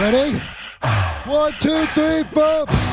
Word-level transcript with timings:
Ready? 0.00 0.40
One, 1.26 1.52
two, 1.60 1.84
three, 1.94 2.24
four. 2.32 2.89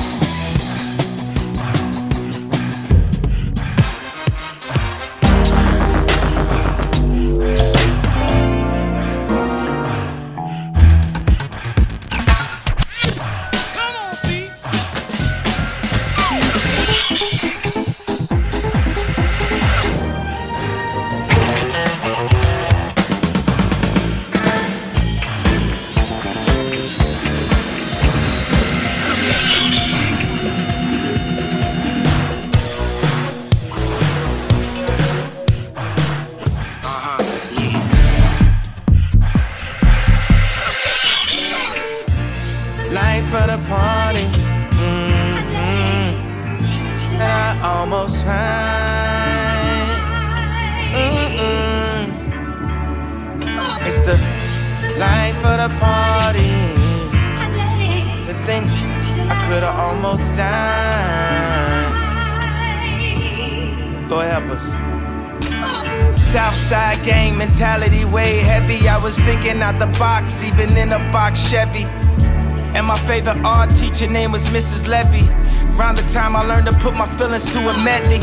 Teacher 73.97 74.11
name 74.11 74.31
was 74.31 74.45
Mrs. 74.49 74.87
Levy. 74.87 75.27
Around 75.75 75.97
the 75.97 76.03
time 76.13 76.35
I 76.35 76.43
learned 76.43 76.67
to 76.67 76.73
put 76.73 76.93
my 76.93 77.07
feelings 77.17 77.51
to 77.53 77.59
a 77.67 77.83
medley. 77.83 78.19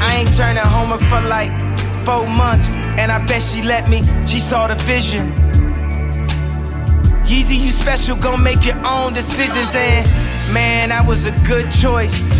I 0.00 0.16
ain't 0.18 0.34
turning 0.34 0.62
homer 0.64 0.96
for 0.96 1.20
like 1.28 1.50
four 2.06 2.26
months, 2.26 2.70
and 2.96 3.12
I 3.12 3.18
bet 3.26 3.42
she 3.42 3.60
let 3.60 3.90
me. 3.90 4.02
She 4.26 4.40
saw 4.40 4.66
the 4.66 4.76
vision. 4.76 5.34
Yeezy, 7.26 7.58
you 7.58 7.70
special, 7.70 8.16
gon' 8.16 8.42
make 8.42 8.64
your 8.64 8.80
own 8.86 9.12
decisions, 9.12 9.74
and 9.74 10.06
man, 10.54 10.88
that 10.88 11.06
was 11.06 11.26
a 11.26 11.32
good 11.44 11.70
choice. 11.70 12.32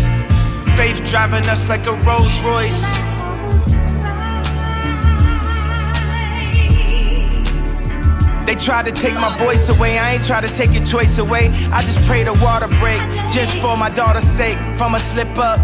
Faith 0.75 1.03
driving 1.05 1.47
us 1.49 1.69
like 1.69 1.85
a 1.85 1.93
Rolls 1.93 2.39
Royce. 2.41 2.96
They 8.47 8.55
tried 8.55 8.85
to 8.85 8.93
take 8.93 9.13
my 9.15 9.37
voice 9.37 9.67
away. 9.67 9.99
I 9.99 10.13
ain't 10.13 10.23
try 10.23 10.39
to 10.39 10.47
take 10.47 10.71
your 10.71 10.85
choice 10.85 11.17
away. 11.17 11.49
I 11.69 11.81
just 11.81 12.07
pray 12.07 12.23
the 12.23 12.31
water 12.31 12.69
break 12.79 13.01
just 13.29 13.53
for 13.57 13.75
my 13.75 13.89
daughter's 13.89 14.23
sake. 14.23 14.57
From 14.77 14.95
a 14.95 14.99
slip 14.99 15.37
up, 15.37 15.59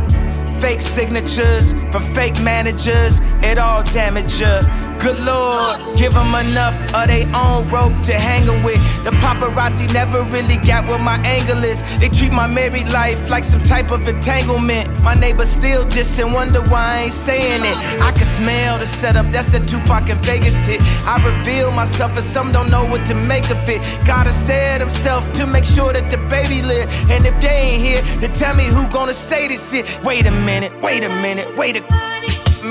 fake 0.60 0.82
signatures 0.82 1.72
from 1.94 2.04
fake 2.14 2.42
managers, 2.42 3.20
it 3.42 3.58
all 3.58 3.84
damage 3.84 4.38
her. 4.40 4.62
Good 5.00 5.18
Lord, 5.20 5.98
give 5.98 6.14
them 6.14 6.36
enough 6.36 6.76
of 6.94 7.08
their 7.08 7.26
own 7.34 7.70
rope 7.70 8.02
to 8.04 8.14
hang 8.20 8.46
with. 8.66 8.82
The 9.04 9.12
paparazzi 9.20 9.92
never 9.94 10.24
really 10.24 10.56
got 10.58 10.88
what 10.88 11.02
my 11.02 11.18
angle 11.26 11.64
is. 11.66 11.84
They 12.00 12.08
treat 12.08 12.32
my 12.32 12.48
married 12.48 12.88
life 12.88 13.30
like 13.30 13.44
some 13.44 13.62
type 13.62 13.92
of 13.92 14.08
entanglement. 14.08 15.02
My 15.02 15.14
neighbors 15.14 15.50
still 15.50 15.84
just 15.86 16.18
and 16.20 16.34
wonder 16.34 16.62
why 16.72 16.84
I 16.84 16.98
ain't 17.04 17.14
saying 17.14 17.64
it. 17.66 17.78
I 18.02 18.12
can 18.14 18.26
smell 18.38 18.80
the 18.80 18.88
setup, 18.88 19.30
that's 19.30 19.54
a 19.54 19.60
Tupac 19.60 20.10
and 20.10 20.20
Vegas 20.26 20.56
hit. 20.66 20.82
I 21.06 21.16
reveal 21.26 21.70
myself 21.72 22.16
and 22.16 22.26
some 22.26 22.54
don't 22.54 22.72
know 22.72 22.86
what 22.86 23.06
to 23.08 23.14
make 23.14 23.50
of 23.50 23.68
it. 23.68 23.82
Gotta 24.06 24.32
say 24.32 24.76
it 24.76 24.80
himself 24.80 25.30
to 25.34 25.46
make 25.46 25.66
sure 25.66 25.92
that 25.92 26.10
the 26.10 26.18
baby 26.30 26.62
live. 26.62 26.88
And 27.12 27.26
if 27.26 27.40
they 27.42 27.50
ain't 27.50 27.84
here, 27.84 28.20
then 28.22 28.32
tell 28.32 28.56
me 28.56 28.66
who 28.66 28.88
gonna 28.88 29.14
say 29.14 29.50
this 29.50 29.70
shit. 29.70 29.86
Wait 30.04 30.26
a 30.26 30.32
minute, 30.32 30.74
wait 30.82 31.04
a 31.04 31.10
minute, 31.10 31.58
wait 31.58 31.76
a 31.76 32.03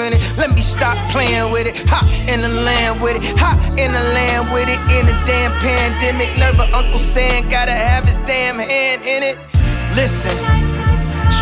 minute. 0.02 0.20
Let 0.36 0.50
me 0.54 0.60
stop 0.60 0.96
playing 1.10 1.52
with 1.52 1.66
it. 1.66 1.76
Hop 1.86 2.04
in 2.28 2.40
the 2.40 2.48
land 2.48 3.00
with 3.00 3.16
it. 3.16 3.22
Hop 3.38 3.58
in 3.78 3.92
the 3.92 4.04
land 4.16 4.52
with 4.52 4.68
it. 4.68 4.80
In 4.90 5.06
the 5.06 5.16
damn 5.26 5.52
pandemic. 5.62 6.36
Nerve 6.36 6.58
of 6.58 6.74
Uncle 6.74 6.98
Sam. 6.98 7.48
Gotta 7.48 7.72
have 7.72 8.04
his 8.04 8.18
damn 8.26 8.58
hand 8.58 9.02
in 9.02 9.22
it. 9.22 9.36
Listen, 9.94 10.36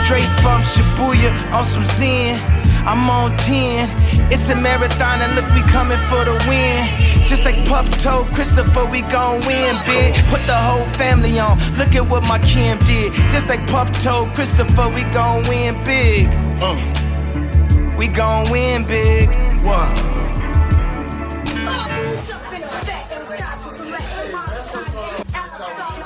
straight 0.05 0.31
from 0.43 0.61
Shibuya 0.73 1.31
on 1.53 1.65
some 1.65 1.85
Zen. 1.97 2.37
I'm 2.85 3.09
on 3.11 3.37
10. 3.39 4.33
It's 4.33 4.49
a 4.49 4.55
marathon 4.55 5.21
and 5.21 5.35
look, 5.37 5.47
we 5.55 5.63
coming 5.71 6.01
for 6.09 6.25
the 6.25 6.37
win. 6.49 6.81
Just 7.27 7.45
like 7.45 7.57
Puff 7.67 7.89
told 8.03 8.29
Christopher, 8.29 8.85
we 8.87 9.03
gon' 9.03 9.41
win 9.47 9.77
big. 9.87 10.15
Put 10.33 10.43
the 10.47 10.57
whole 10.57 10.87
family 10.95 11.39
on. 11.39 11.59
Look 11.77 11.95
at 11.95 12.09
what 12.09 12.25
my 12.25 12.39
Kim 12.41 12.79
did. 12.81 13.13
Just 13.31 13.49
like 13.49 13.65
Puff 13.69 13.91
told 14.03 14.31
Christopher, 14.31 14.89
we 14.89 15.05
gon' 15.05 15.47
win 15.49 15.75
big. 15.85 16.29
Uh, 16.61 17.00
We 18.01 18.09
gon' 18.09 18.51
win 18.51 18.83
big. 18.85 19.29
one. 19.63 19.77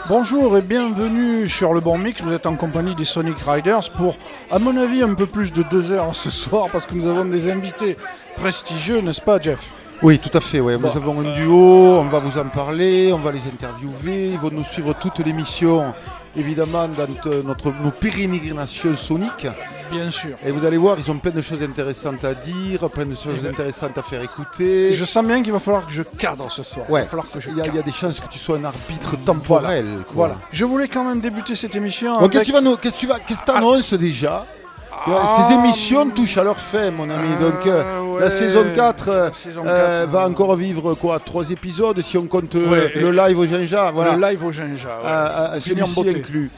Bonjour 0.08 0.58
et 0.58 0.62
bienvenue 0.62 1.48
sur 1.48 1.72
le 1.72 1.78
bon 1.78 1.96
mix. 1.96 2.20
Vous 2.20 2.32
êtes 2.32 2.46
en 2.46 2.56
compagnie 2.56 2.96
des 2.96 3.04
Sonic 3.04 3.38
Riders 3.38 3.92
pour, 3.96 4.16
à 4.50 4.58
mon 4.58 4.76
avis, 4.76 5.04
un 5.04 5.14
peu 5.14 5.26
plus 5.26 5.52
de 5.52 5.62
deux 5.62 5.92
heures 5.92 6.16
ce 6.16 6.30
soir 6.30 6.66
parce 6.72 6.84
que 6.84 6.96
nous 6.96 7.06
avons 7.06 7.26
des 7.26 7.48
invités 7.48 7.96
prestigieux, 8.34 9.00
n'est-ce 9.00 9.20
pas, 9.20 9.40
Jeff? 9.40 9.60
Oui, 10.02 10.18
tout 10.18 10.36
à 10.36 10.40
fait. 10.40 10.58
Ouais. 10.58 10.76
Bon. 10.76 10.90
Nous 10.90 10.96
avons 10.96 11.20
un 11.20 11.32
duo, 11.34 12.00
on 12.00 12.08
va 12.08 12.18
vous 12.18 12.36
en 12.38 12.48
parler, 12.48 13.12
on 13.12 13.18
va 13.18 13.30
les 13.30 13.46
interviewer, 13.46 14.30
ils 14.32 14.38
vont 14.38 14.50
nous 14.50 14.64
suivre 14.64 14.94
toute 14.94 15.20
l'émission, 15.20 15.94
évidemment, 16.36 16.88
dans 16.88 17.06
euh, 17.30 17.42
notre, 17.44 17.72
nos 17.80 17.92
pérégrinations 17.92 18.96
soniques. 18.96 19.46
Bien 19.90 20.10
sûr. 20.10 20.36
Et 20.44 20.50
vous 20.50 20.64
allez 20.64 20.76
voir, 20.76 20.96
ils 20.98 21.10
ont 21.10 21.18
plein 21.18 21.30
de 21.30 21.42
choses 21.42 21.62
intéressantes 21.62 22.24
à 22.24 22.34
dire, 22.34 22.88
plein 22.90 23.06
de 23.06 23.14
choses 23.14 23.46
intéressantes 23.48 23.96
à 23.98 24.02
faire 24.02 24.22
écouter. 24.22 24.90
Et 24.90 24.94
je 24.94 25.04
sens 25.04 25.24
bien 25.24 25.42
qu'il 25.42 25.52
va 25.52 25.60
falloir 25.60 25.86
que 25.86 25.92
je 25.92 26.02
cadre 26.02 26.50
ce 26.50 26.62
soir. 26.62 26.88
Ouais, 26.90 27.00
Il 27.00 27.04
va 27.04 27.08
falloir 27.10 27.30
que 27.30 27.40
je 27.40 27.50
il 27.50 27.56
y, 27.56 27.60
a- 27.60 27.66
il 27.66 27.74
y 27.74 27.78
a 27.78 27.82
des 27.82 27.92
chances 27.92 28.20
que 28.20 28.28
tu 28.28 28.38
sois 28.38 28.56
un 28.58 28.64
arbitre 28.64 29.16
temporel. 29.24 29.84
quoi. 30.06 30.12
Voilà. 30.14 30.36
Je 30.52 30.64
voulais 30.64 30.88
quand 30.88 31.04
même 31.04 31.20
débuter 31.20 31.54
cette 31.54 31.76
émission. 31.76 32.18
Bon, 32.20 32.28
qu'est-ce 32.28 32.42
que 32.42 32.46
tu 32.46 32.52
vas 32.52 32.60
nous- 32.60 32.76
qu'est-ce 32.76 32.94
que 32.94 33.00
tu 33.00 33.06
vas, 33.06 33.20
qu'est-ce 33.20 33.94
déjà? 33.96 34.46
Ah, 35.06 35.46
Ces 35.48 35.54
émissions 35.54 36.08
touchent 36.10 36.38
à 36.38 36.44
leur 36.44 36.56
fin, 36.58 36.90
mon 36.90 37.08
ami. 37.10 37.28
Euh, 37.40 37.50
Donc, 37.50 37.66
euh, 37.66 38.20
la 38.20 38.30
saison 38.30 38.64
4 38.74 39.08
euh, 39.08 39.24
La 39.26 39.32
saison 39.32 39.62
4, 39.64 40.08
va 40.08 40.22
euh, 40.24 40.28
encore 40.28 40.56
vivre 40.56 40.94
quoi 40.94 41.20
Trois 41.20 41.50
épisodes 41.50 42.00
si 42.00 42.16
on 42.16 42.26
compte 42.26 42.54
Ouais, 42.54 42.92
le 42.94 43.10
live 43.10 43.38
au. 43.38 43.44
Voilà. 43.44 44.16
Le 44.16 44.22
live 44.30 44.44
au 44.44 44.52
ginja. 44.52 44.88
ouais. 44.88 45.56
en 45.56 45.60
celui-ci 45.60 46.08
inclus. 46.08 46.50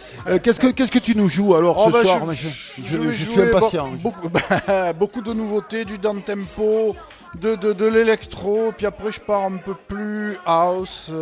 Qu'est-ce, 0.42 0.60
que, 0.60 0.68
qu'est-ce 0.68 0.90
que 0.92 0.98
tu 0.98 1.16
nous 1.16 1.28
joues 1.28 1.54
alors 1.54 1.76
Oh, 1.78 1.90
ce 1.90 1.92
bah, 1.92 2.04
soir 2.04 2.20
je, 2.32 2.48
je, 3.10 3.24
suis 3.24 3.40
impatient. 3.40 3.88
be- 3.88 3.96
Beaucoup, 4.02 4.28
bah, 4.68 4.92
beaucoup 4.92 5.22
de 5.22 5.32
nouveautés, 5.32 5.84
du 5.84 5.98
down 5.98 6.22
tempo, 6.22 6.94
de, 7.40 7.54
de, 7.56 7.72
de 7.72 7.86
l'électro, 7.86 8.72
puis 8.76 8.86
après 8.86 9.10
je 9.12 9.20
pars 9.20 9.42
un 9.44 9.56
peu 9.56 9.74
plus 9.88 10.36
house. 10.46 11.12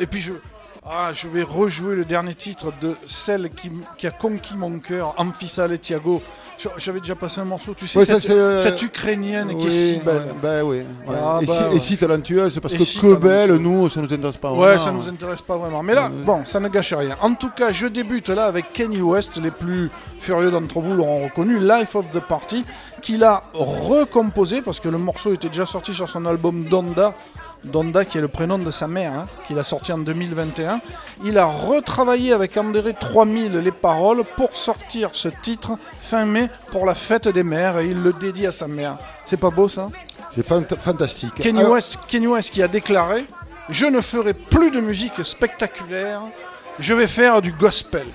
et 0.00 0.06
puis 0.06 0.20
je, 0.20 0.32
ah, 0.88 1.10
je 1.12 1.26
vais 1.28 1.42
rejouer 1.42 1.96
le 1.96 2.04
dernier 2.04 2.34
titre 2.34 2.72
de 2.80 2.94
celle 3.06 3.50
qui, 3.50 4.06
a 4.06 4.10
conquis 4.10 4.56
mon 4.56 4.78
cœur, 4.78 5.14
Amphissa 5.18 5.66
et 5.68 5.78
Thiago. 5.78 6.22
J'avais 6.78 7.00
déjà 7.00 7.14
passé 7.14 7.40
un 7.40 7.44
morceau, 7.44 7.74
tu 7.74 7.86
sais, 7.86 7.98
Ouais, 7.98 8.06
cette, 8.06 8.30
euh, 8.30 8.58
cette 8.58 8.80
ukrainienne 8.80 9.58
qui 9.58 9.66
est 9.66 9.70
si 9.70 9.98
belle. 9.98 10.16
ouais, 10.16 10.24
bah 10.42 10.64
oui. 10.64 10.78
ouais. 10.78 10.84
Ah, 11.08 11.38
et, 11.42 11.44
bah, 11.46 11.52
si, 11.54 11.62
ouais. 11.64 11.76
et 11.76 11.78
si 11.78 11.96
talentueuse, 11.98 12.58
parce 12.60 12.72
Et 12.72 12.78
que 12.78 12.84
si 12.84 12.98
que 12.98 13.14
belle, 13.14 13.56
nous, 13.56 13.90
ça 13.90 14.00
nous 14.00 14.10
intéresse 14.10 14.38
pas. 14.38 14.52
Ouais, 14.52 14.76
vraiment. 14.76 14.78
ça 14.78 14.90
nous 14.92 15.06
intéresse 15.08 15.42
pas 15.42 15.58
vraiment. 15.58 15.82
Mais 15.82 15.94
là, 15.94 16.04
Ouais. 16.04 16.24
bon, 16.24 16.46
ça 16.46 16.58
ne 16.58 16.68
gâche 16.68 16.94
rien. 16.94 17.14
En 17.20 17.34
tout 17.34 17.50
cas, 17.50 17.72
je 17.72 17.86
débute 17.88 18.30
là 18.30 18.46
avec 18.46 18.72
Kenny 18.72 19.02
West, 19.02 19.36
les 19.42 19.50
plus 19.50 19.90
furieux 20.20 20.50
d'entre 20.50 20.80
vous 20.80 20.94
l'auront 20.94 21.24
reconnu, 21.24 21.58
Life 21.60 21.94
of 21.94 22.06
the 22.12 22.20
Party, 22.20 22.64
qu'il 23.02 23.22
a 23.22 23.42
recomposé 23.52 24.62
parce 24.62 24.80
que 24.80 24.88
le 24.88 24.98
morceau 24.98 25.34
était 25.34 25.48
déjà 25.48 25.66
sorti 25.66 25.92
sur 25.92 26.08
son 26.08 26.24
album 26.24 26.64
Donda. 26.64 27.12
Donda, 27.66 28.04
qui 28.04 28.18
est 28.18 28.20
le 28.20 28.28
prénom 28.28 28.58
de 28.58 28.70
sa 28.70 28.86
mère, 28.88 29.12
hein, 29.12 29.26
qu'il 29.46 29.58
a 29.58 29.62
sorti 29.64 29.92
en 29.92 29.98
2021. 29.98 30.80
Il 31.24 31.36
a 31.38 31.44
retravaillé 31.46 32.32
avec 32.32 32.56
André 32.56 32.94
3000 32.98 33.52
les 33.58 33.72
paroles 33.72 34.22
pour 34.36 34.56
sortir 34.56 35.10
ce 35.12 35.28
titre 35.28 35.72
fin 36.00 36.24
mai 36.24 36.48
pour 36.70 36.86
la 36.86 36.94
fête 36.94 37.28
des 37.28 37.42
mères 37.42 37.78
et 37.78 37.86
il 37.86 38.02
le 38.02 38.12
dédie 38.12 38.46
à 38.46 38.52
sa 38.52 38.68
mère. 38.68 38.96
C'est 39.24 39.36
pas 39.36 39.50
beau 39.50 39.68
ça? 39.68 39.88
C'est 40.32 40.46
fant- 40.46 40.62
fantastique. 40.78 41.34
Kenny 41.36 41.60
Alors, 41.60 41.72
West, 41.72 41.98
Kanye 42.08 42.26
West 42.26 42.50
qui 42.52 42.62
a 42.62 42.68
déclaré 42.68 43.26
Je 43.68 43.86
ne 43.86 44.00
ferai 44.00 44.32
plus 44.34 44.70
de 44.70 44.80
musique 44.80 45.24
spectaculaire, 45.24 46.20
je 46.78 46.94
vais 46.94 47.06
faire 47.06 47.40
du 47.42 47.52
gospel. 47.52 48.06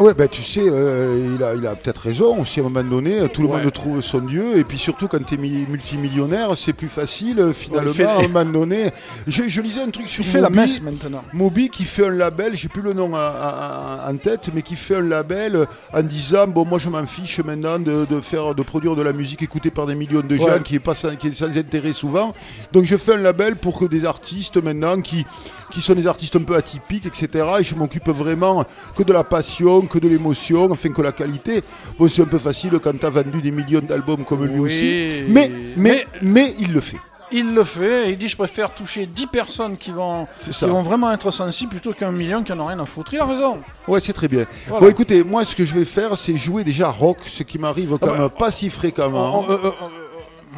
Ouais, 0.00 0.12
ben 0.12 0.26
tu 0.26 0.42
sais, 0.42 0.60
euh, 0.64 1.34
il 1.36 1.42
a, 1.44 1.54
il 1.54 1.64
a 1.68 1.76
peut-être 1.76 1.98
raison. 2.00 2.40
aussi 2.42 2.58
à 2.58 2.64
un 2.64 2.68
moment 2.68 2.82
donné, 2.82 3.28
tout 3.32 3.42
le 3.42 3.48
Ouais. 3.48 3.62
monde 3.62 3.72
trouve 3.72 4.00
son 4.02 4.18
dieu. 4.18 4.58
Et 4.58 4.64
puis 4.64 4.76
surtout, 4.76 5.06
quand 5.06 5.24
tu 5.24 5.34
es 5.34 5.36
multimillionnaire, 5.38 6.50
c'est 6.56 6.72
plus 6.72 6.88
facile. 6.88 7.38
euh, 7.38 7.52
Finalement, 7.52 7.92
fait- 7.92 8.02
à 8.04 8.18
un 8.18 8.22
moment 8.26 8.44
donné. 8.44 8.90
Je, 9.28 9.44
je 9.46 9.60
lisais 9.60 9.82
un 9.82 9.90
truc 9.90 10.08
sur 10.08 10.24
Il 10.24 10.30
fait 10.30 10.40
la 10.40 10.48
Moby. 10.50 10.62
messe 10.62 10.82
maintenant. 10.82 11.22
Moby 11.32 11.68
qui 11.68 11.84
fait 11.84 12.06
un 12.06 12.10
label, 12.10 12.56
j'ai 12.56 12.66
plus 12.68 12.82
le 12.82 12.92
nom 12.92 13.12
en 13.14 14.16
tête, 14.16 14.50
mais 14.52 14.62
qui 14.62 14.74
fait 14.74 14.96
un 14.96 15.00
label 15.02 15.54
euh, 15.54 15.64
en 15.92 16.02
disant 16.02 16.48
bon 16.48 16.64
moi 16.66 16.78
je 16.80 16.88
m'en 16.88 17.06
fiche 17.06 17.38
maintenant 17.40 17.78
de, 17.78 18.04
de 18.04 18.20
faire 18.20 18.52
de 18.54 18.62
produire 18.62 18.96
de 18.96 19.02
la 19.02 19.12
musique 19.12 19.42
écoutée 19.42 19.70
par 19.70 19.86
des 19.86 19.94
millions 19.94 20.22
de 20.22 20.36
gens 20.36 20.44
Ouais. 20.44 20.62
qui 20.64 20.74
est 20.74 20.80
pas 20.80 20.96
sans, 20.96 21.14
qui 21.14 21.28
est 21.28 21.32
sans 21.32 21.56
intérêt 21.56 21.92
souvent. 21.92 22.34
Donc 22.72 22.84
je 22.84 22.96
fais 22.96 23.14
un 23.14 23.18
label 23.18 23.54
pour 23.56 23.78
que 23.78 23.84
des 23.84 24.04
artistes 24.04 24.56
maintenant 24.60 25.00
qui 25.00 25.24
qui 25.70 25.80
sont 25.80 25.94
des 25.94 26.06
artistes 26.06 26.36
un 26.36 26.42
peu 26.42 26.56
atypiques 26.56 27.06
etc. 27.06 27.28
Et 27.60 27.64
je 27.64 27.74
m'occupe 27.76 28.08
vraiment 28.08 28.64
que 28.96 29.02
de 29.02 29.12
la 29.12 29.24
passion, 29.24 29.83
que 29.86 29.98
de 29.98 30.08
l'émotion, 30.08 30.70
enfin 30.70 30.90
que 30.90 31.02
la 31.02 31.12
qualité. 31.12 31.62
Bon 31.98 32.08
c'est 32.08 32.22
un 32.22 32.26
peu 32.26 32.38
facile 32.38 32.78
quand 32.82 32.98
t'as 32.98 33.10
vendu 33.10 33.40
des 33.40 33.50
millions 33.50 33.80
d'albums 33.82 34.24
comme 34.24 34.44
lui 34.44 34.58
Oui. 34.58 34.68
aussi, 34.68 35.24
mais 35.28 35.50
mais 35.76 36.06
mais 36.22 36.54
il 36.58 36.72
le 36.72 36.80
fait. 36.80 36.98
Il 37.32 37.54
le 37.54 37.64
fait 37.64 38.08
et 38.08 38.10
il 38.12 38.18
dit 38.18 38.28
je 38.28 38.36
préfère 38.36 38.70
toucher 38.72 39.06
10 39.06 39.26
personnes 39.28 39.76
qui 39.76 39.90
vont, 39.90 40.26
qui 40.42 40.64
vont 40.66 40.82
vraiment 40.82 41.10
être 41.10 41.30
sensibles 41.30 41.70
plutôt 41.70 41.92
qu'un 41.92 42.12
million 42.12 42.42
qui 42.42 42.52
en 42.52 42.60
ont 42.60 42.66
rien 42.66 42.78
à 42.78 42.84
foutre. 42.84 43.14
Il 43.14 43.18
a 43.18 43.24
raison. 43.24 43.62
Ouais, 43.88 43.98
c'est 43.98 44.12
très 44.12 44.28
bien. 44.28 44.44
Voilà. 44.68 44.84
Bon, 44.84 44.90
écoutez, 44.90 45.24
moi, 45.24 45.44
ce 45.44 45.56
que 45.56 45.64
je 45.64 45.74
vais 45.74 45.86
faire, 45.86 46.16
c'est 46.16 46.36
jouer 46.36 46.64
déjà 46.64 46.88
rock, 46.90 47.18
ce 47.26 47.42
qui 47.42 47.58
m'arrive 47.58 47.96
quand 47.98 48.08
bah, 48.08 48.18
même 48.18 48.28
pas 48.28 48.50
si 48.50 48.68
fréquemment. 48.68 49.40
On, 49.48 50.03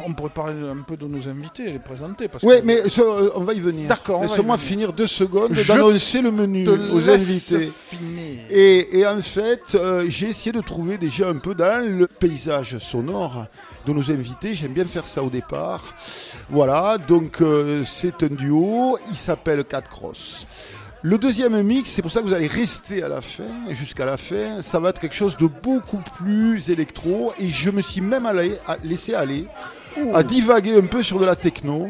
on 0.07 0.13
pourrait 0.13 0.29
parler 0.31 0.67
un 0.67 0.81
peu 0.81 0.95
de 0.97 1.05
nos 1.05 1.27
invités 1.27 1.63
et 1.69 1.71
les 1.73 1.79
présenter. 1.79 2.27
Parce 2.27 2.43
que 2.43 2.61
mais 2.63 2.87
ce- 2.87 3.01
euh, 3.01 3.29
on 3.35 3.43
va 3.43 3.53
y 3.53 3.59
venir. 3.59 3.87
D'accord, 3.87 4.21
on 4.21 4.27
va 4.27 4.27
y 4.27 4.37
Laisse-moi 4.37 4.57
finir 4.57 4.93
deux 4.93 5.07
secondes 5.07 5.51
d'annoncer 5.67 6.21
le 6.21 6.31
menu 6.31 6.63
te 6.63 6.69
aux 6.71 7.09
invités. 7.09 7.71
finir. 7.89 8.39
Et, 8.49 8.99
et 8.99 9.05
en 9.07 9.21
fait, 9.21 9.75
euh, 9.75 10.05
j'ai 10.07 10.29
essayé 10.29 10.51
de 10.51 10.61
trouver 10.61 10.97
déjà 10.97 11.27
un 11.29 11.37
peu 11.37 11.53
dans 11.53 11.85
le 11.85 12.07
paysage 12.07 12.77
sonore 12.79 13.45
de 13.85 13.93
nos 13.93 14.09
invités. 14.11 14.53
J'aime 14.53 14.73
bien 14.73 14.85
faire 14.85 15.07
ça 15.07 15.21
au 15.23 15.29
départ. 15.29 15.83
Voilà, 16.49 16.97
donc 16.97 17.41
euh, 17.41 17.83
c'est 17.85 18.23
un 18.23 18.27
duo. 18.27 18.97
Il 19.09 19.15
s'appelle 19.15 19.63
Cat 19.63 19.81
Cross. 19.81 20.47
Le 21.03 21.17
deuxième 21.19 21.61
mix, 21.61 21.91
c'est 21.91 22.01
pour 22.01 22.11
ça 22.11 22.21
que 22.21 22.25
vous 22.25 22.33
allez 22.33 22.47
rester 22.47 23.03
à 23.03 23.07
la 23.07 23.21
fin, 23.21 23.43
jusqu'à 23.69 24.03
la 24.03 24.17
fin. 24.17 24.61
Ça 24.61 24.79
va 24.79 24.89
être 24.89 24.99
quelque 24.99 25.15
chose 25.15 25.37
de 25.37 25.47
beaucoup 25.47 26.01
plus 26.17 26.69
électro. 26.69 27.33
Et 27.39 27.49
je 27.49 27.69
me 27.69 27.81
suis 27.81 28.01
même 28.01 28.25
allé, 28.25 28.53
laissé 28.83 29.13
aller 29.13 29.45
à 30.13 30.23
divaguer 30.23 30.77
un 30.77 30.85
peu 30.85 31.03
sur 31.03 31.19
de 31.19 31.25
la 31.25 31.35
techno. 31.35 31.89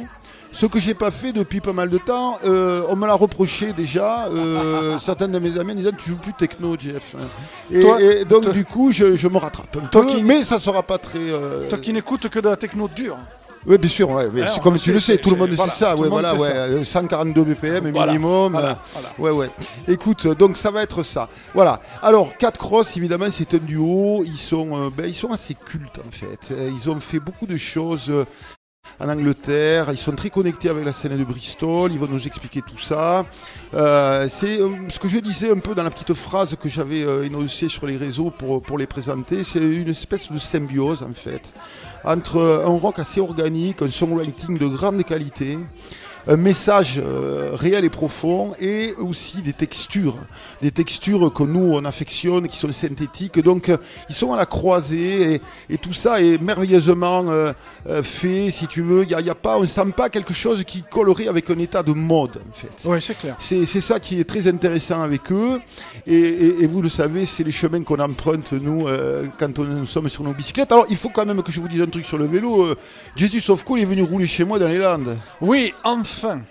Ce 0.52 0.66
que 0.66 0.80
j'ai 0.80 0.94
pas 0.94 1.12
fait 1.12 1.34
depuis 1.34 1.60
pas 1.60 1.74
mal 1.74 1.90
de 1.90 1.98
temps, 1.98 2.40
euh, 2.46 2.82
on 2.90 2.96
me 2.96 3.06
l'a 3.06 3.14
reproché 3.14 3.74
déjà. 3.74 4.28
euh, 4.28 4.98
certains 5.00 5.28
de 5.28 5.38
mes 5.40 5.60
amis 5.60 5.74
me 5.74 5.80
disaient 5.80 5.92
tu 5.98 6.12
joues 6.12 6.16
plus 6.16 6.34
techno, 6.34 6.76
Jeff. 6.80 7.16
Et, 7.70 7.82
Toi- 7.82 8.02
et 8.02 8.24
donc 8.26 8.44
toi- 8.44 8.54
du 8.54 8.64
coup, 8.66 8.92
je, 8.92 9.16
je 9.18 9.28
me 9.28 9.38
rattrape 9.38 9.76
un 9.76 9.88
Toi 9.88 10.04
peu, 10.04 10.08
qui- 10.16 10.24
mais 10.24 10.42
ça 10.44 10.58
sera 10.58 10.82
pas 10.84 10.98
très. 10.98 11.20
euh, 11.20 11.68
Toi 11.70 11.78
qui 11.80 11.92
n'écoutes 11.92 12.30
que 12.30 12.40
de 12.40 12.48
la 12.50 12.56
techno 12.56 12.88
dure. 12.88 13.18
Oui, 13.68 13.78
bien 13.78 13.90
sûr, 13.90 14.10
ouais, 14.12 14.30
comme 14.64 14.78
tu 14.80 14.94
le 14.94 15.00
sais, 15.02 15.18
tout 15.18 15.30
le 15.32 15.36
monde 15.36 15.50
voilà, 15.52 15.72
sait 15.74 15.80
ça, 15.80 15.96
ouais, 15.98 16.08
voilà, 16.08 16.30
sait 16.30 16.38
ouais, 16.40 16.48
ça. 16.48 16.54
euh, 16.56 16.84
142 16.86 17.44
BPM 17.44 17.92
Voilà, 17.92 18.14
minimum. 18.14 18.54
voilà, 18.54 18.80
euh. 19.20 19.22
Ouais, 19.22 19.32
ouais. 19.32 19.50
Écoute, 19.90 20.26
donc 20.38 20.56
ça 20.56 20.72
va 20.72 20.84
être 20.84 21.04
ça. 21.04 21.28
Voilà. 21.54 21.82
Alors, 22.02 22.38
Cat 22.38 22.52
Cross, 22.52 22.96
évidemment, 22.96 23.28
c'est 23.30 23.54
un 23.54 23.58
duo. 23.58 24.24
Ils 24.26 24.38
sont, 24.38 24.86
euh, 24.86 24.90
ben, 24.90 25.06
ils 25.08 25.14
sont 25.14 25.32
assez 25.34 25.54
cultes 25.54 26.00
en 26.00 26.10
fait. 26.12 26.54
Euh, 26.54 26.72
Ils 26.74 26.90
ont 26.90 27.00
fait 27.02 27.20
beaucoup 27.20 27.46
de 27.46 27.58
choses. 27.58 28.10
en 29.02 29.10
Angleterre, 29.10 29.88
ils 29.92 29.98
sont 29.98 30.14
très 30.16 30.30
connectés 30.30 30.70
avec 30.70 30.86
la 30.86 30.94
scène 30.94 31.18
de 31.18 31.24
Bristol, 31.26 31.92
ils 31.92 32.00
vont 32.00 32.08
nous 32.08 32.26
expliquer 32.26 32.62
tout 32.62 32.78
ça. 32.80 33.26
Euh, 33.74 34.28
c'est 34.30 34.60
ce 34.88 34.98
que 34.98 35.10
je 35.10 35.20
disais 35.20 35.52
un 35.52 35.60
peu 35.60 35.76
dans 35.76 35.84
la 35.84 35.90
petite 35.92 36.14
phrase 36.14 36.56
que 36.56 36.70
j'avais 36.70 37.02
énoncée 37.26 37.68
sur 37.68 37.86
les 37.86 37.98
réseaux 37.98 38.30
pour, 38.32 38.62
pour 38.62 38.78
les 38.78 38.88
présenter, 38.88 39.44
c'est 39.44 39.60
une 39.60 39.90
espèce 39.90 40.32
de 40.32 40.38
symbiose 40.38 41.04
en 41.04 41.14
fait, 41.14 41.42
entre 42.04 42.64
un 42.66 42.78
rock 42.78 43.00
assez 43.00 43.22
organique, 43.22 43.82
un 43.82 43.92
songwriting 43.92 44.58
de 44.58 44.68
grande 44.68 45.04
qualité, 45.04 45.58
un 46.28 46.36
message 46.38 47.02
euh, 47.04 47.52
réel 47.54 47.86
et 47.86 47.90
profond 47.90 48.54
et 48.60 48.94
aussi 49.00 49.42
des 49.42 49.54
textures, 49.54 50.16
des 50.62 50.72
textures 50.72 51.32
que 51.34 51.44
nous 51.44 51.74
on 51.74 51.86
affectionne, 51.86 52.48
qui 52.48 52.58
sont 52.58 52.72
synthétiques. 52.72 53.40
Donc 53.42 53.70
euh, 53.70 53.78
ils 54.10 54.16
sont 54.16 54.34
à 54.34 54.38
la 54.38 54.46
croisée 54.46 55.34
et, 55.36 55.42
et 55.70 55.78
tout 55.78 55.94
ça 55.94 56.22
est 56.22 56.42
merveilleusement 56.42 57.26
euh, 57.30 57.54
fait, 58.04 58.50
si 58.52 58.68
tu 58.68 58.82
veux. 58.82 59.04
Il 59.04 59.12
y 59.12 59.16
a, 59.16 59.22
il 59.22 59.28
y 59.28 59.30
a 59.30 59.36
pas, 59.36 59.58
on 59.58 59.62
ne 59.62 59.66
sent 59.68 59.86
pas 59.96 60.10
quelque 60.10 60.34
chose 60.34 60.64
qui 60.64 60.84
collerait 60.84 61.28
avec 61.28 61.50
un 61.50 61.60
état 61.60 61.82
de 61.84 61.94
mode 61.94 62.38
en 62.50 62.54
fait. 62.54 62.68
Oui, 62.86 62.98
c'est 63.02 63.18
clair. 63.18 63.36
C'est 63.40 63.66
c'est 63.66 63.82
ça 63.82 64.00
qui 64.00 64.20
est 64.20 64.24
très 64.26 64.48
intéressant 64.48 65.02
avec 65.02 65.32
eux. 65.32 65.60
Et, 66.06 66.14
et- 66.18 66.64
et 66.64 66.68
vous 66.68 66.82
le 66.82 66.90
savez, 66.90 67.26
c'est 67.26 67.44
les 67.44 67.52
chemins 67.52 67.84
qu'on 67.84 68.00
emprunte, 68.00 68.52
nous, 68.54 68.88
euh, 68.88 69.26
quand 69.40 69.60
on, 69.60 69.64
nous 69.64 69.86
sommes 69.86 70.10
sur 70.10 70.24
nos 70.24 70.34
bicyclettes. 70.34 70.72
Alors, 70.72 70.86
il 70.90 70.96
faut 70.98 71.10
quand 71.10 71.26
même 71.26 71.42
que 71.44 71.52
je 71.52 71.62
vous 71.62 71.68
dise 71.68 71.82
un 71.82 71.86
truc 71.88 72.06
sur 72.06 72.18
le 72.18 72.26
vélo. 72.26 72.66
Euh, 72.66 72.76
Jesus 73.16 73.52
of 73.52 73.64
Cool 73.64 73.80
est 73.82 73.86
venu 73.86 74.02
rouler 74.02 74.26
chez 74.26 74.44
moi 74.44 74.58
dans 74.60 74.68
les 74.68 74.78
Landes. 74.80 75.18
Oui, 75.40 75.74
enfin. 75.84 76.17
Enfin. 76.18 76.42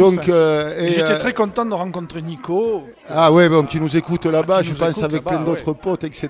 Donc, 0.00 0.28
euh, 0.28 0.80
Et 0.84 0.88
J'étais 0.88 1.12
euh, 1.12 1.18
très 1.18 1.32
content 1.32 1.64
de 1.64 1.72
rencontrer 1.72 2.20
Nico. 2.20 2.84
Ah 3.08 3.30
ouais, 3.30 3.48
bon, 3.48 3.62
qui 3.64 3.78
nous 3.78 3.96
écoute 3.96 4.26
là-bas, 4.26 4.62
je 4.62 4.74
pense, 4.74 5.00
avec 5.00 5.22
plein 5.22 5.38
d'autres 5.44 5.74
potes, 5.74 6.02
etc. 6.02 6.28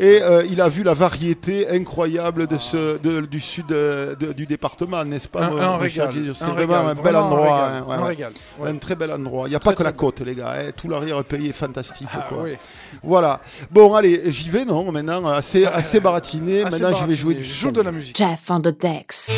Et 0.00 0.22
euh, 0.22 0.42
il 0.50 0.58
a 0.62 0.70
vu 0.70 0.82
la 0.84 0.94
variété 0.94 1.68
incroyable 1.68 2.46
de 2.46 2.56
ce, 2.56 2.96
de- 2.96 3.26
du 3.26 3.40
sud 3.40 3.66
de- 3.66 4.32
du 4.34 4.46
département, 4.46 5.04
n'est-ce 5.04 5.28
pas 5.28 5.44
Un, 5.44 5.76
régal. 5.76 6.14
C'est 6.34 6.44
un 6.44 6.48
vraiment 6.48 6.78
régal, 6.78 6.96
un 6.98 7.02
bel 7.02 7.16
endroit. 7.16 7.46
Un 7.60 7.66
régal. 7.66 7.82
hein, 7.82 7.84
ouais, 7.90 7.94
un 7.94 8.00
ouais. 8.02 8.08
régal. 8.08 8.32
ouais. 8.58 8.68
Un 8.70 8.76
très 8.78 8.94
bel 8.94 9.12
endroit. 9.12 9.48
Il 9.48 9.50
n'y 9.50 9.56
a 9.56 9.58
Très, 9.58 9.70
pas 9.72 9.76
que 9.76 9.82
la 9.82 9.92
côte, 9.92 10.20
les 10.20 10.34
gars. 10.34 10.54
hein. 10.58 10.70
Tout 10.74 10.88
l'arrière-pays 10.88 11.50
est 11.50 11.52
fantastique. 11.52 12.08
Ah, 12.14 12.24
quoi. 12.26 12.38
oui. 12.44 12.56
Voilà. 13.02 13.40
Bon, 13.70 13.92
allez, 13.94 14.22
j'y 14.28 14.48
vais, 14.48 14.64
non 14.64 14.90
Maintenant, 14.90 15.26
assez, 15.28 15.66
assez 15.80 16.00
baratiné. 16.00 16.62
Assez 16.64 16.80
Maintenant, 16.80 16.96
je 16.98 17.04
vais 17.04 17.12
jouer 17.12 17.34
baratiné. 17.34 17.54
du 17.54 17.60
son. 17.60 17.70
de 17.70 17.82
la 17.82 17.92
musique. 17.92 18.16
Jeff 18.16 18.50
on 18.50 18.60
the 18.62 18.74
decks. 18.80 19.36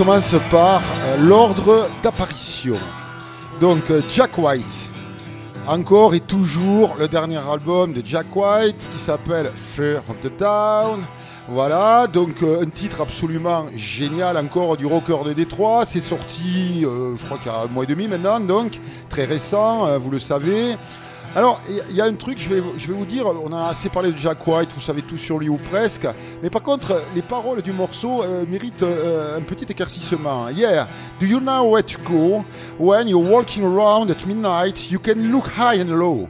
Commence 0.00 0.34
par 0.50 0.80
euh, 0.80 1.18
l'ordre 1.18 1.86
d'apparition. 2.02 2.76
Donc 3.60 3.90
euh, 3.90 4.00
Jack 4.08 4.38
White, 4.38 4.88
encore 5.68 6.14
et 6.14 6.20
toujours 6.20 6.96
le 6.98 7.06
dernier 7.06 7.36
album 7.36 7.92
de 7.92 8.00
Jack 8.02 8.34
White 8.34 8.78
qui 8.90 8.98
s'appelle 8.98 9.52
Fear 9.54 10.00
of 10.08 10.18
the 10.22 10.34
Down. 10.38 11.00
Voilà, 11.50 12.06
donc 12.06 12.42
euh, 12.42 12.62
un 12.62 12.70
titre 12.70 13.02
absolument 13.02 13.66
génial 13.76 14.38
encore 14.38 14.78
du 14.78 14.86
rocker 14.86 15.22
de 15.22 15.34
Détroit. 15.34 15.84
C'est 15.84 16.00
sorti, 16.00 16.80
je 16.80 17.24
crois 17.26 17.36
qu'il 17.36 17.52
y 17.52 17.54
a 17.54 17.58
un 17.60 17.66
mois 17.66 17.84
et 17.84 17.86
demi 17.86 18.08
maintenant, 18.08 18.40
donc 18.40 18.80
très 19.10 19.26
récent, 19.26 19.98
vous 19.98 20.10
le 20.10 20.18
savez. 20.18 20.76
Alors, 21.36 21.60
il 21.68 21.76
y 21.76 21.80
a- 21.80 21.84
il 21.90 21.94
y 21.96 22.00
a 22.00 22.06
un 22.06 22.14
truc, 22.14 22.38
je 22.40 22.48
vais, 22.48 22.60
je 22.76 22.88
vais 22.88 22.94
vous 22.94 23.04
dire, 23.04 23.24
on 23.26 23.52
a 23.52 23.68
assez 23.68 23.88
parlé 23.88 24.10
de 24.10 24.16
Jack 24.18 24.44
White, 24.48 24.70
vous 24.74 24.80
savez 24.80 25.02
tout 25.02 25.16
sur 25.18 25.38
lui 25.38 25.48
ou 25.48 25.58
presque, 25.70 26.08
mais 26.42 26.50
par 26.50 26.62
contre, 26.62 27.02
les 27.14 27.22
paroles 27.22 27.62
du 27.62 27.72
morceau 27.72 28.22
euh, 28.22 28.44
méritent 28.48 28.82
euh, 28.82 29.38
un 29.38 29.42
petit 29.42 29.66
éclaircissement. 29.68 30.48
Yeah, 30.50 30.86
do 31.20 31.26
you 31.26 31.40
know 31.40 31.70
where 31.70 31.82
to 31.82 31.98
go 32.02 32.44
when 32.78 33.08
you're 33.08 33.22
walking 33.22 33.64
around 33.64 34.10
at 34.10 34.26
midnight? 34.26 34.90
You 34.90 34.98
can 34.98 35.16
look 35.30 35.46
high 35.48 35.80
and 35.80 35.96
low, 35.96 36.28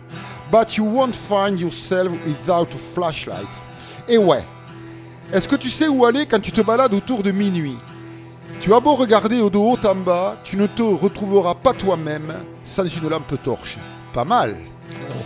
but 0.51 0.77
you 0.77 0.85
won't 0.85 1.15
find 1.15 1.59
yourself 1.61 2.11
without 2.27 2.69
a 2.75 2.79
flashlight. 2.79 3.49
Et 4.09 4.19
ouais, 4.19 4.45
est-ce 5.33 5.47
que 5.47 5.57
tu 5.57 5.69
sais 5.69 5.87
où 5.87 6.05
aller 6.05 6.27
quand 6.27 6.41
tu 6.41 6.51
te 6.51 6.61
balades 6.61 6.93
autour 6.95 7.23
de 7.23 7.31
minuit? 7.31 7.79
Tu 8.61 8.75
as 8.75 8.81
beau 8.81 8.95
regarder 8.95 9.39
de 9.39 9.57
haut 9.57 9.79
en 9.85 9.95
bas, 9.95 10.37
tu 10.45 10.57
ne 10.57 10.67
te 10.67 10.83
retrouveras 10.83 11.55
pas 11.55 11.73
toi-même 11.73 12.33
sans 12.65 12.85
une 12.85 13.09
lampe 13.09 13.41
torche. 13.43 13.79
Pas 14.13 14.25
mal. 14.25 14.57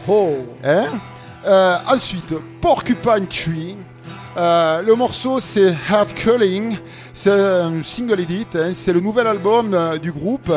Oh, 0.06 0.36
Hein? 0.62 0.86
Euh, 1.46 1.76
ensuite, 1.88 2.34
Porcupine 2.60 3.26
Tree. 3.26 3.76
Euh, 4.36 4.82
le 4.82 4.94
morceau 4.96 5.38
c'est 5.40 5.68
Heart 5.88 6.14
Culling. 6.14 6.76
C'est 7.12 7.30
un 7.30 7.82
single 7.82 8.20
edit. 8.20 8.46
hein. 8.54 8.70
C'est 8.74 8.92
le 8.92 9.00
nouvel 9.00 9.26
album 9.26 9.72
euh, 9.74 9.96
du 9.98 10.10
groupe 10.10 10.52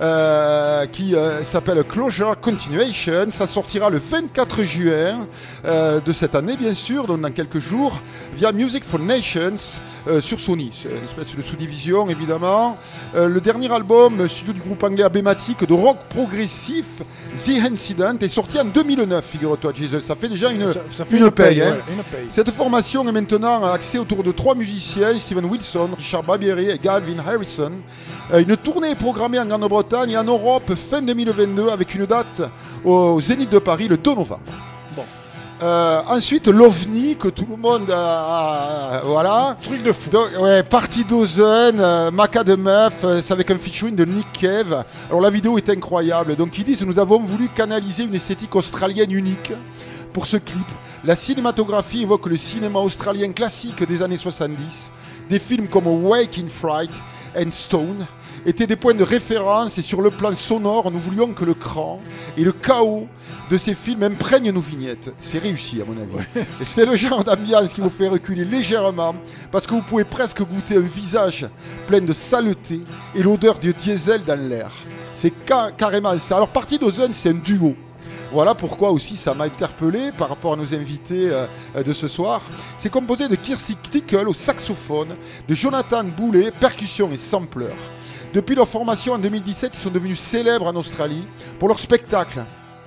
euh, 0.00 0.84
qui 0.86 1.14
euh, 1.14 1.42
s'appelle 1.42 1.82
Closure 1.84 2.38
Continuation. 2.40 3.26
Ça 3.30 3.46
sortira 3.46 3.88
le 3.88 3.98
24 3.98 4.62
juin 4.62 5.26
euh, 5.64 6.00
de 6.00 6.12
cette 6.12 6.34
année, 6.34 6.56
bien 6.56 6.74
sûr, 6.74 7.06
donc 7.06 7.22
dans 7.22 7.30
quelques 7.30 7.60
jours, 7.60 8.00
via 8.34 8.52
Music 8.52 8.84
for 8.84 9.00
Nations 9.00 9.80
sur 10.20 10.38
Sony. 10.38 10.70
C'est 10.72 10.90
une 10.90 11.04
espèce 11.04 11.34
de 11.34 11.42
sous-division, 11.42 12.08
évidemment. 12.08 12.78
Le 13.14 13.40
dernier 13.40 13.72
album 13.72 14.28
studio 14.28 14.52
du 14.52 14.60
groupe 14.60 14.80
anglais 14.84 15.02
emblématique 15.02 15.66
de 15.66 15.74
rock 15.74 15.98
progressif, 16.08 17.02
The 17.34 17.60
Incident, 17.72 18.16
est 18.20 18.28
sorti 18.28 18.60
en 18.60 18.66
2009, 18.66 19.24
figure-toi, 19.24 19.72
Jesus. 19.74 20.00
Ça 20.02 20.14
fait 20.14 20.28
déjà 20.28 20.52
une, 20.52 20.72
ça, 20.72 20.80
ça 20.92 21.04
fait 21.04 21.16
une 21.16 21.30
paye. 21.32 21.60
hein. 21.60 21.70
ouais, 21.70 21.94
une 21.94 22.02
paye. 22.04 22.26
Cette 22.28 22.50
formation 22.50 23.08
est 23.08 23.12
maintenant 23.12 23.64
axée 23.72 23.98
autour 23.98 24.22
de 24.22 24.30
trois 24.30 24.54
musiciens, 24.54 25.18
Steven 25.18 25.46
Wilson, 25.46 25.88
Richard 25.96 26.22
Barbieri 26.22 26.70
et 26.70 26.78
Galvin 26.78 27.18
Harrison. 27.26 27.72
Euh, 28.32 28.40
une 28.40 28.56
tournée 28.56 28.90
est 28.90 28.96
programmée 28.96 29.38
en 29.38 29.46
Grande-Bretagne 29.46 30.10
et 30.10 30.16
en 30.16 30.24
Europe 30.24 30.74
fin 30.74 31.00
2022 31.00 31.68
avec 31.68 31.94
une 31.94 32.06
date 32.06 32.42
au 32.84 33.20
Zénith 33.20 33.50
de 33.50 33.60
Paris 33.60 33.86
le 33.86 33.96
2 33.96 34.10
novembre. 34.10 34.40
Bon. 34.96 35.04
Euh, 35.62 36.02
ensuite, 36.08 36.48
l'OVNI, 36.48 37.16
que 37.16 37.28
tout 37.28 37.46
le 37.48 37.56
monde 37.56 37.88
a... 37.90 39.00
voilà. 39.04 39.56
Truc 39.62 39.82
de 39.84 39.92
fou. 39.92 40.10
Donc, 40.10 40.30
ouais, 40.40 40.64
partie 40.64 41.04
d'Ozen, 41.04 41.78
euh, 41.78 42.10
Maca 42.10 42.42
de 42.42 42.56
Meuf, 42.56 43.04
euh, 43.04 43.20
c'est 43.22 43.32
avec 43.32 43.48
un 43.52 43.56
featuring 43.56 43.94
de 43.94 44.04
Nick 44.04 44.26
Cave. 44.32 44.84
Alors 45.08 45.20
la 45.20 45.30
vidéo 45.30 45.56
est 45.56 45.70
incroyable. 45.70 46.34
Donc 46.34 46.58
ils 46.58 46.64
disent 46.64 46.84
nous 46.84 46.98
avons 46.98 47.20
voulu 47.20 47.48
canaliser 47.48 48.02
une 48.02 48.14
esthétique 48.14 48.56
australienne 48.56 49.12
unique 49.12 49.52
pour 50.12 50.26
ce 50.26 50.36
clip. 50.36 50.66
La 51.04 51.14
cinématographie 51.14 52.02
évoque 52.02 52.26
le 52.26 52.36
cinéma 52.36 52.80
australien 52.80 53.30
classique 53.30 53.86
des 53.86 54.02
années 54.02 54.16
70. 54.16 54.90
Des 55.30 55.38
films 55.38 55.68
comme 55.68 55.86
Wake 55.86 56.38
in 56.38 56.48
Fright 56.48 56.90
and 57.36 57.50
Stone 57.50 58.06
étaient 58.44 58.66
des 58.66 58.76
points 58.76 58.94
de 58.94 59.02
référence 59.02 59.76
et 59.78 59.82
sur 59.82 60.00
le 60.02 60.10
plan 60.10 60.32
sonore, 60.34 60.90
nous 60.90 60.98
voulions 61.00 61.32
que 61.34 61.44
le 61.44 61.54
cran 61.54 62.00
et 62.36 62.44
le 62.44 62.52
chaos 62.52 63.06
de 63.50 63.58
ces 63.58 63.74
films 63.74 64.02
imprègnent 64.04 64.50
nos 64.52 64.60
vignettes. 64.60 65.12
C'est 65.18 65.38
réussi 65.38 65.80
à 65.82 65.84
mon 65.84 66.00
avis. 66.00 66.24
C'est 66.54 66.86
le 66.86 66.94
genre 66.96 67.24
d'ambiance 67.24 67.72
qui 67.72 67.80
vous 67.80 67.90
fait 67.90 68.08
reculer 68.08 68.44
légèrement 68.44 69.14
parce 69.50 69.66
que 69.66 69.72
vous 69.74 69.82
pouvez 69.82 70.04
presque 70.04 70.42
goûter 70.42 70.76
un 70.76 70.80
visage 70.80 71.46
plein 71.86 72.00
de 72.00 72.12
saleté 72.12 72.80
et 73.14 73.22
l'odeur 73.22 73.58
de 73.58 73.72
diesel 73.72 74.22
dans 74.24 74.38
l'air. 74.40 74.70
C'est 75.14 75.32
ca- 75.48 75.70
carrément 75.76 76.16
ça. 76.18 76.36
Alors 76.36 76.48
Partie 76.48 76.78
d'Ozone, 76.78 77.12
c'est 77.12 77.30
un 77.30 77.34
duo. 77.34 77.74
Voilà 78.36 78.54
pourquoi 78.54 78.90
aussi 78.90 79.16
ça 79.16 79.32
m'a 79.32 79.44
interpellé 79.44 80.10
par 80.12 80.28
rapport 80.28 80.52
à 80.52 80.56
nos 80.56 80.74
invités 80.74 81.30
euh, 81.32 81.46
de 81.82 81.94
ce 81.94 82.06
soir. 82.06 82.42
C'est 82.76 82.90
composé 82.90 83.28
de 83.28 83.34
Kirsty 83.34 83.76
Tickle 83.76 84.28
au 84.28 84.34
saxophone, 84.34 85.16
de 85.48 85.54
Jonathan 85.54 86.04
Boulet, 86.04 86.50
percussion 86.50 87.10
et 87.10 87.16
sampler. 87.16 87.72
Depuis 88.34 88.54
leur 88.54 88.68
formation 88.68 89.14
en 89.14 89.18
2017, 89.18 89.70
ils 89.72 89.80
sont 89.80 89.88
devenus 89.88 90.20
célèbres 90.20 90.66
en 90.66 90.76
Australie 90.76 91.26
pour 91.58 91.68
leur 91.68 91.78
spectacle. 91.78 92.44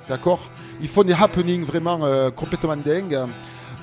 D'accord? 0.08 0.52
Ils 0.84 0.88
font 0.88 1.02
des 1.02 1.14
happenings 1.14 1.64
vraiment 1.64 2.06
euh, 2.06 2.30
complètement 2.30 2.78
dingues. 2.78 3.18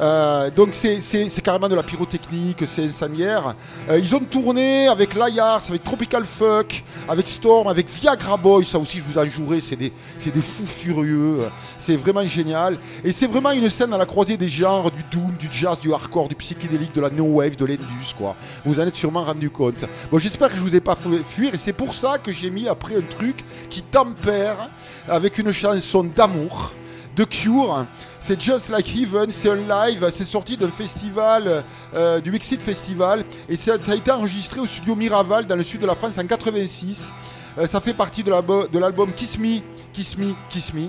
Euh, 0.00 0.50
donc 0.50 0.70
c'est- 0.72 1.00
carrément 1.42 1.68
de 1.68 1.74
la 1.74 1.82
pyrotechnique, 1.82 2.64
c'est 2.66 2.84
incendiaire. 2.84 3.54
Euh, 3.88 3.98
ils 3.98 4.14
ont 4.14 4.20
tourné 4.20 4.88
avec 4.88 5.14
Layars, 5.14 5.62
avec 5.68 5.84
Tropical 5.84 6.24
Fuck, 6.24 6.84
avec 7.08 7.26
Storm, 7.26 7.68
avec 7.68 7.88
Viagra 7.88 8.36
Boy, 8.36 8.64
ça 8.64 8.78
aussi 8.78 8.98
je 8.98 9.04
vous 9.04 9.18
en 9.18 9.24
jouerai, 9.26 9.60
c'est 9.60 9.76
des, 9.76 9.92
fous 10.40 10.66
furieux, 10.66 11.38
c'est 11.78 11.96
vraiment 11.96 12.26
génial. 12.26 12.76
Et 13.04 13.12
c'est 13.12 13.26
vraiment 13.26 13.52
une 13.52 13.70
scène 13.70 13.92
à 13.94 13.98
la 13.98 14.06
croisée 14.06 14.36
des 14.36 14.48
genres, 14.48 14.90
du 14.90 15.02
doom, 15.10 15.34
du 15.38 15.48
jazz, 15.50 15.78
du 15.78 15.92
hardcore, 15.92 16.28
du 16.28 16.34
psychédélique, 16.34 16.94
de 16.94 17.00
la 17.00 17.10
no 17.10 17.24
wave, 17.24 17.56
de 17.56 17.64
l'indus 17.64 18.14
quoi. 18.16 18.34
Vous 18.64 18.78
en 18.78 18.86
êtes 18.86 18.96
sûrement 18.96 19.24
rendu 19.24 19.50
compte. 19.50 19.84
Bon 20.10 20.18
j'espère 20.18 20.50
que 20.50 20.56
je 20.56 20.60
vous 20.62 20.74
ai 20.74 20.80
pas 20.80 20.96
fait 20.96 21.22
fuir 21.24 21.54
et 21.54 21.58
c'est 21.58 21.72
pour 21.72 21.94
ça 21.94 22.18
que 22.18 22.32
j'ai 22.32 22.50
mis 22.50 22.68
après 22.68 22.96
un 22.96 23.02
truc 23.02 23.44
qui 23.70 23.82
tempère 23.82 24.68
avec 25.08 25.38
une 25.38 25.52
chanson 25.52 26.04
d'amour 26.04 26.72
de 27.16 27.24
Cure. 27.24 27.86
C'est 28.20 28.40
Just 28.40 28.68
Like 28.68 28.94
Heaven, 28.94 29.30
c'est 29.30 29.50
un 29.50 29.56
live, 29.56 30.06
c'est 30.12 30.24
sorti 30.24 30.56
d'un 30.56 30.68
festival, 30.68 31.64
euh, 31.94 32.20
du 32.20 32.30
Wixit 32.30 32.60
Festival, 32.60 33.24
et 33.48 33.56
ça 33.56 33.76
a 33.88 33.94
été 33.94 34.10
enregistré 34.10 34.60
au 34.60 34.66
studio 34.66 34.94
Miraval 34.94 35.46
dans 35.46 35.56
le 35.56 35.62
sud 35.62 35.80
de 35.80 35.86
la 35.86 35.94
France 35.94 36.18
en 36.18 36.26
86. 36.26 37.10
Euh, 37.58 37.66
ça 37.66 37.80
fait 37.80 37.94
partie 37.94 38.22
de 38.22 38.30
l'album 38.30 38.68
de 38.70 38.78
l'album 38.78 39.12
Kiss 39.12 39.38
Me, 39.38 39.60
Kiss 39.92 40.18
Me, 40.18 40.34
Kiss 40.50 40.74
Me. 40.74 40.88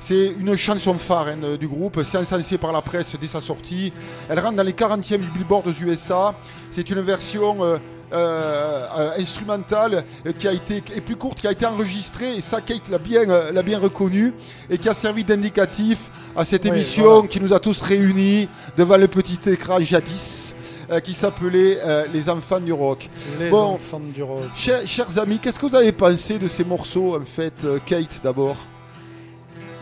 C'est 0.00 0.34
une 0.38 0.56
chanson 0.56 0.94
phare 0.94 1.28
hein, 1.28 1.56
du 1.58 1.66
groupe, 1.66 2.00
c'est 2.04 2.18
encensé 2.18 2.58
par 2.58 2.72
la 2.72 2.80
presse 2.80 3.16
dès 3.20 3.26
sa 3.26 3.40
sortie. 3.40 3.92
Elle 4.28 4.38
rentre 4.38 4.56
dans 4.56 4.62
les 4.62 4.72
40e 4.72 5.18
du 5.18 5.28
Billboard 5.30 5.66
aux 5.66 5.72
USA. 5.72 6.34
C'est 6.70 6.88
une 6.90 7.00
version 7.00 7.64
euh, 7.64 7.78
euh, 8.12 9.10
instrumentale 9.18 10.04
qui 10.38 10.46
a 10.48 10.52
été 10.52 10.80
plus 10.80 11.16
courte, 11.16 11.40
qui 11.40 11.46
a 11.46 11.52
été 11.52 11.66
enregistrée 11.66 12.36
et 12.36 12.40
ça 12.40 12.60
Kate 12.60 12.88
l'a 12.88 12.98
bien, 12.98 13.28
euh, 13.28 13.52
l'a 13.52 13.62
bien 13.62 13.78
reconnu 13.78 14.32
et 14.70 14.78
qui 14.78 14.88
a 14.88 14.94
servi 14.94 15.24
d'indicatif 15.24 16.10
à 16.36 16.44
cette 16.44 16.64
Oui, 16.64 16.70
émission 16.70 17.04
voilà. 17.04 17.28
qui 17.28 17.40
nous 17.40 17.52
a 17.52 17.58
tous 17.60 17.80
réunis 17.82 18.48
devant 18.76 18.96
le 18.96 19.08
petit 19.08 19.38
écran 19.50 19.80
jadis. 19.80 20.54
euh, 20.88 21.00
qui 21.00 21.14
s'appelait 21.14 21.78
euh, 21.84 22.04
Les 22.12 22.30
Enfants 22.30 22.60
du 22.60 22.72
Rock. 22.72 23.10
Les 23.40 23.50
Bon. 23.50 23.74
enfants 23.74 23.98
du 24.14 24.22
rock. 24.22 24.44
Chers, 24.54 24.86
chers 24.86 25.18
amis, 25.18 25.40
qu'est-ce 25.40 25.58
que 25.58 25.66
vous 25.66 25.74
avez 25.74 25.90
pensé 25.90 26.38
de 26.38 26.46
ces 26.46 26.62
morceaux 26.64 27.16
en 27.20 27.24
fait 27.24 27.54
euh, 27.64 27.78
Kate 27.84 28.20
d'abord? 28.22 28.54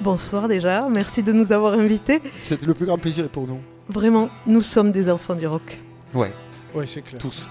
Bonsoir 0.00 0.48
déjà, 0.48 0.88
merci 0.88 1.22
de 1.22 1.32
nous 1.32 1.52
avoir 1.52 1.74
invités. 1.74 2.22
C'était 2.38 2.64
le 2.66 2.72
plus 2.74 2.86
grand 2.86 2.96
plaisir 2.98 3.28
pour 3.28 3.46
nous. 3.46 3.60
Vraiment, 3.88 4.30
nous 4.46 4.62
sommes 4.62 4.92
des 4.92 5.10
enfants 5.10 5.34
du 5.34 5.46
rock. 5.46 5.78
Ouais, 6.14 6.32
Oui, 6.74 6.84
c'est 6.88 7.02
clair. 7.02 7.20
tous. 7.20 7.48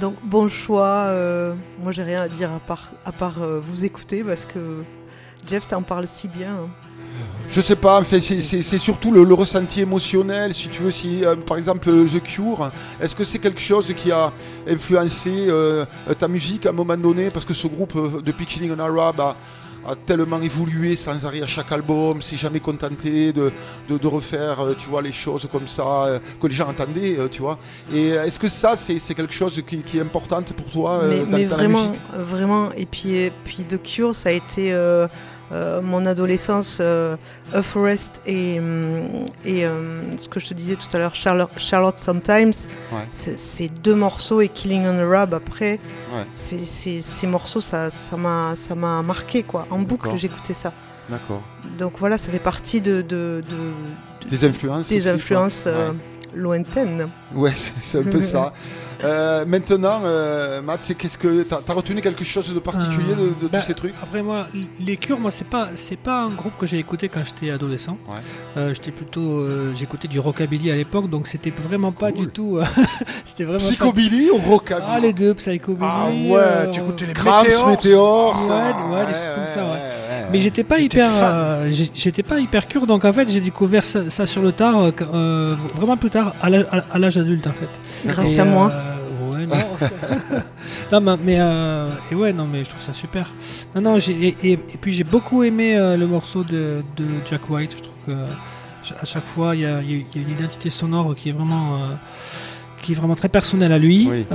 Donc 0.00 0.16
bon 0.24 0.48
choix, 0.48 1.04
euh, 1.06 1.54
moi 1.82 1.92
j'ai 1.92 2.02
rien 2.02 2.22
à 2.22 2.28
dire 2.28 2.50
à 2.52 2.58
part, 2.58 2.92
à 3.04 3.12
part 3.12 3.40
euh, 3.42 3.60
vous 3.62 3.84
écouter 3.84 4.24
parce 4.24 4.44
que 4.44 4.82
Jeff 5.46 5.68
t'en 5.68 5.82
parle 5.82 6.06
si 6.06 6.26
bien. 6.28 6.50
hein. 6.50 6.68
Je 7.48 7.60
sais 7.60 7.76
pas, 7.76 8.00
enfin, 8.00 8.18
c'est- 8.20 8.78
surtout 8.78 9.12
le, 9.12 9.22
ressenti 9.34 9.82
émotionnel, 9.82 10.52
si 10.52 10.68
tu 10.68 10.82
veux, 10.82 10.90
si 10.90 11.24
euh, 11.24 11.36
par 11.36 11.58
exemple 11.58 11.88
The 11.90 12.20
Cure, 12.22 12.70
est-ce 13.00 13.14
que 13.14 13.22
c'est 13.24 13.38
quelque 13.38 13.60
chose 13.60 13.92
qui 13.94 14.10
a 14.10 14.32
influencé 14.68 15.48
ta 16.18 16.26
musique 16.26 16.66
à 16.66 16.70
un 16.70 16.72
moment 16.72 16.96
donné? 16.96 17.30
Parce 17.30 17.44
que 17.44 17.54
ce 17.54 17.68
groupe, 17.68 17.94
depuis 18.24 18.46
Killing 18.46 18.72
an 18.72 18.80
Arab, 18.80 19.20
a, 19.20 19.36
a 19.86 19.94
tellement 19.96 20.40
évolué 20.40 20.96
sans 20.96 21.24
arrêt 21.26 21.42
à 21.42 21.46
chaque 21.46 21.70
album, 21.72 22.22
s'est 22.22 22.36
jamais 22.36 22.60
contenté 22.60 23.32
de, 23.32 23.52
de, 23.88 23.98
de 23.98 24.06
refaire, 24.06 24.60
euh, 24.60 24.74
tu 24.78 24.88
vois, 24.88 25.02
les 25.02 25.12
choses 25.12 25.46
comme 25.50 25.68
ça, 25.68 26.04
euh, 26.04 26.18
que 26.40 26.46
les 26.46 26.54
gens 26.54 26.68
entendaient, 26.68 27.16
euh, 27.18 27.28
tu 27.28 27.40
vois. 27.42 27.58
Et 27.92 28.08
est-ce 28.10 28.38
que 28.38 28.48
ça, 28.48 28.76
c'est 28.76 28.98
quelque 29.14 29.34
chose 29.34 29.60
qui, 29.66 29.78
qui 29.78 29.98
est 29.98 30.02
important 30.02 30.42
pour 30.42 30.70
toi 30.70 31.00
mais 31.08 31.20
dans, 31.20 31.26
mais 31.26 31.44
dans 31.44 31.50
la 31.50 31.56
vraiment, 31.56 31.86
musique? 31.88 32.00
vraiment. 32.14 32.72
Et 32.76 32.86
puis, 32.86 33.14
et 33.14 33.32
puis 33.44 33.64
The 33.64 33.82
Cure, 33.82 34.14
ça 34.14 34.30
a 34.30 34.32
été 34.32 34.72
euh, 34.72 35.06
euh, 35.52 35.80
mon 35.82 36.06
adolescence, 36.06 36.78
euh, 36.80 37.16
A 37.52 37.62
Forest 37.62 38.20
et, 38.26 38.58
hum, 38.58 39.26
et 39.44 39.66
hum, 39.66 40.00
ce 40.20 40.28
que 40.28 40.40
je 40.40 40.46
te 40.48 40.54
disais 40.54 40.74
tout 40.76 40.88
à 40.94 40.98
l'heure, 40.98 41.14
Charlotte, 41.14 41.50
Charlotte 41.58 41.98
Sometimes. 41.98 42.52
Ouais. 42.92 43.06
Ces 43.12 43.68
deux 43.68 43.94
morceaux 43.94 44.40
et 44.40 44.48
Killing 44.48 44.84
on 44.86 44.98
a 44.98 45.06
Rab 45.18 45.34
après. 45.34 45.78
Ouais. 46.14 46.26
ces 46.34 47.26
morceaux, 47.26 47.60
ça 47.60 47.88
m'a 48.16 48.54
ça 48.56 48.74
m'a 48.74 49.02
marqué 49.02 49.42
quoi. 49.42 49.66
En 49.70 49.78
boucle, 49.80 50.10
j'écoutais 50.16 50.54
ça. 50.54 50.72
D'accord. 51.10 51.42
Donc 51.78 51.94
voilà, 51.98 52.16
ça 52.16 52.30
fait 52.30 52.38
partie 52.38 52.80
de, 52.80 53.02
de- 53.02 53.42
de- 53.48 54.24
de- 54.24 54.30
Des 54.30 54.44
influences 54.46 54.88
des 54.88 54.98
aussi, 55.00 55.08
influences 55.10 55.64
euh, 55.66 55.90
Ouais. 55.90 55.96
lointaines. 56.34 57.08
Ouais, 57.34 57.52
c'est 57.54 57.98
un 57.98 58.02
peu 58.02 58.22
ça. 58.22 58.52
Euh, 59.04 59.44
maintenant, 59.46 60.00
euh, 60.04 60.62
Matt, 60.62 60.80
c'est 60.82 60.94
qu'est-ce 60.94 61.18
que 61.18 61.42
t'as 61.42 61.60
as 61.66 61.72
retenu 61.72 62.00
quelque 62.00 62.24
chose 62.24 62.52
de 62.52 62.58
particulier 62.58 63.14
de, 63.14 63.28
de 63.42 63.48
bah, 63.50 63.58
tous 63.60 63.66
ces 63.66 63.74
trucs? 63.74 63.94
Après 64.02 64.22
moi, 64.22 64.46
les 64.80 64.96
Cures, 64.96 65.20
moi 65.20 65.30
c'est 65.30 65.46
pas 65.46 65.68
c'est 65.74 65.98
pas 65.98 66.22
un 66.22 66.30
groupe 66.30 66.54
que 66.58 66.66
j'ai 66.66 66.78
écouté 66.78 67.08
quand 67.08 67.20
j'étais 67.24 67.50
adolescent. 67.50 67.98
Ouais. 68.08 68.16
Euh, 68.56 68.74
j'étais 68.74 68.90
plutôt 68.92 69.20
euh, 69.40 69.72
j'écoutais 69.74 70.08
du 70.08 70.18
rockabilly 70.20 70.70
à 70.70 70.76
l'époque, 70.76 71.10
donc 71.10 71.26
c'était 71.28 71.50
vraiment 71.56 71.92
pas 71.92 72.12
Cool. 72.12 72.26
du 72.26 72.28
tout. 72.32 72.58
euh, 72.58 72.64
c'était 73.24 73.44
vraiment. 73.44 73.58
pas- 73.58 73.64
Psychobilly 73.64 74.30
ou 74.30 74.36
rockabilly? 74.38 74.86
Ah 74.90 75.00
les 75.00 75.12
deux, 75.12 75.34
psychobilly. 75.34 75.86
Ah 75.88 76.06
ouais, 76.08 76.32
euh, 76.36 76.70
tu 76.70 76.80
écoutais 76.80 77.06
les 77.06 77.12
Krams, 77.12 77.44
Météores. 77.44 77.68
Météores, 77.68 78.48
Ouais, 78.48 78.96
ouais, 78.96 79.06
des 79.06 79.12
choses 79.12 79.32
comme 79.34 79.46
ça, 79.54 79.64
ouais. 79.64 79.70
ouais. 79.72 80.28
Mais 80.32 80.38
j'étais 80.38 80.64
pas 80.64 80.78
hyper, 80.78 81.10
euh, 81.22 81.68
j'étais 81.94 82.22
pas 82.22 82.40
hyper 82.40 82.66
cure, 82.66 82.86
donc 82.86 83.04
en 83.04 83.12
fait 83.12 83.28
j'ai 83.28 83.40
découvert 83.40 83.84
ça, 83.84 84.08
ça 84.08 84.26
sur 84.26 84.40
le 84.42 84.52
tard, 84.52 84.78
euh, 84.80 84.90
euh, 85.12 85.54
vraiment 85.74 85.96
plus 85.96 86.10
tard, 86.10 86.34
à 86.40 86.48
l'âge- 86.50 86.66
à 86.90 86.98
l'âge 86.98 87.18
adulte 87.18 87.46
en 87.46 87.52
fait. 87.52 87.68
Grâce 88.08 88.32
Et, 88.36 88.40
à 88.40 88.44
moi. 88.44 88.72
non. 90.92 91.00
mais, 91.00 91.16
mais, 91.24 91.36
euh, 91.40 91.88
et 92.10 92.14
ouais, 92.14 92.32
non, 92.32 92.46
mais 92.46 92.64
je 92.64 92.70
trouve 92.70 92.82
ça 92.82 92.92
super. 92.94 93.30
Non, 93.74 93.80
non, 93.80 93.98
j'ai, 93.98 94.12
et, 94.12 94.36
et- 94.42 94.52
et 94.52 94.78
puis 94.80 94.92
j'ai 94.92 95.04
beaucoup 95.04 95.42
aimé 95.42 95.76
euh, 95.76 95.96
le 95.96 96.06
morceau 96.06 96.42
de, 96.44 96.82
de 96.96 97.04
Jack 97.28 97.48
White. 97.50 97.76
Je 97.78 97.82
trouve 97.82 97.94
que 98.06 98.94
à 99.00 99.04
chaque 99.04 99.24
fois 99.24 99.54
il 99.56 99.60
y 99.60 99.64
y 99.64 99.66
y 99.66 100.18
a 100.18 100.22
une 100.22 100.30
identité 100.30 100.68
sonore 100.70 101.14
qui 101.14 101.28
est 101.30 101.32
vraiment. 101.32 101.76
euh, 101.76 101.94
qui 102.82 102.92
est 102.92 102.96
vraiment 102.96 103.14
très 103.16 103.30
personnelle 103.30 103.72
à 103.72 103.78
lui, 103.78 104.06
Oui. 104.10 104.26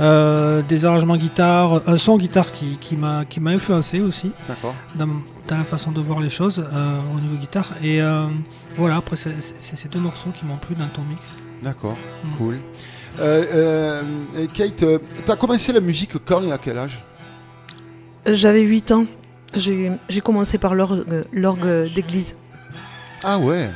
Des 0.68 0.84
arrangements 0.84 1.16
guitare, 1.16 1.82
un 1.86 1.98
son 1.98 2.18
guitare 2.18 2.50
qui, 2.50 2.78
qui 2.78 2.96
m'a 2.96 3.24
qui 3.24 3.38
m'a 3.38 3.50
influencé 3.52 4.00
aussi 4.00 4.32
D'accord. 4.48 4.74
dans, 4.96 5.06
dans 5.46 5.56
la 5.58 5.62
façon 5.62 5.92
de 5.92 6.00
voir 6.00 6.18
les 6.18 6.30
choses 6.30 6.58
au 7.16 7.20
niveau 7.20 7.36
guitare. 7.36 7.68
Et 7.80 8.00
voilà, 8.76 8.96
après, 8.96 9.14
c'est 9.14 9.40
c'est 9.40 9.76
ces 9.76 9.88
deux 9.88 10.00
morceaux 10.00 10.30
qui 10.36 10.44
m'ont 10.44 10.56
plu 10.56 10.74
dans 10.74 10.88
ton 10.88 11.02
mix. 11.02 11.36
D'accord. 11.62 11.96
Mm. 12.24 12.36
Cool. 12.38 12.58
Euh, 13.18 13.44
euh, 13.54 14.46
Kate, 14.54 14.82
euh, 14.82 14.98
t'as 15.26 15.36
commencé 15.36 15.72
la 15.72 15.80
musique 15.80 16.12
quand 16.24 16.42
et 16.42 16.52
à 16.52 16.58
quel 16.58 16.78
âge? 16.78 17.02
J'avais 18.26 18.60
8 18.60 18.92
ans. 18.92 19.06
J'ai 19.56 20.20
commencé 20.22 20.58
par 20.58 20.74
l'orgue 20.74 21.92
d'église. 21.94 22.36
Ah 23.24 23.38
ouais. 23.38 23.68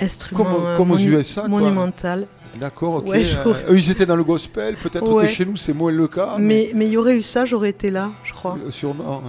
Instrument 0.00 0.44
Comme- 0.44 0.76
comme 0.76 0.90
aux 0.92 0.98
USA, 0.98 1.46
monumental. 1.46 2.26
D'accord, 2.58 2.96
ok. 2.96 3.08
Ouais, 3.08 3.24
je- 3.24 3.38
eux, 3.38 3.76
ils 3.78 3.90
étaient 3.90 4.04
dans 4.04 4.16
le 4.16 4.24
gospel. 4.24 4.74
Peut-être 4.76 5.10
Ouais. 5.10 5.24
que 5.26 5.30
chez 5.32 5.44
nous, 5.46 5.56
c'est 5.56 5.72
moins 5.72 5.90
le 5.92 6.06
cas. 6.08 6.36
mais 6.38 6.70
mais 6.74 6.86
il 6.86 6.92
y 6.92 6.96
aurait 6.98 7.16
eu 7.16 7.22
ça, 7.22 7.44
j'aurais 7.46 7.70
été 7.70 7.90
là, 7.90 8.10
je 8.24 8.32
crois. 8.32 8.58
Sûrement. 8.70 9.22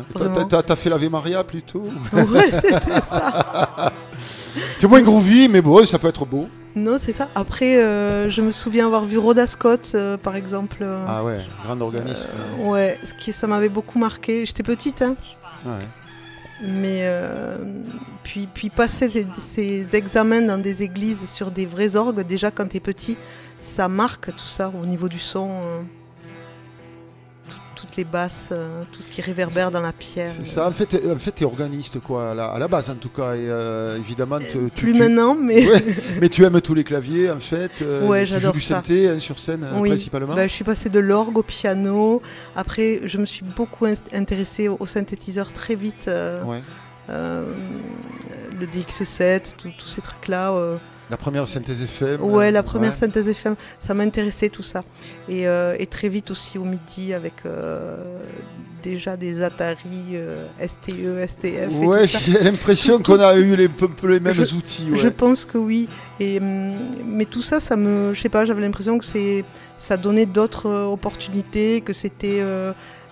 T'as 0.50 0.76
fait 0.76 0.90
l'Ave 0.90 1.10
Maria 1.10 1.44
plutôt 1.44 1.86
ouais, 2.14 2.52
c'était 2.52 3.00
ça. 3.10 3.92
C'est 4.78 4.88
moins 4.88 5.02
groovy, 5.02 5.48
mais 5.48 5.62
bon, 5.62 5.86
ça 5.86 6.00
peut 6.00 6.08
être 6.08 6.26
beau. 6.26 6.48
Non, 6.76 6.98
c'est 7.00 7.14
ça. 7.14 7.30
Après, 7.36 7.78
euh, 7.78 8.30
je 8.30 8.42
me 8.42 8.50
souviens 8.52 8.88
avoir 8.88 9.06
vu 9.06 9.18
Rhoda 9.18 9.46
Scott, 9.48 9.92
euh, 9.94 10.18
par 10.18 10.36
exemple. 10.36 10.78
euh, 10.82 11.06
Ah 11.08 11.24
ouais, 11.24 11.40
grand 11.64 11.80
organiste. 11.82 12.30
hein. 12.34 12.64
Ouais, 12.68 12.98
ce 13.04 13.14
qui, 13.14 13.32
ça 13.32 13.46
m'avait 13.48 13.70
beaucoup 13.70 14.00
marqué. 14.00 14.46
J'étais 14.46 14.64
petite, 14.64 15.02
hein. 15.02 15.16
Ouais. 15.66 15.72
Mais 16.66 17.08
puis, 18.24 18.48
puis 18.54 18.70
passer 18.70 19.10
ces, 19.10 19.28
ces 19.40 19.86
examens 19.96 20.42
dans 20.42 20.58
des 20.58 20.82
églises 20.84 21.30
sur 21.30 21.52
des 21.52 21.66
vrais 21.66 21.96
orgues, 21.96 22.22
déjà 22.22 22.52
quand 22.52 22.68
t'es 22.70 22.80
petit, 22.80 23.18
ça 23.60 23.88
marque 23.90 24.28
tout 24.36 24.48
ça 24.48 24.72
au 24.82 24.86
niveau 24.86 25.10
du 25.10 25.20
son. 25.20 25.60
Euh, 27.84 27.86
tout- 27.86 27.88
toutes 27.88 27.98
les 27.98 28.04
basses, 28.04 28.50
euh, 28.52 28.84
tout 28.92 29.02
ce 29.02 29.08
qui 29.08 29.22
réverbère 29.22 29.70
dans 29.72 29.82
la 29.82 29.92
pierre. 29.94 30.32
C'est 30.36 30.46
ça, 30.48 30.68
en 30.68 30.72
fait, 30.72 31.00
en 31.12 31.18
fait, 31.18 31.32
t'es 31.32 31.46
organiste, 31.46 32.00
quoi, 32.00 32.32
à 32.32 32.34
la, 32.34 32.46
à 32.46 32.60
la 32.60 32.68
base, 32.68 32.90
en 32.90 32.96
tout 32.96 33.10
cas. 33.10 33.36
Et 33.36 33.48
euh, 33.50 33.98
évidemment, 33.98 34.40
tu, 34.40 34.46
tu- 34.46 34.58
Plus 34.84 34.94
tu- 34.94 35.00
maintenant, 35.00 35.36
mais 35.36 35.68
Ouais, 35.68 35.84
mais 36.22 36.30
tu 36.30 36.44
aimes 36.44 36.62
tous 36.62 36.74
les 36.74 36.84
claviers, 36.84 37.30
en 37.32 37.40
fait. 37.40 37.72
euh, 37.82 38.08
Ouais, 38.08 38.26
j'adore 38.26 38.54
du 38.54 38.60
ça. 38.62 38.76
synthé 38.76 39.10
hein, 39.10 39.20
sur 39.20 39.38
scène, 39.40 39.64
euh, 39.64 39.80
Oui. 39.80 39.90
principalement. 39.90 40.34
Bah, 40.36 40.48
je 40.48 40.54
suis 40.54 40.64
passée 40.64 40.90
de 40.90 41.00
l'orgue 41.00 41.38
au 41.38 41.44
piano. 41.44 42.22
Après, 42.56 43.02
je 43.06 43.18
me 43.18 43.26
suis 43.26 43.44
beaucoup 43.44 43.86
intéressée 44.14 44.68
au, 44.68 44.86
synthétiseur 44.86 45.52
très 45.54 45.76
vite. 45.76 46.06
euh, 46.08 46.42
Ouais. 46.44 46.62
euh, 47.10 47.44
le 48.60 48.66
DX7, 48.68 49.56
tout- 49.58 49.72
tous 49.78 49.88
ces 49.88 50.02
trucs-là. 50.02 50.52
euh, 50.54 50.78
La 51.14 51.18
première 51.18 51.48
synthèse 51.48 51.84
FM. 51.84 52.24
Ouais, 52.24 52.48
euh, 52.48 52.52
la 52.52 52.64
première 52.64 52.90
ouais. 52.90 52.98
synthèse 52.98 53.28
FM, 53.30 53.54
ça 53.80 53.94
m'intéressait 53.94 54.50
tout 54.50 54.64
ça. 54.64 54.82
Et, 55.30 55.48
euh, 55.48 55.76
et 55.78 55.86
très 55.86 56.10
vite 56.10 56.32
aussi 56.32 56.58
au 56.58 56.64
midi 56.64 57.14
avec 57.14 57.36
euh, 57.46 58.18
déjà 58.82 59.16
des 59.16 59.44
Atari, 59.44 60.06
euh, 60.14 60.48
STE, 60.60 61.24
STF 61.28 61.72
et 61.72 61.86
Ouais, 61.86 62.08
j'ai 62.08 62.40
l'impression 62.44 62.98
qu'on 63.00 63.20
a 63.20 63.36
eu 63.36 63.56
les, 63.56 63.70
les 64.08 64.20
mêmes 64.20 64.34
Je- 64.34 64.56
outils. 64.56 64.90
Ouais. 64.90 64.98
Je 64.98 65.08
pense 65.08 65.46
que 65.46 65.60
oui. 65.60 65.88
Et, 66.20 66.40
hum, 66.40 66.74
mais 67.06 67.26
tout 67.26 67.44
ça, 67.44 67.60
ça 67.60 67.76
me, 67.76 68.12
je 68.16 68.20
sais 68.20 68.30
pas, 68.30 68.44
j'avais 68.46 68.62
l'impression 68.62 68.98
que 68.98 69.06
c'est, 69.06 69.46
ça 69.78 69.98
donnait 69.98 70.26
d'autres 70.26 70.68
opportunités, 70.72 71.82
que 71.82 71.94
c'était, 71.94 72.42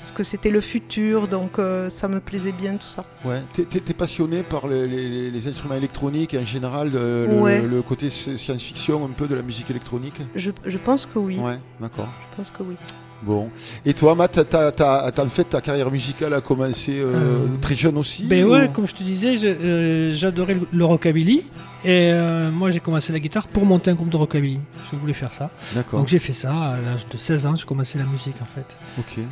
euh, 0.02 0.06
ce 0.06 0.12
que 0.14 0.24
c'était 0.24 0.50
le 0.50 0.62
futur. 0.62 1.28
Donc 1.28 1.60
euh, 1.60 1.90
ça 1.90 2.08
me 2.08 2.20
plaisait 2.20 2.52
bien 2.52 2.74
tout 2.74 2.88
ça. 2.88 3.04
Ouais. 3.26 3.42
T'es, 3.54 3.66
passionné 3.94 4.42
par 4.44 4.68
les, 4.68 4.88
les- 4.88 5.30
les 5.32 5.48
instruments 5.48 5.76
électroniques 5.76 6.34
et 6.34 6.40
en 6.40 6.46
général 6.46 6.92
le, 6.92 7.68
le 7.68 7.82
côté 7.82 8.10
science-fiction 8.10 9.06
un 9.06 9.10
peu 9.10 9.28
de 9.28 9.36
la 9.36 9.42
musique 9.42 9.70
électronique? 9.70 10.22
Je, 10.36 10.52
je 10.66 10.78
pense 10.78 11.06
que 11.06 11.20
oui. 11.20 11.38
Ouais, 11.40 11.60
d'accord. 11.80 12.08
Je 12.32 12.38
pense 12.38 12.52
que 12.52 12.64
oui. 12.64 12.76
Bon. 13.24 13.50
Et 13.86 13.94
toi, 13.94 14.16
Matt, 14.16 14.48
t'as- 14.50 14.72
t'as- 14.72 15.12
en 15.24 15.30
fait 15.30 15.44
ta 15.46 15.62
carrière 15.62 15.92
musicale 15.92 16.34
a 16.34 16.42
commencé 16.42 17.00
euh, 17.00 17.06
Euh, 17.16 17.48
très 17.62 17.76
jeune 17.76 17.98
aussi 17.98 18.24
Ben 18.26 18.46
ou- 18.46 18.52
ouais, 18.52 18.70
comme 18.74 18.88
je 18.88 18.96
te 18.96 19.04
disais, 19.04 19.34
euh, 19.46 20.10
j'adorais 20.10 20.58
le, 20.72 20.86
rockabilly. 20.86 21.44
Et 21.86 22.12
moi, 22.54 22.70
j'ai 22.72 22.80
commencé 22.80 23.12
la 23.12 23.20
guitare 23.20 23.48
pour 23.48 23.66
monter 23.66 23.90
un 23.92 23.96
groupe 23.96 24.10
de 24.10 24.18
rockabilly. 24.18 24.60
Je 24.92 24.98
voulais 24.98 25.14
faire 25.14 25.32
ça. 25.34 25.50
D'accord. 25.74 26.00
Donc 26.00 26.08
j'ai 26.08 26.20
fait 26.20 26.34
ça 26.34 26.52
à 26.54 26.78
l'âge 26.82 27.08
de 27.12 27.18
16 27.18 27.46
ans. 27.46 27.56
J'ai 27.56 27.66
commencé 27.66 27.98
la 27.98 28.04
musique 28.06 28.36
en 28.42 28.46
fait. 28.46 28.76
Ok. 29.00 29.24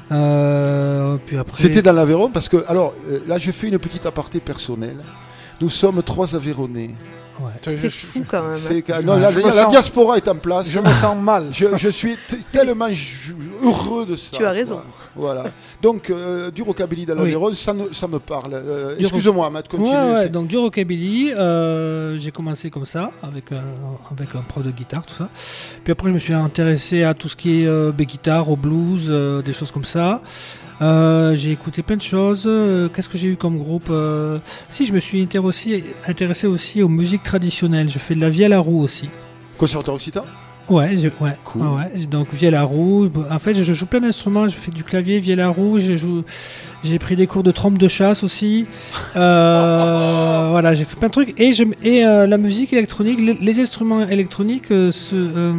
Puis 1.25 1.37
après. 1.37 1.61
C'était 1.61 1.81
dans 1.81 1.93
l'Aveyron 1.93 2.29
parce 2.29 2.49
que, 2.49 2.63
alors 2.67 2.93
là, 3.27 3.37
je 3.37 3.51
fais 3.51 3.67
une 3.69 3.79
petite 3.79 4.05
aparté 4.05 4.39
personnelle. 4.39 4.97
Nous 5.61 5.69
sommes 5.69 6.01
trois 6.03 6.35
Aveyronnais. 6.35 6.91
Ouais. 7.39 7.73
C'est 7.75 7.89
fou 7.89 8.23
quand 8.27 8.43
même. 8.43 8.57
hein. 8.89 9.01
Non, 9.03 9.17
la, 9.17 9.31
diaspora 9.31 10.17
est 10.17 10.27
en 10.27 10.35
place. 10.35 10.69
Je 10.69 10.79
me 10.79 10.93
sens 10.93 11.15
mal. 11.17 11.45
Je, 11.51 11.67
je 11.77 11.89
suis 11.89 12.17
tellement 12.51 12.87
heureux 13.63 14.05
de 14.05 14.15
ça. 14.15 14.35
Tu 14.37 14.45
as 14.45 14.51
raison. 14.51 14.81
Voilà. 15.15 15.43
Donc, 15.81 16.09
euh, 16.09 16.51
du 16.51 16.61
rockabilly 16.61 17.05
dans 17.05 17.17
Oui. 17.17 17.35
ça, 17.55 17.73
ne- 17.73 17.91
ça 17.93 18.07
me 18.07 18.19
parle. 18.19 18.53
Euh, 18.53 18.95
Excuse-moi, 18.99 19.49
Matt, 19.49 19.67
continue. 19.67 19.89
Ouais, 19.89 20.13
ouais, 20.13 20.29
donc 20.29 20.47
du 20.47 20.57
rockabilly, 20.57 21.33
euh, 21.33 22.17
j'ai 22.17 22.31
commencé 22.31 22.69
comme 22.69 22.85
ça, 22.85 23.11
avec 23.23 23.51
un, 23.51 23.63
avec 24.11 24.35
un 24.35 24.41
pro 24.41 24.61
de 24.61 24.71
guitare, 24.71 25.05
tout 25.05 25.15
ça. 25.15 25.27
Puis 25.83 25.91
après, 25.91 26.09
je 26.09 26.13
me 26.13 26.19
suis 26.19 26.33
intéressé 26.33 27.03
à 27.03 27.13
tout 27.13 27.27
ce 27.27 27.35
qui 27.35 27.63
est 27.63 27.67
euh, 27.67 27.91
ben, 27.91 28.05
guitare, 28.05 28.49
au 28.49 28.55
blues, 28.55 29.07
euh, 29.09 29.41
des 29.41 29.53
choses 29.53 29.71
comme 29.71 29.83
ça. 29.83 30.21
Euh, 30.81 31.35
j'ai 31.35 31.51
écouté 31.51 31.81
plein 31.81 31.97
de 31.97 32.01
choses. 32.01 32.43
Euh, 32.45 32.87
Qu'est-ce 32.89 33.09
que 33.09 33.17
j'ai 33.17 33.27
eu 33.29 33.35
comme 33.35 33.57
groupe 33.57 33.87
Euh, 33.89 34.37
Si, 34.69 34.85
je 34.85 34.93
me 34.93 34.99
suis 34.99 35.21
intéressé, 35.21 35.83
intéressé 36.07 36.47
aussi 36.47 36.81
aux 36.81 36.87
musiques 36.89 37.23
traditionnelles. 37.23 37.89
Je 37.89 37.99
fais 37.99 38.15
de 38.15 38.21
la 38.21 38.29
vielle 38.29 38.53
à 38.53 38.59
roue 38.59 38.81
aussi. 38.81 39.09
Conservatoire 39.57 39.95
occitan? 39.95 40.23
Ouais, 40.69 40.95
ouais, 41.19 41.33
Cool. 41.45 41.61
ouais, 41.63 41.67
ouais. 41.95 42.05
Donc 42.05 42.31
vielle 42.31 42.55
rouge. 42.59 43.09
En 43.31 43.39
fait, 43.39 43.55
je 43.55 43.73
joue 43.73 43.87
plein 43.87 44.01
d'instruments. 44.01 44.47
Je 44.47 44.55
fais 44.55 44.69
du 44.71 44.83
clavier, 44.83 45.19
vielle. 45.19 45.43
Je 45.77 45.97
joue. 45.97 46.23
J'ai 46.83 46.99
pris 46.99 47.15
des 47.15 47.25
cours 47.27 47.41
de 47.43 47.51
trompe 47.51 47.77
de 47.79 47.87
chasse 47.87 48.23
aussi. 48.23 48.67
Euh, 49.15 50.47
voilà, 50.51 50.75
j'ai 50.75 50.83
fait 50.85 50.95
plein 50.95 51.07
de 51.07 51.13
trucs. 51.13 51.39
Et, 51.39 51.53
je, 51.53 51.63
et 51.83 52.05
euh, 52.05 52.27
la 52.27 52.37
musique 52.37 52.71
électronique, 52.71 53.19
les, 53.19 53.33
les 53.33 53.59
instruments 53.59 54.07
électroniques, 54.07 54.71
euh, 54.71 54.91
se, 54.91 55.15
euh, 55.15 55.53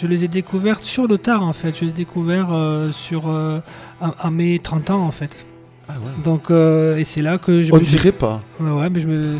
je 0.00 0.06
les 0.06 0.24
ai 0.24 0.28
découverts 0.28 0.78
sur 0.82 1.06
le 1.08 1.18
tard 1.18 1.42
en 1.42 1.52
fait. 1.52 1.76
Je 1.76 1.84
les 1.84 1.90
ai 1.90 1.94
découverts 1.94 2.48
euh, 2.52 2.90
sur 2.92 3.28
euh, 3.28 3.58
à, 4.00 4.12
à 4.26 4.30
mes 4.30 4.58
30 4.58 4.90
ans 4.90 5.02
en 5.04 5.10
fait. 5.10 5.44
Ah 5.88 5.94
ouais. 5.94 6.22
Donc 6.22 6.50
euh, 6.50 6.96
et 6.98 7.04
c'est 7.04 7.22
là 7.22 7.38
que 7.38 7.62
je 7.62 7.72
On 7.72 7.76
ne 7.78 7.82
dirait 7.82 8.12
pas. 8.12 8.42
Ouais, 8.60 8.70
ouais, 8.70 8.90
mais 8.90 9.00
je 9.00 9.08
me... 9.08 9.38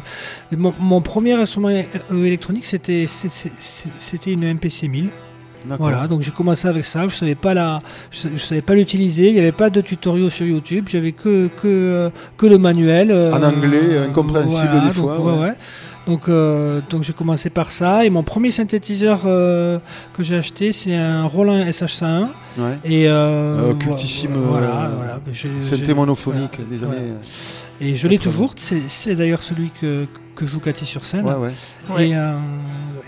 mon, 0.56 0.72
mon 0.80 1.00
premier 1.02 1.34
instrument 1.34 1.68
électronique, 2.10 2.64
c'était 2.64 3.06
c'était 3.06 4.32
une 4.32 4.54
MPC 4.54 4.88
1000. 4.88 5.08
D'accord. 5.66 5.88
Voilà, 5.88 6.06
donc 6.06 6.22
j'ai 6.22 6.30
commencé 6.30 6.68
avec 6.68 6.84
ça. 6.84 7.08
Je 7.08 7.14
savais 7.16 7.34
pas 7.34 7.52
la, 7.52 7.80
je, 8.12 8.16
sa- 8.18 8.28
je 8.32 8.38
savais 8.38 8.62
pas 8.62 8.74
l'utiliser. 8.74 9.28
Il 9.28 9.34
n'y 9.34 9.40
avait 9.40 9.50
pas 9.52 9.70
de 9.70 9.80
tutoriaux 9.80 10.30
sur 10.30 10.46
YouTube. 10.46 10.86
J'avais 10.88 11.10
que 11.12 11.48
que 11.48 11.66
euh, 11.66 12.10
que 12.36 12.46
le 12.46 12.58
manuel. 12.58 13.10
euh, 13.10 13.32
En 13.32 13.42
anglais, 13.42 13.98
incompréhensible 14.08 14.68
voilà, 14.70 14.86
des 14.86 14.92
fois, 14.94 15.16
Donc, 15.16 15.26
ouais, 15.26 15.38
ouais. 15.48 15.54
Donc, 16.08 16.28
euh, 16.28 16.80
donc 16.90 17.02
j'ai 17.02 17.12
commencé 17.12 17.50
par 17.50 17.70
ça. 17.70 18.04
Et 18.06 18.10
mon 18.10 18.22
premier 18.22 18.50
synthétiseur 18.50 19.20
euh, 19.26 19.78
que 20.14 20.22
j'ai 20.22 20.36
acheté, 20.36 20.72
c'est 20.72 20.94
un 20.96 21.24
Roland 21.26 21.58
SH101. 21.64 22.22
Ouais. 22.58 22.78
Et 22.84 23.08
euh, 23.08 23.70
Euh, 23.70 23.74
cultissime, 23.74 24.32
vo- 24.32 24.52
Voilà, 24.52 24.86
euh, 24.86 24.90
voilà. 24.96 25.20
J'ai- 25.32 25.50
Synthé 25.62 25.92
monophonique 25.94 26.56
voilà, 26.56 26.70
des 26.70 26.76
voilà. 26.78 26.96
années. 27.00 27.12
Et 27.82 27.94
je 27.94 28.08
l'ai 28.08 28.16
80. 28.16 28.32
toujours. 28.32 28.52
C'est 28.56 28.82
c'est 28.88 29.14
d'ailleurs 29.14 29.42
celui 29.42 29.70
que, 29.80 30.06
que 30.34 30.46
joue 30.46 30.58
Cathy 30.60 30.86
sur 30.86 31.04
scène. 31.04 31.26
Ouais, 31.26 31.34
ouais. 31.34 31.52
Et, 31.98 32.14
euh, 32.14 32.36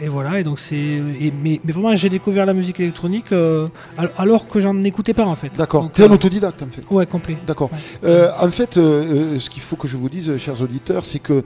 et 0.03 0.09
voilà, 0.09 0.40
et 0.40 0.45
donc 0.45 0.59
c'est. 0.59 1.01
Mais, 1.43 1.61
mais 1.64 1.73
vraiment, 1.73 1.95
j'ai 1.95 2.09
découvert 2.09 2.47
la 2.47 2.55
musique 2.55 2.81
électronique 2.81 3.33
euh, 3.33 3.69
al- 3.99 4.12
alors 4.16 4.49
que 4.49 4.59
j'en 4.61 4.81
écoutais 4.83 5.12
pas 5.12 5.27
en 5.27 5.35
fait. 5.35 5.51
D'accord. 5.57 5.90
T'es 5.93 6.05
un 6.05 6.11
euh, 6.11 6.14
autodidacte 6.14 6.62
en 6.62 6.66
fait. 6.71 6.83
Ouais, 6.90 7.05
complet. 7.07 7.37
D'accord. 7.47 7.71
Ouais. 7.73 7.79
Euh, 8.09 8.31
en 8.40 8.51
fait, 8.51 8.75
ce 8.75 9.51
qu'il 9.51 9.62
faut 9.62 9.77
que 9.77 9.87
je 9.88 9.97
vous 9.99 10.09
dise, 10.09 10.37
chers 10.38 10.61
auditeurs, 10.62 11.05
c'est 11.05 11.19
que 11.19 11.43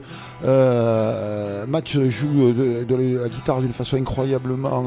Match 1.67 1.97
joue 2.09 2.53
de, 2.53 2.83
de 2.83 2.95
la 3.21 3.29
guitare 3.29 3.61
d'une 3.61 3.73
façon 3.73 3.97
incroyablement, 3.97 4.85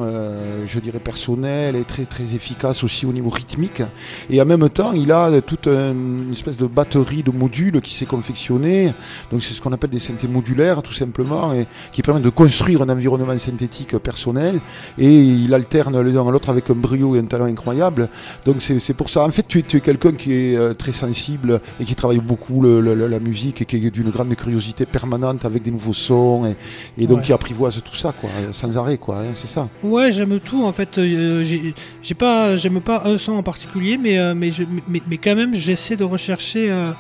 je 0.67 0.81
dirais, 0.81 0.99
personnelle 1.01 1.77
et 1.77 1.85
très 1.85 2.05
très 2.05 2.35
efficace 2.35 2.83
aussi 2.85 3.05
au 3.07 3.13
niveau 3.13 3.31
rythmique. 3.31 3.83
Et 4.31 4.41
en 4.41 4.47
même 4.47 4.69
temps, 4.71 4.93
il 4.93 5.13
a 5.13 5.41
toute 5.41 5.67
un- 5.67 5.93
une 5.93 6.33
espèce 6.33 6.57
de 6.57 6.67
batterie 6.67 7.23
de 7.23 7.31
modules 7.31 7.81
qui 7.81 7.95
s'est 7.95 8.07
confectionnée. 8.07 8.93
Donc 9.31 9.43
c'est 9.43 9.55
ce 9.55 9.61
qu'on 9.61 9.73
appelle 9.73 9.91
des 9.91 9.99
synthés 9.99 10.29
modulaires, 10.29 10.83
tout 10.83 10.93
simplement, 10.93 11.53
et 11.53 11.67
qui 11.93 12.03
permettent 12.03 12.25
de 12.25 12.31
construire 12.43 12.81
un 12.83 12.89
environnement 12.97 13.37
synthétique 13.49 13.95
personnel. 13.99 14.55
Et 14.97 15.13
il 15.45 15.53
alterne 15.61 16.01
l'un 16.01 16.27
à 16.29 16.31
l'autre 16.31 16.51
avec 16.51 16.71
un 16.71 16.79
brio 16.87 17.09
et 17.17 17.19
un 17.25 17.29
talent 17.33 17.47
incroyable. 17.57 18.03
Donc 18.47 18.57
c'est 18.63 18.95
pour 19.01 19.09
ça. 19.15 19.21
En 19.25 19.33
fait, 19.37 19.47
tu 19.49 19.59
es, 19.59 19.81
quelqu'un 19.89 20.13
qui 20.13 20.31
est 20.33 20.57
euh, 20.57 20.73
très 20.83 20.93
sensible 21.05 21.61
et 21.81 21.85
qui 21.89 21.95
travaille 22.01 22.21
beaucoup 22.33 22.59
le- 22.63 22.81
la 23.17 23.21
musique 23.29 23.57
et 23.63 23.65
qui 23.65 23.77
est 23.87 23.91
d'une 23.99 24.11
grande 24.17 24.35
curiosité 24.43 24.83
permanente 24.87 25.45
avec 25.51 25.61
des 25.67 25.73
nouveaux 25.77 25.99
sons 26.09 26.41
et, 26.51 26.55
et 27.03 27.07
donc 27.09 27.19
Ouais. 27.19 27.25
qui 27.25 27.33
apprivoise 27.33 27.77
tout 27.89 27.97
ça, 28.05 28.11
quoi, 28.21 28.31
sans 28.53 28.73
arrêt, 28.81 28.99
quoi. 28.99 29.17
hein, 29.23 29.33
c'est 29.41 29.49
ça. 29.57 29.63
Ouais, 29.83 30.13
j'aime 30.13 30.39
tout 30.49 30.63
en 30.71 30.73
fait. 30.79 30.93
euh, 30.99 31.43
j'ai 31.49 31.75
j'ai 32.07 32.15
pas, 32.25 32.55
j'aime 32.61 32.81
pas 32.81 32.99
un 33.13 33.17
son 33.25 33.33
en 33.33 33.43
particulier, 33.53 33.95
mais 34.05 34.15
euh, 34.19 34.35
mais, 34.41 34.51
je- 34.57 34.63
mais 34.93 35.03
mais 35.11 35.19
quand 35.25 35.35
même, 35.43 35.55
j'essaie 35.65 35.97
de 35.97 36.05
rechercher 36.17 36.65
euh, 36.71 36.93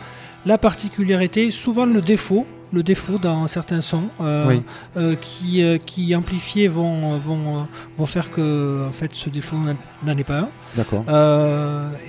la 0.46 0.59
particularité, 0.59 1.51
souvent 1.64 1.87
le 1.87 2.01
défaut, 2.01 2.44
le 2.72 2.83
défaut 2.83 3.18
dans 3.18 3.46
certains 3.48 3.81
sons 3.81 4.09
euh, 4.20 4.44
Oui. 4.48 4.62
euh, 4.96 5.14
qui 5.20 5.62
euh, 5.62 5.78
qui 5.78 6.14
amplifiés 6.14 6.68
vont 6.68 7.16
vont 7.18 7.66
vont 7.96 8.07
faire 8.07 8.31
que 8.31 8.85
en 8.87 8.92
fait 8.92 9.12
ce 9.14 9.31
défaut 9.31 9.57
n'en- 9.57 10.16
est 10.18 10.24
pas 10.24 10.40
un. 10.40 10.48
D'accord. 10.76 11.04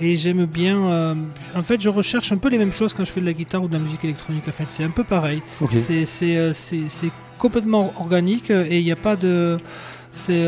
Et 0.00 0.14
j'aime 0.16 0.44
bien. 0.46 1.16
en 1.56 1.62
fait, 1.62 1.80
je 1.80 1.88
recherche 1.88 2.30
un 2.32 2.36
peu 2.36 2.48
les 2.50 2.58
mêmes 2.58 2.72
choses 2.72 2.92
quand 2.94 3.04
je 3.04 3.12
fais 3.12 3.20
de 3.20 3.26
la 3.26 3.32
guitare 3.32 3.62
ou 3.62 3.68
de 3.68 3.72
la 3.74 3.78
musique 3.78 4.04
électronique. 4.04 4.44
En 4.48 4.52
fait, 4.52 4.66
c'est 4.68 4.84
un 4.84 4.90
peu 4.90 5.04
pareil. 5.04 5.42
C'est 5.70 6.04
c'est 6.04 6.52
c'est- 6.52 6.88
c'est 6.88 7.10
complètement 7.38 7.92
organique 7.98 8.50
et 8.50 8.78
il 8.78 8.84
n'y 8.84 8.92
a 8.92 8.96
pas 8.96 9.16
de. 9.16 9.56
C'est 10.12 10.44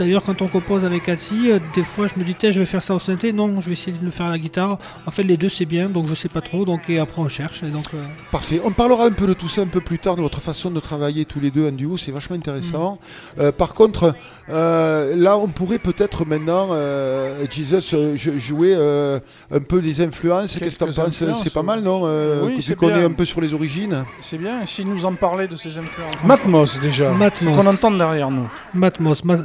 d'ailleurs 0.00 0.22
quand 0.24 0.40
on 0.42 0.48
compose 0.48 0.84
avec 0.84 1.04
Cathy, 1.04 1.50
euh, 1.52 1.58
des 1.74 1.82
fois 1.84 2.06
je 2.06 2.18
me 2.18 2.24
dis 2.24 2.34
je 2.40 2.58
vais 2.58 2.64
faire 2.66 2.82
ça 2.82 2.94
au 2.94 2.98
synthé, 2.98 3.32
non 3.32 3.60
je 3.60 3.66
vais 3.66 3.72
essayer 3.72 3.96
de 3.96 4.04
le 4.04 4.10
faire 4.10 4.26
à 4.26 4.30
la 4.30 4.38
guitare. 4.38 4.78
En 5.06 5.10
fait 5.10 5.22
les 5.22 5.36
deux 5.36 5.48
c'est 5.48 5.66
bien 5.66 5.88
donc 5.88 6.08
je 6.08 6.14
sais 6.14 6.28
pas 6.28 6.40
trop 6.40 6.64
donc 6.64 6.88
et 6.88 6.98
après 6.98 7.20
on 7.20 7.28
cherche 7.28 7.62
et 7.62 7.68
donc 7.68 7.84
euh, 7.94 8.02
Parfait. 8.32 8.60
On 8.64 8.70
parlera 8.70 9.04
un 9.04 9.12
peu 9.12 9.26
de 9.26 9.34
tout 9.34 9.48
ça 9.48 9.60
un 9.60 9.66
peu 9.66 9.80
plus 9.80 9.98
tard, 9.98 10.16
de 10.16 10.22
votre 10.22 10.40
façon 10.40 10.70
de 10.70 10.80
travailler 10.80 11.24
tous 11.26 11.40
les 11.40 11.50
deux 11.50 11.68
en 11.68 11.72
duo, 11.72 11.96
c'est 11.96 12.12
vachement 12.12 12.36
intéressant. 12.36 12.98
Euh, 13.38 13.52
par 13.52 13.74
contre, 13.74 14.14
euh, 14.48 15.14
là, 15.16 15.36
on 15.36 15.48
pourrait 15.48 15.78
peut-être 15.78 16.24
maintenant, 16.24 16.68
euh, 16.72 17.44
Jesus, 17.50 17.94
euh, 17.94 18.12
je- 18.16 18.38
jouer 18.38 18.74
euh, 18.76 19.18
un 19.52 19.60
peu 19.60 19.80
des 19.80 20.00
influences. 20.00 20.52
Qu'est-ce 20.58 20.78
que 20.78 20.84
tu 20.84 20.92
Quelques 20.92 20.96
penses? 20.96 21.42
C'est 21.42 21.52
pas 21.52 21.62
mal, 21.62 21.82
non 21.82 22.02
euh, 22.06 22.42
Oui, 22.46 22.60
Vu 22.60 22.76
qu'on 22.76 22.88
est 22.88 23.04
un 23.04 23.12
peu 23.12 23.24
sur 23.24 23.40
les 23.40 23.52
origines? 23.52 24.04
C'est 24.22 24.38
bien, 24.38 24.64
si 24.66 24.84
nous 24.84 25.04
en 25.04 25.14
parlait 25.14 25.48
de 25.48 25.56
ses 25.56 25.76
influences? 25.76 26.14
Matmos 26.24 26.80
déjà. 26.80 27.10
Matmos. 27.10 27.56
Qu'on 27.56 27.66
entend 27.66 27.90
derrière 27.90 28.30
nous. 28.30 28.48
Matmos. 28.74 29.24
Ma- 29.24 29.38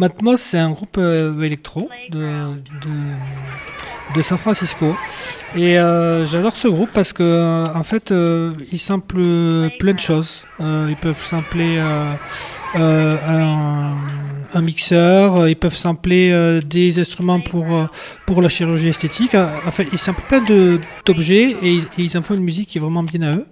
Matmos, 0.00 0.40
c'est 0.40 0.56
un 0.58 0.70
groupe 0.70 0.96
euh, 0.96 1.42
électro 1.42 1.90
de, 2.10 2.18
de, 2.18 4.14
de 4.16 4.22
San 4.22 4.38
Francisco. 4.38 4.96
Et 5.54 5.78
euh, 5.78 6.24
j'adore 6.24 6.56
ce 6.56 6.68
groupe 6.68 6.88
parce 6.94 7.12
que, 7.12 7.22
euh, 7.22 7.66
en 7.74 7.82
fait, 7.82 8.10
ils 8.72 8.78
samplent 8.78 9.68
plein 9.78 9.92
de 9.92 9.98
choses. 10.00 10.44
Ils 10.58 10.96
peuvent 10.98 11.22
sampler 11.22 11.78
un, 12.74 14.60
mixeur, 14.62 15.46
ils 15.48 15.56
peuvent 15.56 15.76
sampler 15.76 16.60
des 16.64 16.98
instruments 16.98 17.40
pour, 17.40 17.66
pour 18.24 18.40
la 18.40 18.48
chirurgie 18.48 18.88
esthétique. 18.88 19.34
En 19.34 19.70
fait, 19.70 19.86
ils 19.92 19.98
samplent 19.98 20.22
plein 20.22 20.42
d'objets 21.04 21.50
et, 21.62 21.80
ils- 21.98 22.16
en 22.16 22.22
font 22.22 22.34
une 22.34 22.42
musique 22.44 22.70
qui 22.70 22.78
est 22.78 22.80
vraiment 22.80 23.02
bien 23.02 23.20
à 23.22 23.34
eux. 23.36 23.46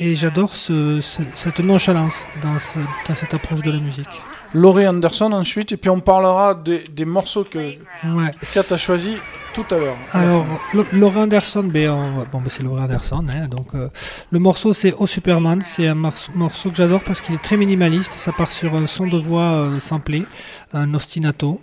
Et 0.00 0.14
j'adore 0.16 0.56
ce, 0.56 1.00
ce- 1.00 1.22
cette 1.34 1.60
nonchalance 1.60 2.26
dans, 2.42 2.58
ce- 2.58 2.80
dans 3.06 3.14
cette 3.14 3.32
approche 3.32 3.60
de 3.60 3.70
la 3.70 3.78
musique. 3.78 4.08
Laurie 4.54 4.86
Anderson 4.86 5.32
ensuite, 5.32 5.72
et 5.72 5.76
puis 5.76 5.90
on 5.90 6.00
parlera 6.00 6.54
des, 6.54 6.84
des 6.84 7.04
morceaux 7.04 7.44
que 7.44 7.58
Ouais. 7.58 8.34
Kat 8.52 8.64
a 8.70 8.76
choisi 8.76 9.16
tout 9.54 9.64
à 9.70 9.78
l'heure. 9.78 9.96
Alors, 10.12 10.44
Lo- 10.74 10.86
Laurent 10.92 11.22
Anderson, 11.22 11.62
ben, 11.64 11.90
on- 11.90 12.24
bon, 12.32 12.40
ben, 12.40 12.48
c'est 12.48 12.62
Laurent 12.62 12.82
Anderson. 12.82 13.24
hein, 13.28 13.48
donc, 13.48 13.68
euh, 13.74 13.88
le 14.30 14.38
morceau, 14.38 14.72
c'est 14.72 14.94
Oh 14.98 15.06
Superman. 15.06 15.60
C'est 15.62 15.86
un 15.88 15.94
morceau, 15.94 16.32
morceau 16.34 16.70
que 16.70 16.76
j'adore 16.76 17.02
parce 17.04 17.20
qu'il 17.20 17.34
est 17.34 17.42
très 17.42 17.56
minimaliste. 17.56 18.14
Ça 18.16 18.32
part 18.32 18.50
sur 18.50 18.74
un 18.74 18.86
son 18.86 19.06
de 19.06 19.18
voix 19.18 19.42
euh, 19.42 19.78
samplé, 19.78 20.24
un 20.72 20.92
ostinato 20.94 21.60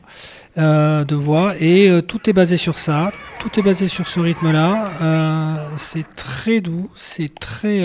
euh, 0.58 1.04
de 1.04 1.16
voix. 1.16 1.54
Et 1.60 1.90
euh, 1.90 2.02
tout 2.02 2.30
est 2.30 2.34
basé 2.34 2.58
sur 2.58 2.78
ça. 2.80 3.12
Tout 3.40 3.60
est 3.60 3.64
basé 3.64 3.88
sur 3.88 4.08
ce 4.08 4.20
rythme-là. 4.20 4.90
Euh, 5.02 5.56
c'est 5.76 6.06
très 6.16 6.62
doux. 6.62 6.90
C'est 6.96 7.34
très. 7.40 7.84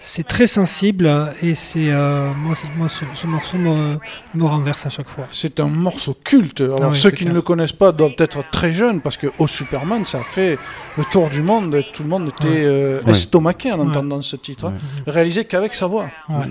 C'est 0.00 0.26
très 0.26 0.46
sensible 0.46 1.10
et 1.42 1.56
c'est 1.56 1.90
euh, 1.90 2.32
moi, 2.34 2.54
ce, 2.54 3.04
ce 3.14 3.26
morceau 3.26 3.58
me, 3.58 3.98
me 4.34 4.44
renverse 4.44 4.86
à 4.86 4.90
chaque 4.90 5.08
fois. 5.08 5.26
C'est 5.32 5.58
un 5.58 5.66
morceau 5.66 6.16
culte. 6.24 6.60
Alors 6.60 6.78
Ah 6.84 6.88
oui, 6.90 6.96
ceux 6.96 7.10
qui 7.10 7.16
clair. 7.24 7.30
ne 7.30 7.34
le 7.34 7.42
connaissent 7.42 7.72
pas 7.72 7.90
doivent 7.90 8.14
être 8.18 8.48
très 8.50 8.72
jeunes 8.72 9.00
parce 9.00 9.16
que 9.16 9.26
au 9.38 9.48
Superman, 9.48 10.04
ça 10.04 10.20
a 10.20 10.22
fait 10.22 10.56
le 10.96 11.04
tour 11.04 11.28
du 11.30 11.42
monde. 11.42 11.74
et 11.74 11.82
Tout 11.92 12.04
le 12.04 12.08
monde 12.08 12.28
était 12.28 12.44
Ouais. 12.48 12.64
euh, 12.64 13.00
Ouais. 13.02 13.10
estomaqué 13.12 13.72
en 13.72 13.80
Ouais. 13.80 13.86
entendant 13.88 14.22
ce 14.22 14.36
titre, 14.36 14.66
hein. 14.66 14.74
réalisé 15.06 15.44
qu'avec 15.44 15.74
sa 15.74 15.86
voix. 15.86 16.08
Ouais. 16.28 16.46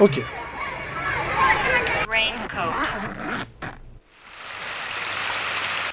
Ok. 0.00 0.20
Raincoat. 2.10 2.74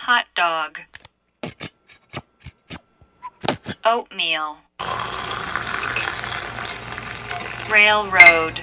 Hot 0.07 0.26
dog. 0.36 1.51
Oatmeal. 3.86 4.55
Railroad. 7.74 8.59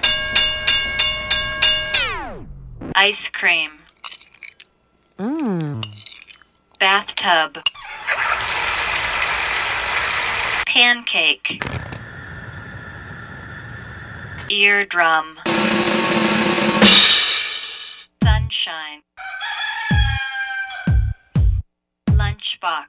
Ice 2.95 3.27
cream. 3.33 3.71
Mm. 5.19 5.83
Bathtub. 6.79 7.61
Pancake. 10.65 11.61
Eardrum. 14.49 15.37
Sunshine. 18.23 19.01
Lunchbox. 22.11 22.87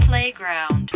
Playground. 0.00 0.90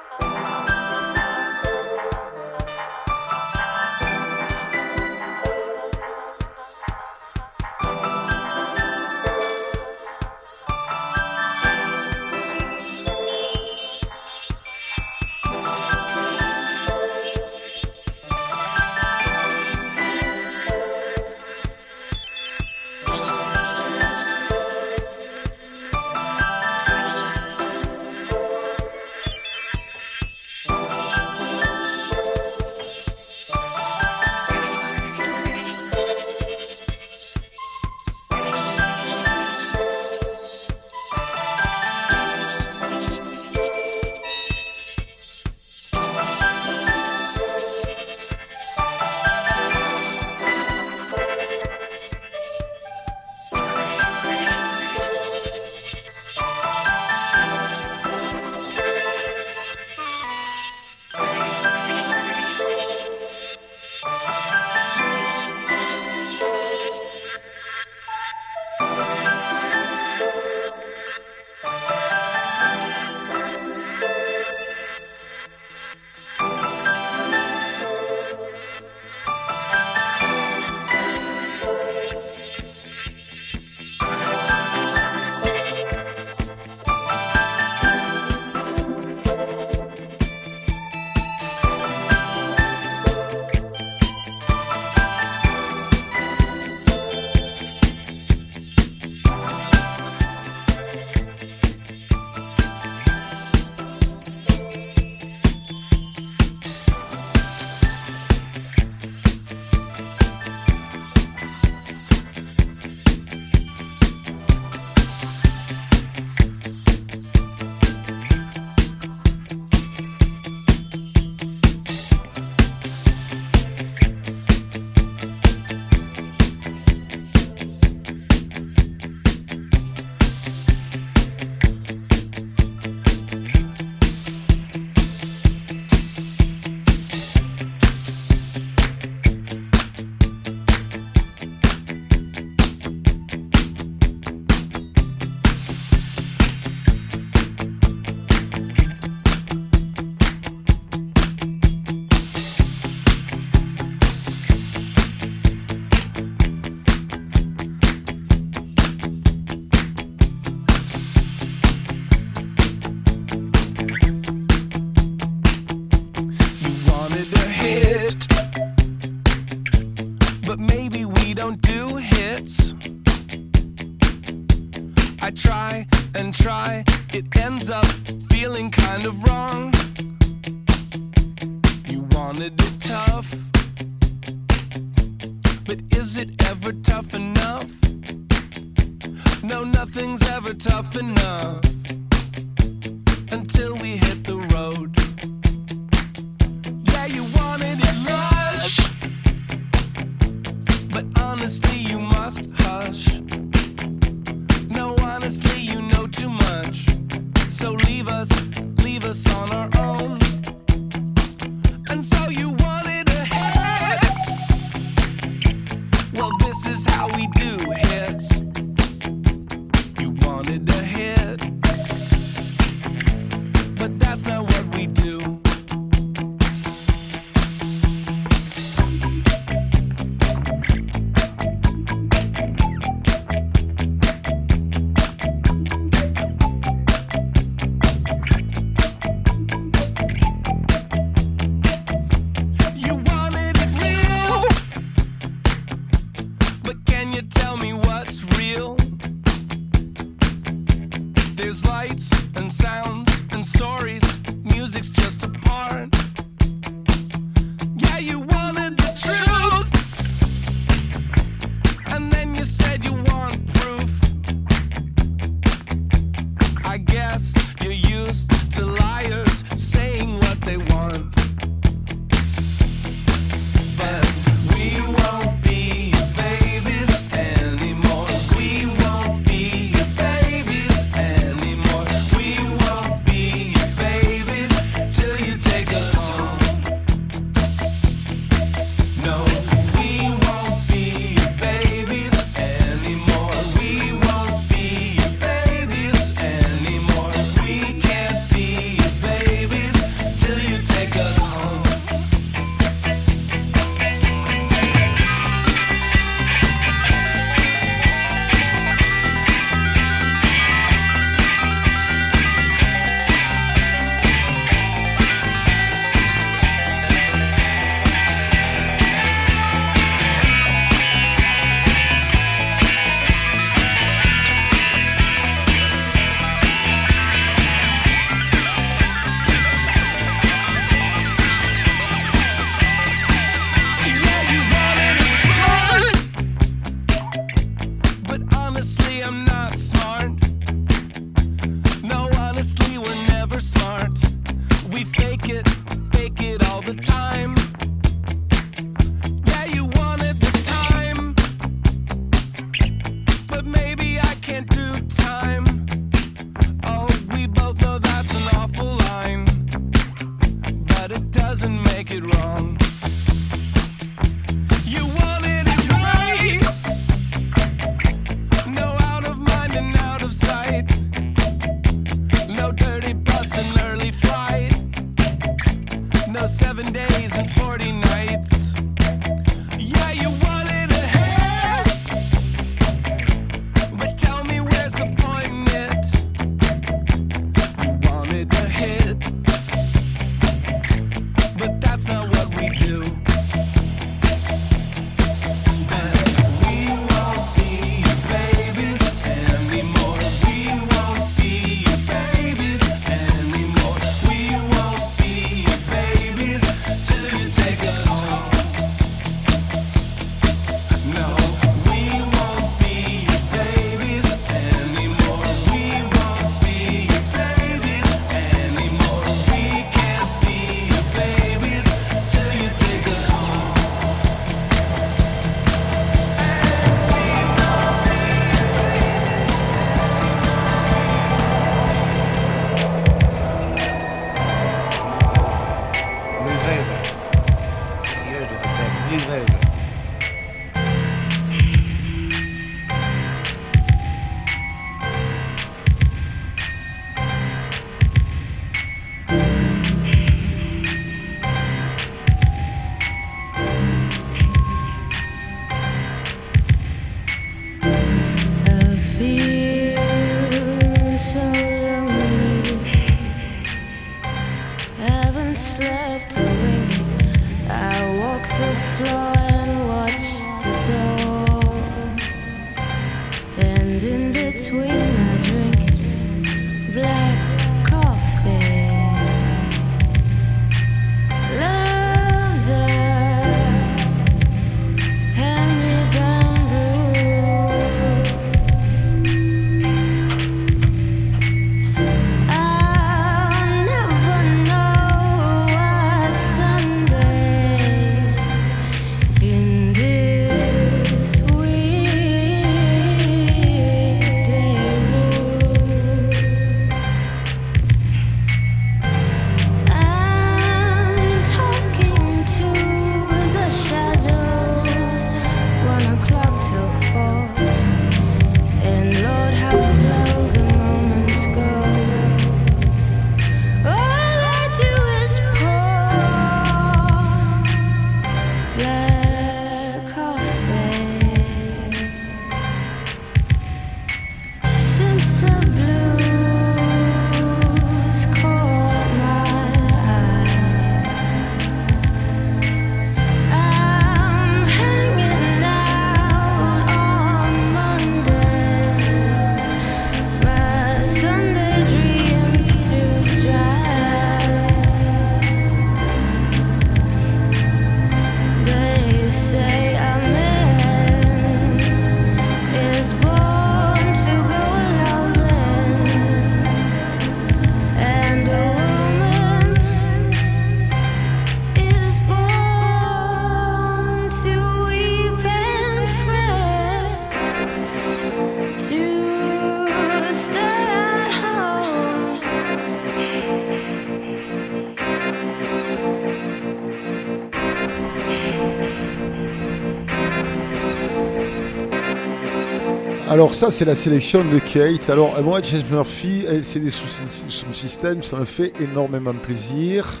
Alors 593.10 593.34
ça, 593.34 593.50
c'est 593.50 593.64
la 593.64 593.74
sélection 593.74 594.24
de 594.24 594.38
Kate. 594.38 594.88
Alors 594.88 595.16
euh, 595.16 595.22
moi, 595.22 595.40
James 595.42 595.64
Murphy, 595.68 596.24
euh, 596.28 596.40
c'est 596.44 596.60
des 596.60 596.70
sous- 596.70 596.86
sous 597.28 597.52
système, 597.54 598.04
ça 598.04 598.16
me 598.16 598.24
fait 598.24 598.52
énormément 598.60 599.12
plaisir. 599.12 600.00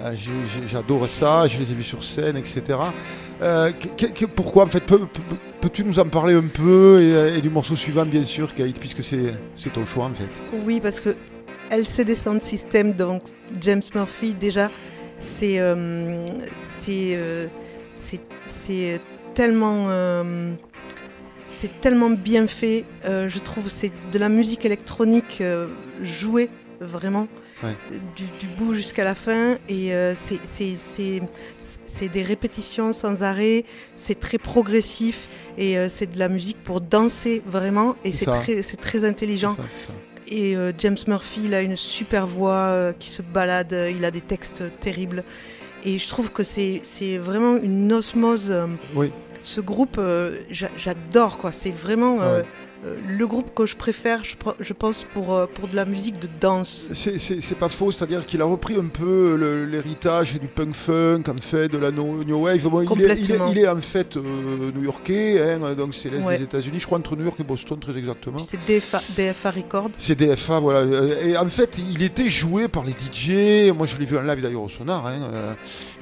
Euh, 0.00 0.12
J'adore 0.66 1.08
ça, 1.10 1.48
je 1.48 1.58
les 1.58 1.72
ai 1.72 1.74
vus 1.74 1.82
sur 1.82 2.04
scène, 2.04 2.36
etc. 2.36 2.62
Pourquoi, 4.36 4.64
en 4.64 4.68
fait, 4.68 4.78
peux- 4.86 5.00
peux- 5.00 5.36
peux-tu 5.60 5.82
nous 5.82 5.98
en 5.98 6.06
parler 6.06 6.34
un 6.34 6.46
peu 6.46 7.02
et, 7.36 7.40
du 7.40 7.50
morceau 7.50 7.74
suivant, 7.74 8.06
bien 8.06 8.22
sûr, 8.22 8.54
Kate, 8.54 8.78
puisque 8.78 9.02
c'est 9.02 9.70
ton 9.72 9.84
choix, 9.84 10.04
en 10.04 10.14
fait. 10.14 10.28
Oui, 10.64 10.78
parce 10.80 11.00
que 11.00 11.16
LCD 11.70 12.14
Sound 12.14 12.42
System, 12.42 12.92
donc 12.92 13.22
James 13.60 13.82
Murphy, 13.96 14.34
déjà, 14.34 14.70
c'est 15.18 15.58
euh, 15.58 16.24
tellement 19.34 19.88
c'est 21.50 21.80
tellement 21.80 22.10
bien 22.10 22.46
fait. 22.46 22.84
euh, 23.06 23.28
je 23.28 23.38
trouve 23.38 23.68
c'est 23.68 23.90
de 24.12 24.18
la 24.18 24.28
musique 24.28 24.64
électronique 24.64 25.38
euh, 25.40 25.66
jouée 26.02 26.50
vraiment. 26.80 27.26
Ouais. 27.64 27.74
Du, 28.14 28.22
du 28.38 28.46
bout 28.56 28.74
jusqu'à 28.74 29.02
la 29.02 29.16
fin 29.16 29.58
et 29.68 29.92
euh, 29.92 30.14
c'est- 30.14 32.08
des 32.12 32.22
répétitions 32.22 32.92
sans 32.92 33.22
arrêt, 33.24 33.64
c'est 33.96 34.20
très 34.20 34.38
progressif 34.38 35.28
et 35.56 35.76
euh, 35.76 35.88
c'est 35.88 36.06
de 36.12 36.18
la 36.20 36.28
musique 36.28 36.62
pour 36.62 36.80
danser 36.80 37.42
vraiment 37.46 37.96
et 38.04 38.12
C'est 38.12 38.26
très, 38.26 38.62
très 38.62 39.04
intelligent. 39.04 39.54
Ça. 39.56 39.92
Et 40.30 40.54
James 40.78 40.96
Murphy, 41.08 41.40
il 41.46 41.54
a 41.54 41.62
une 41.62 41.74
super 41.74 42.26
voix 42.26 42.92
qui 42.98 43.08
se 43.08 43.22
balade, 43.22 43.74
il 43.90 44.04
a 44.04 44.10
des 44.10 44.20
textes 44.20 44.62
terribles. 44.78 45.24
Et 45.84 45.98
je 45.98 46.06
trouve 46.06 46.30
que 46.30 46.42
c'est 46.42 46.80
c'est 46.84 47.16
vraiment 47.18 47.56
une 47.56 47.90
osmose. 47.92 48.54
Oui. 48.94 49.10
Ce 49.42 49.60
groupe, 49.60 49.96
euh, 49.98 50.38
j'a- 50.50 50.70
j'adore, 50.76 51.38
quoi. 51.38 51.52
C'est 51.52 51.70
vraiment 51.70 52.20
euh, 52.22 52.40
Ouais. 52.42 52.46
Euh, 52.84 52.96
le 53.08 53.26
groupe 53.26 53.52
que 53.54 53.66
je 53.66 53.74
préfère, 53.76 54.22
je, 54.24 54.72
pense, 54.72 55.04
pour, 55.12 55.34
euh, 55.34 55.46
pour 55.52 55.66
de 55.68 55.74
la 55.74 55.84
musique 55.84 56.18
de 56.20 56.28
danse. 56.40 56.88
C'est- 56.92 57.54
pas 57.58 57.68
faux, 57.68 57.90
c'est-à-dire 57.90 58.24
qu'il 58.24 58.40
a 58.40 58.44
repris 58.44 58.76
un 58.76 58.86
peu 58.86 59.34
le- 59.36 59.64
l'héritage 59.64 60.38
du 60.38 60.46
punk 60.46 60.74
funk, 60.74 61.22
en 61.28 61.40
fait, 61.40 61.68
de 61.68 61.76
la 61.78 61.90
no- 61.90 62.22
new 62.24 62.36
wave. 62.44 62.62
Bon, 62.68 62.80
il, 62.80 62.84
est, 62.84 62.84
il, 62.84 63.02
est, 63.02 63.08
Complètement. 63.08 63.48
il 63.50 63.58
est 63.58 63.68
en 63.68 63.80
fait 63.80 64.16
euh, 64.16 64.70
new-yorkais, 64.76 65.40
hein, 65.60 65.74
donc 65.76 65.94
c'est 65.94 66.08
l'est 66.08 66.22
Ouais. 66.24 66.38
des 66.38 66.44
États-Unis, 66.44 66.78
je 66.78 66.86
crois 66.86 66.98
entre 66.98 67.16
New 67.16 67.24
York 67.24 67.38
et 67.40 67.44
Boston 67.44 67.78
très 67.80 67.96
exactement. 67.96 68.38
C'est 68.38 68.58
DFA, 68.66 69.00
DFA 69.16 69.50
Records. 69.50 69.90
C'est 69.96 70.14
DFA, 70.16 70.60
voilà. 70.60 70.80
Euh, 70.80 71.24
Et 71.24 71.36
en 71.36 71.48
fait, 71.48 71.78
il 71.78 72.02
était 72.02 72.28
joué 72.28 72.68
par 72.68 72.84
les 72.84 72.92
DJ. 72.92 73.72
Moi, 73.76 73.86
je 73.86 73.98
l'ai 73.98 74.04
vu 74.04 74.16
en 74.16 74.22
live 74.22 74.40
d'ailleurs 74.40 74.62
au 74.62 74.68
Sonar. 74.68 75.04
hein, 75.06 75.28
euh, 75.32 75.54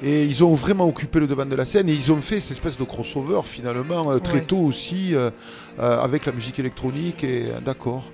Et 0.03 0.25
ils 0.25 0.43
ont 0.43 0.53
vraiment 0.53 0.87
occupé 0.87 1.19
le 1.19 1.25
devant 1.27 1.45
de 1.45 1.55
la 1.55 1.65
scène. 1.65 1.89
Et 1.89 1.93
ils 1.93 2.11
ont 2.11 2.21
fait 2.21 2.39
cette 2.39 2.51
espèce 2.51 2.77
de 2.77 2.83
crossover 2.83 3.41
finalement 3.45 4.11
euh, 4.11 4.19
très 4.19 4.35
Ouais. 4.39 4.41
tôt 4.41 4.57
aussi 4.59 5.15
euh, 5.15 5.31
euh, 5.79 5.99
avec 5.99 6.25
la 6.25 6.31
musique 6.31 6.59
électronique. 6.59 7.23
Et 7.23 7.45
euh, 7.47 7.59
d'accord. 7.59 8.11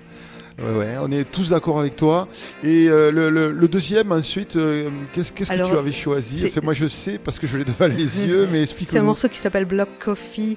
Ouais, 0.58 0.78
ouais, 0.78 0.96
on 1.02 1.10
est 1.10 1.24
tous 1.24 1.48
d'accord 1.50 1.80
avec 1.80 1.96
toi. 1.96 2.28
Et 2.62 2.88
euh, 2.88 3.10
le, 3.10 3.28
le- 3.28 3.50
le 3.50 3.68
deuxième, 3.68 4.12
ensuite, 4.12 4.54
euh, 4.54 4.88
qu'est-ce 5.12 5.32
que 5.32 5.42
tu 5.44 5.76
avais 5.76 5.90
choisi? 5.92 6.46
Enfin, 6.46 6.60
Moi, 6.62 6.74
je 6.74 6.86
sais 6.86 7.18
parce 7.18 7.40
que 7.40 7.46
je 7.48 7.56
l'ai 7.58 7.64
devant 7.64 7.88
les 7.88 8.26
yeux, 8.28 8.48
mais 8.52 8.64
C'est 8.64 8.98
un 8.98 9.02
morceau 9.02 9.28
qui 9.28 9.38
s'appelle 9.38 9.64
Block 9.64 9.88
Coffee, 9.98 10.56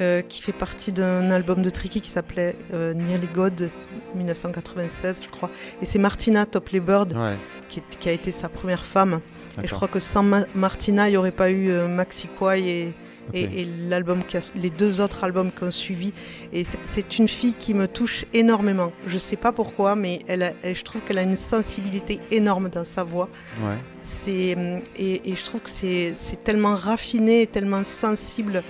euh, 0.00 0.20
qui 0.22 0.42
fait 0.42 0.52
partie 0.52 0.90
d'un 0.90 1.30
album 1.30 1.62
de 1.62 1.70
Tricky 1.70 2.00
qui 2.00 2.10
s'appelait 2.10 2.56
Nearly 2.72 3.28
God 3.32 3.70
1996, 4.16 5.20
je 5.24 5.28
crois. 5.28 5.50
Et 5.82 5.84
c'est 5.84 5.98
Martina 5.98 6.46
Topley 6.46 6.80
Bird 6.80 7.12
Ouais, 7.12 7.36
qui, 7.68 8.08
a 8.08 8.12
été 8.12 8.32
sa 8.32 8.48
première 8.48 8.84
femme. 8.84 9.20
Et 9.62 9.66
je 9.68 9.74
crois 9.74 9.88
que 9.88 10.00
sans 10.00 10.22
Ma- 10.22 10.46
Martina, 10.54 11.08
il 11.08 11.12
n'y 11.12 11.16
aurait 11.16 11.30
pas 11.32 11.50
eu 11.50 11.70
Maxi 11.88 12.28
Quay 12.38 12.68
et, 12.68 12.94
Et, 13.32 13.62
et 13.62 13.68
l'album 13.88 14.20
les 14.56 14.70
deux 14.70 15.00
autres 15.00 15.22
albums 15.24 15.52
qui 15.52 15.62
ont 15.64 15.70
suivi. 15.70 16.12
Et 16.52 16.64
c'est- 16.64 17.18
une 17.18 17.28
fille 17.28 17.54
qui 17.54 17.74
me 17.74 17.86
touche 17.86 18.24
énormément. 18.32 18.92
Je 19.06 19.18
sais 19.18 19.36
pas 19.36 19.52
pourquoi, 19.52 19.94
mais 19.94 20.20
elle 20.26 20.42
a- 20.42 20.52
elle- 20.62 20.74
je 20.74 20.82
trouve 20.84 21.02
qu'elle 21.02 21.18
a 21.18 21.22
une 21.22 21.36
sensibilité 21.36 22.20
énorme 22.30 22.68
dans 22.70 22.84
sa 22.84 23.04
voix. 23.04 23.28
Ouais. 23.62 23.76
C'est 24.02 24.56
hum, 24.56 24.80
et, 24.98 25.30
et 25.30 25.36
je 25.36 25.44
trouve 25.44 25.60
que 25.62 25.70
c'est 25.70 26.12
c'est 26.16 26.42
tellement 26.42 26.74
raffiné, 26.74 27.46
tellement 27.46 27.84
sensible. 27.84 28.62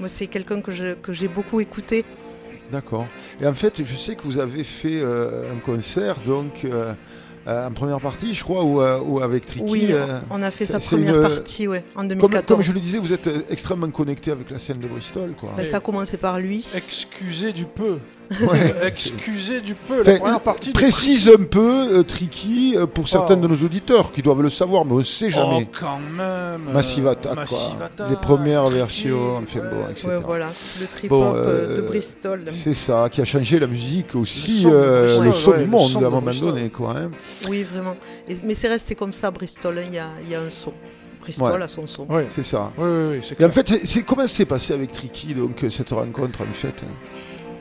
Moi, 0.00 0.08
c'est 0.08 0.26
quelqu'un 0.26 0.60
que 0.62 0.72
j'ai 1.12 1.28
beaucoup 1.28 1.60
écouté. 1.60 2.04
D'accord. 2.72 3.06
Et 3.40 3.46
en 3.46 3.54
fait, 3.54 3.82
je 3.84 3.96
sais 3.96 4.14
que 4.16 4.22
vous 4.24 4.38
avez 4.38 4.64
fait 4.64 5.00
euh, 5.00 5.52
un 5.54 5.58
concert, 5.58 6.16
donc 6.20 6.64
euh, 6.64 6.68
euh, 6.70 6.94
en 7.46 7.72
première 7.72 8.00
partie, 8.00 8.34
je 8.34 8.42
crois, 8.42 8.64
ou, 8.64 8.80
euh, 8.80 9.00
ou 9.00 9.20
avec 9.20 9.46
Tricky. 9.46 9.64
oui, 9.68 9.86
euh, 9.90 10.18
on 10.30 10.42
a 10.42 10.50
fait 10.50 10.66
sa 10.66 10.80
première 10.80 11.16
une- 11.16 11.22
partie, 11.22 11.68
ouais, 11.68 11.84
en 11.94 12.00
Comme, 12.00 12.08
2014. 12.08 12.46
comme 12.48 12.62
je 12.62 12.72
le 12.72 12.80
disais, 12.80 12.98
vous 12.98 13.12
êtes 13.12 13.26
euh, 13.28 13.42
extrêmement 13.50 13.90
connecté 13.90 14.30
avec 14.32 14.50
la 14.50 14.58
scène 14.58 14.78
de 14.80 14.88
Bristol, 14.88 15.32
quoi. 15.38 15.50
Ben, 15.56 15.64
ça 15.64 15.76
a 15.76 15.80
commencé 15.80 16.16
par 16.16 16.38
lui. 16.40 16.64
Excusez 16.74 17.52
du 17.52 17.64
peu. 17.64 17.98
Ouais. 18.40 18.74
Excusez 18.86 19.60
du 19.60 19.74
peu. 19.74 20.02
La 20.02 20.16
première 20.18 20.40
partie. 20.40 20.68
du 20.68 20.72
précise 20.72 21.28
un 21.28 21.42
peu, 21.44 21.98
euh, 21.98 22.02
Tricky, 22.02 22.74
euh, 22.76 22.86
pour 22.86 23.08
certains 23.08 23.34
Oh. 23.38 23.42
de 23.42 23.48
nos 23.48 23.64
auditeurs 23.64 24.10
qui 24.12 24.22
doivent 24.22 24.42
le 24.42 24.50
savoir, 24.50 24.84
mais 24.84 24.92
on 24.92 24.98
ne 24.98 25.02
sait 25.02 25.26
Oh, 25.28 25.30
jamais. 25.30 25.68
quand 25.78 25.98
même. 26.16 26.62
Massive 26.72 27.06
euh, 27.06 27.12
Attack, 27.12 27.34
quoi. 27.34 27.42
Massive 27.58 27.82
Attack, 27.82 28.10
Les 28.10 28.16
premières 28.16 28.64
Tricky, 28.64 28.78
versions, 28.78 29.36
enfin 29.42 29.60
bon, 29.60 29.90
etc. 29.90 30.08
Ouais, 30.08 30.20
voilà, 30.24 30.48
le 30.80 30.86
trip 30.86 31.08
Bon, 31.10 31.32
euh, 31.34 31.76
de 31.76 31.82
euh, 31.82 31.86
Bristol. 31.86 32.42
C'est 32.48 32.74
ça, 32.74 33.08
qui 33.10 33.20
a 33.20 33.24
changé 33.24 33.58
la 33.58 33.66
musique 33.66 34.14
aussi, 34.16 34.62
son 34.62 34.70
euh, 34.72 35.20
le 35.22 35.32
son 35.32 35.52
du 35.56 35.64
monde 35.66 35.90
son 35.90 36.02
à 36.02 36.06
un 36.06 36.10
moment 36.10 36.32
donné, 36.32 36.68
quoi. 36.70 36.94
hein. 36.98 37.10
Oui, 37.48 37.62
vraiment. 37.62 37.96
Et- 38.28 38.36
mais 38.44 38.54
c'est 38.54 38.68
resté 38.68 38.94
comme 38.94 39.12
ça, 39.12 39.30
Bristol. 39.30 39.78
hein, 39.78 39.82
Il 39.88 39.94
y, 39.94 39.98
a, 39.98 40.08
il 40.24 40.30
y 40.30 40.34
a 40.34 40.40
un 40.40 40.50
son. 40.50 40.72
Bristol 41.20 41.52
Ouais. 41.58 41.62
a 41.62 41.68
son 41.68 41.86
son. 41.86 42.06
Ouais. 42.06 42.26
C'est 42.34 42.44
ça. 42.44 42.70
Oui, 42.78 42.84
oui, 42.88 43.06
oui, 43.18 43.20
c'est 43.22 43.40
Et 43.40 43.44
en 43.44 43.50
fait, 43.50 43.68
c'est- 43.68 43.86
c'est 43.86 44.02
comment 44.02 44.26
c'est 44.26 44.44
passé 44.44 44.74
avec 44.74 44.92
Tricky, 44.92 45.34
donc, 45.34 45.62
euh, 45.64 45.70
cette 45.70 45.90
rencontre, 45.90 46.42
en 46.42 46.52
fait 46.52 46.74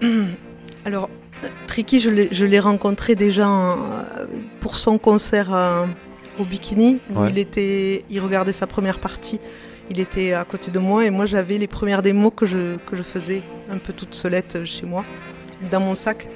hein 0.01 0.07
Alors, 0.85 1.09
euh, 1.43 1.47
Tricky, 1.67 1.99
je 1.99 2.09
l'ai- 2.45 2.59
rencontré 2.59 3.15
déjà 3.15 3.47
en- 3.49 3.71
euh, 3.73 4.25
pour 4.59 4.75
son 4.77 4.97
concert 4.97 5.53
à- 5.53 5.87
au 6.39 6.45
Bikini, 6.45 6.99
où 7.13 7.19
Ouais. 7.21 7.29
il, 7.31 7.37
était, 7.39 8.03
il 8.09 8.19
regardait 8.19 8.53
sa 8.53 8.67
première 8.67 8.99
partie. 8.99 9.39
Il 9.89 9.99
était 9.99 10.33
à 10.33 10.43
côté 10.45 10.71
de 10.71 10.79
moi 10.79 11.05
et 11.05 11.11
moi 11.11 11.25
j'avais 11.27 11.57
les 11.57 11.67
premières 11.67 12.01
démos 12.01 12.31
que 12.35 12.45
je, 12.45 12.75
que 12.77 12.95
je 12.95 13.03
faisais 13.03 13.43
un 13.71 13.77
peu 13.77 13.93
toute 13.93 14.15
seulette 14.15 14.55
euh, 14.55 14.65
chez 14.65 14.85
moi, 14.85 15.03
dans 15.71 15.79
mon 15.79 15.95
sac. 15.95 16.27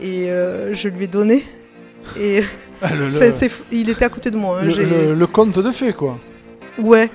Et 0.00 0.30
euh, 0.30 0.74
je 0.74 0.88
lui 0.88 1.04
ai 1.04 1.06
donné. 1.06 1.44
Et 2.18 2.42
Ah, 2.84 2.96
le, 2.96 3.08
le- 3.10 3.20
il 3.70 3.88
était 3.90 4.04
à 4.04 4.08
côté 4.08 4.32
de 4.32 4.36
moi. 4.36 4.58
hein, 4.60 4.64
le- 4.64 4.70
j'ai- 4.70 4.84
le- 4.84 5.14
le 5.14 5.26
conte 5.28 5.56
de 5.56 5.70
fées, 5.70 5.92
quoi. 5.92 6.18
Ouais. 6.78 7.08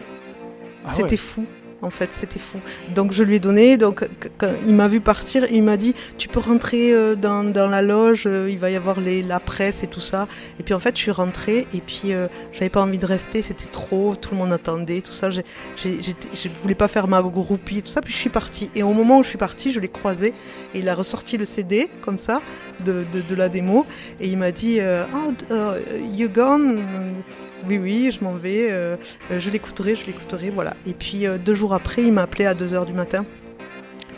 Ah 0.86 0.94
c'était 0.94 1.10
ouais. 1.12 1.18
fou. 1.18 1.46
En 1.88 1.90
fait, 1.90 2.10
c'était 2.12 2.40
fou. 2.40 2.60
Donc 2.94 3.12
je 3.14 3.24
lui 3.24 3.36
ai 3.36 3.40
donné. 3.40 3.78
Donc 3.78 4.02
qu- 4.20 4.30
quand 4.38 4.52
il 4.66 4.76
m'a 4.76 4.88
vu 4.88 5.00
partir, 5.02 5.46
il 5.52 5.64
m'a 5.64 5.78
dit 5.78 5.94
"Tu 6.18 6.28
peux 6.28 6.40
rentrer 6.40 6.92
euh, 6.94 7.16
dans, 7.16 7.44
la 7.70 7.82
loge. 7.82 8.24
euh, 8.28 8.50
il 8.50 8.60
va 8.60 8.70
y 8.70 8.76
avoir 8.76 8.98
la 9.02 9.40
presse 9.40 9.84
et 9.84 9.88
tout 9.88 10.00
ça." 10.02 10.28
Et 10.60 10.64
puis 10.64 10.74
en 10.74 10.80
fait, 10.80 10.96
je 10.98 11.02
suis 11.02 11.12
rentrée 11.12 11.66
et 11.74 11.82
puis 11.82 12.14
euh, 12.14 12.28
j'avais 12.54 12.70
pas 12.70 12.82
envie 12.82 13.00
de 13.00 13.06
rester. 13.06 13.42
C'était 13.42 13.66
trop. 13.72 14.16
Tout 14.16 14.32
le 14.32 14.38
monde 14.38 14.54
attendait. 14.54 15.02
Tout 15.02 15.12
ça. 15.12 15.30
J'ai, 15.30 15.44
j'étais- 15.78 16.30
je 16.34 16.50
voulais 16.62 16.76
pas 16.76 16.88
faire 16.88 17.08
ma 17.08 17.22
groupie. 17.22 17.82
Tout 17.82 17.88
ça. 17.90 18.02
Puis 18.02 18.14
je 18.14 18.18
suis 18.18 18.30
partie. 18.30 18.70
Et 18.76 18.84
au 18.84 18.94
moment 18.94 19.20
où 19.20 19.24
je 19.24 19.30
suis 19.30 19.38
partie, 19.38 19.72
je 19.72 19.80
l'ai 19.80 19.88
croisé 19.88 20.34
et 20.74 20.80
il 20.80 20.90
a 20.90 20.96
ressorti 20.96 21.38
le 21.38 21.46
CD 21.46 21.90
comme 22.02 22.18
ça 22.18 22.42
de, 22.86 23.06
la 23.36 23.50
démo 23.50 23.86
et 24.20 24.28
il 24.28 24.38
m'a 24.38 24.52
dit 24.52 24.80
euh, 24.80 25.06
"Oh, 25.14 25.32
euh, 25.52 25.80
you 26.16 26.28
gone?" 26.30 26.84
Oui, 27.66 27.78
oui, 27.78 28.12
je 28.12 28.24
m'en 28.24 28.34
vais. 28.34 28.72
euh, 28.72 28.98
euh, 29.32 29.40
je 29.40 29.50
l'écouterai, 29.50 29.96
je 29.96 30.06
l'écouterai, 30.06 30.50
voilà. 30.50 30.76
Et 30.86 30.94
puis 30.94 31.26
euh, 31.26 31.38
deux 31.38 31.54
jours 31.54 31.74
après, 31.74 32.04
il 32.04 32.14
m'a 32.14 32.24
appelé 32.24 32.46
à 32.46 32.54
2h 32.54 32.86
du 32.86 32.94
matin 32.94 33.26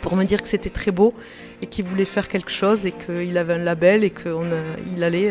pour 0.02 0.16
me 0.16 0.24
dire 0.24 0.40
que 0.42 0.48
c'était 0.48 0.70
très 0.70 0.90
beau 0.90 1.14
et 1.62 1.66
qu'il 1.66 1.84
voulait 1.84 2.04
faire 2.04 2.28
quelque 2.28 2.50
chose 2.50 2.86
et 2.86 2.92
qu'il 2.92 3.36
avait 3.36 3.54
un 3.54 3.58
label 3.58 4.02
et 4.04 4.10
qu'il 4.10 5.04
allait 5.04 5.30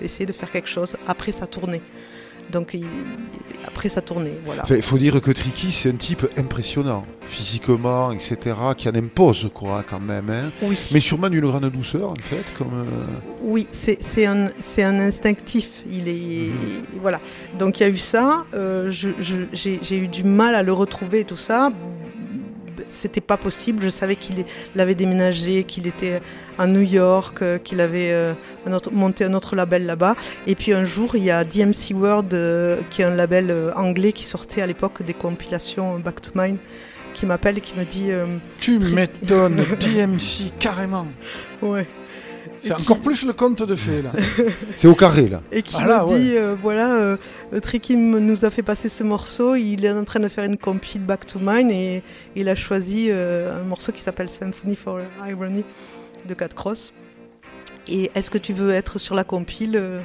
essayer 0.00 0.24
de 0.24 0.32
faire 0.32 0.52
quelque 0.52 0.68
chose 0.68 0.96
après 1.08 1.32
sa 1.32 1.48
tournée. 1.48 1.82
Donc 2.50 2.70
il- 2.74 2.84
après 3.66 3.88
sa 3.88 4.00
tournée, 4.02 4.34
voilà. 4.44 4.62
Il 4.70 4.82
faut 4.82 4.98
dire 4.98 5.20
que 5.20 5.30
Tricky, 5.32 5.72
c'est 5.72 5.90
un 5.90 5.96
type 5.96 6.26
impressionnant, 6.36 7.04
physiquement, 7.26 8.12
etc., 8.12 8.36
qui 8.76 8.88
en 8.88 8.94
impose, 8.94 9.50
quoi, 9.52 9.82
quand 9.88 9.98
même. 10.00 10.30
hein. 10.30 10.52
Oui. 10.62 10.78
Mais 10.92 11.00
sûrement 11.00 11.28
d'une 11.28 11.44
grande 11.46 11.68
douceur, 11.70 12.10
en 12.10 12.14
fait, 12.20 12.44
comme... 12.56 12.72
euh, 12.74 12.84
Oui, 13.42 13.66
c'est 13.72 14.26
un, 14.26 14.48
c'est 14.60 14.82
un 14.84 15.00
instinctif. 15.00 15.82
Il 15.90 16.08
est 16.08 16.50
voilà. 17.00 17.20
Donc 17.58 17.80
il 17.80 17.82
y 17.84 17.86
a 17.86 17.88
eu 17.88 17.96
ça. 17.98 18.44
euh, 18.54 18.90
J'ai 18.90 19.80
j'ai 19.82 19.98
eu 19.98 20.08
du 20.08 20.22
mal 20.24 20.54
à 20.54 20.62
le 20.62 20.72
retrouver 20.72 21.20
et 21.20 21.24
tout 21.24 21.36
ça. 21.36 21.70
C'était 22.88 23.20
pas 23.20 23.36
possible. 23.36 23.82
Je 23.82 23.88
savais 23.88 24.16
qu'il 24.16 24.44
avait 24.78 24.94
déménagé, 24.94 25.64
qu'il 25.64 25.86
était 25.86 26.20
à 26.58 26.66
New 26.66 26.80
York, 26.82 27.42
euh, 27.42 27.58
qu'il 27.58 27.80
avait 27.80 28.10
euh, 28.12 28.32
un 28.66 28.72
autre- 28.72 28.90
monté 28.92 29.24
un 29.24 29.34
autre 29.34 29.56
label 29.56 29.86
là-bas. 29.86 30.14
Et 30.46 30.54
puis 30.54 30.72
un 30.72 30.84
jour, 30.84 31.16
il 31.16 31.24
y 31.24 31.30
a 31.30 31.44
DMC 31.44 31.92
World, 31.94 32.32
euh, 32.34 32.80
qui 32.90 33.02
est 33.02 33.04
un 33.04 33.10
label 33.14 33.72
anglais 33.76 34.12
qui 34.12 34.24
sortait 34.24 34.62
à 34.62 34.66
l'époque 34.66 35.02
des 35.02 35.14
compilations 35.14 35.98
Back 35.98 36.20
to 36.22 36.30
Mine, 36.34 36.56
qui 37.12 37.26
m'appelle 37.26 37.58
et 37.58 37.60
qui 37.60 37.74
me 37.78 37.84
dit. 37.84 38.10
euh, 38.10 38.26
Tu 38.60 38.78
m'étonnes, 38.78 39.64
DMC, 39.80 40.52
carrément. 40.58 41.06
Ouais. 41.62 41.86
C'est 42.60 42.72
encore 42.72 42.98
plus 42.98 43.24
le 43.24 43.32
conte 43.32 43.62
de 43.62 43.74
fées 43.74 44.02
là. 44.02 44.10
C'est 44.74 44.88
au 44.88 44.94
carré 44.94 45.28
là. 45.28 45.42
Et 45.52 45.62
qui 45.62 45.76
Ah 45.78 45.86
là, 45.86 46.04
m'a 46.04 46.16
dit, 46.16 46.36
euh, 46.36 46.54
voilà, 46.60 46.94
euh, 46.96 47.16
nous 47.96 48.44
a 48.44 48.50
fait 48.50 48.62
passer 48.62 48.88
ce 48.88 49.04
morceau, 49.04 49.54
il 49.54 49.84
est 49.84 49.90
en 49.90 50.04
train 50.04 50.20
de 50.20 50.28
faire 50.28 50.44
une 50.44 50.56
compile 50.56 51.02
Back 51.02 51.26
to 51.26 51.38
Mine 51.40 51.70
et 51.70 52.02
il 52.34 52.48
a 52.48 52.54
choisi 52.54 53.08
euh, 53.10 53.60
un 53.60 53.64
morceau 53.64 53.92
qui 53.92 54.00
s'appelle 54.00 54.28
Symphony 54.28 54.76
for 54.76 55.00
Irony 55.26 55.64
de 56.26 56.34
Cat 56.34 56.48
Cross. 56.48 56.92
Et 57.86 58.10
est-ce 58.14 58.30
que 58.30 58.38
tu 58.38 58.52
veux 58.52 58.70
être 58.70 58.98
sur 58.98 59.14
la 59.14 59.24
compile 59.24 59.76
euh, 59.76 60.00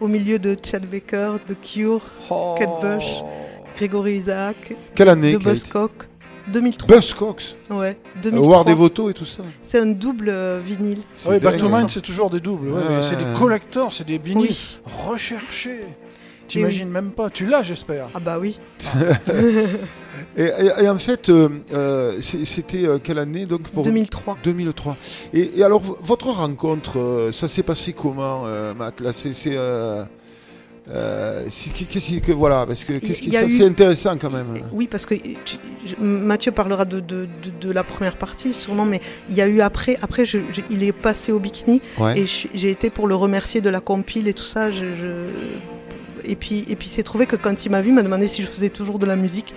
au 0.00 0.08
milieu 0.08 0.38
de 0.38 0.56
Chad 0.62 0.84
Baker, 0.86 1.36
The 1.48 1.56
Cure, 1.60 2.02
Kate 2.58 2.80
Bush, 2.80 3.22
Gregory 3.76 4.16
Isaac, 4.16 4.74
Quelle 4.94 5.08
année, 5.08 5.32
de 5.32 5.38
Kate 5.38 5.46
Buzzcock? 5.46 6.08
2003. 6.48 6.96
Buzzcocks 6.96 7.56
Ouais, 7.70 7.96
Euh, 8.16 8.20
2003. 8.22 8.48
War 8.56 8.64
des 8.64 8.74
Votos 8.74 9.10
et 9.10 9.14
tout 9.14 9.24
ça. 9.24 9.42
C'est 9.62 9.78
un 9.78 9.86
double 9.86 10.28
euh, 10.28 10.60
vinyle. 10.64 10.98
Oui, 11.26 11.38
Back 11.40 11.58
to 11.58 11.70
ça. 11.70 11.86
c'est 11.88 12.00
toujours 12.02 12.30
des 12.30 12.40
doubles. 12.40 12.68
ouais, 12.68 12.74
Ouais, 12.82 12.88
mais 12.96 13.02
c'est 13.02 13.16
des 13.16 13.38
collectors, 13.38 13.92
c'est 13.94 14.06
des 14.06 14.18
vinyles 14.18 14.48
Oui. 14.50 14.78
recherchés. 15.06 15.80
T'imagines 16.46 16.88
même 16.90 17.10
pas. 17.12 17.30
Tu 17.30 17.46
l'as, 17.46 17.62
j'espère. 17.62 18.08
Ah 18.14 18.20
bah 18.20 18.38
oui. 18.38 18.58
Et, 20.36 20.42
et- 20.44 20.84
et 20.84 20.88
en 20.88 20.98
fait, 20.98 21.28
euh, 21.28 21.48
euh, 21.72 22.20
c'était 22.20 22.86
euh, 22.86 22.98
quelle 23.02 23.18
année 23.18 23.46
donc 23.46 23.62
pour 23.70 23.82
2003. 23.84 24.36
2003. 24.42 24.96
Et, 25.32 25.58
et 25.58 25.62
alors, 25.64 25.80
votre 25.80 26.28
rencontre, 26.28 26.98
euh, 26.98 27.32
ça 27.32 27.46
s'est 27.48 27.62
passé 27.62 27.92
comment, 27.92 28.42
euh, 28.46 28.74
Matt? 28.74 29.00
Là, 29.00 29.12
c'est. 29.12 29.32
C'est, 30.86 30.92
euh, 30.92 31.48
qu'est-ce 31.88 32.18
que 32.20 32.32
voilà, 32.32 32.66
parce 32.66 32.84
que 32.84 32.94
qu'est-ce 32.94 33.20
qui 33.22 33.28
eu- 33.34 33.48
c'est 33.48 33.64
intéressant 33.64 34.16
quand 34.18 34.30
même. 34.30 34.46
Oui, 34.72 34.86
parce 34.86 35.06
que 35.06 35.14
tu- 35.14 35.56
Mathieu 35.98 36.52
parlera 36.52 36.84
de, 36.84 37.00
de, 37.00 37.26
de- 37.42 37.66
de 37.68 37.72
la 37.72 37.82
première 37.84 38.16
partie 38.16 38.52
sûrement, 38.54 38.84
mais 38.84 39.00
il 39.30 39.36
y 39.36 39.40
a 39.40 39.46
eu 39.48 39.60
après, 39.60 39.96
après 40.02 40.24
je- 40.26 40.38
je- 40.50 40.60
il 40.70 40.82
est 40.82 40.92
passé 40.92 41.32
au 41.32 41.38
bikini 41.38 41.80
Ouais. 41.98 42.18
et 42.20 42.24
j'ai 42.26 42.70
été 42.70 42.90
pour 42.90 43.06
le 43.06 43.14
remercier 43.14 43.60
de 43.60 43.70
la 43.70 43.80
compile 43.80 44.28
et 44.28 44.34
tout 44.34 44.44
ça. 44.44 44.70
Je- 44.70 44.84
Et 46.26 46.36
puis, 46.36 46.64
et 46.70 46.76
puis 46.76 46.88
c'est 46.88 47.02
trouvé 47.02 47.26
que 47.26 47.36
quand 47.36 47.66
il 47.66 47.70
m'a 47.70 47.82
vu, 47.82 47.90
il 47.90 47.94
m'a 47.94 48.02
demandé 48.02 48.28
si 48.28 48.40
je 48.40 48.46
faisais 48.46 48.70
toujours 48.70 48.98
de 48.98 49.04
la 49.04 49.14
musique 49.14 49.52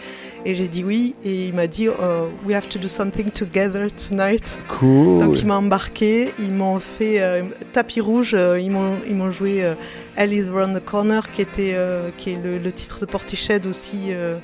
et 0.46 0.56
j'ai 0.56 0.68
dit 0.68 0.84
oui 0.84 1.16
et 1.24 1.46
il 1.48 1.54
m'a 1.54 1.68
dit 1.68 1.88
euh, 1.88 2.26
We 2.46 2.56
have 2.56 2.68
to 2.70 2.80
do 2.80 2.88
something 2.88 3.32
together 3.32 3.88
tonight. 3.94 4.56
Cool. 4.68 5.24
Donc 5.26 5.40
il 5.40 5.46
m'a 5.48 5.58
embarqué, 5.58 6.34
ils 6.40 6.54
m'ont 6.54 6.80
fait 6.80 7.22
euh, 7.22 7.44
tapis 7.74 8.02
rouge, 8.02 8.34
euh, 8.34 8.60
ils 8.60 8.72
m'ont 8.72 8.98
ils 9.08 9.16
m'ont 9.16 9.32
joué 9.32 9.64
euh, 9.66 9.74
Alice 10.16 10.50
Round 10.50 10.76
the 10.80 10.84
Corner 10.86 11.30
qui 11.32 11.42
était 11.42 11.74
euh, 11.76 12.10
qui 12.18 12.32
est 12.32 12.42
le, 12.42 12.58
le 12.58 12.72
titre 12.72 13.00
de 13.02 13.06
Portiched 13.06 13.66
aussi 13.66 14.08
euh, 14.10 14.38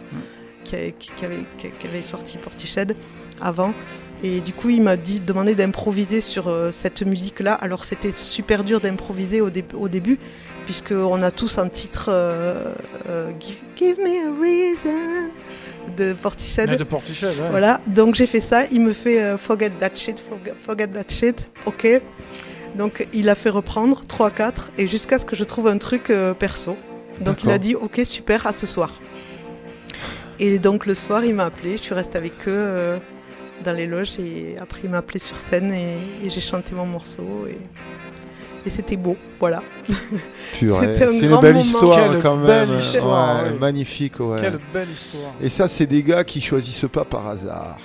qui, 0.63 0.75
a- 0.75 0.91
qui- 0.91 1.11
qui 1.15 1.25
avait, 1.25 1.43
qui- 1.57 1.69
qui 1.79 1.87
avait 1.87 2.01
sorti 2.01 2.37
Portiched 2.37 2.95
avant. 3.41 3.73
Et 4.25 4.39
du 4.39 4.53
coup, 4.53 4.69
il 4.69 4.81
m'a 4.81 4.95
dit, 4.95 5.19
demandé 5.19 5.53
d'improviser 5.53 6.21
sur 6.21 6.47
euh, 6.47 6.71
cette 6.71 7.01
musique-là. 7.05 7.55
Alors, 7.55 7.83
c'était 7.83 8.13
super 8.13 8.63
dur 8.63 8.79
d'improviser 8.79 9.41
au, 9.41 9.49
dé- 9.49 9.65
au 9.73 9.89
début, 9.89 10.17
puisqu'on 10.63 11.21
a 11.21 11.29
tous 11.29 11.57
un 11.57 11.67
titre 11.67 12.05
euh, 12.07 12.73
euh, 13.09 13.31
give, 13.37 13.57
Give 13.75 13.97
me 13.99 14.29
a 14.29 14.31
reason 14.41 15.29
de 15.97 16.13
Portiched. 16.13 16.69
Ouais, 16.69 16.77
de 16.77 16.83
Portiched, 16.83 17.23
ouais. 17.23 17.49
Voilà, 17.49 17.81
donc 17.87 18.15
j'ai 18.15 18.25
fait 18.25 18.39
ça. 18.39 18.65
Il 18.71 18.81
me 18.81 18.93
fait 18.93 19.21
euh, 19.21 19.37
Forget 19.37 19.71
that 19.79 19.95
shit, 19.95 20.19
forget, 20.19 20.53
forget 20.59 20.87
that 20.87 21.13
shit. 21.13 21.49
Ok. 21.65 21.87
Donc, 22.75 23.07
il 23.13 23.29
a 23.29 23.35
fait 23.35 23.51
reprendre 23.51 24.01
3-4 24.07 24.69
et 24.79 24.87
jusqu'à 24.87 25.19
ce 25.19 25.25
que 25.25 25.35
je 25.35 25.43
trouve 25.43 25.67
un 25.67 25.77
truc 25.77 26.09
euh, 26.09 26.33
perso. 26.33 26.75
Donc, 27.21 27.43
il 27.43 27.51
a 27.51 27.59
dit 27.59 27.75
Ok, 27.75 28.01
super, 28.03 28.47
à 28.47 28.53
ce 28.53 28.65
soir. 28.65 28.99
Et 30.39 30.59
donc 30.59 30.85
le 30.85 30.95
soir, 30.95 31.23
il 31.23 31.35
m'a 31.35 31.45
appelé, 31.45 31.77
je 31.77 31.83
suis 31.83 31.93
restée 31.93 32.17
avec 32.17 32.33
eux 32.47 32.51
euh, 32.51 32.97
dans 33.63 33.71
les 33.71 33.85
loges 33.85 34.19
et 34.19 34.57
après 34.59 34.81
il 34.83 34.89
m'a 34.89 34.97
appelé 34.97 35.19
sur 35.19 35.39
scène 35.39 35.71
et, 35.71 35.97
et 36.23 36.29
j'ai 36.29 36.41
chanté 36.41 36.73
mon 36.73 36.85
morceau 36.85 37.45
et, 37.47 37.57
et 38.65 38.69
c'était 38.69 38.97
beau, 38.97 39.15
voilà. 39.39 39.61
C'était 40.53 41.07
C'est 41.07 41.25
une 41.25 41.39
belle 41.41 41.53
moment. 41.53 41.59
histoire 41.59 41.99
Quelle 42.11 42.21
quand 42.21 42.37
belle 42.37 42.67
même. 42.69 42.79
histoire, 42.79 43.43
Ouais, 43.43 43.49
ouais. 43.51 43.59
Magnifique, 43.59 44.19
ouais. 44.19 44.39
Quelle 44.41 44.59
belle 44.73 44.89
histoire. 44.89 45.33
Et 45.41 45.49
ça, 45.49 45.67
c'est 45.67 45.85
des 45.85 46.03
gars 46.03 46.23
qui 46.23 46.41
choisissent 46.41 46.85
pas 46.91 47.03
par 47.05 47.27
hasard. 47.27 47.77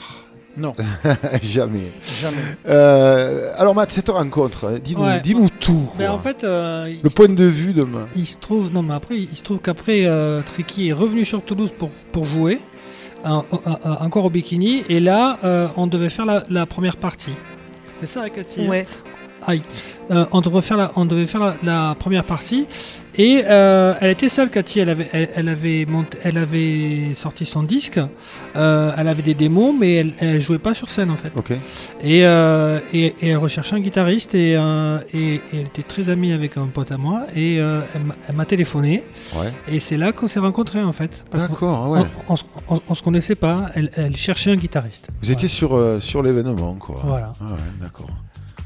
Non, 0.56 0.74
Jamais. 1.42 1.92
jamais. 2.02 2.36
Euh, 2.68 3.52
alors, 3.56 3.76
Matt, 3.76 3.92
cette 3.92 4.08
rencontre, 4.08 4.66
hein, 4.66 4.78
dis-nous 4.82 5.04
Ouais. 5.04 5.20
dis-nous 5.20 5.48
tout. 5.60 5.88
Mais 5.96 6.06
quoi. 6.06 6.14
en 6.14 6.18
fait, 6.18 6.42
euh, 6.42 6.92
Le 7.00 7.10
point 7.10 7.28
de 7.28 7.44
vue 7.44 7.72
de 7.72 7.84
ma- 7.84 8.08
il 8.16 8.26
se 8.26 8.36
trouve, 8.38 8.68
non 8.72 8.82
mais 8.82 8.94
après, 8.94 9.18
il 9.18 9.36
se 9.36 9.42
trouve 9.44 9.58
qu'après, 9.60 10.04
euh, 10.06 10.42
Tricky 10.42 10.88
est 10.88 10.92
revenu 10.92 11.24
sur 11.24 11.42
Toulouse 11.42 11.72
pour, 11.78 11.90
pour 12.10 12.24
jouer, 12.24 12.58
un- 13.24 13.44
un- 13.66 13.78
un- 13.84 14.04
encore 14.04 14.24
au 14.24 14.30
bikini, 14.30 14.82
et 14.88 14.98
là, 14.98 15.38
euh, 15.44 15.68
on 15.76 15.86
devait 15.86 16.08
faire 16.08 16.26
la, 16.26 16.42
la 16.50 16.66
première 16.66 16.96
partie. 16.96 17.32
C'est 18.00 18.06
ça, 18.08 18.28
Cathy 18.28 18.62
hein? 18.64 18.68
Ouais. 18.68 18.86
Aïe. 19.48 19.62
Euh, 20.10 20.24
on 20.32 20.40
devait 20.40 20.62
faire 20.62 20.76
la, 20.78 20.92
on 20.96 21.04
devait 21.04 21.26
faire 21.26 21.40
la, 21.40 21.56
la 21.62 21.94
première 21.98 22.24
partie 22.24 22.66
et 23.14 23.42
euh, 23.46 23.92
elle 24.00 24.10
était 24.12 24.30
seule 24.30 24.48
Cathy 24.48 24.80
elle 24.80 24.88
avait 24.88 25.08
elle, 25.12 25.28
elle 25.36 25.48
avait 25.50 25.84
monté, 25.86 26.16
elle 26.24 26.38
avait 26.38 27.12
sorti 27.12 27.44
son 27.44 27.62
disque 27.62 28.00
euh, 28.56 28.92
elle 28.96 29.06
avait 29.08 29.20
des 29.22 29.34
démos 29.34 29.74
mais 29.78 29.94
elle, 29.96 30.12
elle 30.20 30.40
jouait 30.40 30.58
pas 30.58 30.72
sur 30.72 30.90
scène 30.90 31.10
en 31.10 31.16
fait 31.16 31.30
et, 32.02 32.24
euh, 32.24 32.80
et, 32.94 33.06
et 33.20 33.28
elle 33.28 33.36
recherchait 33.36 33.74
un 33.76 33.80
guitariste 33.80 34.34
et, 34.34 34.52
et, 34.52 34.54
et 35.34 35.40
elle 35.52 35.66
était 35.66 35.82
très 35.82 36.08
amie 36.08 36.32
avec 36.32 36.56
un 36.56 36.66
pote 36.68 36.90
à 36.90 36.96
moi 36.96 37.24
et 37.36 37.56
elle 37.56 38.34
m'a- 38.34 38.44
téléphoné 38.46 39.04
Ouais. 39.36 39.52
et 39.68 39.78
c'est 39.78 39.98
là 39.98 40.12
qu'on 40.12 40.26
s'est 40.26 40.40
rencontrés 40.40 40.82
en 40.82 40.92
fait 40.92 41.24
D'accord, 41.34 41.90
ouais. 41.90 42.00
on, 42.28 42.32
on, 42.32 42.36
se- 42.36 42.44
on- 42.68 42.80
on 42.88 42.94
se 42.94 43.02
connaissait 43.02 43.34
pas 43.34 43.66
elle, 43.74 44.16
cherchait 44.16 44.52
un 44.52 44.56
guitariste 44.56 45.08
Vous 45.20 45.30
étiez 45.30 45.48
sur, 45.48 45.78
sur 46.00 46.22
l'événement, 46.22 46.74
quoi. 46.74 47.00
Voilà. 47.04 47.32
Ah 47.42 47.44
ouais, 47.52 47.58
d'accord. 47.80 48.08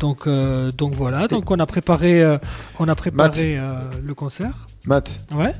Donc 0.02 0.26
euh, 0.26 0.72
donc 0.72 0.94
voilà 0.94 1.28
donc 1.28 1.50
on 1.50 1.58
a 1.60 1.66
préparé 1.66 2.22
euh, 2.22 2.36
on 2.80 2.88
a 2.88 2.94
préparé 2.96 3.56
euh, 3.58 3.70
le 4.04 4.14
concert 4.14 4.66
Matt, 4.84 5.20
ouais 5.32 5.54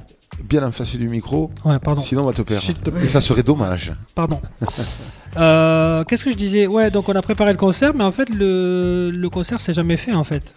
bien 0.45 0.63
en 0.67 0.73
face 0.73 0.97
du 0.97 1.09
micro. 1.09 1.51
Ouais, 1.65 1.79
pardon. 1.79 2.01
Sinon, 2.01 2.23
on 2.23 2.27
va 2.27 2.33
te 2.33 2.41
perdre. 2.41 2.63
S'il 2.63 2.79
te 2.79 2.89
plaît. 2.89 3.05
Et 3.05 3.07
ça 3.07 3.21
serait 3.21 3.43
dommage. 3.43 3.93
Pardon. 4.15 4.41
Euh, 5.39 6.05
Qu'est-ce 6.05 6.25
que 6.25 6.31
je 6.31 6.37
disais? 6.37 6.67
Ouais, 6.67 6.91
donc 6.91 7.09
on 7.09 7.15
a 7.15 7.23
préparé 7.23 7.53
le 7.53 7.59
concert, 7.59 7.95
mais 7.95 8.05
en 8.05 8.11
fait, 8.13 8.29
le, 8.29 9.11
le 9.11 9.31
concert 9.31 9.63
s'est 9.63 9.73
jamais 9.73 9.97
fait, 9.97 10.13
en 10.13 10.25
fait. 10.25 10.53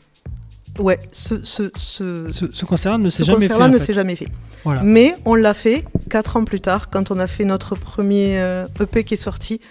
Ouais, 0.80 1.00
ce, 1.14 1.36
ce, 1.46 1.72
ce, 1.78 2.28
Ce, 2.30 2.46
ce 2.52 2.66
concert 2.66 2.98
ne 2.98 3.10
ce 3.10 3.18
s'est 3.18 3.24
jamais 3.24 3.40
fait. 3.40 3.48
concert-là 3.48 3.66
en 3.66 3.70
ne 3.70 3.78
fait. 3.80 3.86
s'est 3.86 3.94
jamais 3.94 4.18
fait. 4.18 4.28
Voilà. 4.66 4.82
Mais 4.84 5.16
on 5.24 5.36
l'a 5.36 5.54
fait 5.54 5.86
quatre 6.10 6.36
ans 6.36 6.44
plus 6.44 6.60
tard, 6.60 6.90
quand 6.90 7.10
on 7.12 7.20
a 7.20 7.28
fait 7.28 7.46
notre 7.46 7.76
premier 7.76 8.36
EP 8.82 9.04
qui 9.06 9.14
est 9.14 9.18
sorti. 9.18 9.62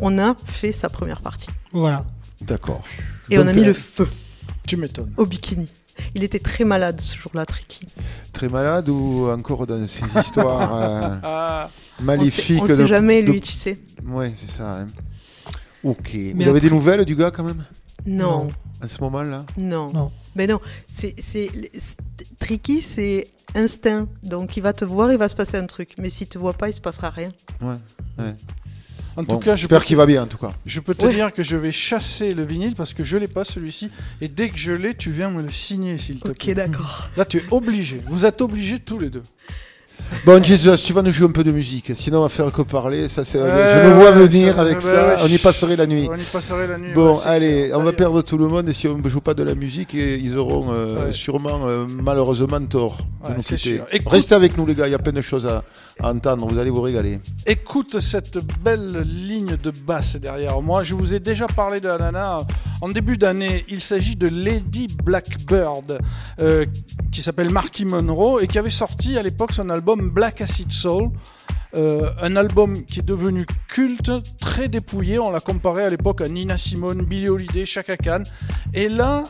On 0.00 0.18
a 0.18 0.34
fait 0.46 0.72
sa 0.72 0.88
première 0.88 1.20
partie. 1.20 1.50
Voilà. 1.72 2.06
D'accord. 2.40 2.82
Et 3.30 3.38
on 3.38 3.46
a 3.46 3.52
mis 3.52 3.62
euh, 3.62 3.66
le 3.66 3.72
feu 3.72 4.08
Tu 4.66 4.76
m'étonnes. 4.76 5.12
au 5.16 5.26
bikini. 5.26 5.68
Il 6.14 6.22
était 6.22 6.38
très 6.38 6.64
malade 6.64 7.00
ce 7.00 7.16
jour-là, 7.16 7.44
Tricky. 7.44 7.86
Très 8.32 8.48
malade 8.48 8.88
ou 8.88 9.28
encore 9.28 9.66
dans 9.66 9.84
ces 9.86 10.04
histoires 10.20 10.74
euh, 10.74 11.16
Ah, 11.24 11.70
maléfiques 12.00 12.62
On 12.62 12.66
sait, 12.66 12.72
on 12.72 12.76
de- 12.76 12.82
sait 12.82 12.86
jamais, 12.88 13.22
de- 13.22 13.30
lui, 13.32 13.40
tu 13.40 13.52
sais. 13.52 13.78
Ouais, 14.06 14.32
c'est 14.38 14.50
ça. 14.50 14.76
hein. 14.80 14.86
Ok. 15.82 16.10
Mais 16.14 16.32
Vous 16.32 16.40
avez 16.42 16.48
après- 16.50 16.60
des 16.60 16.70
nouvelles 16.70 17.04
du 17.04 17.16
gars 17.16 17.30
quand 17.30 17.42
même? 17.44 17.64
Non, 18.06 18.48
à 18.80 18.86
ce 18.86 19.00
moment-là? 19.00 19.44
Non. 19.58 19.92
Non. 19.92 20.12
Mais 20.36 20.46
non, 20.46 20.60
c'est- 20.88 21.16
Tricky, 22.38 22.80
c'est 22.80 23.28
instinct. 23.54 24.06
Donc 24.22 24.56
il 24.56 24.62
va 24.62 24.72
te 24.72 24.84
voir, 24.84 25.10
il 25.10 25.18
va 25.18 25.28
se 25.28 25.34
passer 25.36 25.56
un 25.56 25.66
truc. 25.66 25.94
Mais 25.98 26.10
s'il 26.10 26.28
te 26.28 26.38
voit 26.38 26.52
pas, 26.52 26.68
il 26.68 26.74
se 26.74 26.80
passera 26.80 27.10
rien. 27.10 27.32
Ouais. 27.60 27.74
ouais. 28.18 28.34
En 29.18 29.24
Bon, 29.24 29.34
tout 29.34 29.40
cas, 29.40 29.56
je 29.56 29.62
j'espère 29.62 29.80
peux, 29.80 29.84
qu'il 29.86 29.96
va 29.96 30.06
bien 30.06 30.22
en 30.22 30.26
tout 30.28 30.36
cas. 30.38 30.52
je 30.64 30.78
peux 30.78 30.94
te 30.94 31.04
Ouais. 31.04 31.12
dire 31.12 31.32
que 31.34 31.42
je 31.42 31.56
vais 31.56 31.72
chasser 31.72 32.34
le 32.34 32.44
vinyle 32.46 32.76
parce 32.76 32.94
que 32.94 33.02
je 33.02 33.16
l'ai 33.16 33.26
pas 33.26 33.44
celui-ci. 33.44 33.90
Et 34.20 34.28
dès 34.28 34.48
que 34.48 34.56
je 34.56 34.70
l'ai, 34.70 34.94
tu 34.94 35.10
viens 35.10 35.28
me 35.30 35.42
le 35.42 35.50
signer, 35.50 35.98
s'il 35.98 36.20
te 36.20 36.28
Ok, 36.28 36.38
plaît. 36.38 36.54
d'accord. 36.54 37.10
Là, 37.16 37.24
tu 37.24 37.38
es 37.38 37.42
obligé. 37.50 38.00
Vous 38.06 38.24
êtes 38.24 38.40
obligés 38.40 38.78
tous 38.78 39.00
les 39.00 39.10
deux. 39.10 39.24
Bon, 40.24 40.42
Jesus, 40.42 40.76
tu 40.84 40.92
vas 40.92 41.02
nous 41.02 41.12
jouer 41.12 41.28
un 41.28 41.32
peu 41.32 41.44
de 41.44 41.52
musique. 41.52 41.92
Sinon, 41.94 42.18
on 42.18 42.22
va 42.22 42.28
faire 42.28 42.50
que 42.50 42.62
parler. 42.62 43.08
Ça, 43.08 43.24
c'est... 43.24 43.38
Ouais, 43.40 43.48
je 43.74 43.88
nous 43.88 43.94
vois 43.94 44.10
ouais, 44.10 44.26
venir 44.26 44.54
ça- 44.54 44.60
avec 44.62 44.80
ça. 44.80 45.08
ouais. 45.08 45.16
On 45.22 45.26
y 45.26 45.38
passerait 45.38 45.76
la 45.76 45.86
nuit. 45.86 46.08
On 46.10 46.14
y 46.16 46.22
passerait 46.22 46.66
la 46.66 46.78
nuit. 46.78 46.92
Bon, 46.94 47.18
allez, 47.24 47.66
clair. 47.66 47.78
on 47.78 47.82
va 47.82 47.92
perdre 47.92 48.22
tout 48.22 48.38
le 48.38 48.48
monde 48.48 48.68
et 48.68 48.72
si 48.72 48.88
on 48.88 48.98
ne 48.98 49.08
joue 49.08 49.20
pas 49.20 49.34
de 49.34 49.42
la 49.42 49.54
musique, 49.54 49.94
et 49.94 50.16
ils 50.18 50.36
auront 50.36 50.66
euh, 50.72 51.12
sûrement, 51.12 51.66
euh, 51.66 51.86
malheureusement, 51.88 52.60
tort 52.66 52.98
de 53.28 53.34
nous 53.34 53.42
quitter. 53.42 53.80
Écoute- 53.92 54.12
Restez 54.12 54.34
avec 54.34 54.56
nous, 54.56 54.66
les 54.66 54.74
gars, 54.74 54.88
il 54.88 54.92
y 54.92 54.94
a 54.94 54.98
plein 54.98 55.12
de 55.12 55.20
choses 55.20 55.46
à, 55.46 55.62
à 56.00 56.10
entendre, 56.10 56.46
vous 56.46 56.58
allez 56.58 56.70
vous 56.70 56.82
régaler. 56.82 57.20
Écoute 57.46 58.00
cette 58.00 58.38
belle 58.62 59.02
ligne 59.04 59.56
de 59.62 59.70
basse 59.70 60.16
derrière 60.16 60.60
moi. 60.62 60.82
Je 60.84 60.94
vous 60.94 61.14
ai 61.14 61.20
déjà 61.20 61.46
parlé 61.46 61.80
de 61.80 61.88
la 61.88 61.98
nana 61.98 62.40
en 62.80 62.88
début 62.88 63.16
d'année. 63.16 63.64
Il 63.68 63.80
s'agit 63.80 64.14
de 64.16 64.28
Lady 64.28 64.86
Blackbird, 65.04 65.98
euh, 66.40 66.64
qui 67.12 67.22
s'appelle 67.22 67.50
Marky 67.50 67.84
Monroe 67.84 68.40
et 68.42 68.46
qui 68.46 68.58
avait 68.58 68.70
sorti 68.70 69.18
à 69.18 69.22
l'époque 69.22 69.52
son 69.52 69.68
album 69.70 69.97
Black 70.02 70.40
Acid 70.40 70.70
Soul. 70.72 71.10
Euh, 71.74 72.10
un 72.22 72.34
album 72.36 72.82
qui 72.86 73.00
est 73.00 73.02
devenu 73.02 73.44
culte, 73.68 74.10
très 74.40 74.68
dépouillé. 74.68 75.18
On 75.18 75.30
l'a 75.30 75.40
comparé 75.40 75.84
à 75.84 75.90
l'époque 75.90 76.22
à 76.22 76.28
Nina 76.28 76.56
Simone, 76.56 77.04
Billie 77.04 77.28
Holiday, 77.28 77.66
Chaka 77.66 77.96
Khan. 77.98 78.22
Et 78.72 78.88
là, 78.88 79.24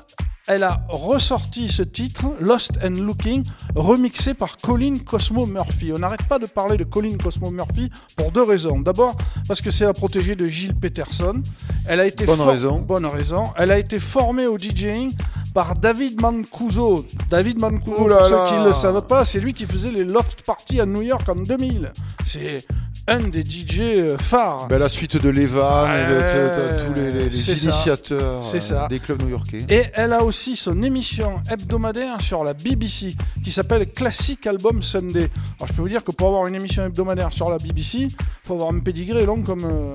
elle 0.46 0.62
a 0.62 0.82
ressorti 0.88 1.68
ce 1.68 1.82
titre, 1.82 2.26
Lost 2.40 2.78
and 2.82 2.90
Looking, 3.02 3.42
remixé 3.74 4.34
par 4.34 4.56
Colin 4.56 4.98
Cosmo 5.04 5.46
Murphy. 5.46 5.92
On 5.92 5.98
n'arrête 5.98 6.22
pas 6.28 6.38
de 6.38 6.46
parler 6.46 6.76
de 6.76 6.84
Colin 6.84 7.16
Cosmo 7.22 7.50
Murphy 7.50 7.90
pour 8.16 8.30
deux 8.30 8.44
raisons. 8.44 8.80
D'abord, 8.80 9.16
parce 9.48 9.60
que 9.60 9.72
c'est 9.72 9.84
la 9.84 9.92
protégée 9.92 10.36
de 10.36 10.46
Gilles 10.46 10.76
Peterson. 10.76 11.42
Elle 11.88 11.98
a 12.00 12.06
été 12.06 12.24
Bonne 12.24 12.36
for- 12.38 12.46
raison. 12.46 12.78
Bonne 12.80 13.06
raison. 13.06 13.46
Elle 13.56 13.72
a 13.72 13.78
été 13.78 13.98
formée 13.98 14.46
au 14.46 14.56
DJing 14.58 15.12
par 15.58 15.74
David 15.74 16.20
Mancuso. 16.20 17.04
David 17.28 17.58
Mancuso, 17.58 17.90
pour 17.90 18.26
ceux 18.28 18.46
qui 18.46 18.60
ne 18.60 18.68
le 18.68 18.72
savent 18.72 19.04
pas, 19.08 19.24
c'est 19.24 19.40
lui 19.40 19.52
qui 19.52 19.66
faisait 19.66 19.90
les 19.90 20.04
loft 20.04 20.42
parties 20.42 20.80
à 20.80 20.86
New 20.86 21.02
York 21.02 21.28
en 21.28 21.34
2000. 21.34 21.90
C'est 22.24 22.64
un 23.08 23.18
des 23.18 23.40
DJ 23.40 23.80
euh, 23.80 24.18
phares. 24.18 24.68
Ben, 24.68 24.78
la 24.78 24.88
suite 24.88 25.20
de 25.20 25.28
Levan 25.28 25.88
et 25.92 26.04
de, 26.04 26.14
de- 26.14 26.14
de- 26.14 27.18
Ouais, 27.18 27.28
tous 27.28 27.40
les, 27.40 27.62
initiateurs 27.64 28.40
euh, 28.54 28.88
des 28.88 29.00
clubs 29.00 29.20
new-yorkais. 29.20 29.64
Et 29.68 29.86
elle 29.94 30.12
a 30.12 30.22
aussi 30.22 30.54
son 30.54 30.80
émission 30.84 31.40
hebdomadaire 31.50 32.20
sur 32.20 32.44
la 32.44 32.54
BBC 32.54 33.16
qui 33.42 33.50
s'appelle 33.50 33.90
Classic 33.92 34.46
Album 34.46 34.84
Sunday. 34.84 35.28
Alors 35.58 35.66
je 35.66 35.72
peux 35.72 35.82
vous 35.82 35.88
dire 35.88 36.04
que 36.04 36.12
pour 36.12 36.28
avoir 36.28 36.46
une 36.46 36.54
émission 36.54 36.84
hebdomadaire 36.84 37.32
sur 37.32 37.50
la 37.50 37.58
BBC, 37.58 38.06
faut 38.44 38.54
avoir 38.54 38.72
un 38.72 38.78
pédigré 38.78 39.26
long 39.26 39.42
comme 39.42 39.64
euh, 39.64 39.94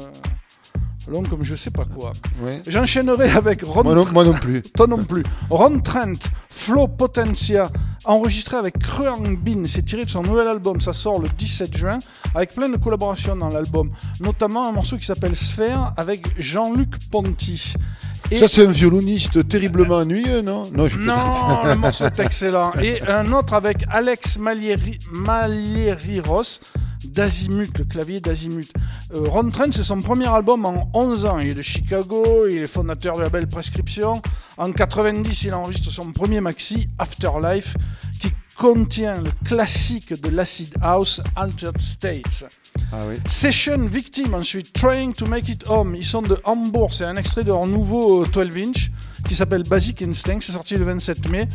long 1.07 1.23
comme 1.23 1.43
je 1.43 1.55
sais 1.55 1.71
pas 1.71 1.85
quoi. 1.85 2.13
Ouais. 2.41 2.61
J'enchaînerai 2.67 3.29
avec 3.31 3.63
Ron 3.63 3.83
Moi 3.83 3.95
non, 3.95 4.05
moi 4.11 4.23
non 4.23 4.33
plus. 4.33 4.61
Toi 4.61 4.87
non 4.87 5.03
plus. 5.03 5.23
Ron 5.49 5.79
Trent, 5.79 6.29
Flow 6.49 6.87
Potentia, 6.87 7.69
enregistré 8.05 8.57
avec 8.57 8.77
Kruang 8.79 9.37
Bin. 9.37 9.63
C'est 9.67 9.83
tiré 9.83 10.05
de 10.05 10.09
son 10.09 10.23
nouvel 10.23 10.47
album. 10.47 10.81
Ça 10.81 10.93
sort 10.93 11.21
le 11.21 11.27
17 11.29 11.75
juin, 11.77 11.99
avec 12.35 12.53
plein 12.55 12.69
de 12.69 12.77
collaborations 12.77 13.35
dans 13.35 13.49
l'album. 13.49 13.91
Notamment 14.21 14.67
un 14.67 14.71
morceau 14.71 14.97
qui 14.97 15.05
s'appelle 15.05 15.35
Sphère 15.35 15.93
avec 15.97 16.39
Jean-Luc 16.39 17.09
Ponty. 17.09 17.73
Et- 18.31 18.37
Ça, 18.37 18.47
c'est 18.47 18.65
un 18.65 18.71
violoniste 18.71 19.47
terriblement 19.47 19.97
ennuyeux, 19.97 20.41
non 20.41 20.63
Non, 20.73 20.87
je 20.87 20.97
non, 20.97 21.13
le 21.65 21.75
morceau 21.75 22.05
est 22.05 22.19
excellent. 22.19 22.73
Et 22.81 23.01
un 23.07 23.31
autre 23.33 23.53
avec 23.53 23.83
Alex 23.89 24.39
Malieri, 24.39 24.97
Malieros 25.11 26.59
d'Azimut, 27.05 27.77
le 27.77 27.83
clavier 27.85 28.21
d'Azimut. 28.21 28.71
Euh, 29.13 29.19
Ron 29.27 29.49
Trent, 29.51 29.71
c'est 29.71 29.83
son 29.83 30.01
premier 30.01 30.27
album 30.27 30.65
en 30.65 30.89
11 30.93 31.25
ans. 31.25 31.39
Il 31.39 31.49
est 31.49 31.53
de 31.53 31.61
Chicago, 31.61 32.47
il 32.49 32.59
est 32.59 32.67
fondateur 32.67 33.17
de 33.17 33.21
la 33.21 33.29
belle 33.29 33.47
Prescription. 33.47 34.21
En 34.57 34.71
90, 34.71 35.43
il 35.43 35.53
enregistre 35.53 35.91
son 35.91 36.11
premier 36.11 36.39
maxi, 36.41 36.87
Afterlife, 36.97 37.75
qui 38.21 38.29
contient 38.55 39.21
le 39.21 39.31
classique 39.45 40.21
de 40.21 40.29
l'acid 40.29 40.73
house, 40.81 41.21
Altered 41.35 41.79
States. 41.79 42.45
Ah 42.91 43.01
oui. 43.07 43.15
Session 43.27 43.87
Victim, 43.87 44.33
ensuite 44.33 44.73
Trying 44.73 45.13
to 45.13 45.25
Make 45.25 45.49
It 45.49 45.67
Home. 45.67 45.95
Ils 45.95 46.05
sont 46.05 46.21
de 46.21 46.39
Hambourg. 46.43 46.93
C'est 46.93 47.05
un 47.05 47.17
extrait 47.17 47.43
de 47.43 47.49
leur 47.49 47.65
nouveau 47.65 48.23
euh, 48.23 48.27
12 48.27 48.57
inch 48.57 48.91
qui 49.27 49.35
s'appelle 49.35 49.63
Basic 49.63 50.01
Instinct. 50.01 50.39
C'est 50.41 50.51
sorti 50.51 50.77
le 50.77 50.85
27 50.85 51.29
mai. 51.29 51.47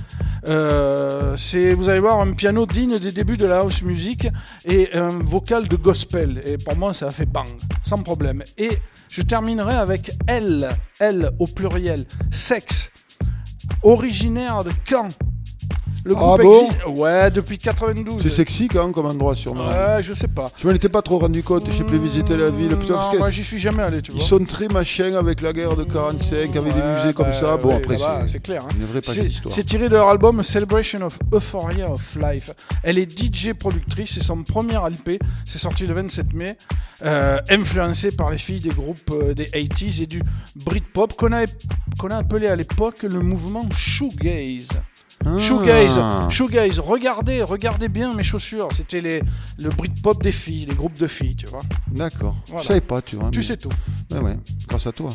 Euh, 0.47 1.37
c'est, 1.37 1.75
vous 1.75 1.89
allez 1.89 2.01
voir, 2.01 2.21
un 2.21 2.33
piano 2.33 2.67
digne 2.67 2.99
des 2.99 3.13
débuts 3.13 3.37
de 3.37 3.47
la 3.47 3.59
house 3.59 3.83
music 3.83 4.29
et 4.65 4.93
un 4.95 5.11
vocal 5.11 5.69
de 5.69 5.77
gospel. 5.77 6.43
Et 6.45 6.59
pour 6.59 6.77
moi, 6.77 6.95
ça 6.95 7.09
a 7.09 7.11
fait 7.11 7.27
bang, 7.27 7.49
sans 7.83 8.03
problème. 8.03 8.43
Et 8.57 8.71
je 9.09 9.23
terminerai 9.23 9.75
avec 9.75 10.11
Elle, 10.27 10.69
Elle 10.99 11.31
au 11.39 11.47
pluriel, 11.47 12.07
Sexe, 12.31 12.91
originaire 13.83 14.65
de 14.65 14.71
Caen. 14.89 15.09
Le 16.09 16.15
Ah 16.17 16.21
groupe 16.21 16.41
bon 16.43 16.61
existe, 16.63 16.79
ouais, 16.87 17.31
depuis 17.31 17.59
92. 17.59 18.23
C'est 18.23 18.31
sexy 18.31 18.67
quand 18.67 18.83
même 18.83 18.93
comme 18.95 19.05
endroit 19.05 19.35
sûrement. 19.35 19.69
Ouais, 19.69 20.03
je 20.03 20.15
sais 20.15 20.27
pas. 20.27 20.51
Je 20.57 20.67
m'en 20.67 20.73
étais 20.73 20.89
pas 20.89 21.03
trop 21.03 21.19
rendu 21.19 21.43
compte, 21.43 21.65
j'ai 21.71 21.85
plus 21.85 21.99
visité 21.99 22.35
la 22.35 22.49
ville. 22.49 22.71
Non, 22.89 22.99
moi 23.19 23.29
j'y 23.29 23.45
suis 23.45 23.59
jamais 23.59 23.83
allé, 23.83 24.01
tu 24.01 24.13
vois. 24.13 24.19
ils 24.19 24.25
sont 24.25 24.43
très 24.47 24.69
machin 24.69 25.17
avec 25.17 25.43
la 25.43 25.53
guerre 25.53 25.77
de 25.77 25.85
45, 25.85 26.35
avec 26.57 26.63
des 26.75 26.81
musées 26.81 27.13
comme 27.15 27.27
bah, 27.27 27.35
ça. 27.35 27.59
Bon, 27.59 27.69
ouais, 27.69 27.75
après, 27.75 27.99
là-bas, 27.99 28.23
c'est 28.27 28.41
clair. 28.41 28.63
hein. 28.65 28.75
une 28.81 28.87
vraie 28.87 29.03
C'est- 29.51 29.65
tiré 29.65 29.91
de 29.91 29.95
leur 29.97 30.09
album 30.09 30.43
Celebration 30.43 31.03
of 31.03 31.19
Euphoria 31.31 31.91
of 31.91 32.17
Life. 32.17 32.53
Elle 32.83 32.97
est 32.97 33.11
DJ 33.11 33.53
productrice, 33.53 34.15
c'est 34.15 34.23
son 34.25 34.45
premier 34.45 34.79
LP, 34.89 35.21
c'est 35.45 35.59
sorti 35.59 35.87
le 35.87 35.93
27 35.93 36.33
mai, 36.33 36.57
euh, 37.05 37.39
influencé 37.51 38.13
par 38.13 38.31
les 38.31 38.39
filles 38.39 38.61
des 38.61 38.71
groupes 38.71 39.11
euh, 39.13 39.35
des 39.35 39.45
80s 39.45 40.03
et 40.05 40.07
du 40.07 40.23
Britpop 40.57 41.13
qu'on 41.19 41.33
a, 41.33 41.45
qu'on 41.99 42.09
a 42.09 42.17
appelé 42.17 42.47
à 42.47 42.57
l'époque 42.57 43.03
le 43.03 43.21
mouvement 43.21 43.69
Shoegaze. 43.77 44.69
Ah. 45.27 45.39
Shoegaze, 45.39 46.01
shoegaze, 46.31 46.79
regardez, 46.79 47.43
regardez 47.43 47.89
bien 47.89 48.15
mes 48.15 48.23
chaussures. 48.23 48.69
C'était 48.77 49.01
les, 49.01 49.23
le 49.59 49.69
Britpop 49.71 50.23
des 50.23 50.33
filles, 50.33 50.67
les 50.67 50.75
groupes 50.75 50.99
de 50.99 51.07
filles, 51.09 51.37
tu 51.37 51.47
vois. 51.47 51.63
D'accord. 51.89 52.37
Voilà. 52.47 52.63
Je 52.63 52.69
savais 52.69 52.81
pas, 52.81 53.03
tu 53.03 53.17
vois. 53.17 53.31
Tu 53.31 53.39
mais- 53.41 53.45
sais 53.45 53.57
tout. 53.57 53.71
Ouais, 54.13 54.21
ouais, 54.21 54.37
grâce 54.69 54.87
à 54.87 54.93
toi. 54.93 55.11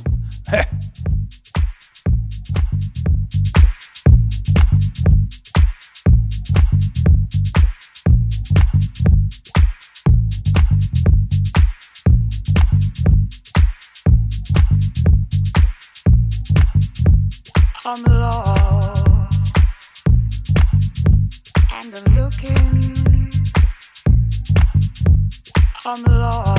I'm 25.95 26.01
lost 26.05 26.52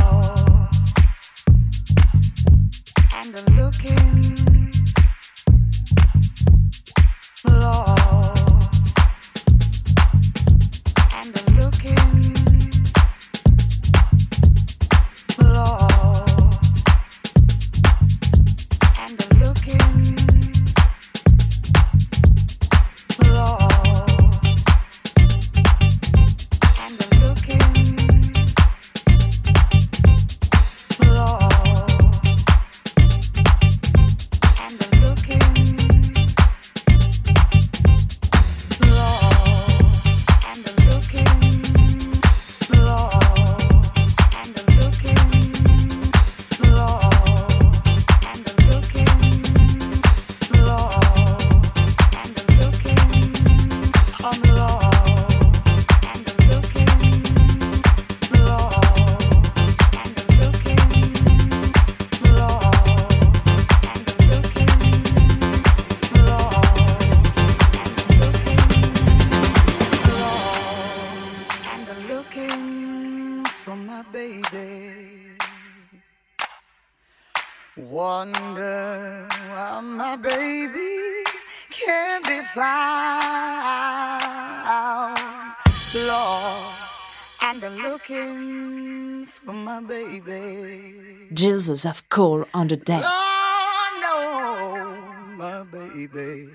Of 91.75 92.09
coal 92.09 92.45
on 92.55 92.69
the 92.69 92.77
deck. 92.77 93.03
Oh 93.05 93.91
no, 94.01 95.37
my 95.37 95.65
baby 95.65 96.49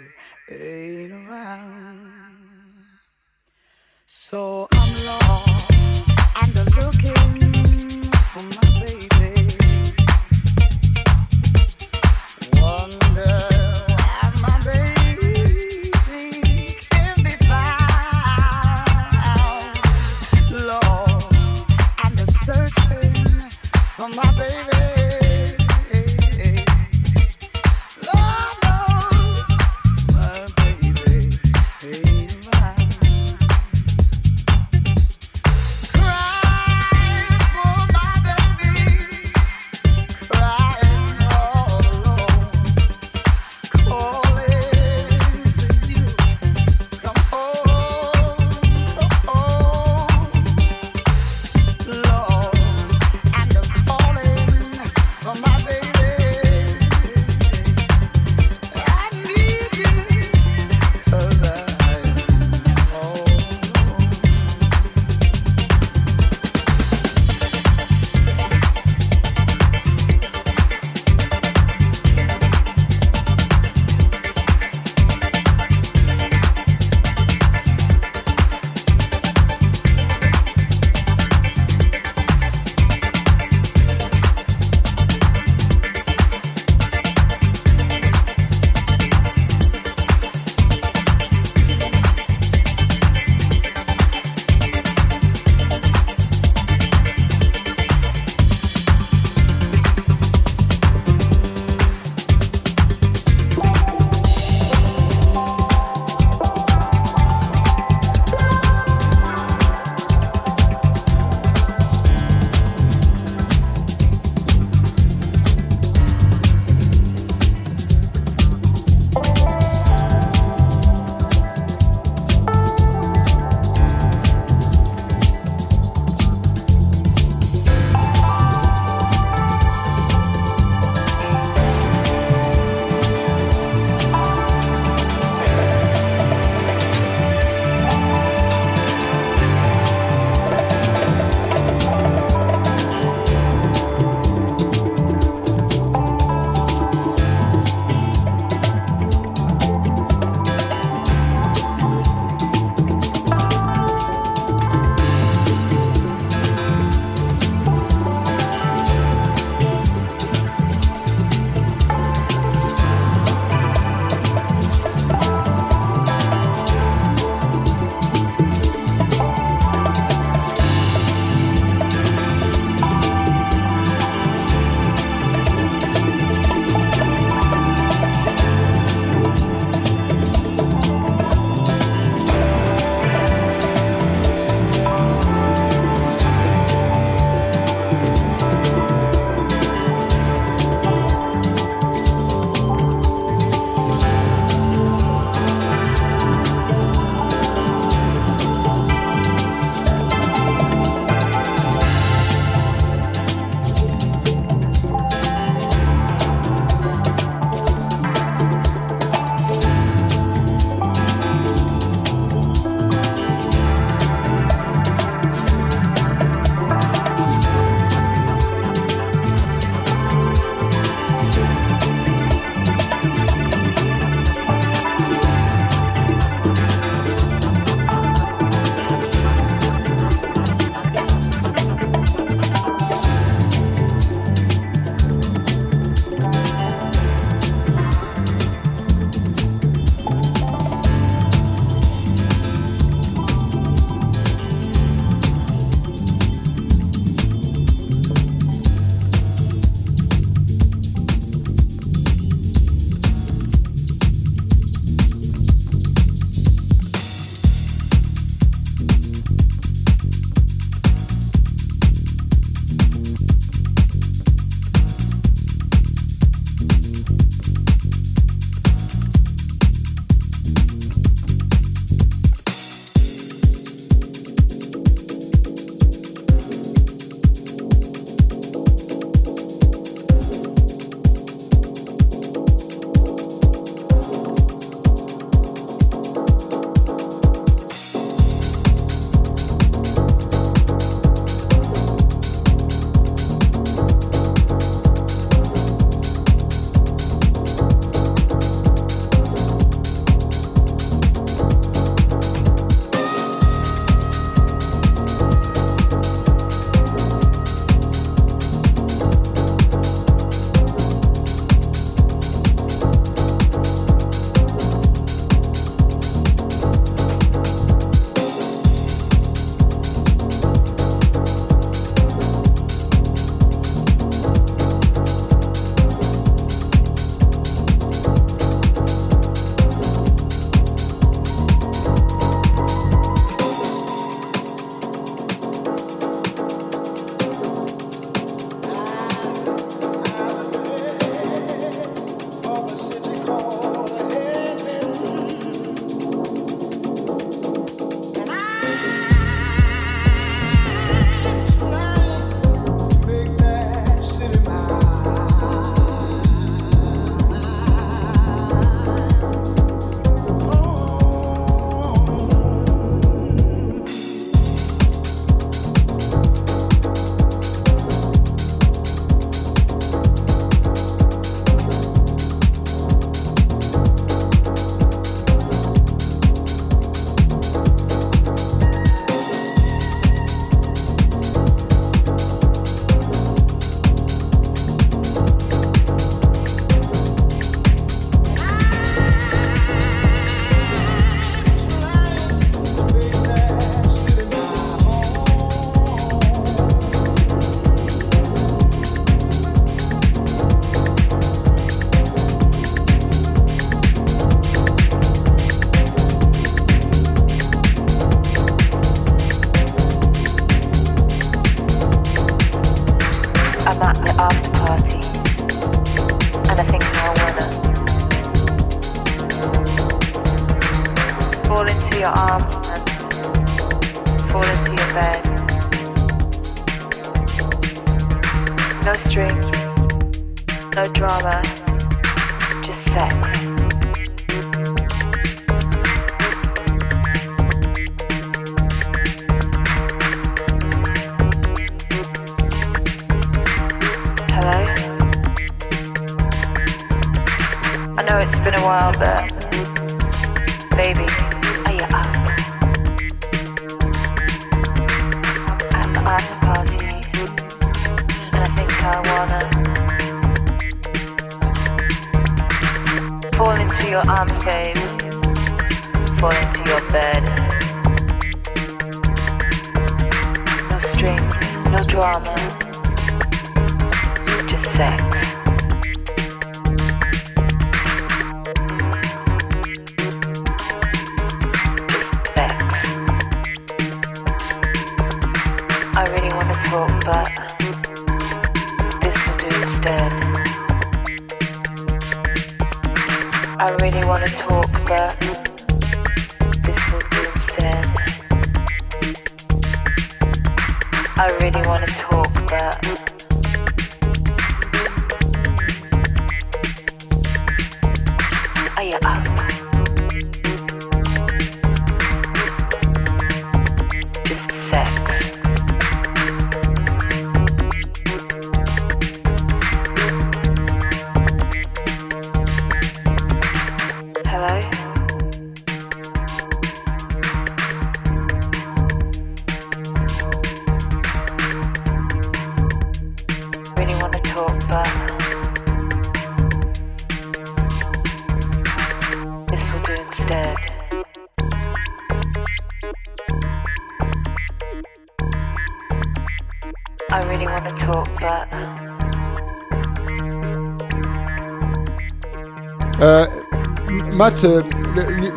ain't 0.50 1.12
around. 1.12 2.08
So 4.06 4.70
I'm 4.72 5.06
lost 5.06 5.72
and 6.42 6.58
I'm 6.58 6.66
looking 6.80 8.04
for 8.32 8.44
my 8.56 8.68
baby. 8.80 9.34
Wonder 12.62 13.59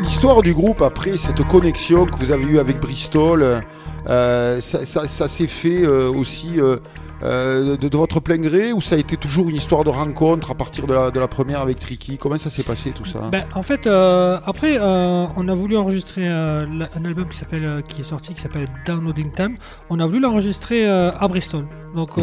l'histoire 0.01 0.43
du 0.43 0.55
groupe 0.55 0.83
après 0.83 1.17
cette 1.17 1.43
connexion 1.47 2.07
que 2.07 2.17
vous 2.17 2.31
avez 2.31 2.45
eue 2.45 2.59
avec 2.59 2.81
Bristol, 2.81 3.63
euh, 4.09 4.61
ça, 4.61 4.85
ça- 5.07 5.29
s'est 5.29 5.47
fait 5.47 5.83
euh, 5.85 6.11
aussi 6.11 6.59
euh, 7.23 7.77
de, 7.77 7.89
de 7.89 7.97
votre 7.97 8.21
plein 8.21 8.39
gré 8.39 8.73
ou 8.73 8.81
ça 8.81 8.95
a 8.97 8.99
été 8.99 9.17
toujours 9.17 9.49
une 9.49 9.57
histoire 9.57 9.85
de 9.85 9.91
rencontre 9.91 10.51
à 10.51 10.55
partir 10.55 10.87
de 10.87 10.95
la, 10.95 11.11
de 11.11 11.21
la 11.21 11.29
première 11.29 11.61
avec 11.61 11.79
Tricky? 11.79 12.19
Comment 12.19 12.39
ça 12.39 12.51
s'est 12.51 12.63
passé 12.63 12.91
tout 12.91 13.05
ça? 13.05 13.21
Ben, 13.31 13.45
en 13.55 13.63
fait, 13.63 13.87
euh, 13.87 14.39
après, 14.47 14.79
euh, 14.81 15.27
on 15.37 15.49
a 15.49 15.55
voulu 15.55 15.77
enregistrer 15.77 16.27
un 16.29 16.81
album 17.05 17.29
qui 17.29 17.39
s'appelle, 17.39 17.83
qui 17.89 18.01
est 18.01 18.05
sorti, 18.05 18.35
qui 18.35 18.41
s'appelle 18.41 18.67
Downloading 18.87 19.33
Time. 19.35 19.57
On 19.91 20.01
a 20.01 20.07
voulu 20.07 20.21
l'enregistrer 20.21 20.87
à 20.89 21.27
Bristol, 21.29 21.67
donc 21.95 22.19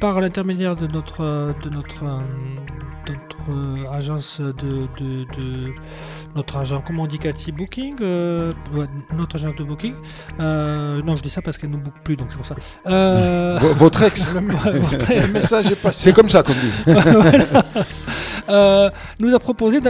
par 0.00 0.20
l'intermédiaire 0.20 0.76
de 0.76 0.86
notre, 0.86 1.54
de 1.62 1.70
notre, 1.70 2.04
de 3.06 3.12
notre 3.12 3.90
agence 3.92 4.40
de, 4.40 4.52
de, 4.98 5.24
de- 5.36 5.72
notre 6.36 6.58
agent, 6.58 6.80
comment 6.86 7.02
on 7.04 7.06
dit, 7.06 7.18
Cathy 7.18 7.50
Booking, 7.50 7.96
notre 9.16 9.34
agence 9.36 9.56
de 9.56 9.64
booking. 9.64 9.94
Non, 10.38 11.16
je 11.16 11.22
dis 11.22 11.30
ça 11.30 11.42
parce 11.42 11.58
qu'elle 11.58 11.70
ne 11.70 11.76
book 11.76 11.94
plus, 12.04 12.16
donc 12.16 12.28
c'est 12.30 12.36
pour 12.36 12.46
ça. 12.46 12.54
Votre 13.80 14.02
ex 14.02 14.30
Ouais, 14.34 14.40
votre 14.78 15.10
ex. 15.10 15.26
Le 15.26 15.32
message 15.32 15.66
est 15.72 15.74
passé. 15.82 16.00
C'est 16.04 16.12
comme 16.14 16.28
ça 16.28 16.42
qu'on 16.42 16.52
dit. 16.52 16.72
Voilà. 16.86 17.64
Euh, 18.48 18.90
nous 19.20 19.34
a 19.34 19.38
proposé 19.38 19.80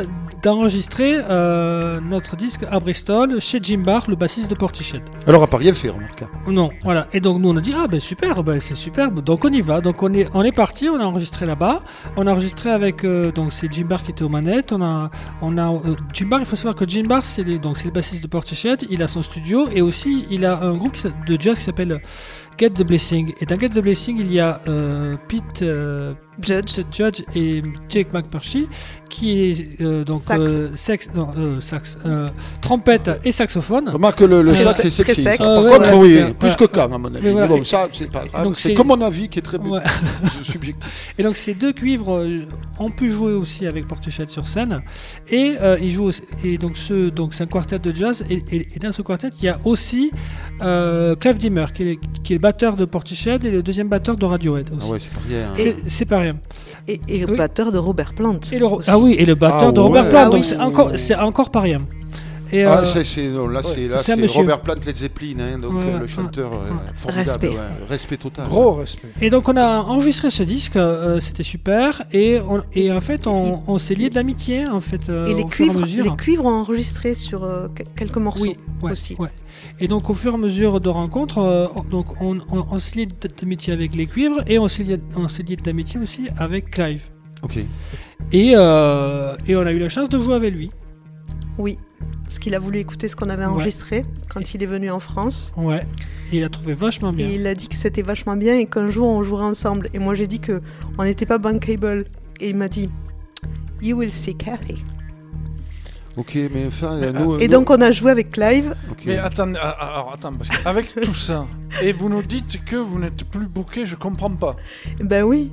d'enregistrer 0.42 1.18
euh, 1.30 1.98
notre 2.00 2.36
disque 2.36 2.64
à 2.70 2.78
Bristol 2.78 3.40
chez 3.40 3.58
Jim 3.62 3.78
Barr, 3.84 4.04
le 4.08 4.16
bassiste 4.16 4.50
de 4.50 4.54
Portichet. 4.54 5.00
Alors 5.26 5.42
à 5.42 5.46
part 5.46 5.60
rien 5.60 5.72
fait, 5.72 5.88
remarque. 5.88 6.24
Non, 6.46 6.70
voilà. 6.82 7.06
Et 7.12 7.20
donc 7.20 7.40
nous 7.40 7.48
on 7.50 7.56
a 7.56 7.60
dit 7.60 7.72
ah 7.76 7.86
ben 7.88 8.00
super, 8.00 8.42
ben, 8.42 8.60
c'est 8.60 8.74
superbe. 8.74 9.22
Donc 9.22 9.44
on 9.44 9.50
y 9.50 9.60
va. 9.60 9.80
Donc 9.80 10.02
on 10.02 10.12
est 10.12 10.28
on 10.34 10.42
est 10.42 10.52
parti, 10.52 10.88
on 10.88 11.00
a 11.00 11.04
enregistré 11.04 11.46
là-bas. 11.46 11.82
On 12.16 12.26
a 12.26 12.32
enregistré 12.32 12.70
avec 12.70 13.04
euh, 13.04 13.32
donc 13.32 13.52
c'est 13.52 13.72
Jim 13.72 13.86
Barr 13.88 14.02
qui 14.02 14.10
était 14.10 14.24
aux 14.24 14.28
manettes. 14.28 14.72
On 14.72 14.82
a 14.82 15.10
on 15.40 15.56
a 15.58 15.72
Jim 16.12 16.26
Barr. 16.26 16.40
Il 16.40 16.46
faut 16.46 16.56
savoir 16.56 16.74
que 16.74 16.86
Jim 16.86 17.04
Barr 17.08 17.24
c'est 17.24 17.44
les- 17.44 17.58
donc 17.58 17.78
c'est 17.78 17.86
le 17.86 17.92
bassiste 17.92 18.22
de 18.22 18.28
Portichet. 18.28 18.76
Il 18.90 19.02
a 19.02 19.08
son 19.08 19.22
studio 19.22 19.68
et 19.72 19.80
aussi 19.80 20.26
il 20.30 20.44
a 20.44 20.60
un 20.60 20.76
groupe 20.76 20.96
de 21.26 21.40
jazz 21.40 21.58
qui 21.58 21.64
s'appelle 21.64 22.00
Get 22.58 22.70
the 22.70 22.82
Blessing. 22.82 23.34
Et 23.40 23.46
dans 23.46 23.58
Get 23.58 23.70
the 23.70 23.80
Blessing 23.80 24.18
il 24.18 24.32
y 24.32 24.40
a 24.40 24.60
euh, 24.68 25.16
Pete 25.28 25.62
euh, 25.62 26.14
Judge. 26.44 26.80
Judge 26.92 27.22
et 27.34 27.62
Jake 27.88 28.12
McMurphy 28.12 28.68
qui 29.08 29.40
est 29.50 29.80
euh, 29.80 30.04
donc 30.04 30.20
Sax. 30.22 30.40
euh, 30.40 30.68
sex- 30.76 31.08
non, 31.16 31.28
euh, 31.36 31.60
sax, 31.60 31.98
euh, 32.06 32.28
trompette 32.60 33.10
et 33.24 33.32
saxophone. 33.32 33.88
Remarque 33.88 34.20
le, 34.20 34.40
le 34.40 34.52
sax 34.52 34.82
c'est 34.88 35.02
très 35.02 35.14
sexy. 35.14 35.22
sexe. 35.24 35.38
Par 35.38 35.48
Ah, 35.48 35.62
ouais, 35.62 35.70
contre, 35.72 35.96
ouais, 35.96 36.22
oui, 36.26 36.34
plus 36.38 36.54
que 36.54 36.64
quand 36.64 36.92
à 36.92 36.96
mon 36.98 37.12
avis. 37.12 37.28
Voilà. 37.30 37.48
Bon, 37.48 37.64
ça 37.64 37.88
c'est 37.92 38.08
pas 38.10 38.22
C'est 38.54 38.68
c'est- 38.68 38.74
comme 38.74 38.86
mon 38.86 39.00
avis 39.00 39.28
qui 39.28 39.40
est 39.40 39.42
très 39.42 39.58
Ouais. 39.58 39.80
subjectif. 40.42 41.12
Et 41.18 41.22
donc 41.24 41.36
ces 41.36 41.54
deux 41.54 41.72
cuivres 41.72 42.18
euh, 42.18 42.42
ont 42.78 42.90
pu 42.92 43.10
jouer 43.10 43.32
aussi 43.32 43.66
avec 43.66 43.88
Portichet 43.88 44.26
sur 44.28 44.46
scène 44.46 44.80
et 45.28 45.56
euh, 45.60 45.76
ils 45.82 45.90
jouent 45.90 46.04
aussi- 46.04 46.22
et 46.44 46.56
donc 46.56 46.76
ce 46.76 47.08
donc 47.10 47.34
c'est 47.34 47.42
un 47.42 47.46
quartet 47.48 47.78
de 47.80 47.92
jazz 47.92 48.24
et, 48.30 48.42
et- 48.52 48.68
et 48.76 48.78
dans 48.78 48.92
ce 48.92 49.02
quartet 49.02 49.30
il 49.40 49.44
y 49.44 49.48
a 49.48 49.58
aussi 49.64 50.12
euh, 50.62 51.16
Clive 51.16 51.38
Dimmer 51.38 51.66
qui 51.74 51.82
est, 51.82 51.98
qui 52.22 52.34
est 52.34 52.36
le 52.36 52.40
batteur 52.40 52.76
de 52.76 52.84
Portichet 52.84 53.36
et 53.42 53.50
le 53.50 53.62
deuxième 53.62 53.88
batteur 53.88 54.16
de 54.16 54.24
Radiohead 54.24 54.70
aussi. 54.72 54.86
Ah 54.88 54.92
ouais, 54.92 54.98
c'est 55.00 55.12
pas 55.12 55.20
rien. 55.28 55.46
hein. 55.48 55.52
C'est- 55.56 55.76
C'est 55.88 56.04
pas 56.04 56.18
rien. 56.20 56.29
Et, 56.88 57.00
et 57.08 57.24
Oui. 57.24 57.36
batteur 57.36 57.72
de 57.72 57.78
Robert 57.78 58.14
Plant. 58.14 58.38
Et 58.52 58.58
le, 58.58 58.66
ah 58.86 58.98
oui, 58.98 59.14
et 59.18 59.24
le 59.24 59.34
batteur 59.34 59.68
Ah 59.68 59.72
de 59.72 59.80
Robert 59.80 60.04
ouais. 60.04 60.10
Plant, 60.10 60.20
Ah 60.22 60.24
donc 60.26 60.34
oui. 60.34 60.44
c'est 60.44 60.58
encore, 60.58 60.92
encore 61.20 61.50
pas 61.50 61.60
rien. 61.60 61.82
Et, 62.52 62.64
Ah, 62.64 62.80
euh, 62.80 62.84
c'est, 62.84 63.04
c'est- 63.04 63.28
non, 63.28 63.46
là, 63.46 63.62
c'est, 63.62 63.86
là, 63.88 63.98
c'est 63.98 64.16
c'est. 64.16 64.26
Robert 64.26 64.60
Plant 64.60 64.74
Led 64.84 64.96
Zeppelin, 64.96 65.36
hein, 65.40 65.58
donc 65.58 65.72
Ouais, 65.74 65.82
euh, 65.86 65.98
le 66.00 66.06
chanteur, 66.06 66.52
euh, 66.52 66.70
formidable, 66.94 67.28
Respect. 67.30 67.48
ouais, 67.48 67.56
respect 67.88 68.16
total. 68.16 68.48
Gros 68.48 68.72
respect. 68.72 69.08
Et 69.20 69.30
donc 69.30 69.48
on 69.48 69.56
a 69.56 69.78
enregistré 69.80 70.30
ce 70.30 70.42
disque, 70.42 70.76
euh, 70.76 71.20
c'était 71.20 71.42
super, 71.44 72.02
et, 72.12 72.40
on- 72.48 72.62
et 72.74 72.90
en 72.92 73.00
fait 73.00 73.26
on, 73.26 73.62
on 73.66 73.78
s'est 73.78 73.94
lié 73.94 74.10
de 74.10 74.14
l'amitié 74.16 74.66
en 74.66 74.80
fait 74.80 75.08
euh, 75.08 75.26
Et 75.26 75.34
les 75.34 75.42
au 75.44 75.48
fur 75.48 75.66
et 75.66 75.68
à 75.68 75.72
cuivres, 75.72 75.80
mesure. 75.86 76.04
les 76.04 76.16
cuivres 76.16 76.44
ont 76.46 76.60
enregistré 76.60 77.14
sur 77.14 77.44
euh, 77.44 77.68
que- 77.74 77.82
quelques 77.96 78.16
morceaux 78.16 78.42
Oui, 78.44 78.56
ouais, 78.82 78.92
aussi. 78.92 79.14
ouais. 79.18 79.28
Et 79.78 79.86
donc 79.88 80.10
au 80.10 80.14
fur 80.14 80.32
et 80.32 80.34
à 80.34 80.38
mesure 80.38 80.80
de 80.80 80.88
rencontres, 80.88 81.38
euh, 81.38 81.66
on- 81.76 81.84
donc 81.84 82.20
on, 82.20 82.38
on, 82.50 82.64
on 82.70 82.78
s'est 82.78 82.96
lié 82.96 83.06
d'amitié 83.40 83.72
avec 83.72 83.94
les 83.94 84.06
cuivres 84.06 84.42
et 84.46 84.58
on 84.58 84.66
s'est 84.68 84.82
lié, 84.82 84.98
on 85.16 85.28
s'est 85.28 85.42
lié 85.44 85.56
d'amitié 85.56 86.00
aussi 86.00 86.28
avec 86.38 86.70
Clive. 86.70 87.10
Ok. 87.42 87.58
Et, 88.32 88.52
euh, 88.54 89.34
et 89.46 89.56
on 89.56 89.60
a 89.62 89.70
eu 89.72 89.78
la 89.78 89.88
chance 89.88 90.08
de 90.08 90.18
jouer 90.18 90.34
avec 90.34 90.52
lui. 90.54 90.70
Oui, 91.58 91.78
parce 92.24 92.38
qu'il 92.38 92.54
a 92.54 92.58
voulu 92.58 92.78
écouter 92.78 93.08
ce 93.08 93.16
qu'on 93.16 93.28
avait 93.28 93.44
Ouais. 93.44 93.50
enregistré 93.50 94.04
quand 94.28 94.54
il 94.54 94.62
est 94.62 94.66
venu 94.66 94.90
en 94.90 95.00
France. 95.00 95.52
Ouais. 95.56 95.84
Et 96.32 96.38
il 96.38 96.44
a 96.44 96.48
trouvé 96.48 96.74
vachement 96.74 97.12
bien. 97.12 97.28
Et 97.28 97.34
il 97.34 97.46
a 97.46 97.54
dit 97.54 97.68
que 97.68 97.76
c'était 97.76 98.02
vachement 98.02 98.36
bien 98.36 98.56
et 98.56 98.66
qu'un 98.66 98.88
jour 98.88 99.08
on 99.08 99.22
jouerait 99.22 99.44
ensemble. 99.44 99.88
Et 99.94 99.98
moi 99.98 100.14
j'ai 100.14 100.26
dit 100.26 100.38
que 100.40 100.60
on 100.98 101.04
n'était 101.04 101.26
pas 101.26 101.38
bankable. 101.38 102.06
Et 102.40 102.50
il 102.50 102.56
m'a 102.56 102.68
dit 102.68 102.88
You 103.82 103.98
will 103.98 104.12
see 104.12 104.34
Kathy. 104.36 104.84
Ok, 106.16 106.36
mais 106.52 106.66
enfin, 106.66 106.94
euh, 106.94 107.12
nous. 107.12 107.38
Et 107.38 107.46
nous- 107.46 107.52
donc 107.52 107.70
on 107.70 107.80
a 107.80 107.90
joué 107.92 108.10
avec 108.10 108.30
Clive. 108.32 108.74
ok. 108.90 109.02
Mais 109.06 109.16
attends, 109.18 109.52
ah, 109.60 109.76
ah, 109.78 109.94
alors 109.94 110.12
attends, 110.14 110.32
parce 110.34 110.48
qu'avec 110.48 110.92
tout 111.00 111.14
ça, 111.14 111.46
et 111.82 111.92
vous 111.92 112.08
nous 112.08 112.22
dites 112.22 112.64
que 112.64 112.76
vous 112.76 112.98
n'êtes 112.98 113.24
plus 113.24 113.46
booké, 113.46 113.86
je 113.86 113.94
comprends 113.96 114.30
pas. 114.30 114.56
Ben 115.00 115.22
oui, 115.22 115.50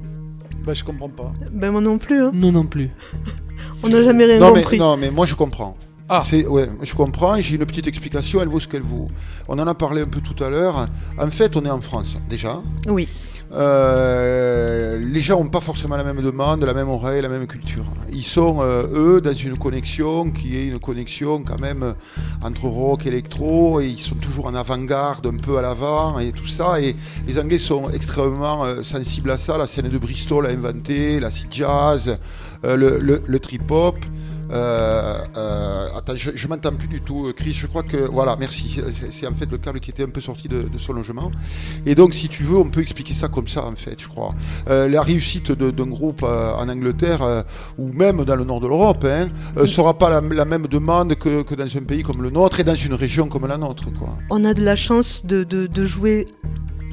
Ben 0.66 0.74
je 0.74 0.84
comprends 0.84 1.10
pas. 1.10 1.32
ben 1.52 1.72
moi 1.72 1.80
non 1.82 1.98
plus. 1.98 2.22
hein. 2.22 2.32
Nous 2.34 2.52
non 2.52 2.66
plus. 2.66 2.90
On 3.84 3.88
n'a 3.90 4.04
jamais 4.04 4.26
rien 4.26 4.40
non, 4.40 4.52
mais, 4.54 4.62
compris. 4.62 4.80
non, 4.80 4.98
mais 4.98 5.12
moi 5.12 5.26
je 5.26 5.36
comprends. 5.36 5.78
Ah. 6.10 6.22
Ouais, 6.48 6.70
je 6.82 6.96
comprends. 6.96 7.40
J'ai 7.40 7.56
une 7.56 7.66
petite 7.66 7.88
explication. 7.88 8.42
Elle 8.42 8.48
vaut 8.48 8.60
ce 8.60 8.68
qu'elle 8.68 8.82
vaut. 8.82 9.08
On 9.48 9.60
en 9.60 9.68
a 9.68 9.74
parlé 9.74 10.02
un 10.02 10.08
peu 10.08 10.22
tout 10.22 10.42
à 10.44 10.50
l'heure. 10.50 10.88
En 11.18 11.28
fait, 11.28 11.56
on 11.58 11.66
est 11.66 11.70
en 11.70 11.82
France 11.82 12.18
déjà. 12.30 12.62
Oui. 12.88 13.08
Euh, 13.54 15.00
les 15.00 15.22
gens 15.22 15.42
n'ont 15.42 15.50
pas 15.50 15.62
forcément 15.62 15.96
la 15.96 16.04
même 16.04 16.22
demande, 16.22 16.64
la 16.64 16.74
même 16.74 16.90
oreille, 16.90 17.22
la 17.22 17.30
même 17.30 17.48
culture. 17.48 17.86
Ils 18.12 18.24
sont, 18.24 18.58
euh, 18.60 18.88
eux, 18.94 19.22
dans 19.22 19.34
une 19.34 19.58
connexion 19.58 20.32
qui 20.32 20.58
est 20.58 20.68
une 20.68 20.80
connexion 20.80 21.42
quand 21.44 21.60
même 21.60 21.94
entre 22.42 22.66
rock 22.66 23.06
et 23.06 23.08
électro, 23.08 23.80
et 23.80 23.88
ils 23.88 24.00
sont 24.00 24.16
toujours 24.16 24.48
en 24.48 24.56
avant-garde, 24.56 25.28
un 25.28 25.38
peu 25.38 25.58
à 25.58 25.62
l'avant, 25.62 26.20
et 26.20 26.34
tout 26.34 26.46
ça. 26.46 26.82
Et 26.82 26.96
les 27.26 27.40
Anglais 27.40 27.58
sont 27.58 27.90
extrêmement 27.90 28.66
euh, 28.66 28.84
sensibles 28.84 29.32
à 29.32 29.38
ça. 29.38 29.58
La 29.58 29.68
scène 29.68 29.88
de 29.88 29.98
Bristol 29.98 30.46
a 30.46 30.50
inventé 30.50 31.22
l'acid 31.22 31.48
jazz, 31.50 32.18
euh, 32.66 32.76
le, 32.76 33.00
le, 33.00 33.24
le 33.26 33.40
trip-hop. 33.40 33.96
Euh, 34.52 35.18
euh, 35.38 35.88
attends, 35.96 36.16
je, 36.16 36.32
je 36.36 36.48
m'entends 36.48 36.74
plus 36.74 36.88
du 36.88 37.02
tout, 37.02 37.32
Chris. 37.36 37.54
Je 37.54 37.68
crois 37.68 37.84
que 37.84 37.98
voilà, 37.98 38.36
merci. 38.40 38.80
C'est- 39.10 39.28
en 39.28 39.34
fait 39.34 39.50
le 39.52 39.58
câble 39.58 39.80
qui 39.80 39.92
était 39.92 40.04
un 40.04 40.10
peu 40.10 40.22
sorti 40.22 40.48
de, 40.48 40.64
de 40.64 40.78
son 40.78 40.94
logement. 40.94 41.32
Et 41.86 41.96
donc, 41.96 42.14
si 42.14 42.30
tu 42.30 42.44
veux, 42.44 42.58
on 42.58 42.70
peut 42.70 42.82
expliquer 42.82 43.14
ça 43.14 43.28
comme 43.28 43.48
ça, 43.48 43.66
en 43.66 43.76
fait, 43.76 44.02
je 44.02 44.08
crois. 44.08 44.30
Euh, 44.70 44.88
la 44.88 45.02
réussite 45.02 45.52
d'un 45.52 45.86
groupe 45.88 46.24
en 46.24 46.70
Angleterre 46.70 47.44
ou 47.78 47.92
même 47.92 48.24
dans 48.24 48.36
le 48.36 48.44
nord 48.44 48.62
de 48.62 48.68
l'Europe 48.68 49.06
hein, 49.06 49.28
sera 49.68 49.98
pas 49.98 50.10
la, 50.10 50.22
la 50.22 50.46
même 50.46 50.68
demande 50.68 51.16
que, 51.16 51.42
que 51.44 51.56
dans 51.56 51.66
un 51.78 51.84
pays 51.84 52.04
comme 52.04 52.22
le 52.22 52.30
nôtre 52.30 52.60
et 52.60 52.64
dans 52.64 52.76
une 52.76 52.94
région 52.94 53.28
comme 53.28 53.48
la 53.48 53.58
nôtre, 53.58 53.86
quoi. 53.98 54.16
On 54.30 54.44
a 54.46 54.54
de 54.54 54.64
la 54.64 54.76
chance 54.76 55.26
de, 55.26 55.44
de- 55.44 55.68
de 55.68 55.86
jouer 55.86 56.28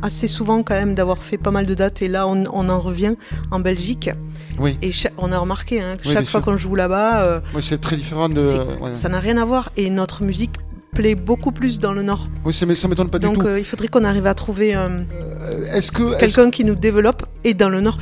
assez 0.05 0.29
souvent 0.29 0.63
quand 0.63 0.75
même, 0.75 0.95
d'avoir 0.95 1.19
fait 1.19 1.39
pas 1.39 1.51
mal 1.51 1.67
de 1.67 1.75
dates. 1.75 2.03
Et 2.03 2.09
là, 2.09 2.29
on, 2.29 2.45
on 2.53 2.69
en 2.69 2.79
revient 2.79 3.15
en 3.51 3.59
Belgique. 3.59 4.11
Oui. 4.59 4.79
Et 4.83 4.91
on 5.19 5.33
a 5.33 5.39
remarqué, 5.39 5.81
hein, 5.81 5.97
que 5.97 6.07
Oui, 6.09 6.15
chaque 6.15 6.27
fois 6.27 6.41
qu'on 6.43 6.57
joue 6.57 6.75
là-bas, 6.75 7.23
euh, 7.23 7.41
Oui, 7.55 7.63
c'est 7.63 7.81
très 7.81 7.97
différent 7.97 8.29
de. 8.29 8.41
ouais. 8.81 8.93
ça 8.95 9.09
n'a 9.09 9.19
rien 9.19 9.37
à 9.39 9.45
voir. 9.45 9.71
Et 9.77 9.91
notre 9.91 10.23
musique 10.23 10.53
plaît 10.95 11.15
beaucoup 11.15 11.53
plus 11.53 11.79
dans 11.79 11.93
le 11.93 12.03
Nord. 12.03 12.29
Oui, 12.45 12.55
ça 12.55 12.65
m'é- 12.67 12.75
ça 12.75 12.89
m'étonne 12.89 13.11
pas 13.11 13.19
Donc 13.19 13.35
du 13.35 13.41
tout. 13.41 13.47
euh, 13.47 13.59
il 13.59 13.65
faudrait 13.65 13.89
qu'on 13.89 14.05
arrive 14.05 14.27
à 14.27 14.35
trouver 14.35 14.75
euh, 14.75 15.05
Est-ce 15.73 15.93
que 15.93 16.19
quelqu'un 16.19 16.51
qui 16.51 16.65
nous 16.65 16.75
développe. 16.75 17.25
Et 17.47 17.53
dans 17.53 17.69
le 17.69 17.83
Nord, 17.83 17.99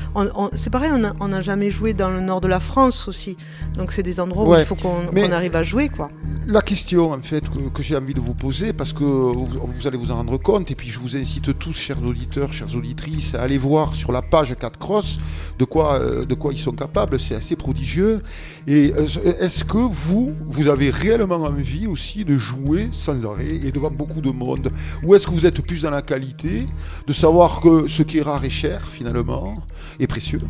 c'est 0.54 0.70
pareil, 0.70 0.90
on 1.20 1.28
n'a 1.28 1.40
jamais 1.42 1.70
joué 1.72 1.94
dans 1.94 2.10
le 2.10 2.20
Nord 2.20 2.40
de 2.40 2.46
la 2.46 2.60
France 2.60 3.08
aussi. 3.08 3.36
Donc 3.76 3.90
c'est 3.90 4.04
des 4.04 4.20
endroits 4.20 4.44
où 4.48 4.56
il 4.56 4.64
faut 4.64 4.76
qu'on 4.76 5.32
arrive 5.32 5.56
à 5.56 5.64
jouer, 5.64 5.88
quoi. 5.88 6.10
La 6.46 6.60
question 6.62 7.12
en 7.12 7.22
fait 7.22 7.48
que, 7.48 7.68
que 7.72 7.82
j'ai 7.82 7.96
envie 7.96 8.14
de 8.14 8.20
vous 8.20 8.34
poser, 8.34 8.72
parce 8.72 8.92
que 8.92 9.02
vous, 9.02 9.46
vous 9.64 9.86
allez 9.86 9.96
vous 9.96 10.10
en 10.12 10.16
rendre 10.16 10.36
compte, 10.38 10.70
et 10.70 10.74
puis 10.76 10.88
je 10.90 10.98
vous 11.00 11.16
incite 11.16 11.58
tous, 11.58 11.72
chers 11.76 12.02
auditeurs, 12.04 12.52
chères 12.52 12.74
auditrices, 12.76 13.34
à 13.34 13.42
aller 13.42 13.58
voir 13.58 13.94
sur 13.94 14.12
la 14.12 14.22
page 14.22 14.54
4 14.58 14.78
Cross 14.78 15.18
de 15.58 15.64
quoi, 15.64 15.94
euh, 16.00 16.24
de 16.24 16.34
quoi 16.34 16.52
ils 16.52 16.58
sont 16.58 16.72
capables, 16.72 17.18
c'est 17.20 17.34
assez 17.34 17.56
prodigieux. 17.56 18.22
Et 18.68 18.92
euh, 18.96 19.06
est-ce 19.40 19.64
que 19.64 19.78
vous, 19.78 20.32
vous 20.48 20.68
avez 20.68 20.90
réellement 20.90 21.36
envie 21.36 21.86
aussi 21.86 22.24
de 22.24 22.36
jouer 22.38 22.81
sans 22.90 23.24
arrêt 23.26 23.54
et 23.64 23.72
devant 23.72 23.90
beaucoup 23.90 24.20
de 24.20 24.30
monde. 24.30 24.70
Ou 25.04 25.14
est-ce 25.14 25.26
que 25.26 25.32
vous 25.32 25.46
êtes 25.46 25.60
plus 25.60 25.82
dans 25.82 25.90
la 25.90 26.02
qualité, 26.02 26.66
de 27.06 27.12
savoir 27.12 27.60
que 27.60 27.88
ce 27.88 28.02
qui 28.02 28.18
est 28.18 28.22
rare 28.22 28.44
est 28.44 28.50
cher 28.50 28.88
finalement, 28.88 29.56
et 30.00 30.06
précieux? 30.06 30.40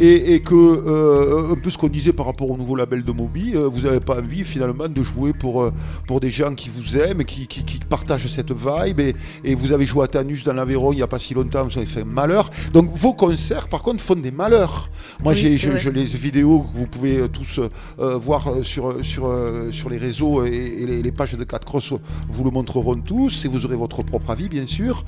Et, 0.00 0.34
et 0.34 0.40
que, 0.40 0.54
euh, 0.54 1.52
un 1.52 1.56
peu 1.56 1.68
ce 1.68 1.76
qu'on 1.76 1.88
disait 1.88 2.14
par 2.14 2.24
rapport 2.24 2.50
au 2.50 2.56
nouveau 2.56 2.74
label 2.74 3.02
de 3.02 3.12
Moby, 3.12 3.52
euh, 3.54 3.68
vous 3.68 3.82
n'avez 3.82 4.00
pas 4.00 4.18
envie 4.18 4.44
finalement 4.44 4.88
de 4.88 5.02
jouer 5.02 5.34
pour, 5.34 5.62
euh, 5.62 5.72
pour 6.06 6.20
des 6.20 6.30
gens 6.30 6.54
qui 6.54 6.70
vous 6.70 6.96
aiment, 6.96 7.22
qui, 7.24 7.46
qui, 7.46 7.64
qui 7.64 7.78
partagent 7.78 8.26
cette 8.26 8.50
vibe, 8.50 8.98
et, 9.00 9.14
et 9.44 9.54
vous 9.54 9.72
avez 9.72 9.84
joué 9.84 10.04
à 10.04 10.06
Tanus 10.08 10.42
dans 10.42 10.54
l'Aveyron 10.54 10.92
il 10.92 10.96
n'y 10.96 11.02
a 11.02 11.06
pas 11.06 11.18
si 11.18 11.34
longtemps, 11.34 11.64
vous 11.64 11.76
avez 11.76 11.86
fait 11.86 12.04
malheur. 12.04 12.48
Donc 12.72 12.90
vos 12.94 13.12
concerts, 13.12 13.68
par 13.68 13.82
contre, 13.82 14.02
font 14.02 14.16
des 14.16 14.30
malheurs. 14.30 14.88
Moi, 15.22 15.34
Oui, 15.34 15.38
j'ai 15.38 15.58
je, 15.58 15.90
les 15.90 16.04
vidéos 16.04 16.60
que 16.60 16.78
vous 16.78 16.86
pouvez 16.86 17.28
tous 17.28 17.60
euh, 17.98 18.16
voir 18.16 18.48
sur, 18.62 19.04
sur, 19.04 19.30
sur 19.70 19.90
les 19.90 19.98
réseaux 19.98 20.46
et, 20.46 20.48
et 20.50 20.86
les, 20.86 21.02
les 21.02 21.12
pages 21.12 21.34
de 21.34 21.44
4 21.44 21.66
Cross 21.66 21.92
vous 22.30 22.44
le 22.44 22.50
montreront 22.50 22.96
tous, 23.00 23.44
et 23.44 23.48
vous 23.48 23.66
aurez 23.66 23.76
votre 23.76 24.02
propre 24.02 24.30
avis, 24.30 24.48
bien 24.48 24.66
sûr. 24.66 25.04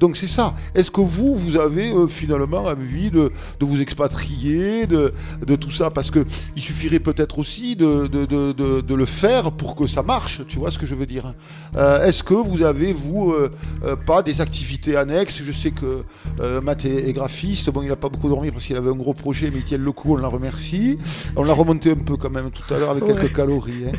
Donc 0.00 0.16
c'est 0.16 0.26
ça. 0.26 0.54
Est-ce 0.74 0.90
que 0.90 1.00
vous, 1.02 1.34
vous 1.34 1.56
avez 1.56 1.92
finalement 2.08 2.64
envie 2.64 3.10
de, 3.10 3.30
de 3.58 3.66
vous 3.66 3.80
expatrier, 3.80 4.29
de, 4.34 5.12
de 5.46 5.56
tout 5.56 5.70
ça 5.70 5.90
Parce 5.90 6.10
que 6.10 6.24
il 6.56 6.62
suffirait 6.62 6.98
peut-être 7.00 7.38
aussi 7.38 7.76
de, 7.76 8.06
de, 8.06 8.26
de, 8.80 8.94
le 8.94 9.04
faire 9.04 9.52
pour 9.52 9.74
que 9.74 9.86
ça 9.86 10.02
marche, 10.02 10.42
tu 10.48 10.58
vois 10.58 10.70
ce 10.70 10.78
que 10.78 10.86
je 10.86 10.94
veux 10.94 11.06
dire 11.06 11.34
Euh, 11.76 12.06
Est-ce 12.06 12.22
que 12.22 12.34
vous 12.34 12.62
avez, 12.62 12.92
vous, 12.92 13.32
euh, 13.32 13.48
euh, 13.84 13.96
pas 13.96 14.22
des 14.22 14.40
activités 14.40 14.96
annexes 14.96 15.40
Je 15.44 15.52
sais 15.52 15.70
que 15.70 16.04
Matt 16.62 16.84
est, 16.84 17.08
est 17.08 17.12
graphiste, 17.12 17.70
bon, 17.70 17.82
il 17.82 17.88
n'a 17.88 17.96
pas 17.96 18.08
beaucoup 18.08 18.28
dormi 18.28 18.50
parce 18.50 18.66
qu'il 18.66 18.76
avait 18.76 18.90
un 18.90 18.94
gros 18.96 19.14
projet, 19.14 19.50
mais 19.52 19.58
il 19.58 19.64
tient 19.64 19.78
le 19.78 19.92
coup, 19.92 20.14
on 20.14 20.16
la 20.16 20.28
remercie. 20.28 20.98
On 21.36 21.44
l'a 21.44 21.52
remonté 21.54 21.92
un 21.92 21.94
peu 21.96 22.16
quand 22.16 22.30
même 22.30 22.50
tout 22.50 22.74
à 22.74 22.78
l'heure 22.78 22.90
avec 22.90 23.04
Ouais. 23.04 23.14
quelques 23.14 23.34
calories. 23.34 23.84
hein. 23.88 23.92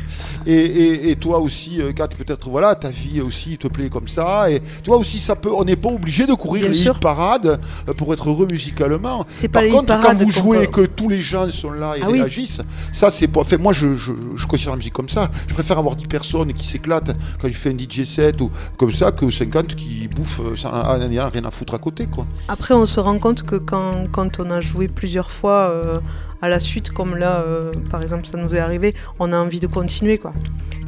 Et, 0.46 0.54
et, 0.54 1.10
et 1.10 1.16
toi 1.16 1.38
aussi, 1.38 1.80
Kat, 1.96 2.08
peut-être, 2.08 2.48
voilà, 2.50 2.74
ta 2.74 2.90
vie 2.90 3.20
aussi 3.20 3.58
te 3.58 3.68
plaît 3.68 3.88
comme 3.88 4.08
ça. 4.08 4.50
Et 4.50 4.60
toi 4.84 4.96
aussi, 4.96 5.18
ça 5.18 5.34
peut, 5.36 5.50
on 5.52 5.64
n'est 5.64 5.76
pas 5.76 5.88
obligé 5.88 6.26
de 6.26 6.34
courir 6.34 6.62
Bien 6.62 6.70
les 6.72 6.74
sûr. 6.78 6.98
parades 7.00 7.60
pour 7.96 8.12
être 8.12 8.28
heureux 8.28 8.46
musicalement. 8.50 9.24
C'est 9.28 9.48
Par 9.48 9.62
pas 9.62 9.68
contre, 9.70 10.00
quand 10.00 10.14
vous 10.24 10.30
jouez 10.30 10.62
et 10.64 10.66
que 10.66 10.82
tous 10.82 11.08
les 11.08 11.20
gens 11.20 11.50
sont 11.50 11.70
là 11.72 11.96
et 11.96 12.00
Ah 12.02 12.08
oui. 12.10 12.20
réagissent, 12.20 12.60
ça 12.92 13.10
c'est 13.10 13.28
pas. 13.28 13.44
Fait, 13.44 13.58
moi, 13.58 13.72
je, 13.72 13.96
je, 13.96 14.12
je 14.36 14.46
considère 14.46 14.72
la 14.72 14.78
musique 14.78 14.92
comme 14.92 15.08
ça. 15.08 15.30
Je 15.48 15.54
préfère 15.54 15.78
avoir 15.78 15.96
10 15.96 16.06
personnes 16.06 16.52
qui 16.52 16.66
s'éclatent 16.66 17.16
quand 17.40 17.48
je 17.48 17.54
fais 17.56 17.70
un 17.70 17.78
DJ 17.78 18.04
set 18.04 18.40
ou 18.40 18.50
comme 18.76 18.92
ça 18.92 19.12
que 19.12 19.30
50 19.30 19.74
qui 19.74 20.08
bouffent 20.08 20.40
euh, 20.40 20.56
sans 20.56 20.70
rien 20.70 21.28
rien 21.28 21.44
à 21.44 21.50
foutre 21.50 21.74
à 21.74 21.78
côté, 21.78 22.06
quoi. 22.06 22.26
Après, 22.48 22.74
on 22.74 22.86
se 22.86 23.00
rend 23.00 23.18
compte 23.18 23.42
que 23.42 23.56
quand, 23.56 24.06
quand 24.10 24.40
on 24.40 24.50
a 24.50 24.60
joué 24.60 24.88
plusieurs 24.88 25.30
fois 25.30 25.68
euh, 25.70 25.98
à 26.40 26.48
la 26.48 26.58
suite, 26.60 26.90
comme 26.90 27.16
là, 27.16 27.36
euh, 27.40 27.72
par 27.90 28.02
exemple, 28.02 28.26
ça 28.26 28.36
nous 28.38 28.54
est 28.54 28.58
arrivé, 28.58 28.94
on 29.18 29.32
a 29.32 29.38
envie 29.38 29.60
de 29.60 29.66
continuer, 29.66 30.18
quoi. 30.18 30.32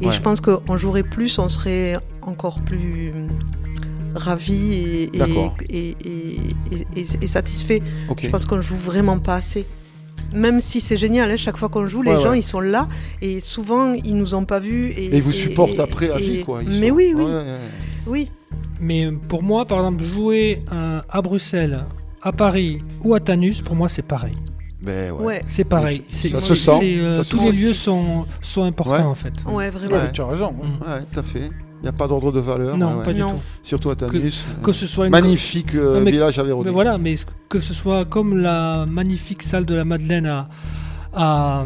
Et 0.01 0.07
Ouais. 0.07 0.13
je 0.13 0.21
pense 0.21 0.41
qu'on 0.41 0.77
jouerait 0.77 1.03
plus, 1.03 1.39
on 1.39 1.47
serait 1.47 1.97
encore 2.21 2.59
plus 2.61 3.13
ravis 4.15 4.73
et, 4.73 5.03
et, 5.13 5.17
D'accord. 5.19 5.55
et, 5.69 5.89
et, 5.89 5.95
et- 6.71 6.99
et- 7.01 7.05
et 7.21 7.27
satisfaits. 7.27 7.79
Ok. 8.09 8.21
Je 8.23 8.29
pense 8.29 8.45
qu'on 8.45 8.61
joue 8.61 8.75
vraiment 8.77 9.19
pas 9.19 9.35
assez. 9.35 9.65
Même 10.33 10.59
si 10.59 10.79
c'est 10.79 10.97
génial, 10.97 11.29
hein, 11.31 11.37
chaque 11.37 11.57
fois 11.57 11.69
qu'on 11.69 11.85
joue, 11.87 12.01
les 12.01 12.11
Ouais, 12.15 12.21
gens 12.21 12.33
ils 12.33 12.43
sont 12.43 12.59
là 12.59 12.87
et 13.21 13.39
souvent 13.39 13.93
ils 13.93 14.15
nous 14.15 14.33
ont 14.35 14.45
pas 14.45 14.59
vus. 14.59 14.87
Et, 14.91 15.05
Et 15.05 15.17
ils 15.17 15.23
vous 15.23 15.31
supportent 15.31 15.75
et- 15.77 15.79
après 15.81 16.09
à 16.09 16.17
vie, 16.17 16.43
quoi. 16.43 16.61
ils 16.63 16.79
Mais 16.79 16.89
sont- 16.89 16.95
oui, 16.95 17.13
oui, 17.15 17.23
Ouais, 17.23 17.31
ouais, 17.31 17.43
ouais. 17.43 17.59
oui. 18.07 18.31
Mais 18.81 19.07
pour 19.27 19.43
moi, 19.43 19.65
par 19.65 19.77
exemple, 19.79 20.03
jouer 20.03 20.61
euh, 20.71 20.99
à 21.09 21.21
Bruxelles, 21.21 21.85
à 22.21 22.31
Paris 22.31 22.81
ou 23.03 23.13
à 23.13 23.19
Tanus, 23.19 23.61
pour 23.61 23.75
moi, 23.75 23.87
c'est 23.87 24.01
pareil. 24.01 24.33
Ben 24.81 25.11
ouais. 25.13 25.23
Ouais. 25.25 25.41
C'est 25.47 25.63
pareil. 25.63 26.03
Ça 26.09 26.37
se 26.39 26.53
sent, 26.55 26.79
euh, 26.83 27.23
ça 27.23 27.29
tous 27.29 27.43
les 27.45 27.51
lieux 27.53 27.73
sont, 27.73 28.25
sont 28.41 28.63
importants 28.63 28.91
Ouais. 28.93 28.99
en 29.01 29.15
fait. 29.15 29.33
Ouais, 29.47 29.69
vraiment. 29.69 29.95
Ouais. 29.95 30.11
Tu 30.11 30.21
as 30.21 30.25
raison. 30.27 30.47
Ouais, 30.47 31.01
tout 31.11 31.19
à 31.19 31.23
fait. 31.23 31.49
Il 31.85 31.89
n'y 31.91 31.95
a 31.95 31.99
pas 31.99 32.07
d'ordre 32.07 32.31
de 32.31 32.39
valeur. 32.39 32.75
Non, 32.77 32.87
ouais, 32.87 32.93
ouais. 32.95 33.05
pas 33.05 33.13
du 33.13 33.19
Non. 33.19 33.33
tout. 33.33 33.39
Surtout 33.61 33.91
à 33.91 33.95
Tanus. 33.95 34.43
Que 34.63 34.71
ce 34.71 34.87
soit 34.87 35.05
une 35.05 35.11
Magnifique 35.11 35.75
euh, 35.75 35.99
Non, 35.99 36.01
mais- 36.01 36.09
village 36.09 36.39
avéronais. 36.39 36.65
Mais 36.69 36.73
voilà, 36.73 36.97
mais 36.97 37.13
que 37.47 37.59
ce 37.59 37.75
soit 37.75 38.05
comme 38.05 38.37
la 38.39 38.87
magnifique 38.87 39.43
salle 39.43 39.65
de 39.65 39.75
la 39.75 39.85
Madeleine 39.85 40.25
à, 40.25 40.49
à, 41.13 41.63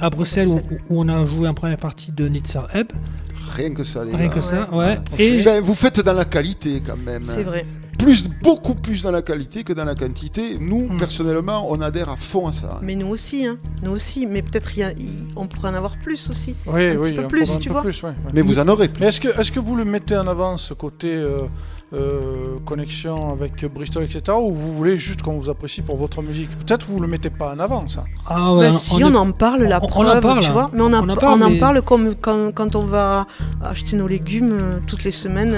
à 0.00 0.10
Bruxelles 0.10 0.48
où, 0.48 0.60
où 0.90 1.00
on 1.00 1.08
a 1.08 1.24
joué 1.24 1.46
en 1.48 1.54
première 1.54 1.78
partie 1.78 2.10
de 2.10 2.26
Nitzer 2.26 2.62
Ebb, 2.74 2.88
Rien 3.54 3.72
que 3.72 3.84
ça, 3.84 4.04
les 4.04 4.14
rien 4.16 4.26
gars. 4.28 4.34
que 4.34 4.40
ça, 4.40 4.68
Ouais. 4.72 4.78
ouais. 4.78 4.98
Et 5.18 5.38
Enfin, 5.40 5.60
vous 5.60 5.74
faites 5.74 6.00
dans 6.00 6.12
la 6.12 6.24
qualité 6.24 6.82
quand 6.84 6.96
même. 6.96 7.22
C'est 7.22 7.42
vrai. 7.44 7.64
Plus, 8.02 8.24
beaucoup 8.42 8.74
plus 8.74 9.02
dans 9.02 9.10
la 9.12 9.22
qualité 9.22 9.62
que 9.64 9.72
dans 9.72 9.84
la 9.84 9.94
quantité. 9.94 10.56
Nous, 10.60 10.88
Hmm. 10.88 10.96
personnellement, 10.96 11.66
on 11.70 11.80
adhère 11.80 12.08
à 12.10 12.16
fond 12.16 12.48
à 12.48 12.52
ça. 12.52 12.78
Mais 12.82 12.96
nous 12.96 13.06
aussi, 13.06 13.46
hein. 13.46 13.58
nous 13.82 13.92
aussi. 13.92 14.26
Mais 14.26 14.42
peut-être 14.42 14.76
y 14.76 14.82
a- 14.82 14.90
on 15.36 15.46
pourrait 15.46 15.68
en 15.70 15.74
avoir 15.74 15.96
plus 15.98 16.28
aussi. 16.30 16.56
Oui, 16.66 16.88
un 16.88 16.96
oui, 16.96 17.10
petit 17.10 17.12
peu 17.20 17.28
plus, 17.28 17.50
un 17.50 17.58
tu 17.58 17.68
peu 17.68 17.74
vois. 17.74 17.82
plus, 17.82 18.02
ouais, 18.02 18.08
ouais. 18.10 18.32
Mais 18.34 18.42
vous 18.42 18.58
en 18.58 18.66
aurez 18.68 18.88
plus. 18.88 19.04
Est-ce 19.06 19.20
que, 19.20 19.28
est 19.28 19.50
que 19.50 19.60
vous 19.60 19.76
le 19.76 19.84
mettez 19.84 20.16
en 20.16 20.26
avant, 20.26 20.56
ce 20.56 20.74
côté 20.74 21.14
euh, 21.14 21.42
euh, 21.94 22.58
connexion 22.64 23.30
avec 23.32 23.64
Bristol, 23.72 24.02
etc., 24.04 24.36
ou 24.40 24.52
vous 24.52 24.74
voulez 24.74 24.98
juste 24.98 25.22
qu'on 25.22 25.38
vous 25.38 25.48
apprécie 25.50 25.82
pour 25.82 25.96
votre 25.96 26.22
musique? 26.22 26.50
Peut-être 26.66 26.86
vous 26.88 26.98
le 27.00 27.06
mettez 27.06 27.30
pas 27.30 27.54
en 27.54 27.58
avant, 27.60 27.86
ça. 27.88 28.04
ah 28.28 28.54
ouais, 28.54 28.68
Bah, 28.68 28.72
si 28.72 29.02
on, 29.04 29.14
en 29.14 29.30
parle, 29.32 29.62
la 29.64 29.80
on- 29.80 29.84
on 29.84 29.88
preuve, 29.88 30.16
en 30.18 30.20
parle, 30.20 30.40
tu 30.40 30.46
hein. 30.48 30.52
vois. 30.52 30.70
Mais 30.72 30.80
on, 30.82 30.92
a- 30.92 31.00
On 31.02 31.08
en 31.08 31.12
on 31.12 31.16
parle, 31.16 31.42
en 31.42 31.50
mais- 31.50 31.58
parle 31.58 31.82
comme 31.82 32.14
quand, 32.16 32.52
quand 32.54 32.74
on 32.76 32.84
va 32.84 33.26
acheter 33.62 33.96
nos 33.96 34.08
légumes 34.08 34.50
euh, 34.52 34.78
toutes 34.86 35.04
les 35.04 35.10
semaines 35.12 35.54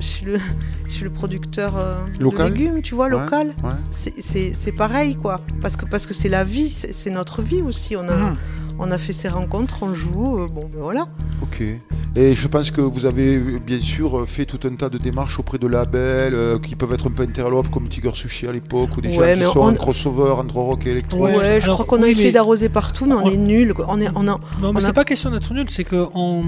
chez, 0.00 0.24
le, 0.26 0.38
chez 0.88 1.04
le 1.04 1.10
producteur 1.10 1.76
euh, 1.76 1.96
Local 2.18 2.50
de 2.52 2.58
légumes, 2.58 2.82
tu 2.82 2.94
vois, 2.94 3.06
Ouais, 3.06 3.12
local. 3.12 3.54
ouais. 3.64 3.70
C'est- 3.90 4.14
C'est 4.20 4.52
c'est 4.54 4.72
pareil, 4.72 5.14
quoi. 5.16 5.40
Parce 5.62 5.76
que 5.76 5.84
parce 5.86 6.06
que 6.06 6.14
c'est 6.14 6.28
la 6.28 6.44
vie, 6.44 6.70
c'est 6.70 6.92
c'est 6.92 7.10
notre 7.10 7.42
vie 7.42 7.62
aussi. 7.62 7.96
On 7.96 8.08
a, 8.08 8.16
Mhm. 8.16 8.36
On 8.80 8.90
a 8.90 8.98
fait 8.98 9.12
ces 9.12 9.28
rencontres, 9.28 9.78
on 9.82 9.94
joue, 9.94 10.38
euh, 10.40 10.48
bon, 10.48 10.62
ben 10.72 10.80
voilà. 10.80 11.04
Ok. 11.42 11.62
Et 12.16 12.34
je 12.34 12.48
pense 12.48 12.72
que 12.72 12.80
vous 12.80 13.06
avez 13.06 13.38
bien 13.38 13.78
sûr 13.78 14.24
fait 14.26 14.44
tout 14.44 14.58
un 14.66 14.74
tas 14.74 14.88
de 14.88 14.98
démarches 14.98 15.38
auprès 15.38 15.58
de 15.58 15.68
labels 15.68 16.34
euh, 16.34 16.58
qui 16.58 16.74
peuvent 16.74 16.92
être 16.92 17.06
un 17.06 17.12
peu 17.12 17.22
interlopes 17.22 17.70
comme 17.70 17.86
Tiger 17.88 18.10
Sushi 18.14 18.48
à 18.48 18.52
l'époque 18.52 18.96
ou 18.96 19.00
des 19.00 19.16
Ouais, 19.16 19.36
gens 19.38 19.46
qui 19.46 19.52
sont 19.52 19.60
on- 19.60 19.68
en 19.68 19.74
crossover 19.74 20.30
entre 20.32 20.56
rock 20.56 20.86
et 20.86 20.90
électro. 20.90 21.18
Ouais, 21.20 21.36
Ouais, 21.36 21.58
je 21.60 21.64
alors, 21.66 21.76
crois 21.76 21.86
qu'on 21.86 22.02
a 22.02 22.06
oui, 22.06 22.10
essayé 22.10 22.26
mais- 22.28 22.32
d'arroser 22.32 22.68
partout, 22.68 23.06
mais 23.06 23.14
on, 23.14 23.26
on- 23.26 23.30
est 23.30 23.36
nuls. 23.36 23.74
quoi. 23.74 23.86
On 23.88 24.00
est, 24.00 24.08
on 24.16 24.22
a, 24.26 24.36
Non, 24.60 24.72
mais 24.72 24.82
a- 24.82 24.86
c'est 24.86 24.92
pas 24.92 25.04
question 25.04 25.30
d'être 25.30 25.54
nul, 25.54 25.66
c'est 25.70 25.84
qu'on 25.84 26.08
on, 26.14 26.42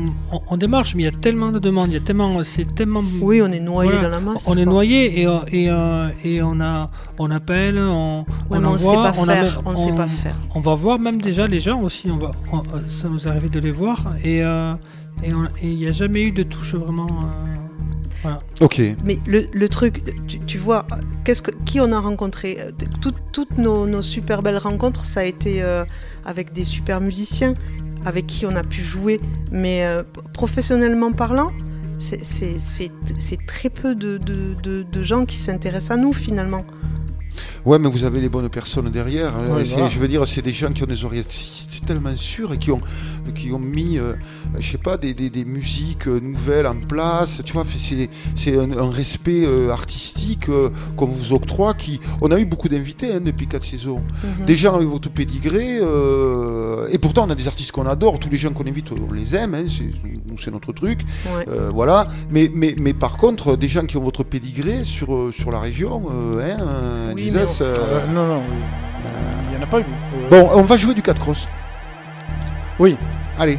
on 0.50 0.56
démarche, 0.56 0.96
mais 0.96 1.04
il 1.04 1.06
y 1.06 1.08
a 1.08 1.18
tellement 1.20 1.52
de 1.52 1.60
demandes, 1.60 1.90
il 1.90 1.94
y 1.94 1.96
a 1.96 2.00
tellement, 2.00 2.42
c'est 2.42 2.74
tellement. 2.74 3.02
oui, 3.20 3.40
on 3.40 3.52
est 3.52 3.60
noyé 3.60 3.92
Voilà. 3.92 4.04
dans 4.08 4.10
la 4.10 4.20
masse. 4.20 4.44
On 4.48 4.56
est 4.56 4.64
noyé 4.64 5.20
et, 5.20 5.26
euh, 5.28 5.36
et, 5.52 5.70
euh, 5.70 6.08
et 6.24 6.42
on 6.42 6.60
a 6.60 6.90
on 7.18 7.30
appelle, 7.30 7.78
on, 7.78 8.20
Ouais, 8.50 8.58
on 8.58 8.64
envoie, 8.64 8.78
sait 8.78 8.86
pas 8.94 9.12
on 9.16 9.24
faire, 9.26 9.60
on 9.64 9.76
sait 9.76 9.92
pas 9.92 10.08
faire. 10.08 10.34
On 10.56 10.60
va 10.60 10.74
voir 10.74 10.98
même 10.98 11.20
déjà 11.20 11.46
les 11.46 11.60
gens 11.60 11.80
aussi, 11.82 12.08
on 12.10 12.16
va- 12.22 12.32
on- 12.52 12.88
ça 12.88 13.08
nous 13.08 13.26
est 13.26 13.30
arrivé 13.30 13.48
de 13.48 13.60
les 13.60 13.70
voir 13.70 14.14
et 14.24 14.42
euh, 14.42 14.74
il 15.62 15.76
n'y 15.76 15.86
a 15.86 15.92
jamais 15.92 16.22
eu 16.22 16.32
de 16.32 16.42
touche 16.42 16.74
vraiment. 16.74 17.06
euh, 17.08 17.54
voilà. 18.22 18.38
Ok. 18.60 18.80
Mais 19.04 19.18
le, 19.26 19.46
le 19.52 19.68
truc, 19.68 20.02
tu, 20.28 20.38
tu 20.40 20.58
vois, 20.58 20.86
qu'est-ce 21.24 21.42
que, 21.42 21.50
qui 21.64 21.80
on 21.80 21.90
a 21.92 21.98
rencontré 21.98 22.56
Euh, 22.60 22.70
Tout- 23.00 23.12
Toutes 23.32 23.58
nos, 23.58 23.86
nos 23.86 24.02
super 24.02 24.42
belles 24.42 24.58
rencontres, 24.58 25.04
ça 25.04 25.20
a 25.20 25.24
été 25.24 25.62
euh, 25.62 25.84
avec 26.24 26.52
des 26.52 26.64
super 26.64 27.00
musiciens 27.00 27.54
avec 28.04 28.26
qui 28.26 28.46
on 28.46 28.54
a 28.56 28.62
pu 28.62 28.80
jouer. 28.82 29.20
Mais 29.50 29.84
euh, 29.84 30.02
professionnellement 30.34 31.12
parlant, 31.12 31.50
c'est- 31.98 32.22
c'est 32.24 32.58
c'est- 32.60 32.92
c'est 33.18 33.44
très 33.46 33.70
peu 33.70 33.94
de, 33.94 34.18
de- 34.18 34.54
de- 34.62 34.82
de 34.90 35.02
gens 35.02 35.24
qui 35.24 35.36
s'intéressent 35.38 35.92
à 35.92 36.00
nous 36.00 36.12
finalement. 36.12 36.64
Ouais, 37.64 37.78
mais 37.78 37.88
vous 37.88 38.04
avez 38.04 38.20
les 38.20 38.28
bonnes 38.28 38.48
personnes 38.48 38.90
derrière. 38.90 39.34
Ouais, 39.38 39.64
voilà. 39.64 39.88
Je 39.88 39.98
veux 39.98 40.08
dire, 40.08 40.26
c'est 40.26 40.42
des 40.42 40.52
gens 40.52 40.72
qui 40.72 40.82
ont 40.82 40.86
des 40.86 41.04
oreilles 41.04 41.24
tellement 41.86 42.16
sûres 42.16 42.52
et 42.52 42.58
qui 42.58 42.70
ont, 42.70 42.80
qui 43.34 43.52
ont 43.52 43.58
mis, 43.58 43.98
euh, 43.98 44.14
je 44.58 44.72
sais 44.72 44.78
pas, 44.78 44.96
des, 44.96 45.14
des, 45.14 45.30
des 45.30 45.44
musiques 45.44 46.08
euh, 46.08 46.20
nouvelles 46.20 46.66
en 46.66 46.74
place. 46.76 47.40
Tu 47.44 47.52
vois, 47.52 47.64
c'est 47.78 48.08
c'est 48.36 48.58
un, 48.58 48.72
un 48.76 48.90
respect 48.90 49.44
euh, 49.46 49.70
artistique 49.70 50.48
euh, 50.48 50.70
qu'on 50.96 51.06
vous 51.06 51.32
octroie. 51.32 51.74
Qui, 51.74 52.00
on 52.20 52.30
a 52.30 52.38
eu 52.38 52.44
beaucoup 52.46 52.68
d'invités 52.68 53.12
hein, 53.14 53.20
depuis 53.24 53.46
quatre 53.46 53.64
saisons. 53.64 54.02
Mhm. 54.24 54.46
Des 54.46 54.56
gens 54.56 54.74
avec 54.76 54.88
votre 54.88 55.10
pédigré. 55.10 55.78
euh, 55.80 56.88
et 56.90 56.98
pourtant, 56.98 57.26
on 57.26 57.30
a 57.30 57.34
des 57.34 57.46
artistes 57.46 57.72
qu'on 57.72 57.86
adore. 57.86 58.18
Tous 58.18 58.28
les 58.30 58.36
gens 58.36 58.52
qu'on 58.52 58.66
invite, 58.66 58.90
on 58.92 59.12
les 59.12 59.34
aime. 59.34 59.54
hein, 59.54 59.64
c'est 60.38 60.50
notre 60.50 60.72
truc. 60.72 61.00
Ouais. 61.36 61.44
Euh, 61.48 61.70
voilà. 61.72 62.08
Mais, 62.30 62.50
mais, 62.54 62.74
mais 62.78 62.94
par 62.94 63.16
contre, 63.16 63.56
des 63.56 63.68
gens 63.68 63.84
qui 63.84 63.96
ont 63.96 64.02
votre 64.02 64.24
pédigré 64.24 64.84
sur, 64.84 65.30
sur 65.32 65.50
la 65.50 65.60
région, 65.60 66.02
euh, 66.10 66.40
hein, 66.42 66.56
euh, 66.60 67.12
Oui, 67.14 67.24
Jesus, 67.24 67.34
mais 67.60 67.66
Euh, 67.66 67.76
euh, 67.78 68.06
non, 68.12 68.26
non, 68.26 68.42
il 69.44 69.50
n'y 69.50 69.56
en 69.56 69.62
a 69.62 69.66
pas 69.66 69.80
eu. 69.80 69.82
Euh, 69.84 70.28
Bon, 70.30 70.48
on 70.54 70.62
va 70.62 70.76
jouer 70.76 70.94
du 70.94 71.02
4 71.02 71.20
cross. 71.20 71.46
Oui. 72.78 72.96
Allez. 73.38 73.58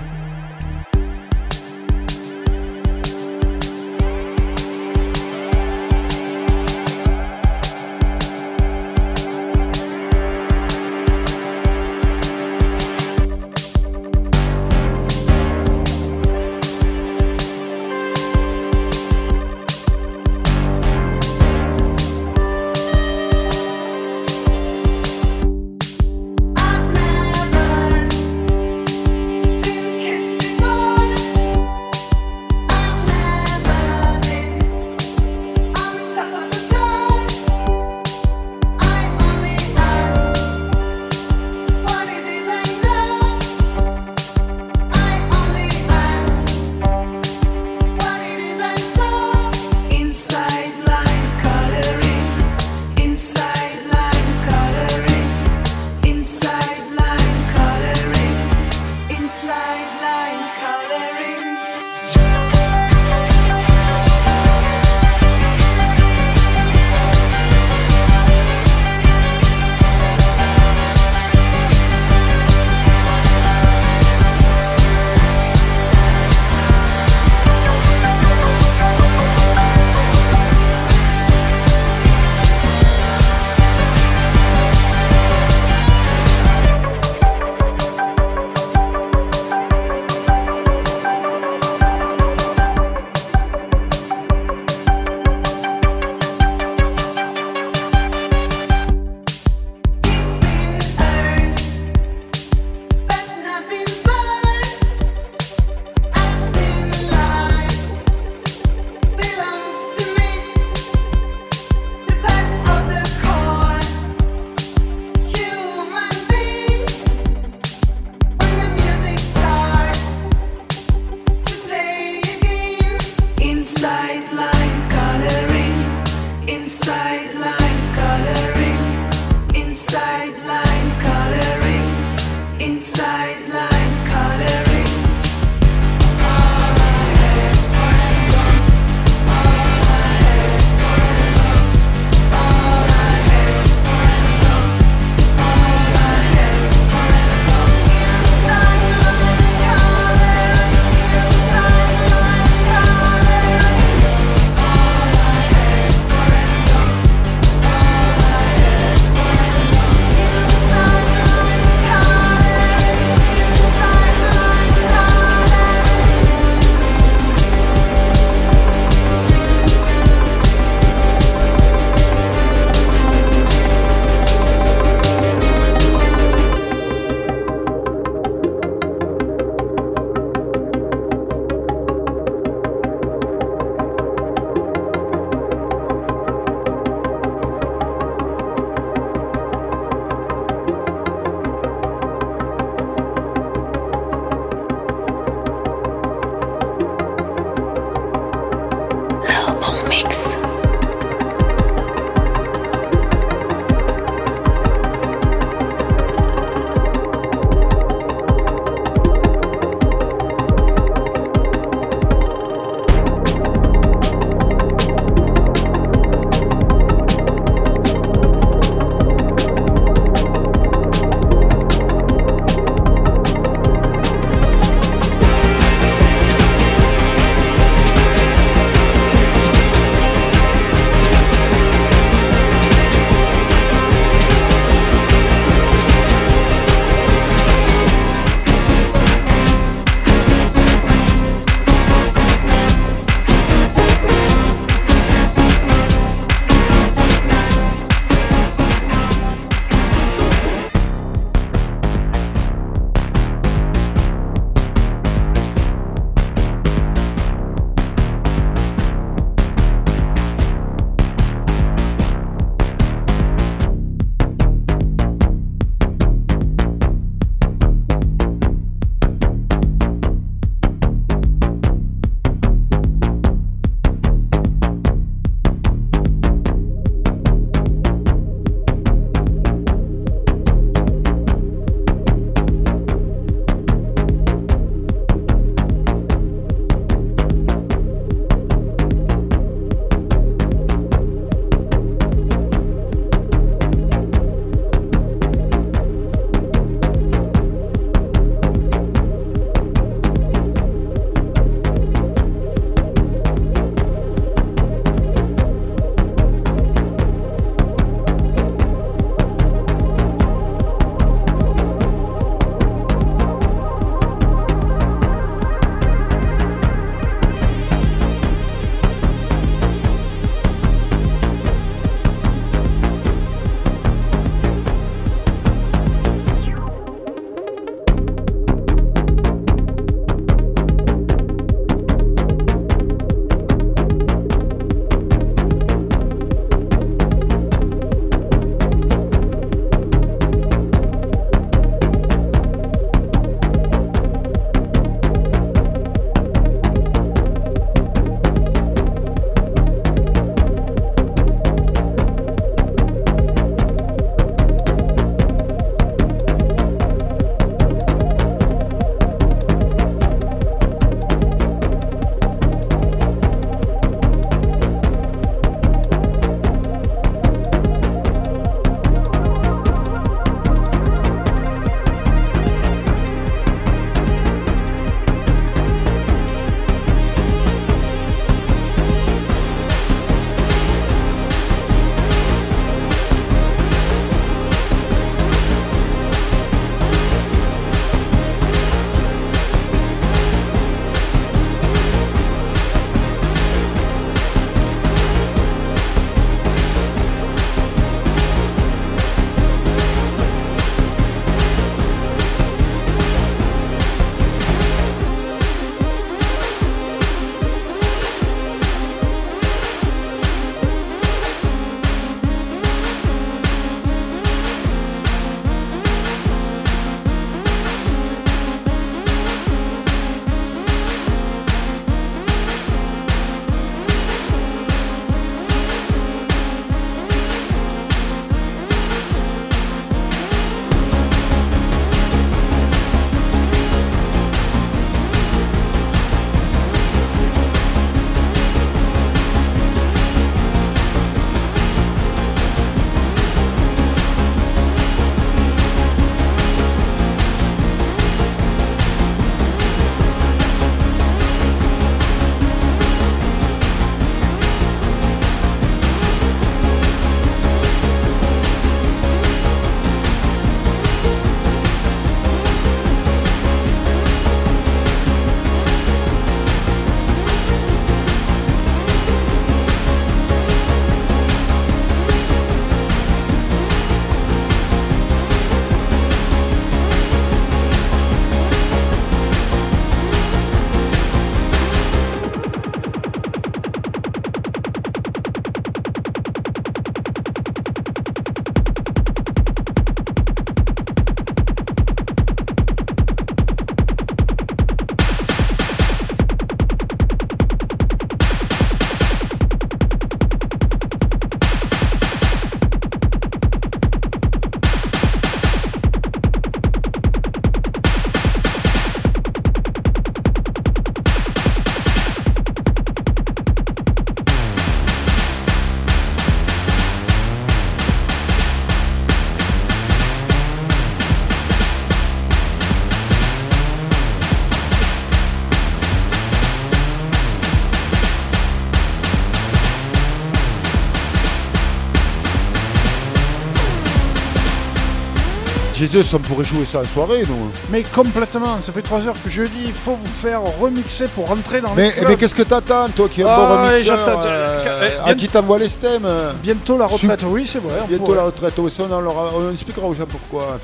Jesus, 535.93 536.15
on 536.15 536.19
pourrait 536.19 536.43
jouer 536.43 536.65
ça 536.65 536.79
en 536.81 536.85
soirée, 536.85 537.23
nous. 537.27 537.51
Mais 537.69 537.83
complètement, 537.83 538.61
ça 538.61 538.73
fait 538.73 538.81
3 538.81 539.07
heures 539.07 539.15
que 539.23 539.29
je 539.29 539.43
dis, 539.43 539.65
il 539.65 539.73
faut 539.73 539.95
vous 539.95 540.11
faire 540.21 540.41
remixer 540.59 541.07
pour 541.09 541.27
rentrer 541.27 541.61
dans 541.61 541.73
Mais, 541.75 541.83
les 541.85 541.91
clubs. 541.91 542.07
mais 542.09 542.15
qu'est-ce 542.15 542.33
que 542.35 542.41
t'attends, 542.43 542.89
toi 542.89 543.07
qui 543.07 543.21
es 543.21 543.23
un 543.23 543.27
Ah, 543.29 543.37
bon 543.37 543.63
ouais, 543.65 543.71
remixeur, 543.73 543.99
euh, 544.25 544.89
Eh, 545.05 545.09
à 545.09 545.13
qui 545.15 545.27
t'envoie 545.27 545.59
les 545.59 545.69
stems 545.69 546.07
Bientôt 546.41 546.77
la 546.77 546.87
retraite, 546.87 547.19
Sup- 547.19 547.29
oui, 547.29 547.45
c'est 547.45 547.59
vrai. 547.59 547.75
Bientôt 547.87 548.05
pourrait. 548.05 548.17
la 548.17 548.23
retraite, 548.23 548.53
oui, 548.57 548.71
ça, 548.71 548.83
on, 548.89 548.99
leur- 549.01 549.33
on 549.37 549.51
expliquera 549.51 549.85
aux 549.87 549.93
gens 549.93 550.05
pourquoi. 550.07 550.57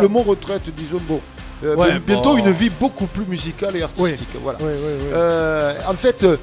Le, 0.00 0.08
mot 0.08 0.22
retraite, 0.22 0.62
disons, 0.74 1.00
bon. 1.06 1.20
euh, 1.64 1.76
Ouais, 1.76 1.98
bientôt 1.98 2.32
bon. 2.36 2.38
une 2.38 2.50
vie 2.52 2.70
beaucoup 2.70 3.06
plus 3.06 3.26
musicale 3.26 3.76
et 3.76 3.82
artistique. 3.82 4.28
Voilà. 4.42 4.58
Oui, 4.62 4.68
oui, 4.72 4.92
oui. 5.02 5.08
Euh, 5.12 5.74
en 5.86 5.94
fait. 5.94 6.22
euh, 6.22 6.36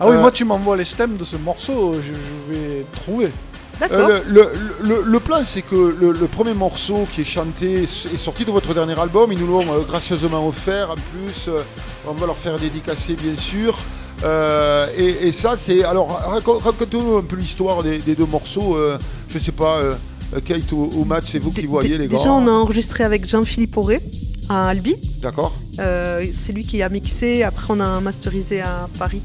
Ah 0.00 0.06
oui, 0.08 0.16
moi 0.16 0.30
tu 0.32 0.44
m'envoies 0.44 0.76
les 0.76 0.84
stems 0.86 1.16
de 1.16 1.24
ce 1.24 1.36
morceau, 1.36 1.94
je, 2.02 2.12
je 2.12 2.52
vais 2.54 2.84
trouver. 2.92 3.30
Euh, 3.90 4.20
le, 4.26 4.50
le- 4.80 4.88
le- 4.88 5.02
le 5.02 5.20
plan, 5.20 5.42
c'est 5.44 5.62
que 5.62 5.74
le, 5.74 6.12
le 6.12 6.26
premier 6.28 6.54
morceau 6.54 7.04
qui 7.12 7.22
est 7.22 7.24
chanté 7.24 7.82
est 7.84 8.16
sorti 8.16 8.44
de 8.44 8.50
votre 8.50 8.72
dernier 8.74 8.98
album. 8.98 9.32
Ils 9.32 9.38
nous 9.38 9.46
l'ont 9.46 9.72
euh, 9.72 9.80
gracieusement 9.82 10.46
offert. 10.46 10.90
En 10.90 10.94
plus, 10.94 11.48
euh, 11.48 11.62
on 12.06 12.12
va 12.12 12.26
leur 12.26 12.36
faire 12.36 12.58
dédicacer, 12.58 13.14
bien 13.14 13.36
sûr. 13.36 13.76
Et, 14.96 15.26
et 15.28 15.32
ça, 15.32 15.56
c'est. 15.56 15.82
Alors, 15.84 16.08
raco- 16.30 16.58
raconte-nous 16.58 17.16
un 17.16 17.22
peu 17.22 17.36
l'histoire 17.36 17.82
des, 17.82 17.98
des 17.98 18.14
deux 18.14 18.26
morceaux. 18.26 18.76
je 19.28 19.38
sais 19.38 19.50
pas, 19.52 19.80
Kate 20.44 20.70
ou, 20.72 20.90
ou 20.94 21.04
Matt, 21.04 21.24
c'est 21.26 21.38
vous 21.40 21.50
qui 21.50 21.66
voyez 21.66 21.98
les 21.98 22.06
gars. 22.06 22.18
Déjà, 22.18 22.30
on 22.32 22.46
a 22.46 22.50
enregistré 22.52 23.02
avec 23.04 23.26
Jean-Philippe 23.26 23.76
Auré 23.76 24.00
à 24.48 24.68
Albi. 24.68 24.94
D'accord 25.20 25.54
c'est 25.74 26.52
lui 26.52 26.64
qui 26.64 26.82
a 26.82 26.88
mixé. 26.88 27.42
Après, 27.42 27.66
on 27.70 27.80
a 27.80 28.00
masterisé 28.00 28.60
à 28.60 28.88
Paris 28.98 29.22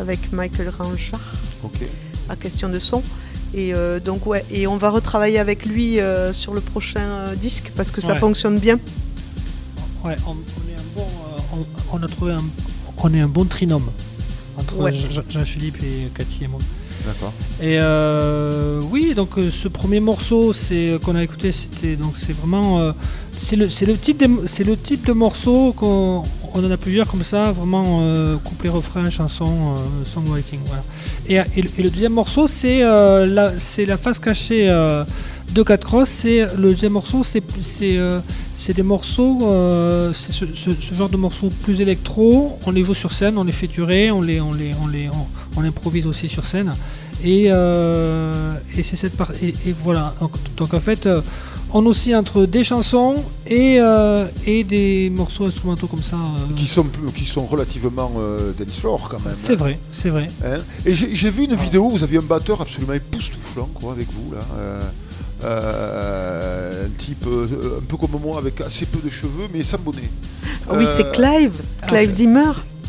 avec 0.00 0.32
Michael 0.32 0.70
Ranchard 0.76 1.20
Ok. 1.62 1.82
à 2.28 2.34
question 2.36 2.68
de 2.68 2.78
son. 2.78 3.02
Et 3.52 3.74
euh, 3.74 3.98
donc 4.00 4.26
ouais, 4.26 4.44
et 4.50 4.66
on 4.66 4.76
va 4.76 4.90
retravailler 4.90 5.38
avec 5.38 5.66
lui 5.66 5.98
euh, 5.98 6.32
sur 6.32 6.54
le 6.54 6.60
prochain 6.60 7.00
euh, 7.00 7.34
disque 7.34 7.72
parce 7.76 7.90
que 7.90 8.00
ça 8.00 8.12
Ouais. 8.12 8.18
fonctionne 8.18 8.58
bien. 8.58 8.78
Ouais, 10.04 10.16
on, 10.26 10.30
on 10.30 10.34
est 10.34 10.76
un 10.78 10.86
bon, 10.94 11.02
euh, 11.06 11.56
on, 11.92 11.96
on 11.98 12.02
a 12.02 12.06
trouvé 12.08 12.32
un, 12.32 12.44
on 12.98 13.12
est 13.14 13.20
un 13.20 13.28
bon 13.28 13.44
trinôme 13.44 13.90
entre 14.56 14.76
Ouais. 14.78 14.92
Jean-Philippe 15.28 15.82
et 15.82 16.08
Cathy 16.14 16.44
et 16.44 16.48
moi. 16.48 16.60
D'accord. 17.06 17.32
Et 17.60 17.78
euh, 17.80 18.80
oui, 18.90 19.14
donc 19.14 19.30
ce 19.50 19.68
premier 19.68 20.00
morceau, 20.00 20.52
c'est 20.52 20.98
qu'on 21.02 21.16
a 21.16 21.22
écouté, 21.22 21.50
c'était 21.50 21.96
donc 21.96 22.14
c'est 22.18 22.34
vraiment, 22.36 22.78
euh, 22.80 22.92
c'est 23.40 23.56
le, 23.56 23.96
type, 23.96 24.18
de, 24.18 24.28
c'est 24.46 24.64
morceau 25.14 25.72
qu'on, 25.72 26.22
on 26.54 26.64
en 26.64 26.70
a 26.70 26.76
plusieurs 26.76 27.08
comme 27.08 27.24
ça, 27.24 27.52
vraiment 27.52 28.00
euh, 28.02 28.36
couplet, 28.36 28.68
refrain, 28.68 29.08
chanson, 29.08 29.74
euh, 29.76 30.04
songwriting. 30.04 30.60
Et, 31.28 31.38
le- 31.56 31.90
deuxième 31.90 32.12
morceau, 32.12 32.46
c'est 32.46 32.82
euh, 32.82 33.26
la, 33.26 33.96
face 33.96 34.18
cachée 34.18 34.68
euh, 34.68 35.04
de 35.54 35.62
4 35.62 35.84
Cross. 35.84 36.08
C'est 36.08 36.46
le 36.56 36.70
deuxième 36.70 36.92
morceau, 36.92 37.24
c'est, 37.24 37.42
euh, 37.82 38.20
des 38.74 38.82
morceaux, 38.82 39.38
ce, 40.12 40.94
genre 40.96 41.08
de 41.08 41.16
morceaux 41.16 41.48
plus 41.64 41.80
électro. 41.80 42.58
On 42.66 42.70
les 42.70 42.84
joue 42.84 42.94
sur 42.94 43.12
scène, 43.12 43.38
on 43.38 43.44
les 43.44 43.52
fait 43.52 43.68
durer, 43.68 44.10
on 44.10 44.20
les, 44.20 44.40
improvise 45.64 46.06
aussi 46.06 46.28
sur 46.28 46.44
scène. 46.44 46.72
Et, 47.24 47.44
c'est 48.82 48.96
cette 48.96 49.16
part, 49.16 49.32
et, 49.42 49.54
voilà. 49.82 50.14
Donc, 50.20 50.32
donc 50.56 50.74
en 50.74 50.80
fait, 50.80 51.08
on 51.72 51.86
oscille 51.86 52.16
entre 52.16 52.46
des 52.46 52.64
chansons 52.64 53.14
et, 53.46 53.76
euh, 53.80 54.26
et 54.46 54.64
des 54.64 55.10
morceaux 55.10 55.46
instrumentaux 55.46 55.86
comme 55.86 56.02
ça. 56.02 56.16
euh, 56.16 56.54
Qui 56.56 56.66
sont, 56.66 56.84
plus- 56.84 57.12
qui 57.12 57.24
sont 57.24 57.46
relativement 57.46 58.12
euh, 58.18 58.52
dance 58.58 58.74
floor 58.78 59.08
quand 59.08 59.24
même. 59.24 59.34
C'est 59.36 59.52
hein. 59.52 59.56
vrai, 59.56 59.78
c'est 59.90 60.10
vrai. 60.10 60.26
Hein 60.44 60.58
Et 60.86 60.94
j'ai 60.94 61.30
vu 61.30 61.44
une 61.44 61.54
vidéo 61.56 61.84
où 61.86 61.90
vous 61.90 62.02
aviez 62.02 62.18
un 62.18 62.22
batteur 62.22 62.60
absolument 62.60 62.92
époustouflant 62.94 63.68
quoi, 63.74 63.92
avec 63.92 64.08
vous 64.12 64.32
là. 64.32 64.40
Euh, 64.58 64.80
euh, 65.42 66.86
un 66.86 66.88
type 66.98 67.24
euh, 67.26 67.78
un 67.78 67.84
peu 67.86 67.96
comme 67.96 68.20
moi 68.22 68.38
avec 68.38 68.60
assez 68.60 68.84
peu 68.86 68.98
de 69.02 69.10
cheveux 69.10 69.48
mais 69.52 69.62
sans 69.62 69.78
bonnet. 69.78 70.10
Ah 70.68 70.74
oui, 70.76 70.84
c'est 70.96 71.10
Clive, 71.12 71.62
Clive 71.86 72.10
c'est- 72.10 72.16
Dimmer. 72.16 72.42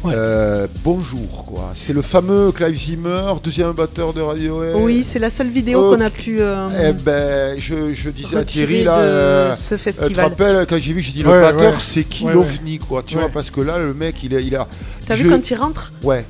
Euh, 0.05 0.67
bonjour 0.83 1.45
quoi. 1.45 1.71
C'est 1.75 1.93
le 1.93 2.01
fameux 2.01 2.51
Clive 2.51 2.75
Zimmer, 2.79 3.33
deuxième 3.43 3.71
batteur 3.73 4.13
de 4.13 4.21
Radiohead. 4.21 4.75
Oui, 4.77 5.05
c'est 5.07 5.19
la 5.19 5.29
seule 5.29 5.49
vidéo 5.49 5.91
qu'on 5.93 6.01
a 6.01 6.09
pu. 6.09 6.37
euh, 6.41 6.67
Eh 6.89 6.93
ben, 6.93 7.55
je, 7.59 7.93
je 7.93 8.09
disais 8.09 8.37
à 8.37 8.43
Thierry 8.43 8.83
là, 8.83 8.97
euh, 8.99 9.55
ce 9.55 9.77
festival. 9.77 10.09
tu 10.09 10.15
te 10.15 10.21
rappelles 10.21 10.65
quand 10.67 10.77
j'ai 10.79 10.93
vu, 10.93 11.01
j'ai 11.01 11.11
dit 11.11 11.23
Ouais, 11.25 11.35
le 11.35 11.41
batteur, 11.41 11.73
ouais. 11.73 11.79
c'est 11.81 12.03
qui 12.03 12.23
Ouais, 12.25 12.33
l'ovni 12.33 12.79
quoi, 12.79 13.03
tu 13.05 13.15
Ouais. 13.15 13.21
vois, 13.21 13.29
parce 13.31 13.51
que 13.51 13.61
là 13.61 13.77
le 13.77 13.93
mec 13.93 14.15
il 14.23 14.35
a, 14.35 14.39
il 14.39 14.55
a. 14.55 14.67
T'as 15.05 15.15
je- 15.15 15.23
vu 15.23 15.29
quand 15.29 15.49
il 15.49 15.55
rentre? 15.55 15.91
Ouais. 16.03 16.25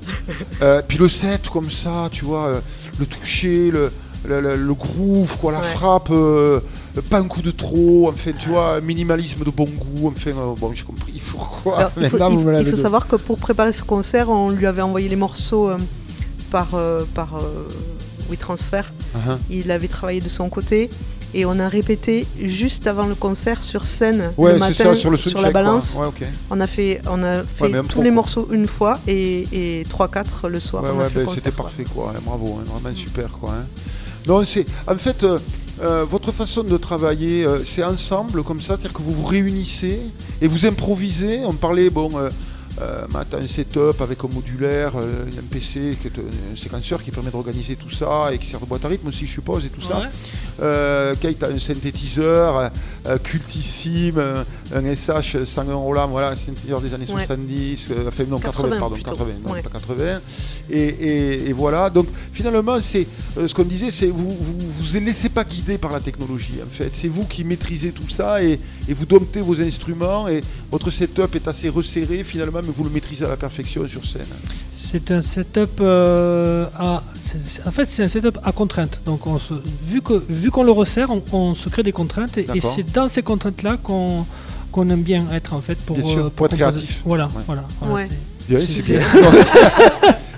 Euh, 0.61 0.81
puis 0.85 0.97
le 0.97 1.07
set 1.07 1.47
comme 1.49 1.71
ça, 1.71 2.09
tu 2.11 2.25
vois, 2.25 2.47
euh, 2.47 2.59
le 2.99 3.05
toucher, 3.05 3.71
le, 3.71 3.91
le, 4.25 4.39
le- 4.41 4.55
le 4.55 4.73
groove, 4.73 5.37
quoi, 5.39 5.51
la 5.51 5.59
Ouais. 5.59 5.63
frappe, 5.73 6.09
euh, 6.11 6.59
pas 7.09 7.17
un 7.19 7.23
coup 7.27 7.41
de 7.41 7.51
trop, 7.51 8.09
enfin, 8.09 8.31
tu 8.39 8.49
vois, 8.49 8.79
minimalisme 8.81 9.43
de 9.43 9.49
bon 9.51 9.65
goût, 9.65 10.07
enfin, 10.09 10.31
euh, 10.31 10.53
bon, 10.59 10.71
j'ai 10.73 10.83
compris, 10.83 11.11
il 11.15 11.21
faut 11.21 11.37
quoi. 11.39 11.77
Alors, 11.77 11.91
il 11.99 12.09
faut, 12.09 12.17
il 12.17 12.35
vous 12.37 12.69
il 12.69 12.75
savoir 12.77 13.07
que 13.07 13.15
pour 13.15 13.37
préparer 13.37 13.73
ce 13.73 13.83
concert, 13.83 14.29
on 14.29 14.49
lui 14.51 14.65
avait 14.67 14.81
envoyé 14.83 15.07
les 15.09 15.15
morceaux 15.15 15.69
euh, 15.69 15.77
par, 16.51 16.69
par 17.15 17.39
WeTransfer. 18.29 18.81
Uh-huh. 19.15 19.37
Il 19.49 19.71
avait 19.71 19.87
travaillé 19.87 20.21
de 20.21 20.29
son 20.29 20.49
côté 20.49 20.89
et 21.33 21.45
on 21.45 21.59
a 21.59 21.67
répété 21.69 22.27
juste 22.41 22.87
avant 22.87 23.07
le 23.07 23.15
concert 23.15 23.63
sur 23.63 23.85
scène 23.85 24.31
Ouais, 24.37 24.53
le 24.53 24.59
matin 24.59 24.73
ça, 24.73 24.95
sur 24.95 25.09
le 25.11 25.17
la 25.41 25.51
balance. 25.51 25.97
Ouais. 25.97 26.27
On 26.49 26.59
a 26.59 26.67
fait, 26.67 27.01
on 27.09 27.23
a 27.23 27.43
fait 27.43 27.69
mais 27.69 27.77
un 27.79 27.83
tous 27.83 28.01
les 28.01 28.09
quoi. 28.09 28.15
morceaux 28.15 28.47
une 28.51 28.67
fois 28.67 28.99
et, 29.07 29.79
et 29.79 29.83
3-4 29.85 30.47
le 30.49 30.59
soir. 30.59 30.83
Ben, 30.83 31.09
c'était 31.35 31.51
parfait, 31.51 31.85
quoi, 31.93 32.13
hein, 32.15 32.19
bravo, 32.25 32.59
hein, 32.59 32.63
vraiment 32.73 32.95
super, 32.95 33.29
quoi. 33.39 33.51
hein. 33.53 33.65
Non, 34.27 34.45
c'est, 34.45 34.65
en 34.87 34.95
fait, 34.95 35.23
euh, 35.23 35.39
euh, 35.81 36.05
votre 36.05 36.31
façon 36.31 36.63
de 36.63 36.77
travailler, 36.77 37.43
euh, 37.43 37.63
c'est 37.65 37.83
ensemble, 37.83 38.43
comme 38.43 38.61
ça, 38.61 38.75
c'est-à-dire 38.75 38.93
que 38.93 39.01
vous 39.01 39.13
vous 39.13 39.25
réunissez 39.25 39.99
et 40.41 40.47
vous 40.47 40.65
improvisez. 40.65 41.39
On 41.43 41.53
parlait, 41.53 41.89
bon, 41.89 42.11
euh, 42.79 43.05
un 43.33 43.47
setup 43.47 44.01
avec 44.01 44.23
un 44.23 44.27
modulaire, 44.33 44.93
euh, 44.95 45.25
un 45.37 45.43
PC, 45.49 45.97
qui 46.01 46.07
est 46.07 46.13
un 46.19 46.55
séquenceur 46.55 47.03
qui 47.03 47.11
permet 47.11 47.31
d'organiser 47.31 47.75
tout 47.75 47.89
ça 47.89 48.29
et 48.33 48.37
qui 48.37 48.45
sert 48.47 48.59
de 48.59 48.65
boîte 48.65 48.85
à 48.85 48.87
rythme 48.87 49.07
aussi, 49.07 49.25
je 49.25 49.31
suppose, 49.31 49.65
et 49.65 49.69
tout 49.69 49.81
ça. 49.81 50.03
Euh, 50.61 51.15
Kate 51.15 51.43
a 51.43 51.47
un 51.47 51.59
synthétiseur 51.59 52.71
euh, 53.07 53.17
cultissime, 53.17 54.17
euh, 54.17 54.43
un 54.73 54.95
SH 54.95 55.43
101 55.45 55.73
Roland, 55.73 56.07
voilà, 56.07 56.29
un 56.29 56.35
synthétiseur 56.35 56.81
des 56.81 56.93
années 56.93 57.05
Ouais. 57.11 57.25
70, 57.25 57.87
euh, 57.91 58.07
enfin 58.07 58.23
non, 58.29 58.37
80, 58.39 58.69
80 58.69 58.79
pardon, 58.79 58.95
plutôt. 58.95 59.11
80, 59.11 59.31
non, 59.45 59.51
Ouais. 59.53 59.61
pas 59.61 59.69
80. 59.69 60.21
Et, 60.69 60.79
et- 60.79 61.49
et 61.49 61.53
voilà, 61.53 61.89
donc 61.89 62.07
finalement, 62.31 62.79
c'est 62.79 63.07
ce 63.47 63.53
qu'on 63.53 63.63
disait, 63.63 63.91
c'est 63.91 64.07
vous, 64.07 64.29
vous 64.29 64.55
vous 64.69 64.99
laissez 64.99 65.29
pas 65.29 65.43
guider 65.43 65.77
par 65.77 65.91
la 65.91 65.99
technologie, 65.99 66.59
en 66.63 66.69
fait. 66.71 66.89
C'est 66.93 67.07
vous 67.07 67.25
qui 67.25 67.43
maîtrisez 67.43 67.91
tout 67.91 68.09
ça 68.09 68.41
et, 68.43 68.59
et 68.87 68.93
vous 68.93 69.05
domptez 69.05 69.41
vos 69.41 69.59
instruments 69.59 70.27
et 70.27 70.41
votre 70.71 70.89
setup 70.91 71.35
est 71.35 71.47
assez 71.47 71.69
resserré 71.69 72.23
finalement, 72.23 72.60
mais 72.65 72.71
vous 72.75 72.83
le 72.83 72.89
maîtrisez 72.89 73.25
à 73.25 73.29
la 73.29 73.37
perfection 73.37 73.87
sur 73.87 74.05
scène. 74.05 74.25
C'est 74.73 75.11
un 75.11 75.21
setup 75.21 75.79
euh, 75.79 76.65
à. 76.77 77.03
c'est- 77.23 77.39
c'est- 77.39 77.67
en 77.67 77.71
fait, 77.71 77.85
c'est 77.87 78.03
un 78.03 78.07
setup 78.09 78.37
à 78.43 78.51
contrainte. 78.51 78.99
Donc, 79.05 79.27
on 79.27 79.37
se, 79.37 79.53
vu 79.87 80.01
que 80.01 80.13
vu 80.29 80.49
qu'on 80.51 80.63
le 80.63 80.71
resserre, 80.71 81.09
on, 81.11 81.21
on 81.31 81.55
se 81.55 81.69
crée 81.69 81.83
des 81.83 81.91
contraintes 81.91 82.37
et, 82.37 82.47
c'est 82.75 82.91
dans 82.91 83.07
ces 83.09 83.21
contraintes-là 83.23 83.77
qu'on 83.81 84.25
qu'on 84.71 84.87
aime 84.89 85.01
bien 85.03 85.25
être 85.33 85.53
en 85.53 85.59
fait 85.61 85.77
pour, 85.79 85.97
Bien 85.97 86.05
sûr, 86.07 86.25
euh, 86.25 86.29
pour 86.29 86.45
être 86.45 86.55
créatif. 86.55 87.01
Voilà, 87.05 87.25
Ouais. 87.27 87.43
voilà. 87.45 87.63
voilà, 87.81 87.93
Ouais. 87.93 88.07
c'est- 88.09 88.47
Bien, 88.49 88.59
C'est 88.65 88.67
c'est 88.67 88.81
bien. 88.81 88.99
bien. 88.99 89.31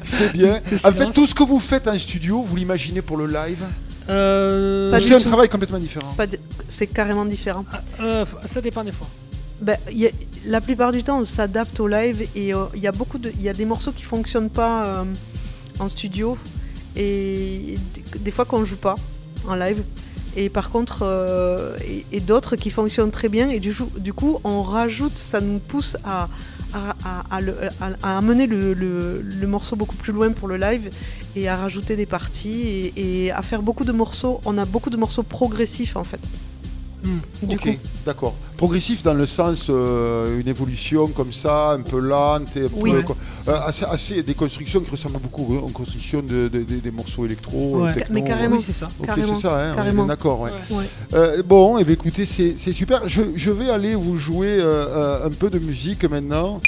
c'est 0.04 0.32
bien. 0.34 0.60
Le 0.72 0.78
En 0.88 0.91
fait, 0.91 1.12
tout 1.12 1.26
ce 1.28 1.34
que 1.36 1.44
vous 1.44 1.60
faites 1.60 1.88
en 1.88 1.98
studio, 1.98 2.41
vous 2.41 2.56
l'imaginez 2.56 3.02
pour 3.02 3.18
le 3.18 3.28
live? 3.28 3.64
Euh, 4.10 4.91
C'est 5.00 5.06
du 5.08 5.14
un 5.14 5.20
tout. 5.20 5.30
travail 5.30 5.48
complètement 5.50 5.78
différent. 5.80 6.12
Pas 6.18 6.28
de- 6.28 6.40
C'est 6.68 6.88
carrément 6.88 7.26
différent. 7.26 7.64
euh, 8.02 8.26
ça 8.45 8.60
dépend 8.60 8.84
des 8.84 8.91
fois. 8.91 9.08
Ben, 9.64 9.77
la 10.45 10.60
plupart 10.60 10.91
du 10.91 11.03
temps, 11.03 11.19
on 11.19 11.26
s'adapte 11.26 11.80
au 11.80 11.88
live 11.88 12.27
et 12.35 12.53
euh, 12.53 12.65
il 12.76 12.81
y 12.81 12.88
a 12.88 12.91
y 13.40 13.49
a 13.49 13.53
des 13.53 13.64
morceaux 13.65 13.94
qui 13.94 14.03
fonctionnent 14.03 14.49
pas 14.49 14.85
euh, 14.85 15.03
en 15.80 15.88
studio 15.88 16.38
et 16.98 17.77
des 18.19 18.31
fois 18.31 18.44
qu'on 18.44 18.65
joue 18.65 18.76
pas 18.76 18.95
en 19.48 19.56
live. 19.56 19.81
Et 20.35 20.49
par 20.49 20.69
contre, 20.69 21.03
euh, 21.03 21.77
et, 22.11 22.19
d'autres 22.19 22.57
qui 22.57 22.72
fonctionnent 22.72 23.11
très 23.11 23.30
bien 23.30 23.48
et 23.48 23.61
du, 23.61 23.73
coup, 24.14 24.40
on 24.44 24.64
rajoute, 24.64 25.18
ça 25.18 25.40
nous 25.40 25.60
pousse 25.60 25.95
à, 26.03 26.27
à, 26.73 28.18
amener 28.18 28.48
le, 28.48 29.48
morceau 29.48 29.77
beaucoup 29.77 29.95
plus 29.95 30.11
loin 30.11 30.31
pour 30.31 30.49
le 30.49 30.57
live 30.57 30.90
et 31.38 31.48
à 31.48 31.56
rajouter 31.56 31.95
des 31.95 32.06
parties 32.06 32.91
et 32.98 33.31
à 33.31 33.41
faire 33.44 33.61
beaucoup 33.61 33.85
de 33.85 33.94
morceaux. 33.94 34.41
On 34.44 34.57
a 34.57 34.65
beaucoup 34.65 34.90
de 34.90 34.98
morceaux 34.98 35.23
progressifs 35.23 35.95
en 35.95 36.03
fait. 36.03 36.19
Du 37.44 37.56
ok, 37.56 37.78
d'accord. 38.06 38.34
Progressif 38.56 39.04
dans 39.04 39.14
le 39.14 39.26
sens 39.26 39.68
euh, 39.70 40.40
une 40.40 40.48
évolution 40.48 41.08
comme 41.08 41.34
ça, 41.34 41.72
un 41.72 41.82
peu 41.82 42.00
lente, 42.00 42.56
et 42.56 42.62
un 42.62 42.68
Oui. 42.78 42.92
peu, 42.92 42.98
Ouais. 42.98 43.04
quoi. 43.04 43.16
Euh, 43.50 43.58
assez, 43.66 43.84
assez- 43.86 44.24
des 44.24 44.34
constructions 44.34 44.80
qui 44.80 44.90
ressemblent 44.90 45.20
beaucoup 45.20 45.54
aux 45.56 45.68
constructions 45.70 46.22
de, 46.22 46.48
de- 46.48 46.64
de- 46.64 46.76
des 46.80 46.92
morceaux 46.92 47.26
électro, 47.26 47.82
Ouais. 47.82 47.94
techno. 47.94 48.14
Mais 48.14 48.24
carrément, 48.24 48.56
Oui, 48.56 48.64
c'est 48.66 48.72
ça. 48.74 48.88
Ok, 49.00 49.06
carrément, 49.06 49.36
c'est 49.36 49.42
ça, 49.42 49.58
hein, 49.58 49.70
on 49.70 49.74
est 49.74 49.76
carrément. 49.76 50.04
bien 50.06 50.08
d'accord. 50.16 50.40
ouais. 50.42 50.52
Euh, 51.14 51.44
bon, 51.44 51.78
et 51.78 51.92
écoutez, 51.92 52.26
c'est 52.26 52.54
c'est 52.58 52.72
super. 52.72 53.02
Je, 53.08 53.22
je 53.36 53.52
vais 53.52 53.70
aller 53.70 53.96
vous 53.96 54.18
jouer 54.18 54.62
un 54.62 55.30
peu 55.30 55.50
de 55.50 55.60
musique 55.60 56.06
maintenant. 56.06 56.62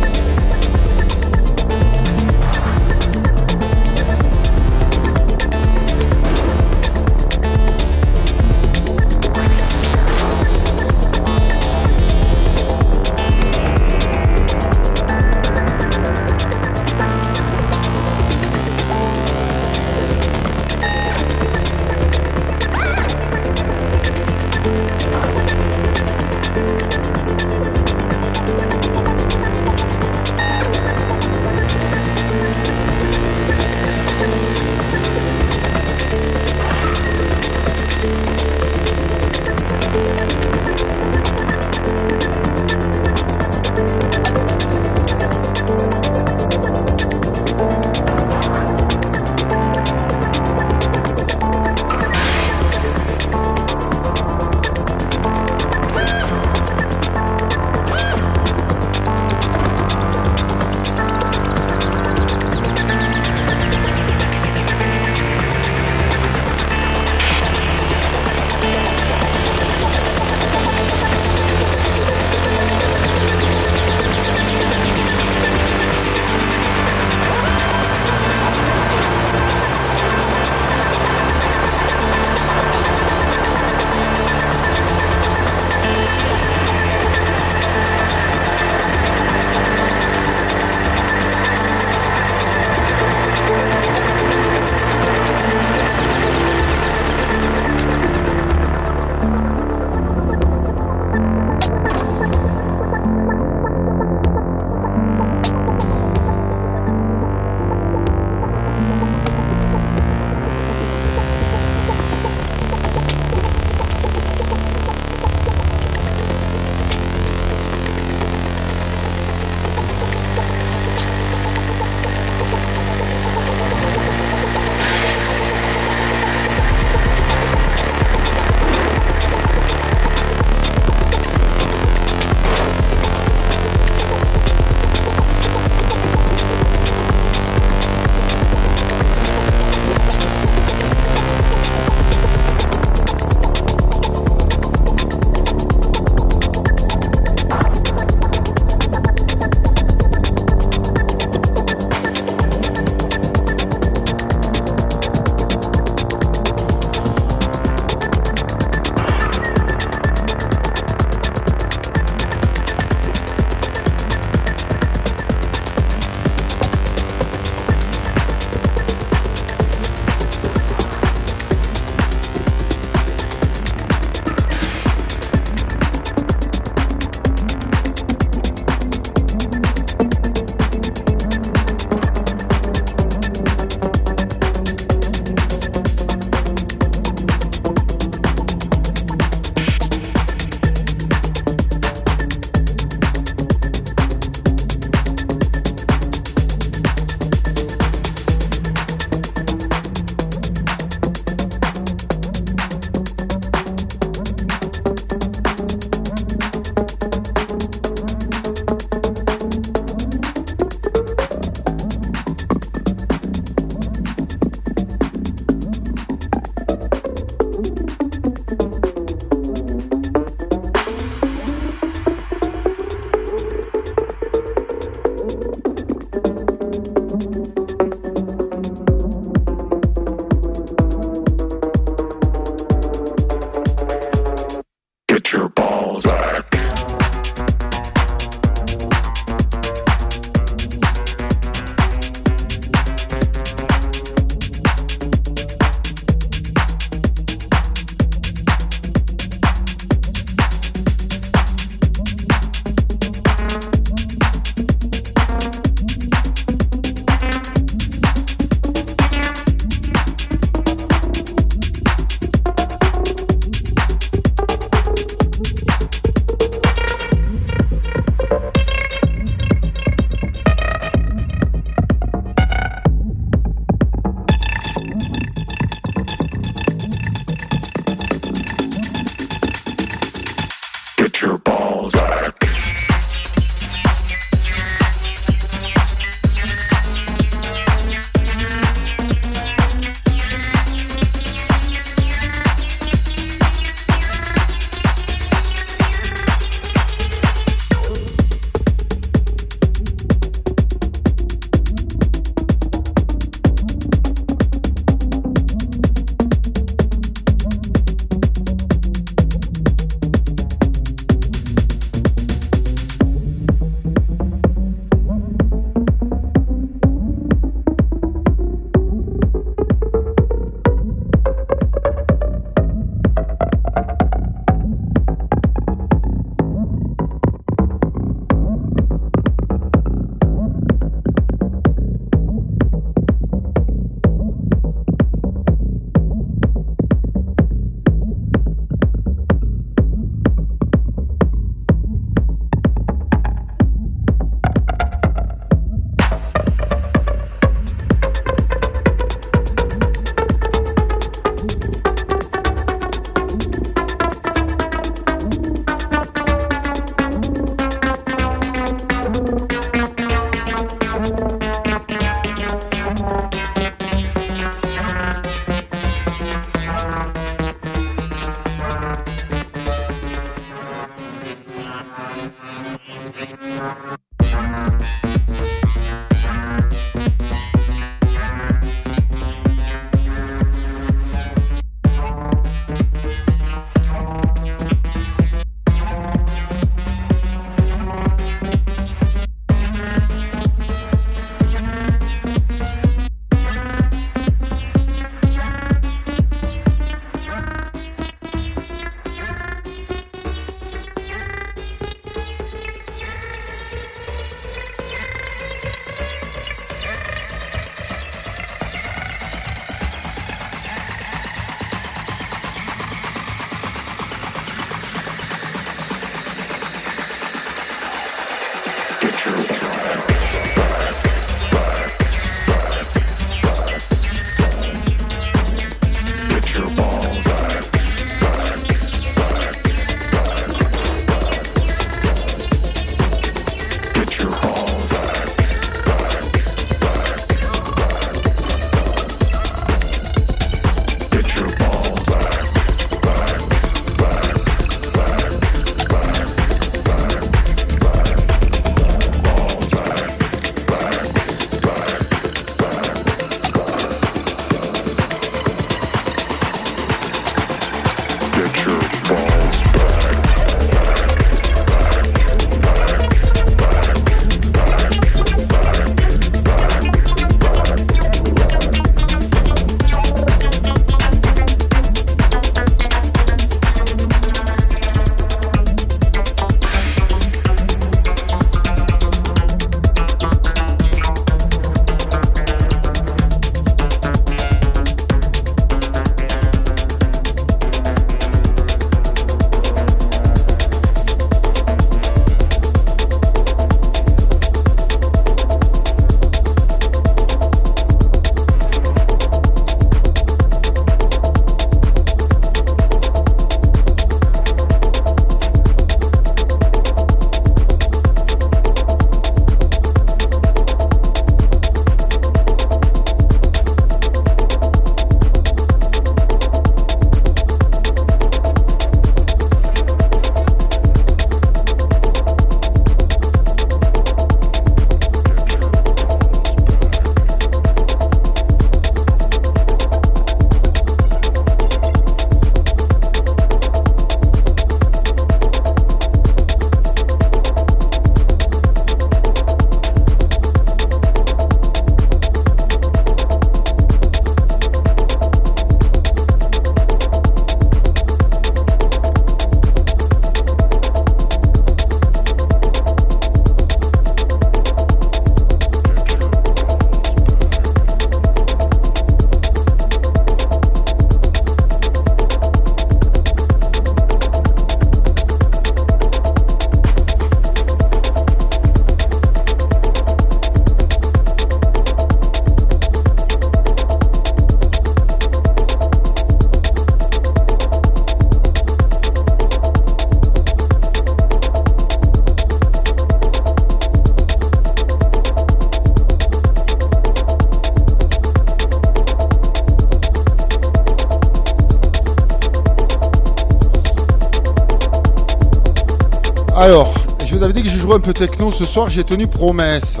Ce 598.52 598.64
soir, 598.64 598.90
j'ai 598.90 599.04
tenu 599.04 599.26
promesse. 599.26 600.00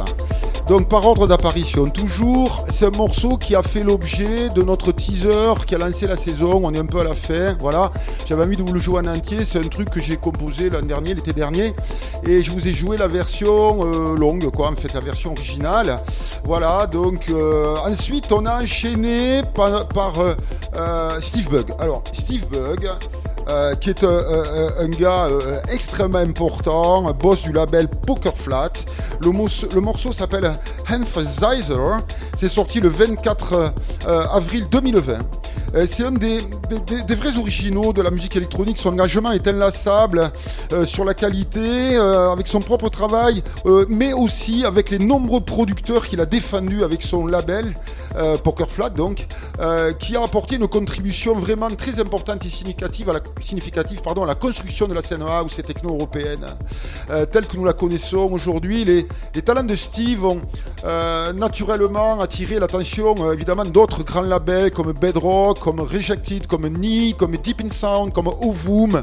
Donc 0.68 0.86
par 0.88 1.06
ordre 1.06 1.26
d'apparition, 1.26 1.86
toujours, 1.86 2.66
c'est 2.68 2.84
un 2.84 2.90
morceau 2.90 3.38
qui 3.38 3.54
a 3.54 3.62
fait 3.62 3.82
l'objet 3.82 4.50
de 4.50 4.62
notre 4.62 4.92
teaser 4.92 5.54
qui 5.66 5.74
a 5.74 5.78
lancé 5.78 6.06
la 6.06 6.18
saison, 6.18 6.60
on 6.62 6.74
est 6.74 6.78
un 6.78 6.84
peu 6.84 7.00
à 7.00 7.04
la 7.04 7.14
fin, 7.14 7.56
voilà. 7.58 7.90
J'avais 8.26 8.44
envie 8.44 8.56
de 8.56 8.62
vous 8.62 8.74
le 8.74 8.78
jouer 8.78 9.00
en 9.00 9.06
entier, 9.06 9.46
c'est 9.46 9.58
un 9.58 9.68
truc 9.68 9.88
que 9.88 9.98
j'ai 9.98 10.18
composé 10.18 10.68
l'an 10.68 10.82
dernier, 10.82 11.14
l'été 11.14 11.32
dernier, 11.32 11.72
et 12.26 12.42
je 12.42 12.50
vous 12.50 12.68
ai 12.68 12.74
joué 12.74 12.98
la 12.98 13.08
version 13.08 13.78
euh, 13.82 14.14
longue, 14.14 14.50
quoi, 14.50 14.68
en 14.68 14.76
fait 14.76 14.92
la 14.92 15.00
version 15.00 15.32
originale. 15.32 16.00
Voilà, 16.44 16.86
donc 16.86 17.30
euh, 17.30 17.74
ensuite 17.86 18.30
on 18.30 18.44
a 18.44 18.62
enchaîné 18.62 19.40
par, 19.54 20.18
euh, 20.18 21.20
Steve 21.22 21.48
Bug. 21.48 21.72
Alors, 21.78 22.04
Steve 22.12 22.46
Bug, 22.46 22.90
euh, 23.48 23.74
qui 23.76 23.90
est 23.90 24.04
euh, 24.04 24.22
euh, 24.28 24.84
un 24.84 24.88
gars 24.88 25.28
extrêmement 25.72 26.18
important, 26.18 27.12
boss 27.12 27.42
du 27.42 27.52
label 27.52 27.88
Poker 27.88 28.36
Flat. 28.36 28.72
Le, 29.22 29.80
morceau 29.80 30.12
s'appelle 30.12 30.52
Emphasizer. 30.90 31.98
C'est 32.36 32.48
sorti 32.48 32.80
le 32.80 32.88
24 32.88 33.72
euh, 34.06 34.22
avril 34.32 34.66
2020. 34.70 35.18
Euh, 35.74 35.86
c'est 35.86 36.04
un 36.04 36.12
des, 36.12 36.40
vrais 37.14 37.38
originaux 37.38 37.92
de 37.92 38.02
la 38.02 38.10
musique 38.10 38.36
électronique. 38.36 38.76
Son 38.78 38.90
engagement 38.90 39.32
est 39.32 39.46
inlassable 39.46 40.30
sur 40.84 41.04
la 41.04 41.14
qualité, 41.14 41.96
avec 41.96 42.46
son 42.46 42.60
propre 42.60 42.88
travail, 42.88 43.42
mais 43.88 44.12
aussi 44.12 44.64
avec 44.64 44.90
les 44.90 44.98
nombreux 44.98 45.40
producteurs 45.40 46.06
qu'il 46.06 46.20
a 46.20 46.26
défendus 46.26 46.84
avec 46.84 47.02
son 47.02 47.26
label. 47.26 47.74
Poker 48.42 48.68
Flat 48.68 48.90
donc, 48.90 49.26
euh, 49.60 49.92
qui 49.92 50.16
a 50.16 50.22
apporté 50.22 50.56
une 50.56 50.68
contribution 50.68 51.34
vraiment 51.34 51.70
très 51.70 52.00
importante 52.00 52.44
et 52.44 52.48
significative 52.48 53.08
à 53.10 53.12
la, 54.26 54.34
construction 54.34 54.86
de 54.86 54.94
la 54.94 55.02
scène 55.02 55.22
house 55.22 55.58
et 55.58 55.62
techno 55.62 55.90
européenne, 55.94 56.46
euh, 57.10 57.26
telle 57.26 57.46
que 57.46 57.56
nous 57.56 57.64
la 57.64 57.72
connaissons 57.72 58.28
aujourd'hui. 58.30 58.84
Les, 58.84 59.06
talents 59.42 59.64
de 59.64 59.74
Steve 59.74 60.24
ont 60.24 60.40
euh, 60.84 61.32
naturellement 61.32 62.20
attiré 62.20 62.58
l'attention 62.58 63.32
évidemment 63.32 63.64
d'autres 63.64 64.02
grands 64.02 64.22
labels 64.22 64.70
comme 64.70 64.92
Bedrock, 64.92 65.58
comme 65.58 65.80
Rejected, 65.80 66.46
comme 66.46 66.68
Knee, 66.68 67.14
comme 67.18 67.36
Deep 67.36 67.62
in 67.64 67.70
Sound, 67.70 68.12
comme 68.12 68.28
Ovum, 68.28 69.00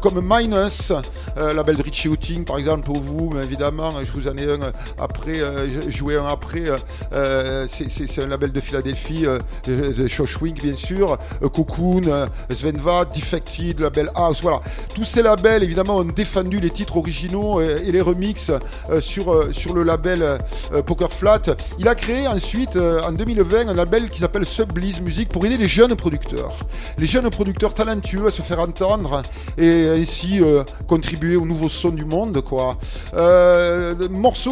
comme 0.00 0.20
Minus, 0.22 0.92
label 1.36 1.76
de 1.76 1.82
Richie 1.82 2.08
Houghton 2.08 2.44
par 2.44 2.58
exemple, 2.58 2.90
Ovum 2.90 3.40
évidemment, 3.42 3.92
je 4.02 4.10
vous 4.12 4.28
en 4.28 4.36
ai 4.36 4.44
un 4.44 4.62
euh, 4.62 4.72
après, 5.20 5.40
euh, 5.40 5.90
joué 5.90 6.16
un 6.16 6.24
après, 6.26 6.70
euh, 6.70 6.76
euh, 7.12 7.66
c'est- 7.68 8.22
un 8.22 8.26
label 8.26 8.52
de 8.52 8.60
Philadelphie, 8.60 9.24
de 9.66 10.06
Shoshwing 10.08 10.54
bien 10.54 10.76
sûr, 10.76 11.16
Cocoon, 11.52 12.02
Svenva, 12.50 13.04
Defected, 13.04 13.80
label 13.80 14.10
House, 14.14 14.40
voilà. 14.42 14.60
Tous 14.94 15.04
ces 15.04 15.22
labels 15.22 15.62
évidemment 15.62 15.96
ont 15.98 16.04
défendu 16.04 16.58
les 16.60 16.70
titres 16.70 16.96
originaux 16.96 17.60
et 17.60 17.90
les 17.92 18.00
remixes 18.00 18.50
sur, 19.00 19.54
sur 19.54 19.74
le 19.74 19.82
label 19.82 20.38
Poker 20.86 21.12
Flat. 21.12 21.42
Il 21.78 21.86
a 21.88 21.94
créé 21.94 22.26
ensuite 22.26 22.76
en 22.76 23.12
2020 23.12 23.68
un 23.68 23.74
label 23.74 24.08
qui 24.08 24.20
s'appelle 24.20 24.44
Subbliss 24.46 25.00
Music 25.00 25.28
pour 25.28 25.44
aider 25.46 25.56
les 25.56 25.68
jeunes 25.68 25.94
producteurs. 25.96 26.54
Les 26.98 27.06
jeunes 27.06 27.28
producteurs 27.30 27.74
talentueux 27.74 28.26
à 28.26 28.30
se 28.30 28.42
faire 28.42 28.60
entendre 28.60 29.22
et 29.58 29.88
ainsi 29.88 30.40
contribuer 30.86 31.36
au 31.36 31.44
nouveau 31.46 31.68
son 31.68 31.90
du 31.90 32.04
monde 32.04 32.40
quoi. 32.42 32.76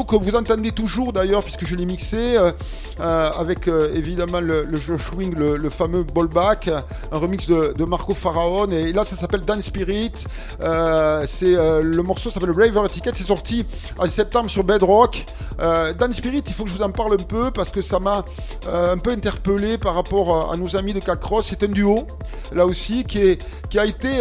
Que 0.08 0.16
vous 0.16 0.34
entendez 0.36 0.57
toujours 0.66 1.12
d'ailleurs 1.12 1.42
puisque 1.42 1.64
je 1.66 1.74
l'ai 1.74 1.86
mixé 1.86 2.36
euh, 2.36 2.52
euh, 3.00 3.30
avec 3.38 3.68
euh, 3.68 3.94
évidemment 3.94 4.40
le, 4.40 4.64
le 4.64 4.80
Josh 4.80 5.12
Wing, 5.12 5.34
le, 5.34 5.56
le 5.56 5.70
fameux 5.70 6.02
Ballback, 6.02 6.68
un 6.68 7.18
remix 7.18 7.48
de, 7.48 7.84
Marco 7.84 8.14
Faraon 8.14 8.70
et 8.70 8.92
là 8.92 9.04
ça 9.04 9.16
s'appelle 9.16 9.42
Dance 9.42 9.64
Spirit. 9.64 10.12
C'est 10.60 11.52
le 11.52 12.02
morceau 12.02 12.30
s'appelle 12.30 12.50
Raver 12.50 12.88
Ticket, 12.90 13.12
c'est 13.14 13.24
sorti 13.24 13.64
en 13.98 14.06
septembre 14.06 14.50
sur 14.50 14.64
Bedrock. 14.64 15.24
Dance 15.58 16.16
Spirit, 16.16 16.42
il 16.46 16.52
faut 16.52 16.64
que 16.64 16.70
je 16.70 16.76
vous 16.76 16.82
en 16.82 16.90
parle 16.90 17.14
un 17.14 17.24
peu 17.24 17.50
parce 17.50 17.70
que 17.70 17.80
ça 17.80 17.98
m'a 17.98 18.24
un 18.70 18.98
peu 18.98 19.10
interpellé 19.10 19.78
par 19.78 19.94
rapport 19.94 20.52
à, 20.52 20.56
nos 20.56 20.76
amis 20.76 20.92
de 20.92 21.00
Cacross. 21.00 21.46
C'est 21.48 21.62
un 21.62 21.72
duo 21.72 22.06
là 22.52 22.66
aussi 22.66 23.04
qui, 23.04 23.18
est, 23.18 23.42
qui 23.70 23.78
a 23.78 23.86
été 23.86 24.20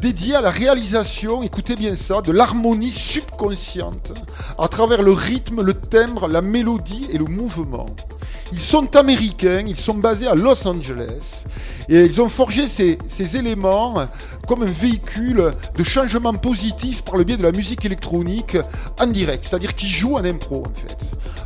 dédié 0.00 0.34
à 0.34 0.40
la 0.40 0.50
réalisation, 0.50 1.42
écoutez 1.42 1.76
bien 1.76 1.94
ça, 1.94 2.20
de 2.22 2.32
l'harmonie 2.32 2.90
subconsciente 2.90 4.12
à 4.58 4.68
travers 4.68 5.02
le 5.02 5.12
rythme, 5.12 5.49
le 5.58 5.74
timbre, 5.74 6.28
la 6.28 6.42
mélodie 6.42 7.06
et 7.10 7.18
le 7.18 7.24
mouvement. 7.24 7.86
Ils 8.52 8.60
sont 8.60 8.96
américains, 8.96 9.64
ils 9.66 9.76
sont 9.76 9.94
basés 9.94 10.26
à 10.26 10.34
Los 10.34 10.66
Angeles 10.66 11.44
et 11.88 12.04
ils 12.04 12.20
ont 12.20 12.28
forgé 12.28 12.66
ces, 12.66 13.36
éléments 13.36 14.06
comme 14.46 14.62
un 14.62 14.66
véhicule 14.66 15.52
de 15.76 15.84
changement 15.84 16.34
positif 16.34 17.02
par 17.02 17.16
le 17.16 17.24
biais 17.24 17.36
de 17.36 17.42
la 17.42 17.52
musique 17.52 17.84
électronique 17.84 18.56
en 18.98 19.06
direct, 19.06 19.44
c'est-à-dire 19.44 19.74
qu'ils 19.74 19.88
jouent 19.88 20.16
en 20.16 20.24
impro 20.24 20.64
en 20.66 20.72
fait 20.74 20.96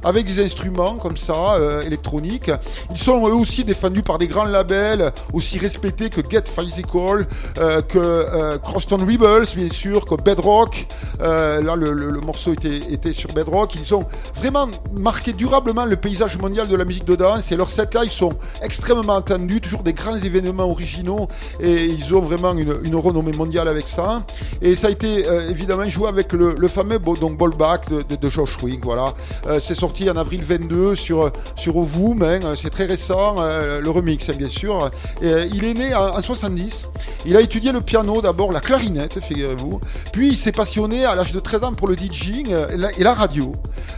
avec 0.05 0.26
des 0.26 0.43
instruments 0.43 0.97
comme 0.97 1.16
ça, 1.16 1.55
euh, 1.55 1.82
électroniques. 1.82 2.51
Ils 2.90 2.98
sont 2.98 3.26
eux 3.26 3.32
aussi 3.32 3.64
défendus 3.64 4.02
par 4.02 4.18
des 4.18 4.28
grands 4.28 4.44
labels, 4.44 5.12
aussi 5.32 5.59
respectés 5.59 6.10
que 6.10 6.20
Get 6.28 6.44
Physical, 6.44 7.26
euh, 7.59 7.81
que 7.82 7.98
euh, 7.98 8.59
Crosstown 8.59 9.01
Rebels, 9.01 9.47
bien 9.56 9.70
sûr, 9.70 10.05
que 10.05 10.14
Bedrock. 10.14 10.86
Euh, 11.20 11.62
là, 11.62 11.74
le, 11.74 12.20
morceau 12.20 12.52
était 12.52 13.12
sur 13.12 13.32
Bedrock. 13.32 13.74
Ils 13.74 13.94
ont 13.94 14.05
vraiment 14.35 14.68
marqué 14.93 15.32
durablement 15.32 15.86
le 15.86 15.97
paysage 15.97 16.39
mondial 16.39 16.68
de 16.68 16.76
la 16.76 16.85
musique 16.85 16.94
de 17.01 17.16
danse 17.16 17.51
et 17.53 17.57
leurs 17.57 17.71
sets 17.71 17.89
là, 17.95 18.05
ils 18.05 18.11
sont 18.11 18.33
extrêmement 18.62 19.16
attendus, 19.16 19.61
toujours 19.61 19.83
des 19.83 19.93
grands 19.93 20.16
événements 20.16 20.69
originaux 20.71 21.29
et 21.61 21.87
ils 21.87 22.15
ont 22.15 22.21
vraiment 22.21 22.53
une, 22.53 22.75
une 22.85 22.97
renommée 22.97 23.33
mondiale 23.33 23.69
avec 23.69 23.89
ça. 23.89 24.25
Et 24.62 24.75
ça 24.75 24.89
a 24.89 24.91
été 24.91 25.27
euh, 25.27 25.51
évidemment 25.51 25.89
joué 25.89 26.09
avec 26.09 26.33
le, 26.33 26.55
le 26.59 26.69
fameux 26.69 26.99
donc 26.99 27.37
Ballback 27.37 27.91
de, 27.91 28.03
de, 28.03 28.16
de 28.16 28.31
Josh 28.31 28.57
Wing, 28.62 28.81
voilà. 28.83 29.15
Euh, 29.47 29.59
c'est 29.61 29.75
sorti 29.75 30.09
en 30.09 30.16
avril 30.16 30.43
22 30.43 30.97
sur, 30.97 31.31
sur 31.57 31.77
Ovum, 31.77 32.23
hein, 32.23 32.41
c'est 32.61 32.71
très 32.71 32.85
récent, 32.85 33.37
euh, 33.39 33.81
le 33.81 33.91
remix 33.91 34.29
hein, 34.29 34.35
bien 34.37 34.49
sûr. 34.49 34.91
Euh, 35.23 35.47
il 35.53 35.65
est 35.65 35.75
né 35.75 35.95
en, 35.95 36.16
en 36.16 36.23
70, 36.23 36.87
il 37.27 37.37
a 37.37 37.41
étudié 37.41 37.73
le 37.73 37.81
piano 37.81 38.21
d'abord, 38.21 38.53
la 38.53 38.61
clarinette, 38.61 39.21
figurez-vous, 39.21 39.81
puis 40.12 40.29
il 40.29 40.37
s'est 40.37 40.53
passionné 40.53 41.05
à 41.05 41.15
l'âge 41.15 41.33
de 41.33 41.41
13 41.41 41.65
ans 41.65 41.75
pour 41.75 41.89
le 41.89 41.97
DJing 41.97 42.53
euh, 42.53 42.91
et 42.97 43.03
la, 43.03 43.15
radio. 43.15 43.53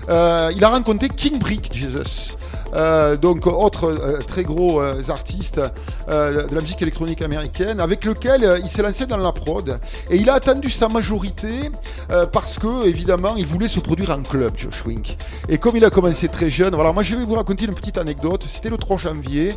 Euh, 0.09 0.53
il 0.55 0.63
a 0.65 0.69
rencontré 0.69 1.09
King 1.09 1.39
Brick 1.39 1.75
Jesus. 1.75 2.36
Euh, 2.77 3.17
donc 3.17 3.47
autre 3.47 3.85
euh, 3.85 4.19
très 4.19 4.43
gros 4.43 4.81
euh, 4.81 5.03
artiste 5.09 5.61
de 6.09 6.55
la 6.55 6.61
musique 6.61 6.83
électronique 6.83 7.23
américaine 7.23 7.81
avec 7.81 8.05
lequel 8.05 8.61
il 8.63 8.69
s'est 8.69 8.83
lancé 8.83 9.07
dans 9.07 9.17
la 9.17 9.33
prod. 9.33 9.79
Et 10.11 10.17
il 10.17 10.31
a 10.31 10.35
attendu 10.35 10.71
sa 10.71 10.89
majorité 10.89 11.71
euh, 12.11 12.27
parce 12.27 12.59
que 12.59 12.87
évidemment 12.87 13.35
il 13.37 13.47
voulait 13.47 13.69
se 13.69 13.81
produire 13.81 14.11
en 14.11 14.23
club 14.23 14.53
Josh 14.57 14.85
Wink 14.85 15.17
et 15.49 15.59
comme 15.59 15.77
il 15.77 15.85
a 15.85 15.91
commencé 15.91 16.29
très 16.29 16.51
jeune 16.51 16.75
voilà 16.75 16.93
moi 16.93 17.03
je 17.03 17.15
vais 17.17 17.25
vous 17.25 17.35
raconter 17.35 17.65
une 17.65 17.75
petite 17.75 17.99
anecdote. 17.99 18.45
C'était 18.47 18.71
le 18.71 18.77
3 18.77 18.99
janvier. 18.99 19.55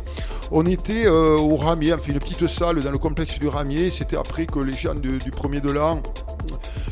On 0.50 0.66
était 0.66 1.06
euh, 1.06 1.36
au 1.36 1.56
Ramier 1.56 1.92
enfin 1.94 2.12
une 2.12 2.18
petite 2.18 2.46
salle 2.46 2.80
dans 2.82 2.90
le 2.90 2.98
complexe 2.98 3.38
du 3.38 3.48
Ramier. 3.48 3.90
C'était 3.90 4.16
après 4.16 4.46
que 4.46 4.58
les 4.58 4.72
gens 4.72 4.94
du 4.94 5.30
premier 5.30 5.60
de 5.60 5.70
l'an 5.70 6.02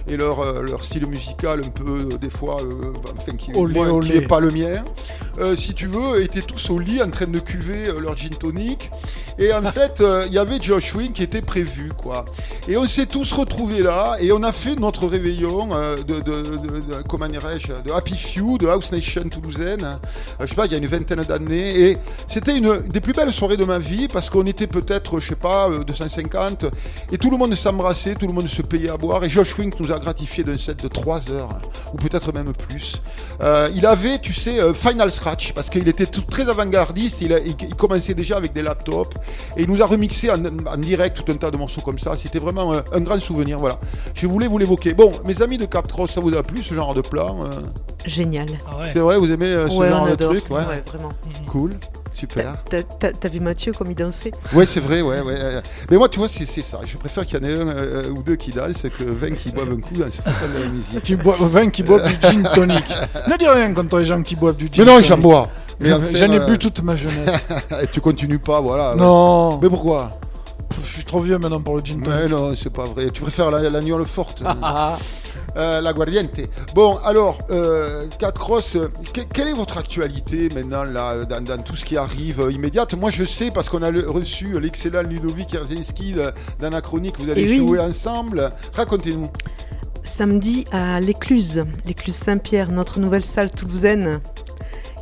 et 0.09 0.17
leur, 0.17 0.41
euh, 0.41 0.63
leur 0.63 0.83
style 0.85 1.07
musical 1.07 1.61
un 1.65 1.69
peu 1.69 2.09
des 2.21 2.31
fois 2.31 2.61
euh, 2.63 2.93
bah, 3.03 3.11
enfin, 3.17 3.33
qui, 3.37 3.53
Olé, 3.55 3.75
moi, 3.75 3.87
qui 3.87 3.93
olé. 3.93 4.17
est 4.17 4.27
pas 4.27 4.41
le 4.41 4.51
mien 4.51 4.85
euh, 5.39 5.55
si 5.55 5.75
tu 5.75 5.87
veux 5.87 6.23
étaient 6.23 6.41
tous 6.43 6.71
au 6.71 6.79
lit 6.79 7.03
en 7.03 7.11
train 7.11 7.27
de 7.27 7.39
cuver 7.39 7.93
leur 8.01 8.17
gin 8.17 8.31
tonic. 8.31 8.91
Et 9.39 9.53
en 9.53 9.63
fait 9.73 10.03
il 10.27 10.33
y 10.33 10.39
avait 10.39 10.61
Josh 10.61 10.95
Wing 10.95 11.13
qui 11.13 11.23
était 11.23 11.43
prévu 11.43 11.91
quoi. 11.97 12.25
Et 12.67 12.77
on 12.77 12.87
s'est 12.87 13.07
tous 13.07 13.31
retrouvés 13.33 13.83
là 13.83 14.17
et 14.21 14.33
on 14.33 14.43
a 14.43 14.53
fait 14.53 14.77
notre 14.77 15.07
réveillon 15.07 15.48
euh, 15.49 15.97
de, 15.97 16.21
de, 16.21 16.57
de- 16.57 17.93
Happy 17.93 18.17
Few 18.17 18.59
de 18.59 18.67
House 18.67 18.93
Nation 18.93 19.29
toulousaine. 19.29 19.83
Euh, 19.83 19.97
je 20.43 20.47
sais 20.47 20.55
pas 20.55 20.67
il 20.67 20.73
y 20.73 20.75
a 20.75 20.79
une 20.79 20.87
vingtaine 20.87 21.23
d'années. 21.23 21.81
Et 21.81 21.99
c'était 22.27 22.57
une 22.57 22.79
des 22.89 23.01
plus 23.01 23.13
belles 23.13 23.33
soirées 23.33 23.57
de 23.57 23.65
ma 23.65 23.79
vie 23.79 24.09
parce 24.09 24.31
qu'on 24.31 24.47
était 24.47 24.67
peut-être 24.67 25.21
je 25.21 25.29
sais 25.29 25.37
pas 25.37 25.69
euh, 25.69 25.85
250 25.85 26.67
et 27.13 27.19
tout 27.19 27.31
le 27.31 27.37
monde 27.37 27.55
s'embrassait 27.55 28.15
tout 28.15 28.27
le 28.27 28.33
monde 28.33 28.49
se 28.49 28.63
payait 28.63 28.91
à 28.91 28.97
boire. 28.97 29.25
Et 29.25 29.31
Josh 29.31 29.59
Wink 29.59 29.79
nous 29.81 29.91
a 29.93 29.99
gratifié 29.99 30.45
d'un 30.45 30.59
set 30.59 30.83
de 30.83 30.89
3 30.89 31.31
heures 31.31 31.49
ou 31.93 31.97
peut-être 31.97 32.33
même 32.33 32.53
plus. 32.53 33.01
Euh, 33.41 33.69
il 33.75 33.87
avait 33.87 34.19
tu 34.19 34.33
sais 34.33 34.61
euh, 34.61 34.75
Final 34.75 35.11
Scratch 35.11 35.53
parce 35.53 35.71
qu'il 35.71 35.87
était 35.89 36.07
très 36.07 36.49
avant-gardiste. 36.49 37.21
Il, 37.23 37.75
commençait 37.77 38.15
déjà 38.15 38.37
avec 38.37 38.53
des 38.53 38.63
laptops. 38.63 39.17
Et 39.57 39.63
il 39.63 39.71
nous 39.71 39.83
a 39.83 39.87
remixé 39.87 40.31
en, 40.31 40.39
direct 40.79 41.17
tout 41.17 41.33
un 41.33 41.37
tas 41.37 41.51
de 41.51 41.57
morceaux 41.57 41.81
comme 41.81 41.99
ça. 41.99 42.17
C'était 42.17 42.39
vraiment 42.39 42.75
un, 42.75 42.83
un 42.93 43.01
grand 43.01 43.21
souvenir 43.21 43.59
voilà. 43.59 43.79
Je 44.15 44.27
voulais 44.27 44.49
vous 44.49 44.59
l'évoquer. 44.59 44.95
Bon 44.95 45.13
mes 45.25 45.38
amis 45.43 45.59
de 45.59 45.67
Captros 45.67 46.07
ça 46.07 46.21
vous 46.21 46.35
a 46.37 46.43
plu 46.43 46.63
ce 46.63 46.75
genre 46.75 46.95
de 46.95 47.01
plan 47.01 47.39
euh 47.45 47.61
Génial. 48.07 48.47
c'est 48.93 49.01
vrai 49.01 49.19
vous 49.19 49.31
aimez 49.33 49.47
euh, 49.47 49.69
ce 49.69 49.75
Ouais, 49.75 49.91
genre 49.91 50.07
on 50.11 50.15
de 50.15 50.25
truc 50.25 50.45
ouais. 50.51 50.57
Ouais, 50.59 50.83
vraiment. 50.87 51.11
cool 51.47 51.73
super 52.13 52.55
T'as- 52.69 53.29
vu 53.29 53.39
Mathieu 53.41 53.73
comme 53.73 53.91
il 53.91 53.95
dansait? 53.95 54.33
Ouais, 54.53 54.67
c'est 54.67 54.81
vrai, 54.81 55.03
ouais, 55.03 55.21
ouais. 55.21 55.37
Mais 55.91 55.97
moi, 55.97 56.09
tu 56.09 56.19
vois, 56.19 56.29
c'est 56.29 56.47
ça. 56.47 56.81
Je 56.85 56.97
préfère 56.97 57.25
qu'il 57.25 57.39
y 57.39 57.45
en 57.45 57.49
ait 57.49 57.55
un 57.55 57.69
euh, 57.69 58.11
ou 58.11 58.23
deux 58.23 58.35
qui 58.35 58.51
dansent 58.51 58.83
que 58.99 59.05
20 59.05 59.37
qui 59.37 59.51
boivent 59.51 59.71
un 59.71 59.77
coup 59.81 59.95
dans 59.95 60.07
de 60.07 60.59
la 60.65 60.67
musique. 60.69 61.03
Qui 61.05 61.15
boivent, 61.15 61.41
20 61.43 61.71
qui 61.71 61.83
boivent 61.85 62.09
du 62.09 62.17
gin 62.27 62.43
tonic. 62.55 62.85
ne 63.29 63.37
dis 63.37 63.47
rien 63.47 63.73
contre 63.73 63.99
les 63.99 64.05
gens 64.05 64.21
qui 64.23 64.35
boivent 64.35 64.57
du 64.57 64.67
gin 64.67 64.85
Mais 64.85 64.93
non, 64.93 65.01
j'en 65.01 65.19
bois. 65.19 65.49
J'en 65.81 66.33
ai 66.33 66.41
bu 66.41 66.59
toute 66.59 66.83
ma 66.83 66.97
jeunesse. 66.97 67.47
Et 67.83 67.87
tu 67.87 68.01
continues 68.01 68.41
pas, 68.41 68.61
voilà. 68.61 68.95
Non. 68.97 69.59
Mais 69.63 69.69
pourquoi? 69.69 70.11
Je 70.83 70.87
suis 70.87 71.05
trop 71.05 71.21
vieux 71.21 71.39
maintenant 71.39 71.61
pour 71.61 71.77
le 71.77 71.83
gin 71.85 72.01
tonic. 72.01 72.09
Mais 72.23 72.29
non, 72.29 72.55
c'est 72.57 72.71
pas 72.73 72.85
vrai. 72.85 73.11
Tu 73.11 73.23
préfères 73.23 73.51
la- 73.51 73.69
l'agneau 73.71 74.03
forte. 74.05 74.43
Euh, 75.57 75.81
la 75.81 75.93
Guardiente. 75.93 76.41
Bon, 76.75 76.99
alors, 76.99 77.39
euh, 77.51 78.07
Cat 78.19 78.33
Cross, 78.33 78.77
euh, 78.77 78.89
que- 79.13 79.23
quelle 79.23 79.49
est 79.49 79.55
votre 79.55 79.79
actualité 79.79 80.49
maintenant 80.55 80.85
là, 80.85 81.25
dans, 81.25 81.43
dans 81.43 81.61
tout 81.61 81.75
ce 81.75 81.85
qui 81.87 81.97
arrive 81.97 82.41
euh, 82.43 82.53
immédiate? 82.53 82.95
Moi, 82.95 83.11
je 83.11 83.25
sais 83.25 83.51
parce 83.51 83.69
qu'on 83.69 83.83
a 83.83 83.91
le- 83.91 84.09
reçu 84.09 84.61
l'excellent 84.61 85.03
Ludovic 85.03 85.55
Herzinski 85.55 86.13
de- 86.13 86.31
d'Anachronique. 86.61 87.19
Vous 87.19 87.29
allez 87.31 87.43
Eh 87.45 87.49
oui. 87.51 87.57
jouer 87.57 87.81
ensemble. 87.81 88.51
Racontez-nous. 88.75 89.31
Samedi 90.05 90.65
à 90.71 91.01
l'Écluse, 91.01 91.65
l'Écluse 91.87 92.15
Saint-Pierre, 92.17 92.71
notre 92.71 93.01
nouvelle 93.01 93.25
salle 93.25 93.51
toulousaine, 93.51 94.21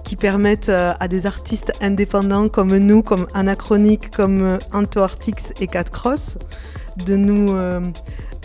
qui 0.06 0.16
permettent 0.16 0.68
euh, 0.68 0.94
à 1.00 1.08
des 1.08 1.26
artistes 1.26 1.72
indépendants 1.82 2.48
comme 2.48 2.74
nous, 2.76 3.02
comme 3.02 3.26
Anachronique, 3.34 4.10
comme 4.10 4.42
euh, 4.42 4.58
Anto 4.72 5.00
Artix 5.00 5.52
et 5.60 5.66
Cat 5.66 5.84
Cross, 5.84 6.38
de 7.04 7.16
nous, 7.16 7.52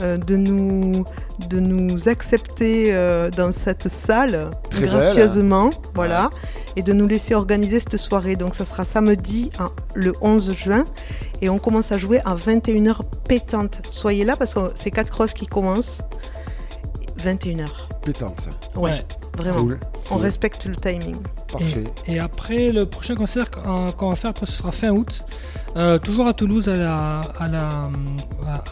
euh, 0.02 0.18
de 0.18 0.36
nous, 0.36 1.06
de 1.50 1.60
nous 1.60 2.10
accepter 2.10 2.86
euh, 2.88 3.30
dans 3.30 3.52
cette 3.52 3.88
salle 3.88 4.50
Très 4.72 4.82
belle, 4.82 4.90
gracieusement, 4.90 5.70
voilà, 5.94 6.32
et 6.76 6.82
de 6.82 6.92
nous 6.92 7.08
laisser 7.08 7.36
organiser 7.36 7.80
cette 7.80 7.98
soirée. 7.98 8.36
Donc 8.36 8.56
ça 8.56 8.66
sera 8.66 8.84
samedi 8.84 9.52
hein, 9.60 9.70
le 9.94 10.14
11 10.22 10.54
juin 10.56 10.86
et 11.42 11.50
on 11.50 11.60
commence 11.60 11.92
à 11.92 12.00
jouer 12.00 12.20
à 12.26 12.36
21h 12.36 13.02
pétante. 13.28 13.84
Soyez 13.90 14.26
là 14.26 14.36
parce 14.36 14.56
que 14.56 14.72
c'est 14.74 14.90
Cat 14.90 15.04
Cross 15.04 15.34
qui 15.34 15.46
commence. 15.46 16.00
21h. 17.20 17.68
Pétante. 18.04 18.48
Ouais, 18.76 18.92
Ouais. 18.94 19.06
Vraiment. 19.42 19.58
Cool, 19.64 19.80
On 20.10 20.16
cool. 20.16 20.24
respecte 20.24 20.66
le 20.66 20.76
timing. 20.76 21.16
Parfait. 21.52 21.84
Et 22.08 22.20
après, 22.20 22.72
le 22.72 22.86
prochain 22.86 23.16
concert 23.16 23.50
qu'on 23.52 23.92
qu'on 23.92 24.10
va 24.10 24.16
faire, 24.16 24.30
après, 24.32 24.46
ce 24.46 24.54
sera 24.54 24.72
fin 24.72 24.90
août. 24.90 25.22
Euh, 25.78 25.98
toujours 26.00 26.28
à 26.28 26.34
Toulouse, 26.34 26.68
à 26.68 26.76
la, 26.76 27.22
à, 27.40 27.48
la, 27.48 27.70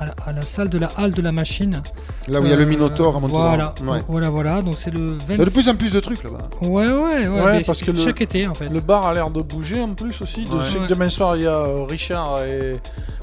à, 0.02 0.06
la, 0.06 0.14
à 0.28 0.32
la 0.34 0.42
salle 0.42 0.68
de 0.68 0.78
la 0.78 0.90
halle 0.98 1.12
de 1.14 1.22
la 1.22 1.32
machine. 1.32 1.82
Là 2.28 2.42
où 2.42 2.44
il 2.44 2.50
y 2.50 2.54
a 2.54 2.58
le 2.58 2.66
Minotaure 2.66 3.16
à 3.16 3.20
Montauban. 3.22 3.48
Voilà, 3.48 3.74
Ouais. 3.88 4.00
voilà, 4.10 4.30
voilà. 4.30 4.62
Donc 4.62 4.76
c'est 4.78 4.92
le 4.94 5.12
20... 5.14 5.18
Il 5.36 5.38
y 5.38 5.42
a 5.42 5.46
de 5.46 5.50
plus 5.50 5.70
en 5.70 5.76
plus 5.76 5.92
de 5.94 6.00
trucs 6.02 6.22
là-bas. 6.24 6.50
Ouais, 6.62 6.88
ouais, 6.88 6.92
ouais. 6.92 7.28
Ouais, 7.30 7.54
mais 7.54 7.64
parce 7.64 7.82
que 7.82 7.92
le- 7.92 7.98
chaque 7.98 8.20
été, 8.22 8.48
en 8.48 8.54
fait. 8.54 8.68
Le 8.68 8.82
bar 8.82 9.06
a 9.06 9.14
l'air 9.14 9.32
de 9.32 9.42
bouger 9.42 9.82
en 9.82 9.94
plus 9.94 10.22
aussi. 10.22 10.46
Je 10.52 10.70
sais 10.70 10.78
que 10.80 10.88
demain 10.88 11.08
soir 11.10 11.38
il 11.38 11.44
y 11.44 11.48
a 11.48 11.56
euh, 11.56 11.84
Richard 11.90 12.44
et 12.44 12.74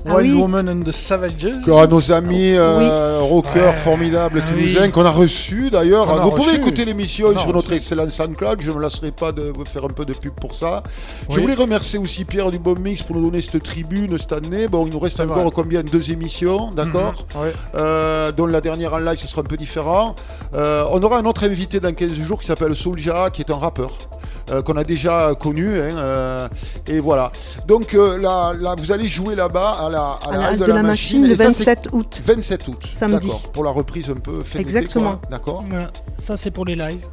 Ah 0.08 0.16
Wild 0.16 0.32
oui. 0.34 0.40
Woman 0.40 0.68
and 0.70 0.82
the 0.82 0.92
Savages. 0.92 1.46
Encore 1.62 1.86
nos 1.88 2.12
amis 2.12 2.52
euh, 2.54 3.18
rockers 3.20 3.72
Ouais. 3.74 3.76
formidables 3.76 4.42
Ah 4.42 4.50
toulousains 4.50 4.84
oui. 4.84 4.90
qu'on 4.90 5.04
a 5.04 5.10
reçus 5.10 5.68
d'ailleurs. 5.70 6.06
Vous 6.22 6.30
pouvez 6.30 6.54
écouter 6.54 6.86
l'émission 6.86 7.28
Sur 7.36 7.52
notre 7.52 7.72
excellent 7.72 8.08
SoundCloud. 8.08 8.60
Je 8.60 8.70
ne 8.70 8.76
me 8.76 8.82
lasserai 8.82 9.10
pas 9.10 9.32
de 9.32 9.52
faire 9.64 9.84
un 9.84 9.88
peu 9.88 10.04
de 10.04 10.12
pub 10.12 10.32
pour 10.34 10.54
ça. 10.54 10.82
Je 11.30 11.40
voulais 11.40 11.54
remercier 11.54 11.98
aussi 11.98 12.24
Pierre 12.24 12.50
du 12.50 12.58
Bon 12.58 12.74
Mix 12.78 13.02
pour 13.02 13.16
nous 13.16 13.24
donner 13.30 13.40
cette 13.42 13.62
tribune 13.62 14.16
cette 14.18 14.32
année. 14.32 14.68
Bon, 14.68 14.86
il 14.86 14.92
nous 14.92 14.98
reste 14.98 15.20
encore 15.20 15.36
vrai. 15.42 15.50
combien 15.54 15.82
Deux 15.82 16.10
émissions, 16.10 16.70
d'accord 16.70 17.24
Mhm. 17.34 17.40
Ouais. 17.42 17.52
Euh, 17.74 18.32
dont 18.32 18.46
la 18.46 18.60
dernière 18.60 18.94
en 18.94 18.98
live, 18.98 19.18
ce 19.18 19.26
sera 19.26 19.42
un 19.42 19.44
peu 19.44 19.56
différent. 19.56 20.14
Euh, 20.54 20.84
on 20.90 21.02
aura 21.02 21.18
un 21.18 21.24
autre 21.24 21.44
invité 21.44 21.80
dans 21.80 21.92
15 21.92 22.12
jours 22.12 22.40
qui 22.40 22.46
s'appelle 22.46 22.74
Soulja, 22.76 23.30
qui 23.30 23.42
est 23.42 23.50
un 23.50 23.56
rappeur. 23.56 23.90
euh, 24.50 24.62
qu'on 24.62 24.76
a 24.76 24.84
déjà 24.84 25.34
connu 25.34 25.80
hein, 25.80 25.96
euh, 25.96 26.48
et 26.86 27.00
voilà 27.00 27.32
donc 27.66 27.94
euh, 27.94 28.16
là, 28.16 28.52
là 28.52 28.76
vous 28.78 28.92
allez 28.92 29.08
jouer 29.08 29.34
là-bas 29.34 29.70
à 29.80 29.90
la, 29.90 30.18
à 30.24 30.32
la 30.32 30.46
halle 30.46 30.58
de, 30.58 30.64
la, 30.66 30.82
machine, 30.84 31.24
le 31.26 31.32
et 31.32 31.34
ça, 31.34 31.50
c'est 31.50 31.64
27 31.64 31.88
août. 31.92 32.20
27 32.24 32.68
août 32.68 32.78
Samedi. 32.88 33.26
d'accord 33.26 33.42
pour 33.52 33.64
la 33.64 33.70
reprise 33.72 34.08
un 34.08 34.14
peu 34.14 34.38
Exactement. 34.56 35.20
d'accord 35.30 35.64
Voilà. 35.68 35.90
Ça, 36.22 36.36
c'est 36.36 36.52
pour 36.52 36.64
les 36.64 36.76
lives. 36.76 37.04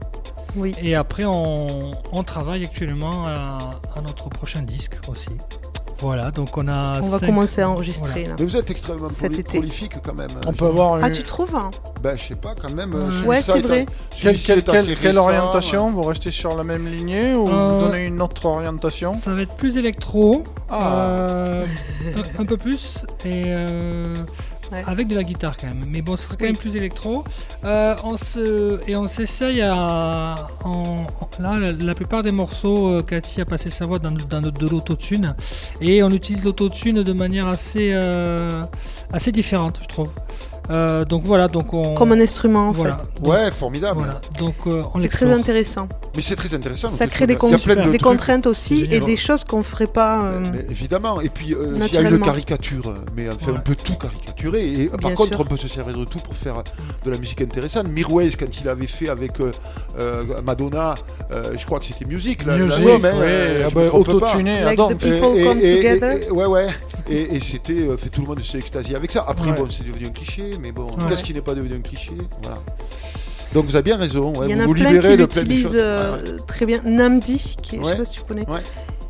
Oui. 0.56 0.76
Et 0.82 0.96
après, 0.96 1.26
on, 1.26 1.92
on 2.12 2.24
travaille 2.24 2.64
actuellement 2.64 3.26
à, 3.26 3.58
à 3.96 4.02
notre 4.02 4.30
prochain 4.30 4.62
disque 4.62 4.98
aussi. 5.08 5.30
Voilà, 6.00 6.32
donc 6.32 6.58
on 6.58 6.68
a. 6.68 7.00
On 7.02 7.08
va 7.10 7.20
commencer 7.20 7.62
à 7.62 7.70
enregistrer 7.70 8.10
Voilà. 8.24 8.28
là. 8.30 8.36
mais 8.40 8.46
vous 8.46 8.58
êtes 8.58 8.70
extrêmement 8.70 9.08
Cet 9.08 9.32
proli- 9.34 9.40
été. 9.40 9.58
prolifique 9.60 9.94
quand 10.04 10.14
même 10.16 10.32
On 10.46 10.52
peut 10.52 10.66
avoir 10.66 10.96
Ah, 11.02 11.08
une... 11.08 11.14
tu 11.14 11.24
trouves 11.24 11.56
hein? 11.56 11.72
Ben 12.02 12.18
je 12.18 12.24
sais 12.24 12.36
pas 12.36 12.56
quand 12.62 12.72
même 12.74 12.94
Ouais, 13.26 13.42
c'est 13.42 13.60
est- 13.60 13.62
vrai. 13.62 13.86
Quelle, 14.10 14.36
celui-ci 14.38 14.46
quelle- 14.48 14.58
est 14.60 14.70
assez 14.70 14.88
quelle- 14.88 14.98
quelle 14.98 15.08
récent. 15.12 15.24
orientation 15.24 15.92
Vous 15.92 16.02
restez 16.02 16.32
sur 16.32 16.58
la 16.58 16.64
même 16.66 16.88
lignée 16.94 17.34
ou 17.36 17.48
Euh, 17.48 17.80
vous 17.80 17.86
donnez 17.88 18.06
une 18.08 18.22
autre 18.22 18.46
orientation? 18.48 19.14
Ça 19.14 19.34
va 19.34 19.44
être 19.44 19.56
plus 19.56 19.78
électro, 19.78 20.44
Ah. 20.70 20.94
euh, 20.98 21.66
un, 22.18 22.42
un 22.42 22.46
peu 22.46 22.58
plus, 22.58 23.06
et 23.24 23.44
euh, 23.48 24.14
Ouais. 24.74 24.84
avec 24.88 25.08
de 25.08 25.16
la 25.16 25.24
guitare 25.24 25.56
quand 25.58 25.68
même. 25.68 25.86
Mais 25.88 26.02
bon, 26.02 26.18
ce 26.18 26.24
sera 26.26 26.36
quand 26.36 26.44
Oui. 26.46 26.52
même 26.52 26.58
plus 26.58 26.76
électro. 26.76 27.24
Euh, 27.64 27.96
on 28.04 28.18
se, 28.18 28.80
et 28.90 28.96
on 28.96 29.08
s'essaye 29.08 29.62
à. 29.62 30.36
en- 30.64 31.06
là, 31.40 31.58
la, 31.60 31.72
la 31.72 31.96
plupart 31.96 32.24
des 32.24 32.32
morceaux, 32.32 32.90
euh, 32.90 33.02
Cathy 33.04 33.42
a 33.42 33.46
passé 33.46 33.70
sa 33.70 33.86
voix 33.86 34.00
dans, 34.00 34.12
dans 34.12 34.42
de, 34.42 34.50
de 34.50 34.68
l'autotune. 34.68 35.36
Et 35.82 36.02
on 36.04 36.10
utilise 36.10 36.44
l'autotune 36.44 37.04
de 37.04 37.14
manière 37.14 37.48
assez, 37.48 37.92
euh, 37.94 38.64
assez 39.12 39.32
différente, 39.32 39.80
je 39.82 39.88
trouve. 39.88 40.12
Euh, 40.70 41.04
donc 41.04 41.24
voilà, 41.26 41.48
donc 41.50 41.74
on. 41.74 41.94
Comme 41.94 42.14
un 42.14 42.22
instrument 42.22 42.70
en 42.70 42.72
voilà. 42.72 42.98
fait. 42.98 43.22
Donc, 43.22 43.32
ouais 43.34 43.52
formidable 43.52 44.00
voilà. 44.00 44.22
Donc 44.40 44.56
euh, 44.68 44.84
on 44.94 45.02
C'est 45.02 45.10
très 45.10 45.32
intéressant. 45.32 45.90
mais 46.16 46.22
c'est 46.22 46.36
très 46.38 46.54
intéressant 46.54 46.88
Ça 46.90 47.08
crée 47.08 47.28
des, 47.28 47.36
plein 47.36 47.52
de 47.92 47.98
contraintes 48.02 48.48
aussi 48.48 48.88
et 48.90 49.00
des 49.02 49.18
choses 49.18 49.44
qu'on 49.44 49.62
ferait 49.64 49.88
pas. 49.88 50.22
euh, 50.24 50.40
Mais 50.54 50.66
évidemment, 50.70 51.20
et 51.20 51.28
puis 51.30 51.54
euh, 51.54 51.78
il 51.86 51.94
y 51.94 51.98
a 51.98 52.02
une 52.02 52.20
caricature, 52.20 52.94
mais 53.16 53.28
enfin 53.28 53.52
on 53.52 53.54
Ouais. 53.56 53.60
peut 53.64 53.76
tout 53.76 53.96
caricaturer, 53.96 54.66
et 54.84 54.86
par 54.88 55.14
contre 55.14 55.36
sûr. 55.36 55.42
on 55.42 55.44
peut 55.46 55.58
se 55.58 55.68
servir 55.68 55.98
de 55.98 56.06
tout 56.06 56.20
pour 56.20 56.36
faire 56.36 56.64
de 57.04 57.12
la 57.12 57.18
musique 57.18 57.42
intéressante. 57.42 57.88
Mirwais, 57.90 58.30
quand 58.32 58.46
il 58.62 58.68
avait 58.70 58.88
fait 58.88 59.10
avec 59.10 59.40
euh, 59.42 59.52
euh, 60.00 60.24
Madonna, 60.46 60.96
euh, 61.32 61.52
je 61.58 61.66
crois 61.66 61.80
que 61.80 61.86
c'était 61.86 62.06
Music, 62.06 62.46
là, 62.46 62.58
Music, 62.58 62.80
hein, 62.88 63.00
euh, 63.04 63.64
ah 63.68 63.70
bah, 63.74 63.82
autotuné 63.92 64.64
Like 64.64 64.78
Dante. 64.78 64.94
the 64.94 64.98
people 65.00 65.44
come 65.44 65.60
et- 65.62 65.76
together. 65.76 66.28
et- 66.28 66.32
ouais, 66.32 66.46
ouais. 66.46 66.68
Et, 67.10 67.40
c'était, 67.42 67.86
fait 67.98 68.08
tout 68.10 68.22
le 68.22 68.28
monde 68.28 68.42
s'est 68.44 68.58
extasié 68.60 68.96
avec 68.96 69.12
ça. 69.12 69.26
Après, 69.28 69.52
Ouais. 69.52 69.58
bon, 69.58 69.68
c'est 69.70 69.86
devenu 69.86 70.06
un 70.08 70.10
cliché, 70.12 70.52
mais 70.62 70.72
bon, 70.72 70.86
Ouais. 70.88 71.06
qu'est-ce 71.10 71.24
qui 71.24 71.34
n'est 71.34 71.42
pas 71.42 71.54
devenu 71.56 71.76
un 71.76 71.82
cliché 71.82 72.12
Voilà. 72.42 72.58
Donc 73.54 73.66
vous 73.66 73.76
avez 73.76 73.84
bien 73.84 73.98
raison. 73.98 74.36
ouais, 74.38 74.48
Il 74.50 74.52
y 74.52 74.54
en 74.54 74.58
vous 74.58 74.64
a 74.64 74.66
vous 74.68 74.74
plein 74.74 74.90
libérez 74.90 75.12
qui 75.12 75.18
de 75.18 75.26
plein 75.26 75.44
de 75.44 75.48
l'utilisent 75.48 75.64
choses. 75.68 75.76
euh, 75.76 76.16
Ouais, 76.24 76.32
ouais. 76.32 76.38
très 76.48 76.66
bien. 76.66 76.82
Namdi, 76.86 77.56
qui, 77.62 77.78
je 77.78 77.84
sais 77.86 77.96
pas 77.98 78.06
si 78.06 78.12
tu 78.14 78.22
connais, 78.22 78.50
Ouais. 78.50 78.62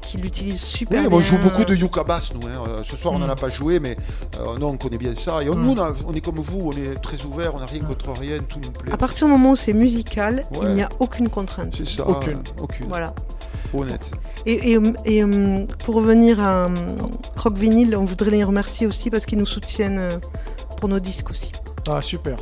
qui 0.02 0.18
l'utilise 0.18 0.60
super 0.60 1.02
Oui, 1.04 1.08
bien. 1.08 1.20
je 1.22 1.24
joue 1.24 1.38
beaucoup 1.38 1.64
de 1.64 1.74
Yuka 1.74 2.04
Bass, 2.04 2.34
nous. 2.34 2.46
hein. 2.48 2.62
Euh, 2.68 2.82
Ce 2.84 2.98
soir, 2.98 3.14
on 3.14 3.20
Mm. 3.20 3.22
n'en 3.22 3.30
a 3.30 3.36
pas 3.38 3.48
joué, 3.48 3.80
mais 3.80 3.96
euh, 4.40 4.58
non, 4.60 4.70
on 4.72 4.78
connaît 4.78 4.98
bien 4.98 5.16
ça. 5.16 5.42
Et 5.42 5.50
on, 5.50 5.56
Mm. 5.56 5.64
nous, 5.64 5.72
on, 5.72 5.82
a- 5.82 5.94
on 6.06 6.12
est 6.14 6.20
comme 6.20 6.36
vous, 6.36 6.60
on 6.62 6.72
est 6.74 6.96
très 7.02 7.24
ouvert, 7.24 7.54
on 7.56 7.60
n'a 7.60 7.66
rien 7.68 7.80
contre 7.84 8.12
rien, 8.20 8.40
tout 8.40 8.60
nous 8.62 8.72
plaît. 8.72 8.92
À 8.92 8.98
partir 8.98 9.28
du 9.28 9.32
moment 9.32 9.52
où 9.52 9.56
c'est 9.56 9.72
musical, 9.72 10.44
Ouais. 10.52 10.60
il 10.64 10.74
n'y 10.74 10.82
a 10.82 10.90
aucune 11.00 11.30
contrainte. 11.30 11.74
C'est 11.78 11.88
ça. 11.88 12.06
Aucune. 12.06 12.42
Aucune. 12.62 12.88
Voilà. 12.90 13.14
Honnête. 13.74 14.12
Et, 14.46 14.74
et, 14.74 14.80
et, 15.06 15.24
hum, 15.24 15.66
pour 15.86 15.96
revenir 15.96 16.40
à 16.42 16.66
hum, 16.66 16.76
Croc 17.38 17.58
Vinyl, 17.58 17.96
on 17.96 18.04
voudrait 18.06 18.30
les 18.30 18.44
remercier 18.44 18.86
aussi 18.86 19.10
parce 19.10 19.26
qu'ils 19.26 19.40
nous 19.40 19.46
soutiennent 19.48 19.98
euh, 20.00 20.12
pour 20.84 20.90
nos 20.90 21.00
disques 21.00 21.30
aussi. 21.30 21.63
Ah, 21.90 22.02
super. 22.02 22.38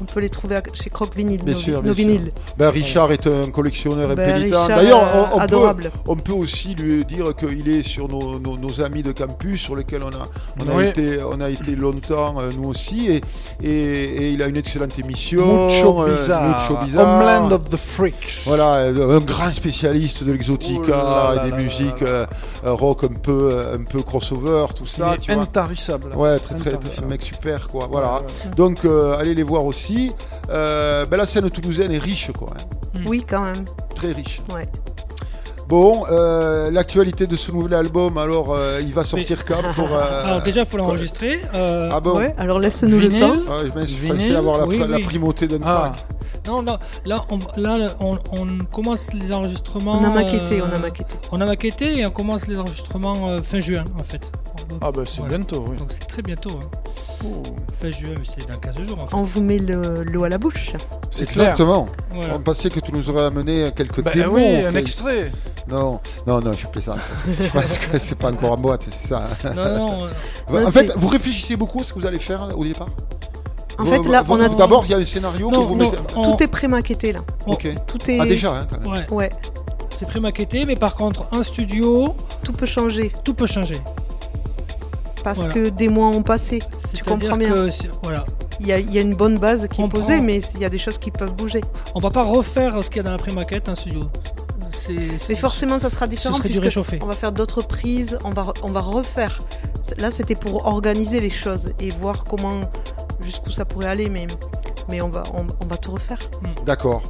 On 0.00 0.04
peut 0.04 0.20
les 0.20 0.28
trouver 0.30 0.58
chez 0.72 0.88
Croc 0.90 1.14
Vinyl, 1.16 1.42
Bien 1.42 1.54
nos, 1.54 1.58
sûr, 1.60 1.74
nos 1.76 1.82
bien 1.82 1.94
sûr. 1.94 2.04
vinyles. 2.06 2.32
Ben, 2.56 2.68
Richard 2.70 3.10
est 3.12 3.26
un 3.26 3.50
collectionneur 3.50 4.14
Ben, 4.14 4.28
impénitent. 4.34 4.52
D'ailleurs, 4.68 5.02
euh, 5.02 5.24
on, 5.32 5.36
on 5.36 5.40
adorable. 5.40 5.82
peut, 5.84 5.90
on 6.06 6.16
peut 6.16 6.32
aussi 6.32 6.74
lui 6.76 7.04
dire 7.04 7.34
qu'il 7.34 7.68
est 7.68 7.82
sur 7.82 8.08
nos, 8.08 8.38
nos- 8.38 8.56
nos 8.56 8.80
amis 8.80 9.02
de 9.02 9.10
campus, 9.12 9.60
sur 9.60 9.74
lesquels 9.74 10.02
on 10.04 10.10
a, 10.10 10.28
on 10.74 10.78
a, 10.78 10.84
été, 10.84 11.18
on 11.24 11.40
a 11.40 11.50
été 11.50 11.74
longtemps, 11.74 12.36
euh, 12.38 12.50
nous 12.56 12.68
aussi. 12.68 13.08
Et, 13.08 13.20
et, 13.62 13.68
et 13.72 14.30
il 14.30 14.42
a 14.42 14.46
une 14.46 14.56
excellente 14.56 14.96
émission. 14.98 15.66
Mucho 15.66 16.02
euh, 16.04 16.14
bizarre. 16.14 16.60
Mucho 16.70 16.84
Bizarre. 16.84 17.20
Homeland 17.20 17.52
of 17.54 17.68
the 17.70 17.76
Freaks. 17.76 18.44
Voilà, 18.46 18.74
euh, 18.76 19.16
un 19.18 19.20
grand 19.20 19.52
spécialiste 19.52 20.22
de 20.22 20.32
l'exotica 20.32 20.88
là 20.96 21.32
et 21.32 21.36
là 21.36 21.44
des 21.46 21.50
là 21.50 21.56
musiques 21.56 22.00
là 22.00 22.26
là. 22.62 22.70
rock 22.72 23.04
un 23.04 23.08
peu, 23.08 23.66
un 23.74 23.82
peu 23.82 24.02
crossover, 24.02 24.66
tout 24.76 24.86
ça. 24.86 25.14
Il 25.16 25.20
tu 25.20 25.30
est 25.30 25.34
vois. 25.34 25.42
intarissable. 25.44 26.12
Ouais, 26.14 26.38
très 26.38 26.54
très, 26.54 26.74
Intarissable. 26.74 27.06
un 27.06 27.10
mec 27.10 27.22
super 27.22 27.68
quoi. 27.68 27.88
Voilà. 27.90 28.14
Ouais, 28.14 28.20
ouais. 28.20 28.50
Donc 28.56 28.83
euh, 28.86 29.18
allez 29.18 29.34
les 29.34 29.42
voir 29.42 29.64
aussi. 29.64 30.12
Euh, 30.50 31.04
ben, 31.06 31.16
la 31.16 31.26
scène 31.26 31.48
toulousaine 31.50 31.92
est 31.92 31.98
riche 31.98 32.30
quoi, 32.38 32.48
hein. 32.56 33.00
Oui, 33.06 33.24
quand 33.28 33.40
même. 33.44 33.64
très 33.94 34.12
riche. 34.12 34.40
Ouais. 34.54 34.68
Bon, 35.68 36.04
euh, 36.10 36.70
l'actualité 36.70 37.26
de 37.26 37.36
ce 37.36 37.50
nouvel 37.50 37.72
album, 37.74 38.18
alors 38.18 38.54
euh, 38.54 38.80
il 38.82 38.92
va 38.92 39.02
sortir 39.04 39.44
quand 39.46 39.62
pour. 39.74 39.88
euh, 39.92 40.24
Alors 40.26 40.42
déjà, 40.42 40.60
il 40.60 40.66
faut 40.66 40.76
l'enregistrer. 40.76 41.40
euh, 41.54 41.88
Ah 41.90 42.00
bon 42.00 42.16
Ouais, 42.18 42.34
alors 42.38 42.58
laisse-nous 42.58 42.98
le 43.00 43.08
temps. 43.08 43.30
Ouais, 43.32 43.86
je 43.86 44.06
pensais 44.12 44.34
avoir 44.34 44.58
la, 44.58 44.66
Oui, 44.66 44.78
la 44.78 44.96
oui. 44.96 45.02
primauté 45.02 45.46
d'un 45.46 45.58
Ah. 45.64 45.92
Non, 46.46 46.60
là, 46.60 46.78
là, 47.06 47.24
on, 47.30 47.38
là 47.58 47.78
on, 48.00 48.18
on 48.32 48.46
commence 48.70 49.10
les 49.14 49.32
enregistrements. 49.32 49.98
On 49.98 50.04
a 50.04 50.10
maquetté, 50.10 50.60
euh, 50.60 50.64
on 50.70 50.76
a 50.76 50.78
maquetté. 50.78 51.14
On 51.32 51.40
a 51.40 51.46
maquetté 51.46 51.98
et 52.00 52.04
on 52.06 52.10
commence 52.10 52.46
les 52.46 52.58
enregistrements 52.58 53.28
euh, 53.30 53.40
fin 53.40 53.60
juin 53.60 53.84
en 53.98 54.04
fait. 54.04 54.30
Ah 54.80 54.90
bah 54.92 55.02
c'est 55.06 55.20
Voilà. 55.20 55.36
bientôt, 55.38 55.64
oui. 55.68 55.76
Donc 55.76 55.88
c'est 55.92 56.06
très 56.06 56.22
bientôt. 56.22 56.50
hein. 56.50 56.66
Oh. 57.24 57.42
Fin 57.80 57.90
juin, 57.90 58.10
mais 58.18 58.24
c'est 58.38 58.48
dans 58.48 58.58
15 58.58 58.76
jours 58.86 58.98
en 59.02 59.06
fait. 59.06 59.14
On 59.16 59.22
vous 59.22 59.40
met 59.40 59.58
le- 59.58 60.02
l'eau 60.04 60.24
à 60.24 60.28
la 60.28 60.36
bouche. 60.38 60.72
C'est. 61.10 61.22
Exactement. 61.24 61.86
Voilà. 62.12 62.34
On 62.34 62.40
pensait 62.40 62.68
que 62.70 62.80
tu 62.80 62.92
nous 62.92 63.08
aurais 63.10 63.24
amené 63.24 63.70
quelques 63.74 64.02
Bah 64.02 64.10
démos. 64.12 64.32
oui, 64.34 64.64
un 64.64 64.74
extrait. 64.74 65.30
Non, 65.68 66.00
non, 66.26 66.40
non, 66.40 66.52
je 66.52 66.66
plaisante. 66.66 66.98
je 67.40 67.48
pense 67.48 67.78
que 67.78 67.98
c'est 67.98 68.16
pas 68.18 68.30
encore 68.30 68.52
en 68.52 68.56
boîte, 68.56 68.82
c'est 68.90 69.08
ça. 69.08 69.28
Non, 69.56 69.76
non, 69.76 70.08
en 70.66 70.70
fait, 70.70 70.92
vous 70.96 71.08
réfléchissez 71.08 71.56
beaucoup 71.56 71.80
à 71.80 71.84
ce 71.84 71.92
que 71.94 71.98
vous 72.00 72.06
allez 72.06 72.18
faire 72.18 72.46
au 72.56 72.64
départ 72.64 72.88
En 73.78 73.84
Vous- 73.84 73.90
fait, 73.92 74.08
là, 74.10 74.22
vous- 74.22 74.34
on 74.34 74.40
a 74.40 74.48
D'abord, 74.50 74.84
il 74.84 74.90
y 74.90 74.94
a 74.94 74.98
un 74.98 75.06
scénario 75.06 75.48
que 75.50 75.56
vous 75.56 75.76
non, 75.76 75.90
mettez. 75.90 76.02
on- 76.16 76.36
tout 76.36 76.42
est 76.42 76.46
pré-maquetté 76.48 77.12
là. 77.12 77.20
Ok. 77.46 77.66
Tout 77.86 78.10
est. 78.10 78.18
Ah, 78.20 78.26
déjà, 78.26 78.52
hein, 78.54 78.66
quand 78.70 78.80
même. 78.80 78.92
ouais, 78.92 79.06
Ouais, 79.10 79.30
c'est 79.98 80.06
pré-maquetté, 80.06 80.66
mais 80.66 80.76
par 80.76 80.94
contre, 80.94 81.24
un 81.32 81.42
studio, 81.42 82.14
tout 82.42 82.52
peut 82.52 82.66
changer 82.66 83.10
tout 83.24 83.32
peut 83.34 83.46
changer. 83.46 83.80
Parce 85.24 85.38
Voilà. 85.40 85.54
que 85.54 85.68
des 85.70 85.88
mois 85.88 86.06
ont 86.08 86.22
passé. 86.22 86.60
C'est-à-dire 86.78 87.04
comprends 87.04 87.36
bien. 87.36 87.48
que 87.48 87.70
voilà. 88.04 88.24
il 88.60 88.66
y, 88.68 88.72
a- 88.72 88.78
il 88.78 88.92
y 88.94 88.98
a 88.98 89.00
une 89.00 89.14
bonne 89.16 89.38
base 89.38 89.66
qui 89.68 89.80
est 89.80 89.84
On 89.84 89.88
posée, 89.88 90.16
prend- 90.16 90.22
mais 90.24 90.40
il 90.54 90.60
y 90.60 90.64
a 90.64 90.68
des 90.68 90.78
choses 90.78 90.98
qui 90.98 91.10
peuvent 91.10 91.34
bouger. 91.34 91.62
On 91.96 91.98
va 91.98 92.10
pas 92.10 92.22
refaire 92.22 92.82
ce 92.84 92.88
qu'il 92.88 92.98
y 92.98 93.00
a 93.00 93.02
dans 93.02 93.10
la 93.10 93.16
pré-maquette 93.18 93.68
en 93.68 93.74
studio. 93.74 94.02
C'est- 94.72 95.28
Mais 95.30 95.34
forcément, 95.34 95.78
ça 95.78 95.88
sera 95.90 96.06
différent. 96.06 96.34
Ce 96.34 96.42
serait 96.42 96.50
du 96.50 96.58
réchauffé. 96.60 96.98
On 97.02 97.06
va 97.06 97.14
faire 97.14 97.32
d'autres 97.32 97.62
prises, 97.62 98.18
on 98.24 98.30
va, 98.30 98.46
on 98.62 98.68
va 98.70 98.80
refaire. 98.80 99.40
Là, 99.98 100.10
c'était 100.10 100.34
pour 100.34 100.66
organiser 100.66 101.20
les 101.20 101.30
choses 101.30 101.72
et 101.80 101.90
voir 101.90 102.24
comment, 102.24 102.60
jusqu'où 103.22 103.50
ça 103.50 103.64
pourrait 103.64 103.86
aller, 103.88 104.08
mais, 104.10 104.26
mais 104.90 105.00
on, 105.00 105.08
va, 105.08 105.22
on, 105.34 105.46
on 105.62 105.66
va 105.66 105.76
tout 105.78 105.92
refaire. 105.92 106.18
D'accord. 106.66 107.02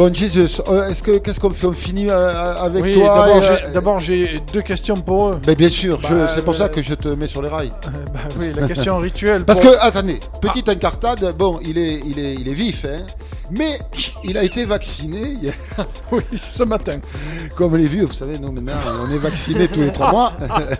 Bon, 0.00 0.14
Jesus, 0.14 0.62
euh, 0.66 0.88
est-ce 0.88 1.02
que 1.02 1.18
qu'est-ce 1.18 1.38
qu'on 1.38 1.50
fait 1.50 1.66
On 1.66 1.72
finit 1.74 2.08
euh, 2.08 2.54
avec 2.56 2.82
Oui, 2.82 2.94
toi 2.94 3.26
d'abord, 3.74 4.00
j'ai- 4.00 4.36
euh, 4.36 4.38
deux 4.50 4.62
questions 4.62 4.96
pour 4.96 5.28
eux. 5.28 5.38
ben, 5.46 5.54
bien 5.54 5.68
sûr, 5.68 5.98
Bah, 6.00 6.26
c'est 6.34 6.42
pour 6.42 6.56
ça 6.56 6.64
euh, 6.64 6.68
que 6.68 6.80
je 6.80 6.94
te 6.94 7.08
mets 7.08 7.26
sur 7.26 7.42
les 7.42 7.50
rails. 7.50 7.68
bah 7.84 8.20
oui, 8.38 8.46
la 8.58 8.66
question 8.66 8.96
rituelle. 9.08 9.44
Parce 9.44 9.60
pour- 9.60 9.72
que, 9.72 9.76
attendez, 9.78 10.18
petite 10.40 10.70
incartade, 10.70 11.34
bon, 11.36 11.60
il 11.62 11.76
est, 11.76 12.00
il 12.06 12.18
est, 12.18 12.32
il 12.32 12.48
est 12.48 12.54
vif, 12.54 12.86
hein, 12.86 13.02
mais 13.50 13.78
il 14.24 14.36
a 14.38 14.42
été 14.44 14.64
vacciné. 14.64 15.36
a- 15.78 15.82
Oui, 16.12 16.22
ce 16.40 16.64
matin. 16.64 16.98
Comme 17.56 17.76
les 17.76 17.86
vieux, 17.86 18.04
vous 18.06 18.12
savez, 18.12 18.38
nous 18.38 18.50
maintenant, 18.52 18.74
on 19.08 19.14
est 19.14 19.18
vaccinés 19.18 19.68
tous 19.68 19.80
les 19.80 19.92
trois 19.92 20.10
mois. 20.10 20.32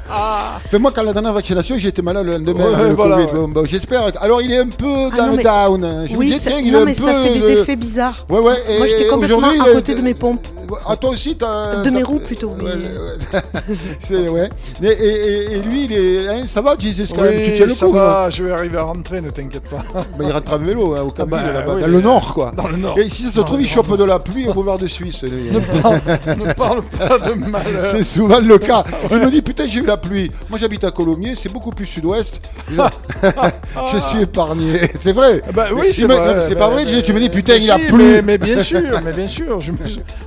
Fais-moi, 0.68 0.92
quand 0.94 1.02
la 1.02 1.12
dernière 1.12 1.32
vaccination, 1.32 1.76
j'ai 1.78 1.88
été 1.88 2.02
malade 2.02 2.26
le 2.26 2.32
lendemain. 2.32 2.64
Ouais, 2.72 2.88
le 2.88 2.94
voilà, 2.94 3.16
Covid. 3.16 3.26
ouais. 3.26 3.32
Bon, 3.34 3.48
bon, 3.48 3.64
J'espère. 3.64 4.10
Alors, 4.20 4.42
il 4.42 4.52
est 4.52 4.58
un 4.58 4.68
peu 4.68 5.08
Ah 5.12 5.16
dans 5.16 5.24
non, 5.26 5.30
le 5.32 5.36
mais- 5.36 5.42
down. 5.44 6.06
Je 6.08 6.16
oui, 6.16 6.26
vous 6.28 6.32
dis, 6.34 6.38
ça, 6.38 6.50
tiens, 6.50 6.60
il 6.60 6.72
non, 6.72 6.80
est 6.80 6.82
un 6.82 6.84
mais 6.86 6.94
peu. 6.94 7.04
ça 7.06 7.14
fait 7.22 7.38
des 7.38 7.48
effets 7.50 7.76
bizarres. 7.76 8.26
Ouais, 8.28 8.38
ouais. 8.40 8.54
Moi, 8.78 8.86
j'étais 8.86 9.04
et 9.04 9.08
complètement 9.08 9.48
à 9.48 9.72
côté 9.72 9.94
de 9.94 10.02
mes 10.02 10.14
pompes. 10.14 10.46
À 10.88 10.96
toi 10.96 11.10
aussi, 11.10 11.36
t'as. 11.36 11.82
De 11.82 11.90
mes 11.90 12.02
roues, 12.02 12.20
plutôt, 12.20 12.54
mais- 12.56 12.64
Ouais, 12.64 12.70
ouais. 12.72 13.40
C'est 13.98 14.28
ouais. 14.28 14.48
Et, 14.82 14.86
et- 14.86 14.90
et- 14.92 15.52
et 15.56 15.62
lui, 15.62 15.84
il 15.84 15.92
est. 15.92 16.28
hein, 16.28 16.42
ça 16.46 16.60
va, 16.60 16.76
Jesus, 16.78 17.06
quand 17.14 17.22
même? 17.22 17.42
Tu 17.42 17.54
tiens 17.54 17.66
le 17.66 17.72
ça 17.72 17.86
coup. 17.86 17.92
va, 17.92 18.24
non 18.24 18.30
je 18.30 18.44
vais 18.44 18.52
arriver 18.52 18.78
à 18.78 18.82
rentrer, 18.82 19.20
ne 19.20 19.30
t'inquiète 19.30 19.68
pas. 19.68 19.82
Bah, 19.92 20.02
il 20.24 20.30
rentre 20.32 20.52
à 20.52 20.58
vélo 20.58 20.94
hein, 20.94 21.02
au 21.02 21.10
Cabine, 21.10 21.30
bah, 21.42 21.52
là-bas, 21.52 21.74
oui, 21.74 21.80
dans 21.82 21.86
le 21.88 22.00
nord, 22.00 22.34
quoi. 22.34 22.52
Dans 22.62 22.68
le 22.68 22.76
nord. 22.76 22.98
Et 22.98 23.08
si 23.08 23.22
ça 23.22 23.30
se 23.30 23.40
trouve, 23.40 23.60
il 23.60 23.68
chope 23.68 23.96
de 23.96 24.04
la 24.04 24.18
pluie 24.18 24.46
au 24.48 24.54
boulevard 24.54 24.78
de 24.78 24.86
Suisse. 24.86 25.22
Ne 25.22 25.60
parle, 25.80 26.00
ne 26.38 26.52
parle 26.52 26.82
pas 26.82 27.18
de 27.18 27.34
malheur. 27.48 27.86
C'est 27.86 28.02
souvent 28.02 28.40
le 28.40 28.58
cas. 28.58 28.84
Il 29.10 29.18
me 29.18 29.30
dit 29.30 29.42
putain 29.42 29.66
j'ai 29.66 29.80
eu 29.80 29.86
la 29.86 29.96
pluie. 29.96 30.30
Moi 30.48 30.58
j'habite 30.58 30.84
à 30.84 30.90
Colomiers, 30.90 31.34
c'est 31.34 31.48
beaucoup 31.48 31.70
plus 31.70 31.86
sud-ouest. 31.86 32.40
Je, 32.70 32.76
je 33.92 33.98
suis 33.98 34.22
épargné. 34.22 34.78
C'est 35.00 35.12
vrai. 35.12 35.42
Bah 35.54 35.66
oui, 35.74 35.92
c'est 35.92 36.06
me- 36.06 36.14
vrai. 36.14 36.44
c'est 36.48 36.54
bah, 36.54 36.66
pas 36.68 36.70
vrai. 36.70 36.84
tu 37.02 37.12
me 37.12 37.20
dis 37.20 37.30
putain 37.30 37.54
il 37.54 37.70
a 37.70 37.78
plu. 37.78 37.96
Mais, 37.96 38.22
mais 38.22 38.38
bien 38.38 38.60
sûr, 38.62 38.80
mais 39.04 39.12
bien 39.12 39.28
sûr, 39.28 39.60
je 39.60 39.72
me- 39.72 39.78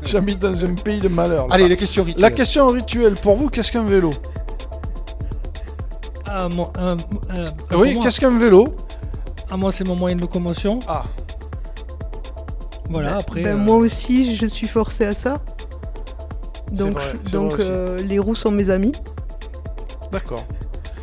j'habite 0.06 0.40
dans 0.40 0.66
un 0.66 0.74
pays 0.76 1.00
de 1.00 1.08
malheur. 1.08 1.48
là. 1.48 1.56
Allez 1.56 1.68
les 1.68 1.78
questions 1.78 2.04
rituelles. 2.04 2.22
La 2.22 2.32
question 2.32 2.68
rituelle 2.70 3.14
pour 3.16 3.36
vous, 3.38 3.50
qu'est-ce 3.50 3.72
qu'un 3.72 3.84
vélo? 3.84 4.12
Ah, 6.26 6.48
mon- 6.50 6.72
euh, 6.80 6.96
euh, 7.34 7.48
Oui, 7.76 7.94
moi- 7.96 8.04
qu'est-ce 8.04 8.20
qu'un 8.20 8.38
vélo? 8.38 8.76
Ah, 9.52 9.58
moi, 9.58 9.72
c'est 9.72 9.88
mon 9.88 9.96
moyen 9.96 10.16
de 10.16 10.22
locomotion. 10.22 10.80
Ah. 10.88 11.04
Voilà, 12.90 13.18
après. 13.18 13.42
ben, 13.42 13.56
euh, 13.56 13.58
Moi 13.58 13.76
aussi, 13.78 14.36
je 14.36 14.46
suis 14.46 14.68
forcée 14.68 15.06
à 15.06 15.14
ça. 15.14 15.36
Donc, 16.72 16.94
vrai, 16.94 17.14
donc 17.32 17.60
euh, 17.60 17.98
les 18.00 18.20
roues 18.20 18.36
sont 18.36 18.52
mes 18.52 18.70
amis. 18.70 18.94
D'accord. 20.12 20.44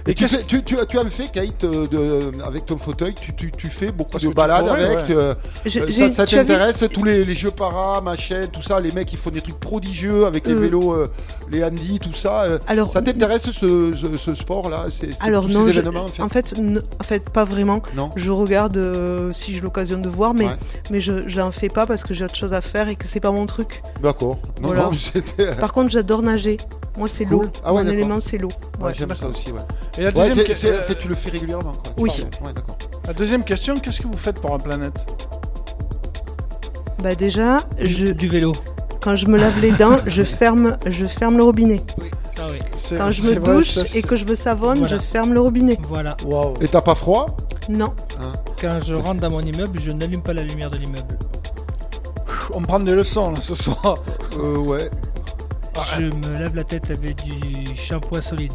Et 0.06 0.10
Et 0.12 0.14
tu, 0.14 0.22
qu'est-ce 0.24 0.38
fais- 0.38 0.44
tu, 0.44 0.62
tu, 0.64 0.76
tu 0.88 0.98
as 0.98 1.04
fait 1.06 1.30
Kate 1.30 1.64
euh, 1.64 1.86
de- 1.86 2.42
avec 2.42 2.64
ton 2.66 2.78
fauteuil, 2.78 3.14
tu, 3.20 3.34
tu, 3.34 3.52
tu 3.52 3.66
fais 3.68 3.92
beaucoup 3.92 4.12
Parce 4.12 4.24
de 4.24 4.30
balades 4.30 4.66
pourrais, 4.66 4.84
avec. 4.84 5.08
ouais. 5.10 5.14
euh, 5.14 5.34
Je- 5.66 5.80
euh, 5.80 6.10
ça 6.10 6.24
vu- 6.24 6.30
t'intéresse 6.36 6.82
tous 6.92 7.04
les, 7.04 7.24
les 7.24 7.34
jeux 7.34 7.50
para, 7.50 8.00
machin, 8.00 8.46
tout 8.50 8.62
ça, 8.62 8.80
les 8.80 8.92
mecs 8.92 9.12
ils 9.12 9.18
font 9.18 9.30
des 9.30 9.40
trucs 9.42 9.60
prodigieux 9.60 10.24
avec 10.26 10.46
les 10.46 10.54
Euh. 10.54 10.58
vélos, 10.58 10.94
euh, 10.94 11.10
les 11.50 11.62
handy, 11.62 11.98
tout 11.98 12.12
ça. 12.14 12.44
euh, 12.44 12.58
Alors, 12.66 12.90
ça 12.90 13.02
t'intéresse 13.02 13.50
ce, 13.50 13.92
ce, 13.94 14.16
ce 14.16 14.34
sport-là 14.34 14.86
Alors 15.20 15.44
tous 15.46 15.52
non, 15.52 15.66
ces 15.66 15.74
je- 15.74 15.78
événements 15.80 16.04
en 16.04 16.08
fait? 16.08 16.22
en 16.22 16.28
fait, 16.28 16.54
n- 16.56 16.82
en 16.98 17.04
fait, 17.04 17.28
pas 17.30 17.44
vraiment. 17.44 17.82
Non? 17.94 18.10
Je 18.16 18.30
regarde 18.30 18.76
euh, 18.78 19.32
si 19.32 19.52
j'ai 19.54 19.60
l'occasion 19.60 19.98
de 19.98 20.08
voir, 20.08 20.32
mais, 20.32 20.46
Ouais. 20.46 20.56
mais 20.90 21.00
je 21.00 21.28
j'en 21.28 21.50
fais 21.50 21.68
pas 21.68 21.86
parce 21.86 22.04
que 22.04 22.14
j'ai 22.14 22.24
autre 22.24 22.36
chose 22.36 22.54
à 22.54 22.60
faire 22.62 22.88
et 22.88 22.96
que 22.96 23.06
c'est 23.06 23.20
pas 23.20 23.30
mon 23.32 23.44
truc. 23.46 23.82
D'accord. 24.02 24.38
Non, 24.62 24.68
Voilà. 24.68 24.84
non, 24.84 24.92
c'était. 24.96 25.54
Par 25.56 25.72
contre, 25.72 25.90
j'adore 25.90 26.22
nager. 26.22 26.56
Moi, 26.96 27.08
c'est 27.08 27.24
Cool. 27.24 27.44
l'eau. 27.44 27.50
Ah 27.64 27.72
ouais, 27.72 27.84
Mon 27.84 27.90
élément, 27.90 28.18
c'est 28.20 28.36
l'eau. 28.36 28.48
Ouais, 28.80 28.86
Ouais. 28.86 28.92
j'aime 28.96 29.14
ça 29.14 29.28
aussi, 29.28 29.52
ouais. 29.52 29.60
Et 29.98 30.02
la 30.02 30.10
deuxième, 30.12 30.36
que- 30.46 30.66
euh, 30.66 30.80
en 30.80 30.82
fait, 30.84 30.94
tu 30.96 31.08
le 31.08 31.14
fais 31.14 31.30
régulièrement, 31.30 31.72
quoi. 31.72 31.92
Oui. 31.98 32.10
Pardon. 32.10 32.46
Ouais, 32.46 32.52
d'accord. 32.54 32.78
la 33.06 33.12
deuxième 33.14 33.44
question, 33.44 33.78
qu'est-ce 33.78 34.00
que 34.00 34.06
vous 34.06 34.16
faites 34.18 34.40
pour 34.40 34.52
la 34.52 34.58
planète? 34.58 35.04
Bah 37.02 37.14
déjà, 37.14 37.62
je, 37.78 38.08
Du 38.08 38.28
vélo. 38.28 38.52
quand 39.00 39.16
je 39.16 39.26
me 39.26 39.38
lave 39.38 39.58
les 39.60 39.72
dents, 39.72 39.96
je 40.06 40.22
ferme, 40.22 40.76
je 40.86 41.06
ferme 41.06 41.36
le 41.38 41.44
robinet. 41.44 41.80
Oui, 42.00 42.10
ça, 42.36 42.42
oui. 42.50 42.58
C'est- 42.76 42.96
Quand 42.96 43.10
je 43.10 43.22
me 43.22 43.38
vrai, 43.40 43.54
douche 43.54 43.70
ça, 43.70 43.98
et 43.98 44.02
que 44.02 44.16
je 44.16 44.24
me 44.26 44.34
savonne, 44.34 44.80
Voilà. 44.80 44.96
je 44.96 45.02
ferme 45.02 45.32
le 45.32 45.40
robinet. 45.40 45.78
Voilà. 45.88 46.16
Et 46.60 46.68
t'as 46.68 46.82
pas 46.82 46.94
froid? 46.94 47.26
Non. 47.68 47.92
Quand 48.60 48.78
je 48.84 48.94
rentre 48.94 49.20
dans 49.20 49.30
mon 49.30 49.40
immeuble, 49.40 49.78
je 49.80 49.90
n'allume 49.92 50.22
pas 50.22 50.34
la 50.34 50.42
lumière 50.42 50.70
de 50.70 50.76
l'immeuble. 50.76 51.18
On 52.52 52.60
prend 52.62 52.80
des 52.80 52.92
leçons 52.94 53.30
là 53.32 53.38
ce 53.40 53.54
soir. 53.54 53.94
Euh, 54.38 54.58
ouais. 54.58 54.90
Je 55.98 56.02
me 56.06 56.38
lave 56.38 56.54
la 56.56 56.64
tête 56.64 56.90
avec 56.90 57.22
du 57.24 57.74
shampoing 57.76 58.20
solide. 58.20 58.52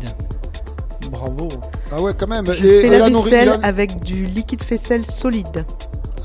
Bravo. 1.12 1.48
Ah 1.92 2.02
ouais, 2.02 2.14
quand 2.18 2.28
même. 2.28 2.46
Je 2.52 2.66
Et- 2.66 2.82
fais 2.82 2.88
et 2.88 3.00
la 3.00 3.10
nourri- 3.10 3.30
vaisselle 3.32 3.60
la- 3.62 3.68
avec 3.68 4.00
du 4.04 4.26
liquide 4.26 4.64
faisselle 4.64 5.06
solide. 5.06 5.66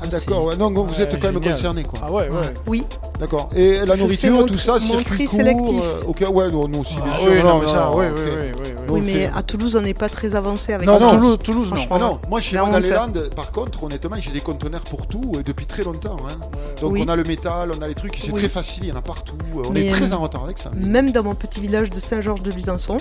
Ah, 0.03 0.07
d'accord, 0.07 0.45
ouais. 0.45 0.55
Non, 0.57 0.71
vous 0.71 0.99
êtes 0.99 1.13
Ouais, 1.13 1.19
quand 1.21 1.31
même 1.31 1.43
concerné, 1.43 1.83
quoi. 1.83 1.99
Ah 2.01 2.11
ouais, 2.11 2.27
ouais. 2.29 2.53
Oui. 2.65 2.83
D'accord. 3.19 3.49
Et 3.55 3.85
la 3.85 3.95
Je 3.95 4.01
nourriture, 4.01 4.31
mon 4.31 4.45
tout 4.47 4.57
ça, 4.57 4.79
circuit 4.79 5.05
tri 5.05 5.25
court. 5.25 5.35
sélectif. 5.35 5.79
euh, 5.83 6.01
ok, 6.07 6.25
ouais, 6.33 6.49
non, 6.51 6.67
nous 6.67 6.79
aussi, 6.79 6.95
bien 6.95 7.03
Ah 7.13 7.17
sûr. 7.19 7.27
oui, 7.29 7.37
non, 7.37 7.43
non, 7.49 7.59
mais 7.59 7.67
ça, 7.67 7.85
non, 7.91 7.97
oui, 7.99 8.05
on 8.09 8.13
oui, 8.15 8.19
fait- 8.19 8.51
oui, 8.63 8.69
on 8.89 8.99
mais 9.05 9.25
à 9.27 9.43
Toulouse, 9.43 9.75
on 9.75 9.81
n'est 9.81 9.93
pas 9.93 10.09
très 10.09 10.35
avancé 10.35 10.73
avec 10.73 10.87
Non, 10.87 10.97
ça. 10.97 11.05
non, 11.05 11.11
Toulouse, 11.11 11.37
Toulouse, 11.43 11.69
non. 11.71 11.81
Ah 11.91 11.99
non, 11.99 12.19
moi 12.31 12.41
chez 12.41 12.55
la 12.55 12.63
moi 12.63 12.71
dans 12.71 12.79
les. 12.79 12.89
Landes, 12.89 13.29
par 13.35 13.51
contre, 13.51 13.83
honnêtement, 13.83 14.15
j'ai 14.19 14.31
des 14.31 14.39
conteneurs 14.41 14.81
pour 14.81 15.05
tout 15.05 15.21
et 15.39 15.43
depuis 15.43 15.67
très 15.67 15.83
longtemps. 15.83 16.17
hein. 16.27 16.33
Donc 16.81 16.93
Oui. 16.93 17.03
on 17.05 17.07
a 17.07 17.15
le 17.15 17.23
métal, 17.23 17.71
on 17.77 17.79
a 17.83 17.87
les 17.87 17.93
trucs, 17.93 18.17
c'est 18.19 18.31
Oui. 18.31 18.39
très 18.39 18.49
facile, 18.49 18.85
il 18.85 18.89
y 18.89 18.91
en 18.91 18.95
a 18.95 19.01
partout. 19.03 19.35
On 19.63 19.69
Mais, 19.69 19.85
est 19.85 19.91
très 19.91 20.11
euh, 20.11 20.15
en 20.15 20.21
retard 20.21 20.43
avec 20.45 20.57
ça. 20.57 20.71
Même 20.75 21.11
dans 21.11 21.21
mon 21.23 21.35
petit 21.35 21.59
village 21.61 21.91
de 21.91 21.99
Saint-Georges-de-Busançon, 21.99 22.97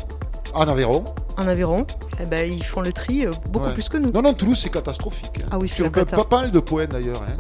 En 0.55 0.67
Aveyron. 0.69 1.05
en 1.39 1.47
Aveyron, 1.49 1.87
eh 2.21 2.27
ben, 2.27 2.51
ils 2.51 2.65
font 2.65 2.81
le 2.81 2.93
tri 2.93 3.25
euh, 3.27 3.31
beaucoup 3.51 3.67
Ouais. 3.69 3.73
plus 3.73 3.89
que 3.89 3.97
nous. 3.97 4.11
Non, 4.11 4.21
non, 4.21 4.33
Toulouse, 4.35 4.59
c'est 4.63 4.69
catastrophique. 4.69 5.31
hein. 5.41 5.47
Ah 5.53 5.59
oui, 5.59 5.69
c'est 5.69 5.77
Sur 5.77 5.91
pas, 5.91 6.05
mal 6.31 6.51
de 6.51 6.59
poèmes 6.61 6.91
d'ailleurs. 6.91 7.23
hein. 7.27 7.33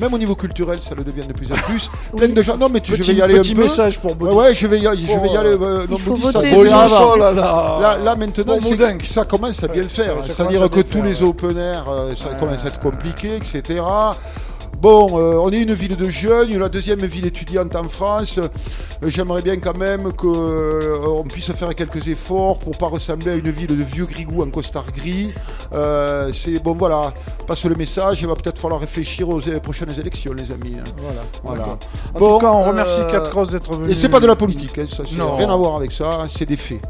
Même 0.00 0.12
au 0.12 0.18
niveau 0.18 0.34
culturel, 0.34 0.78
ça 0.82 0.94
le 0.94 1.04
devient 1.04 1.26
de 1.26 1.32
plus 1.32 1.50
en 1.52 1.54
plus. 1.54 1.88
Oui. 2.12 2.18
Plein 2.18 2.28
de 2.28 2.42
gens. 2.42 2.56
Non, 2.58 2.68
mais 2.68 2.80
tu, 2.80 2.92
je 2.92 2.98
Petit- 2.98 3.12
vais 3.12 3.18
y 3.18 3.22
aller 3.22 3.34
petit 3.40 3.52
un 3.52 3.56
peu. 3.56 3.62
message 3.62 3.98
pour 3.98 4.10
Ouais, 4.10 4.16
Baudis. 4.16 4.34
ouais, 4.34 4.54
je 4.54 4.66
vais 4.66 4.78
y, 4.80 4.86
aller- 4.86 5.00
je 5.06 5.18
vais 5.18 5.28
y 5.28 5.36
aller. 5.36 5.50
euh, 5.58 5.86
non, 5.88 5.96
Baudis, 5.98 6.22
ça, 6.32 6.38
avant. 6.40 7.12
Oh 7.12 7.16
là 7.16 7.32
là. 7.32 7.78
Là, 7.80 7.98
là, 7.98 8.16
maintenant, 8.16 8.58
Bon 8.58 8.60
ça 9.04 9.24
commence 9.24 9.62
à 9.62 9.68
bien 9.68 9.82
le 9.82 9.88
faire. 9.88 10.16
ouais, 10.16 10.22
ça 10.22 10.34
C'est-à-dire 10.34 10.68
que 10.68 10.80
tous 10.80 10.98
faire, 10.98 11.04
les 11.04 11.22
open 11.22 11.56
air, 11.56 11.84
euh, 11.88 12.14
ça 12.16 12.34
commence 12.34 12.64
à 12.64 12.68
être 12.68 12.80
compliqué, 12.80 13.36
etc. 13.36 13.80
Bon, 14.80 15.18
euh, 15.18 15.34
on 15.40 15.50
est 15.52 15.62
une 15.62 15.72
ville 15.72 15.96
de 15.96 16.08
jeunes, 16.08 16.56
la 16.58 16.68
deuxième 16.68 17.00
ville 17.00 17.26
étudiante 17.26 17.74
en 17.74 17.84
France. 17.88 18.38
Euh, 18.38 18.46
J'aimerais 19.02 19.42
bien 19.42 19.56
quand 19.58 19.76
même 19.76 20.12
qu'on 20.12 21.24
puisse 21.28 21.50
faire 21.52 21.74
quelques 21.74 22.08
efforts 22.08 22.58
pour 22.58 22.76
pas 22.78 22.86
ressembler 22.86 23.32
à 23.32 23.34
une 23.34 23.50
ville 23.50 23.66
de 23.76 23.82
vieux 23.82 24.04
grigou 24.06 24.42
en 24.42 24.50
costard 24.50 24.86
gris. 24.94 25.32
Euh, 25.74 26.30
c'est 26.32 26.62
bon, 26.62 26.74
voilà, 26.74 27.12
passe 27.46 27.64
le 27.64 27.74
message. 27.74 28.20
Il 28.22 28.26
va 28.28 28.34
peut-être 28.34 28.58
falloir 28.58 28.80
réfléchir 28.80 29.28
aux 29.28 29.40
euh, 29.48 29.60
prochaines 29.60 29.92
élections, 29.98 30.32
les 30.32 30.50
amis. 30.52 30.76
hein. 30.78 30.84
Voilà. 31.02 31.22
Voilà. 31.42 31.78
En 32.14 32.18
Bon, 32.18 32.34
tout 32.38 32.44
cas, 32.46 32.52
on 32.52 32.62
remercie 32.64 33.00
euh, 33.00 33.10
4 33.12 33.30
Cross 33.30 33.50
d'être 33.50 33.74
venu. 33.74 33.90
Et 33.90 33.94
c'est 33.94 34.08
pas 34.08 34.20
de 34.20 34.26
la 34.26 34.36
politique, 34.36 34.78
hein, 34.78 34.84
ça, 34.88 35.02
rien 35.36 35.50
à 35.50 35.56
voir 35.56 35.76
avec 35.76 35.92
ça, 35.92 36.24
c'est 36.28 36.46
des 36.46 36.56
faits. 36.56 36.80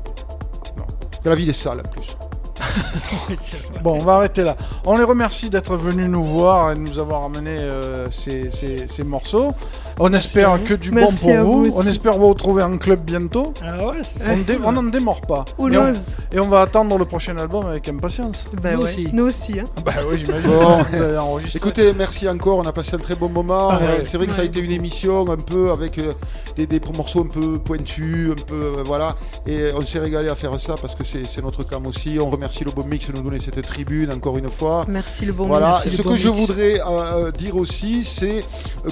De 1.25 1.31
la 1.31 1.37
vie 1.37 1.47
des 1.47 1.53
salles 1.53 1.81
en 1.85 1.89
plus. 1.89 2.17
Bon, 3.83 3.95
on 3.95 4.05
va 4.05 4.15
arrêter 4.17 4.43
là. 4.43 4.57
On 4.85 4.97
les 4.97 5.05
remercie 5.05 5.51
d'être 5.51 5.77
venus 5.77 6.09
nous 6.09 6.25
voir 6.25 6.73
et 6.73 6.75
de 6.75 6.81
nous 6.81 6.99
avoir 6.99 7.25
amené 7.25 7.51
euh, 7.51 8.11
ces, 8.11 8.51
ces- 8.51 8.87
ces 8.89 9.05
morceaux. 9.05 9.53
On 9.99 10.13
espère 10.13 10.63
que 10.63 10.75
du 10.75 10.91
Merci 10.91 11.29
bon 11.29 11.37
pour 11.45 11.55
vous. 11.65 11.71
On 11.77 11.87
espère 11.87 12.19
vous 12.19 12.29
retrouver 12.29 12.63
en 12.63 12.77
club 12.77 13.01
bientôt. 13.01 13.55
Ah 13.63 13.87
ouais, 13.87 13.97
c'est 14.03 14.19
ça. 14.19 14.25
On 14.65 14.73
n'en 14.73 14.83
démord 14.83 15.23
pas. 15.23 15.45
Et 15.59 15.63
on, 15.63 15.69
knows 15.69 15.95
et 16.33 16.39
on 16.41 16.49
va 16.49 16.61
attendre 16.63 16.99
le 16.99 17.07
prochain 17.07 17.37
album 17.39 17.65
avec 17.67 17.89
impatience. 17.89 18.45
Bah 18.63 18.73
Nous 18.73 18.79
ouais, 18.81 18.85
aussi. 18.85 19.09
Nous 19.13 19.25
aussi. 19.25 19.59
Hein. 19.59 19.65
Bah 19.85 19.93
oui, 20.11 20.19
j'imagine. 20.19 20.51
Bon. 20.51 21.39
Écoutez, 21.55 21.93
merci 21.95 22.29
encore, 22.29 22.59
on 22.59 22.65
a 22.67 22.73
passé 22.73 22.95
un 22.95 22.99
très 22.99 23.15
bon 23.15 23.31
moment. 23.31 23.71
Ah 23.71 23.79
ouais. 23.79 24.03
C'est 24.03 24.19
vrai 24.19 24.27
que 24.27 24.33
ça 24.35 24.43
a 24.43 24.45
été 24.45 24.61
une 24.61 24.73
émission 24.73 25.31
un 25.31 25.37
peu 25.37 25.71
avec 25.71 25.99
euh, 25.99 26.13
des, 26.57 26.67
des 26.67 26.81
morceaux 26.95 27.21
un 27.23 27.29
peu 27.29 27.59
pointus, 27.59 28.33
un 28.33 28.35
peu 28.47 28.55
euh, 28.55 28.83
voilà. 28.85 29.17
Et 29.47 29.71
on 29.75 29.81
s'est 29.81 29.99
régalé 29.99 30.29
à 30.29 30.35
faire 30.35 30.59
ça 30.61 30.75
parce 30.81 30.95
que 30.95 31.05
c'est 31.05 31.25
c'est 31.27 31.43
notre 31.43 31.63
cam 31.63 31.87
aussi. 31.87 32.19
On 32.21 32.29
remercie 32.29 32.56
le 32.65 32.71
Bon 32.71 32.85
Mix 32.85 33.09
de 33.09 33.13
nous 33.17 33.23
donner 33.23 33.41
cette 33.41 33.61
tribune 33.63 34.13
encore 34.13 34.37
une 34.39 34.49
fois. 34.49 34.85
Merci 34.89 35.25
le 35.25 35.33
bon 35.33 35.47
Voilà, 35.47 35.81
mix. 35.85 35.97
ce 35.97 36.03
que 36.03 36.17
je 36.17 36.29
voudrais 36.29 36.81
euh, 36.81 36.85
euh, 37.27 37.31
dire 37.31 37.57
aussi, 37.57 38.05
c'est 38.05 38.43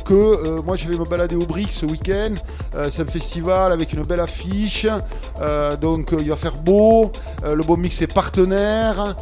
que 0.05 0.13
euh, 0.15 0.63
moi 0.63 0.77
je 0.77 0.89
vais 0.89 0.97
me 0.97 1.05
balader 1.05 1.37
au 1.37 1.47
Brick 1.47 1.73
ce 1.73 1.87
week-end. 1.87 2.35
Euh, 2.75 2.89
c'est 2.93 3.03
un 3.03 3.07
festival 3.07 3.73
avec 3.73 3.93
une 3.93 4.03
belle 4.03 4.21
affiche. 4.21 4.87
Donc 5.81 6.15
il 6.19 6.29
va 6.29 6.37
faire 6.37 6.57
beau. 6.57 7.11
Le 7.45 7.63
Bon 7.63 7.77
Mix 7.77 8.01
est 8.03 8.13
partenaire. 8.13 9.17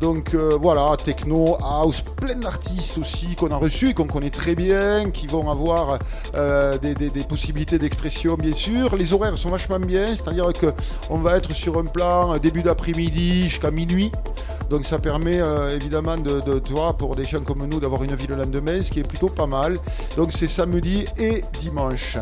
Donc 0.00 0.34
voilà, 0.34 0.96
techno, 1.04 1.56
house, 1.62 2.02
plein 2.16 2.34
d'artistes 2.36 2.98
aussi 2.98 3.34
qu'on 3.36 3.50
a 3.50 3.56
reçus 3.56 3.90
et 3.90 3.94
qu'on 3.94 4.06
connaît 4.06 4.30
très 4.30 4.54
bien, 4.54 5.10
qui 5.10 5.26
vont 5.26 5.50
avoir 5.50 5.98
des, 6.82 6.94
des- 6.94 7.10
des 7.10 7.24
possibilités 7.24 7.78
d'expression 7.78 8.34
bien 8.34 8.52
sûr. 8.52 8.96
Les 8.96 9.12
horaires 9.12 9.36
sont 9.38 9.50
vachement 9.50 9.78
bien, 9.80 10.06
c'est-à-dire 10.08 10.52
que 10.52 10.66
on 11.10 11.18
va 11.18 11.36
être 11.36 11.52
sur 11.52 11.78
un 11.78 11.84
plan 11.84 12.36
début 12.38 12.62
d'après-midi 12.62 13.48
jusqu'à 13.56 13.70
minuit. 13.70 14.12
Donc 14.68 14.84
ça 14.84 14.98
permet 14.98 15.38
euh, 15.40 15.76
évidemment 15.76 16.16
de, 16.16 16.40
de, 16.40 16.58
tu 16.58 16.72
vois, 16.72 16.92
pour 16.96 17.14
des 17.14 17.24
gens 17.24 17.40
comme 17.40 17.64
nous 17.66 17.78
d'avoir 17.78 18.02
une 18.02 18.14
vie 18.16 18.26
le 18.26 18.34
lendemain, 18.34 18.82
ce 18.82 18.90
qui 18.90 18.98
est 18.98 19.08
plutôt 19.08 19.28
pas 19.28 19.46
mal. 19.46 19.78
Donc 20.16 20.32
c'est 20.32 20.48
samedi 20.48 21.04
et 21.16 21.42
dimanche. 21.60 22.18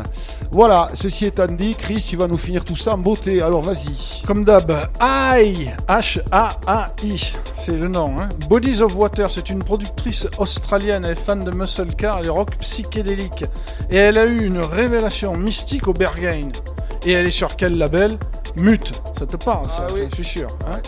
Voilà, 0.51 0.89
ceci 0.93 1.25
étant 1.25 1.47
dit, 1.47 1.73
Chris, 1.75 2.05
tu 2.07 2.15
vas 2.17 2.27
nous 2.27 2.37
finir 2.37 2.63
tout 2.63 2.75
ça 2.75 2.93
en 2.93 2.99
beauté. 2.99 3.41
Alors 3.41 3.61
vas-y. 3.63 4.23
Comme 4.27 4.43
d'hab, 4.45 4.71
AI, 5.01 5.73
H-A-A-I, 5.87 7.33
c'est 7.55 7.75
le 7.75 7.87
nom. 7.87 8.19
hein. 8.19 8.29
Bodies 8.47 8.81
of 8.83 8.95
Water, 8.95 9.31
c'est 9.31 9.49
une 9.49 9.63
productrice 9.63 10.27
australienne, 10.37 11.03
elle 11.03 11.13
est 11.13 11.15
fan 11.15 11.43
de 11.43 11.51
muscle 11.51 11.95
car 11.97 12.23
et 12.23 12.29
rock 12.29 12.55
psychédélique. 12.59 13.43
Et 13.89 13.97
elle 13.97 14.19
a 14.19 14.25
eu 14.25 14.45
une 14.45 14.59
révélation 14.59 15.35
mystique 15.35 15.87
au 15.87 15.93
Berghain. 15.93 16.51
Et 17.07 17.11
elle 17.13 17.25
est 17.25 17.31
sur 17.31 17.55
quel 17.55 17.77
label? 17.77 18.17
Mute. 18.57 18.91
Ça 19.19 19.25
te 19.25 19.35
parle, 19.37 19.69
ça, 19.69 19.87
je 20.09 20.13
suis 20.15 20.23
sûr. 20.23 20.47
hein 20.67 20.79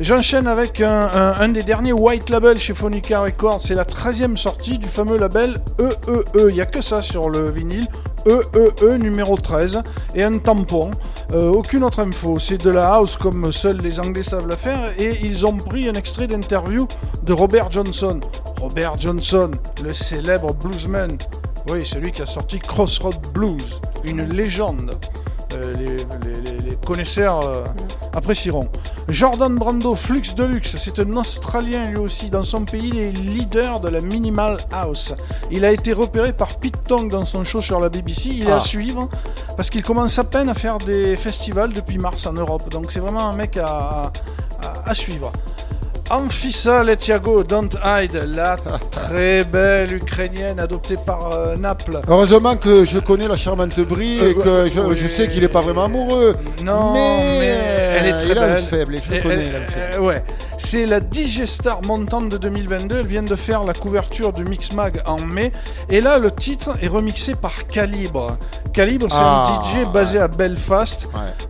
J'enchaîne 0.00 0.46
avec 0.46 0.80
un, 0.80 0.90
un- 1.14 1.40
un 1.40 1.48
des 1.48 1.62
derniers 1.62 1.92
white 1.92 2.28
labels 2.30 2.58
chez 2.58 2.74
Phonica 2.74 3.20
Records. 3.20 3.60
C'est 3.62 3.74
la 3.74 3.84
13e 3.84 4.36
sortie 4.36 4.78
du 4.78 4.88
fameux 4.88 5.16
label 5.18 5.60
EEE. 5.78 6.48
Il 6.48 6.54
n'y 6.54 6.60
a 6.60 6.66
que 6.66 6.80
ça 6.82 7.02
sur 7.02 7.30
le 7.30 7.50
vinyle. 7.50 7.86
EEE 8.26 8.98
numéro 8.98 9.36
13 9.36 9.82
et 10.14 10.22
un 10.24 10.38
tampon. 10.38 10.90
Euh, 11.32 11.50
aucune 11.50 11.84
autre 11.84 12.00
info. 12.00 12.38
C'est 12.38 12.58
de 12.58 12.70
la 12.70 12.94
house 12.94 13.16
comme 13.16 13.52
seuls 13.52 13.78
les 13.78 14.00
Anglais 14.00 14.22
savent 14.22 14.48
la 14.48 14.56
faire. 14.56 14.80
Et 14.98 15.18
ils 15.24 15.46
ont 15.46 15.56
pris 15.56 15.88
un 15.88 15.94
extrait 15.94 16.26
d'interview 16.26 16.88
de 17.22 17.32
Robert 17.32 17.70
Johnson. 17.70 18.18
Robert 18.60 18.98
Johnson, 18.98 19.50
le 19.84 19.92
célèbre 19.94 20.54
bluesman. 20.54 21.16
Oui, 21.68 21.86
celui 21.86 22.10
qui 22.12 22.22
a 22.22 22.26
sorti 22.26 22.58
Crossroad 22.58 23.16
Blues. 23.34 23.80
Une 24.04 24.24
légende. 24.28 24.94
Euh, 25.56 25.74
les, 25.74 25.86
les- 25.86 26.40
les- 26.52 26.70
les 26.70 26.76
connaisseurs 26.76 27.44
euh, 27.46 27.64
apprécieront. 28.14 28.68
Jordan 29.08 29.56
Brando, 29.56 29.94
Flux 29.94 30.22
Deluxe, 30.36 30.76
c'est 30.78 30.98
un 31.00 31.16
Australien 31.16 31.90
lui 31.90 31.96
aussi. 31.98 32.30
Dans 32.30 32.42
son 32.44 32.64
pays, 32.64 32.88
il 32.94 32.98
est 32.98 33.10
leader 33.12 33.80
de 33.80 33.88
la 33.88 34.00
Minimal 34.00 34.58
House. 34.72 35.14
Il 35.50 35.64
a 35.64 35.72
été 35.72 35.92
repéré 35.92 36.32
par 36.32 36.56
Pete 36.58 36.84
Tong 36.84 37.10
dans 37.10 37.24
son 37.24 37.44
show 37.44 37.60
sur 37.60 37.80
la 37.80 37.88
BBC. 37.88 38.30
Il 38.30 38.48
est 38.48 38.52
Ah. 38.52 38.56
à 38.56 38.60
suivre 38.60 39.08
parce 39.56 39.70
qu'il 39.70 39.82
commence 39.82 40.18
à 40.18 40.24
peine 40.24 40.48
à 40.48 40.54
faire 40.54 40.78
des 40.78 41.16
festivals 41.16 41.72
depuis 41.72 41.98
mars 41.98 42.26
en 42.26 42.32
Europe. 42.32 42.68
Donc 42.70 42.92
c'est 42.92 43.00
vraiment 43.00 43.28
un 43.28 43.34
mec 43.34 43.56
à, 43.56 44.12
à- 44.62 44.90
à 44.90 44.94
suivre. 44.94 45.32
Amphissa 46.16 46.84
Letiago, 46.84 47.42
Don't 47.42 47.70
Hide, 47.82 48.24
la 48.36 48.56
très 48.90 49.44
belle 49.44 49.94
ukrainienne 49.96 50.60
adoptée 50.60 50.96
par 51.06 51.32
euh, 51.32 51.56
Naples. 51.56 52.00
Heureusement 52.06 52.54
que 52.54 52.84
je 52.84 52.98
connais 52.98 53.26
la 53.26 53.36
charmante 53.36 53.80
Brie 53.80 54.18
et 54.18 54.22
Euh, 54.22 54.34
que 54.34 54.70
je, 54.70 54.80
oui. 54.80 54.94
je 54.94 55.06
sais 55.08 55.26
qu'il 55.28 55.40
n'est 55.40 55.48
pas 55.48 55.62
vraiment 55.62 55.84
amoureux. 55.84 56.36
Non, 56.62 56.92
mais, 56.92 57.46
elle 57.98 58.06
est 58.08 58.18
très 58.18 58.26
il 58.28 58.38
a 58.38 58.46
belle. 58.46 58.58
une 58.60 58.66
faible, 58.66 58.94
et 58.96 58.98
je 58.98 59.14
Elle- 59.14 59.22
connais. 59.22 59.46
elle- 59.46 59.56
a 59.94 59.96
euh, 59.96 60.00
ouais. 60.00 60.22
C'est 60.64 60.86
la 60.86 61.00
DJ 61.00 61.44
Star 61.44 61.82
montante 61.82 62.28
de 62.28 62.36
2022. 62.38 63.00
Elle 63.00 63.06
vient 63.06 63.22
de 63.22 63.34
faire 63.36 63.64
la 63.64 63.74
couverture 63.74 64.32
du 64.32 64.44
Mix 64.44 64.72
Mag 64.72 65.02
en 65.06 65.18
mai. 65.20 65.52
Et 65.90 66.00
là, 66.00 66.18
le 66.18 66.30
titre 66.30 66.76
est 66.80 66.86
remixé 66.88 67.34
par 67.34 67.66
Calibre. 67.66 68.38
Calibre, 68.72 69.06
c'est 69.10 69.16
Ah, 69.20 69.60
un 69.60 69.82
DJ 69.84 69.92
basé 69.92 70.18
à 70.20 70.28
Belfast. 70.28 71.08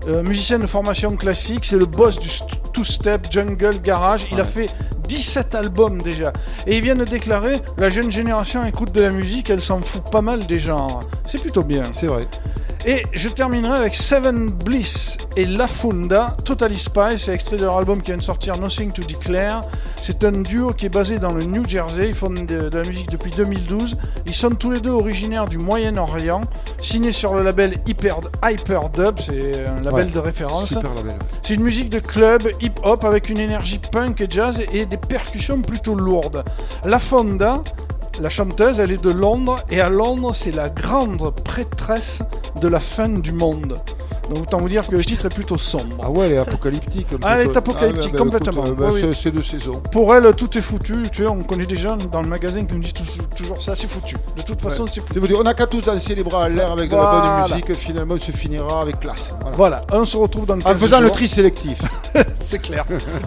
Euh, 0.09 0.23
musicien 0.23 0.59
de 0.59 0.67
formation 0.67 1.15
classique. 1.15 1.67
C'est 1.67 1.77
le 1.77 1.87
boss 1.87 2.19
du 2.19 2.29
st- 2.29 2.59
two-step, 2.73 3.27
jungle, 3.31 3.81
garage. 3.81 4.27
Il 4.33 4.41
a 4.41 4.45
fait 4.45 4.71
17 5.07 5.55
albums 5.55 6.01
déjà. 6.03 6.33
Et 6.67 6.79
il 6.79 6.83
vient 6.83 6.97
de 6.97 7.05
déclarer 7.05 7.61
la 7.77 7.91
jeune 7.91 8.11
génération 8.11 8.65
écoute 8.65 8.93
de 8.93 9.03
la 9.03 9.11
musique, 9.11 9.51
elle 9.51 9.61
s'en 9.63 9.79
fout 9.81 10.03
pas 10.11 10.23
mal 10.23 10.47
des 10.47 10.59
genres. 10.59 11.03
C'est 11.25 11.41
plutôt 11.41 11.63
bien. 11.63 11.83
C'est 11.93 12.07
vrai. 12.07 12.27
Et 12.85 13.05
je 13.13 13.29
terminerai 13.29 13.79
avec 13.79 13.95
Seven 13.95 14.51
Bliss 14.51 15.17
et 15.37 15.45
La 15.47 15.69
Funda, 15.69 16.37
Totally 16.45 16.77
Spice, 16.77 17.25
c'est 17.25 17.33
extrait 17.33 17.57
de 17.57 17.63
leur 17.63 17.77
album 17.77 18.03
qui 18.03 18.11
vient 18.11 18.17
de 18.17 18.25
sortir 18.25 18.59
Nothing 18.59 18.91
to 18.91 19.03
Declare. 19.03 19.61
C'est 20.03 20.25
un 20.25 20.33
duo 20.33 20.73
qui 20.73 20.87
est 20.87 20.89
basé 20.89 21.21
dans 21.21 21.33
le 21.33 21.45
New 21.45 21.63
Jersey, 21.69 22.09
ils 22.09 22.15
font 22.15 22.31
de, 22.31 22.45
de 22.45 22.77
la 22.77 22.85
musique 22.85 23.09
depuis 23.09 23.31
2012. 23.31 23.97
Ils 24.27 24.35
sont 24.35 24.51
tous 24.51 24.73
les 24.73 24.81
deux 24.81 24.91
originaires 24.91 25.45
du 25.45 25.59
Moyen-Orient, 25.59 26.41
signés 26.81 27.13
sur 27.13 27.35
le 27.35 27.45
label 27.45 27.77
Hyper, 27.87 28.19
Hyper 28.45 28.89
Dub, 28.89 29.21
c'est 29.21 29.65
un 29.65 29.81
label 29.83 29.93
Ouais, 29.93 30.05
de 30.07 30.19
référence. 30.19 30.77
C'est 31.43 31.55
une 31.55 31.63
musique 31.63 31.89
de 31.89 32.01
club 32.01 32.51
hip-hop 32.61 33.05
avec 33.05 33.31
une 33.31 33.39
énergie 33.39 33.79
punk 33.79 34.21
et 34.21 34.27
jazz 34.29 34.59
et 34.73 34.87
des 34.87 34.97
percussions 34.97 35.63
plutôt 35.63 35.95
lourdes. 35.95 36.43
La 36.85 36.99
Fonda, 36.99 37.63
la 38.21 38.31
chanteuse, 38.31 38.79
elle 38.81 38.93
est 38.93 39.03
de 39.03 39.11
Londres 39.11 39.57
et 39.71 39.81
à 39.81 39.89
Londres, 39.89 40.33
c'est 40.35 40.53
la 40.55 40.69
grande 40.69 41.35
prêtresse 41.45 42.21
de 42.61 42.69
la 42.69 42.81
fin 42.81 43.09
du 43.09 43.33
monde. 43.33 43.79
Donc 44.31 44.45
autant 44.45 44.59
vous 44.59 44.69
dire 44.69 44.87
que 44.87 44.93
le 44.95 45.05
titre 45.05 45.27
est 45.27 45.35
plutôt 45.35 45.59
sombre. 45.59 45.97
Ah 46.03 46.09
ouais, 46.11 46.27
elle 46.27 46.33
est 46.35 46.39
apocalyptique. 46.39 47.09
Ah, 47.23 47.35
peu. 47.35 47.41
elle 47.41 47.47
est 47.49 47.57
apocalyptique, 47.57 48.11
Ah, 48.11 48.13
bah, 48.13 48.19
complètement. 48.19 48.63
bah, 48.77 48.87
Oui, 48.93 49.03
c'est- 49.21 49.31
de 49.33 49.43
saison. 49.43 49.83
Pour 49.91 50.15
elle, 50.15 50.33
tout 50.35 50.57
est 50.57 50.63
foutu. 50.63 50.95
Tu 51.11 51.23
sais, 51.23 51.29
on 51.29 51.43
connaît 51.43 51.67
des 51.67 51.77
gens 51.77 51.97
dans 51.97 52.23
le 52.23 52.29
magasin 52.29 52.65
qui 52.65 52.75
nous 52.77 52.83
disent 52.83 52.93
toujours, 53.37 53.61
ça, 53.61 53.75
c'est 53.75 53.89
foutu. 53.89 54.17
De 54.37 54.43
toute 54.43 54.61
façon, 54.63 54.85
Ouais. 54.85 54.89
c'est 54.93 55.01
foutu. 55.01 55.21
Dire, 55.21 55.39
on 55.41 55.43
n'a 55.43 55.55
qu'à 55.55 55.67
tous 55.67 55.81
danser 55.81 56.15
les 56.15 56.23
bras 56.23 56.45
en 56.45 56.49
l'air 56.49 56.71
avec 56.71 56.91
de 56.91 56.97
la 56.97 57.43
bonne 57.47 57.51
musique. 57.51 57.75
Finalement, 57.75 58.15
on 58.15 58.21
se 58.21 58.31
finira 58.31 58.83
avec 58.83 59.01
classe. 59.01 59.35
Voilà. 59.55 59.57
Voilà, 59.57 59.85
on 59.93 60.07
se 60.07 60.17
retrouve 60.17 60.47
dans 60.47 60.59
15 60.59 60.73
En 60.73 60.79
faisant 60.79 61.01
le 61.01 61.11
tri 61.11 61.27
sélectif. 61.27 61.79
c'est 62.41 62.61
clair. 62.61 62.85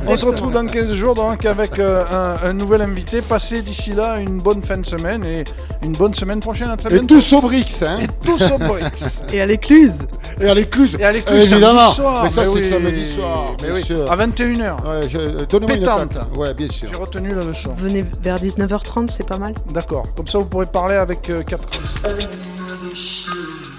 On 0.07 0.15
se 0.15 0.25
retrouve 0.25 0.51
dans 0.53 0.65
15 0.65 0.93
jours 0.93 1.13
donc 1.15 1.45
avec 1.45 1.79
euh, 1.79 2.03
un, 2.11 2.49
un 2.49 2.53
nouvel 2.53 2.81
invité. 2.81 3.21
Passez 3.21 3.61
d'ici 3.61 3.93
là 3.93 4.19
une 4.19 4.39
bonne 4.39 4.61
fin 4.63 4.77
de 4.77 4.85
semaine 4.85 5.23
et 5.23 5.43
une 5.83 5.93
bonne 5.93 6.13
semaine 6.13 6.39
prochaine. 6.39 6.69
À 6.69 6.77
très 6.77 6.89
Et 6.89 6.99
bientôt. 6.99 7.15
tous 7.15 7.33
au 7.33 7.41
Brix, 7.41 7.65
hein 7.85 7.97
Et 8.03 8.07
tous 8.25 8.41
au 8.51 8.57
Brix. 8.57 9.21
Et 9.33 9.41
à 9.41 9.45
l'écluse. 9.45 9.93
Et 10.39 10.47
à 10.47 10.53
l'écluse. 10.53 10.95
Et 10.99 11.03
à 11.05 11.11
l'écluse 11.11 11.51
Évidemment. 11.51 11.79
samedi 11.79 11.95
soir. 11.95 12.23
Mais 12.23 12.29
ça, 12.29 12.41
c'est 12.43 12.47
oui. 12.49 12.69
samedi 12.69 13.11
soir. 13.13 13.53
Mais 13.63 13.71
oui. 13.71 13.83
À 14.09 14.15
21h. 14.15 14.87
Ouais, 14.87 15.09
je- 15.09 15.17
euh, 15.17 15.45
Donnez-moi 15.49 15.75
une 15.77 15.81
Pétante. 15.81 16.09
claque. 16.09 16.37
Ouais, 16.37 16.53
bien 16.53 16.67
sûr. 16.69 16.87
J'ai 16.91 16.99
retenu 16.99 17.33
la 17.33 17.43
leçon. 17.45 17.69
Venez 17.77 18.03
vers 18.21 18.37
19h30, 18.39 19.09
c'est 19.09 19.27
pas 19.27 19.37
mal. 19.37 19.53
D'accord. 19.71 20.03
Comme 20.15 20.27
ça, 20.27 20.37
vous 20.39 20.45
pourrez 20.45 20.65
parler 20.67 20.95
avec 20.95 21.29
euh, 21.29 21.41
quatre. 21.43 21.67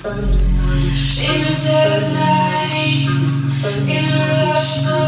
In 0.04 1.60
the 1.60 2.45
much, 4.56 4.68
so. 4.80 5.06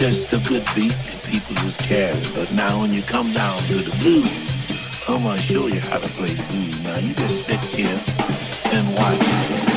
Just 0.00 0.32
a 0.32 0.38
good 0.48 0.64
beat 0.74 0.92
that 0.92 1.22
people 1.26 1.54
just 1.56 1.78
carry. 1.80 2.18
But 2.34 2.50
now 2.54 2.80
when 2.80 2.90
you 2.90 3.02
come 3.02 3.30
down 3.32 3.58
to 3.68 3.74
the 3.74 3.94
blues, 3.98 5.06
I'm 5.06 5.22
gonna 5.22 5.38
show 5.38 5.66
you 5.66 5.78
how 5.78 5.98
to 5.98 6.08
play 6.16 6.28
the 6.28 6.42
blues. 6.44 6.82
Now 6.84 6.96
you 6.96 7.12
just 7.12 7.46
sit 7.46 7.62
here 7.66 8.00
and 8.72 8.96
watch. 8.96 9.69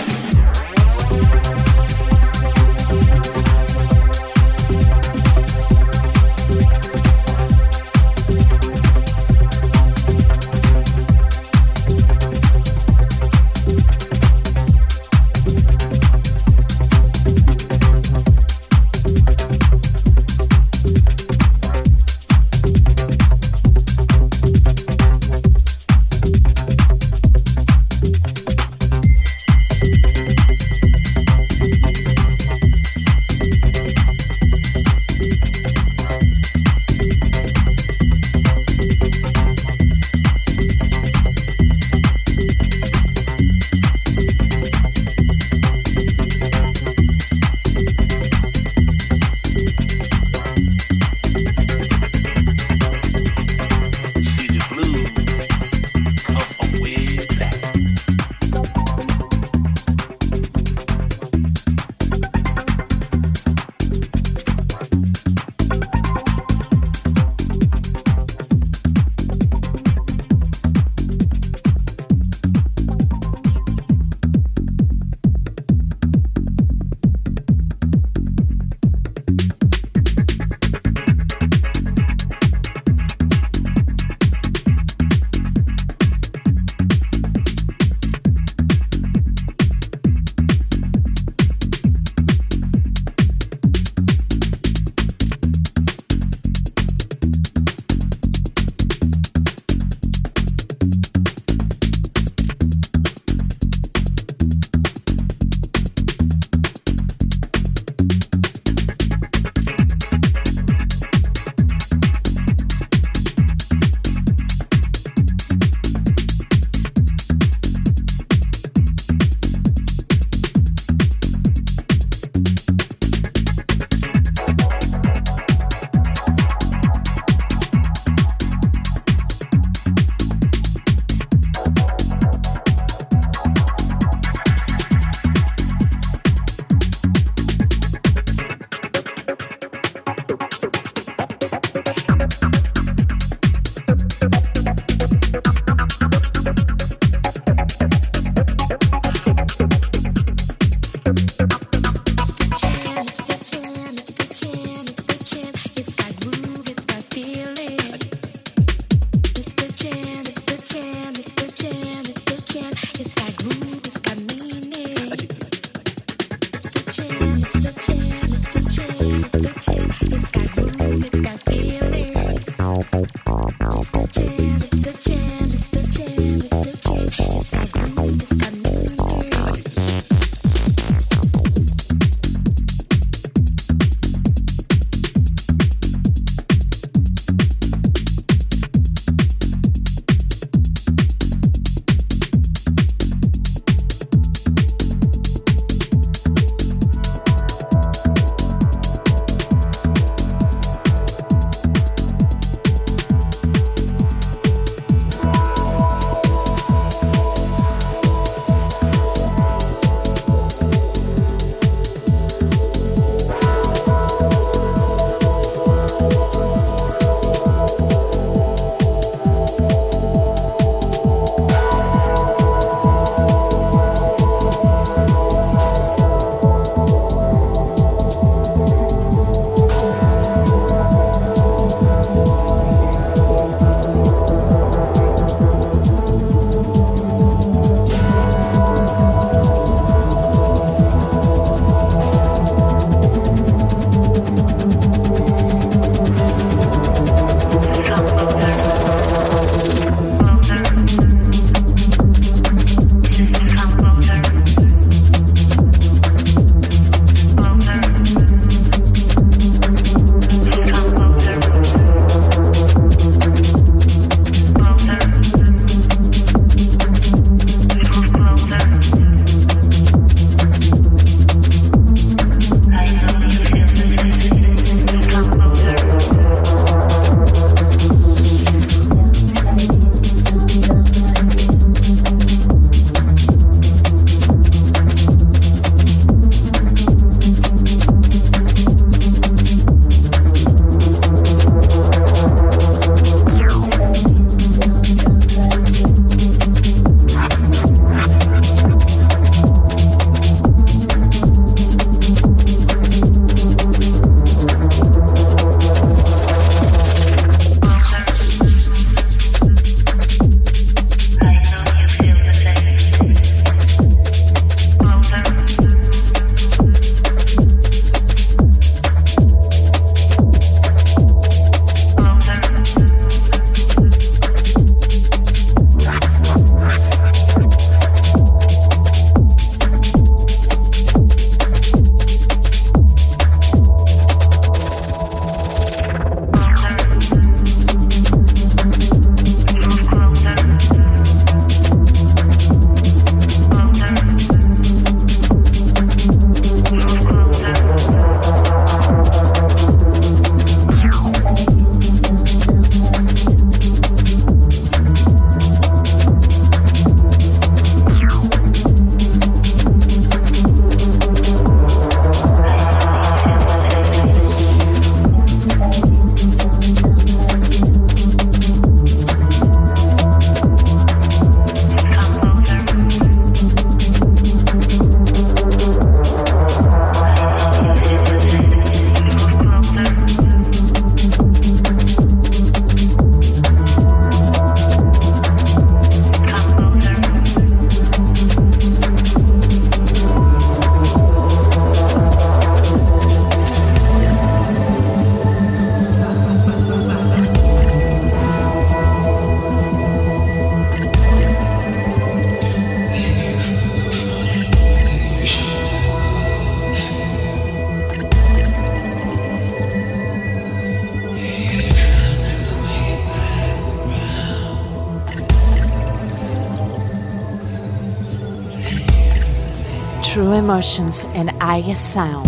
emotions 420.44 421.06
and 421.16 421.30
I 421.40 421.62
sound. 421.74 422.23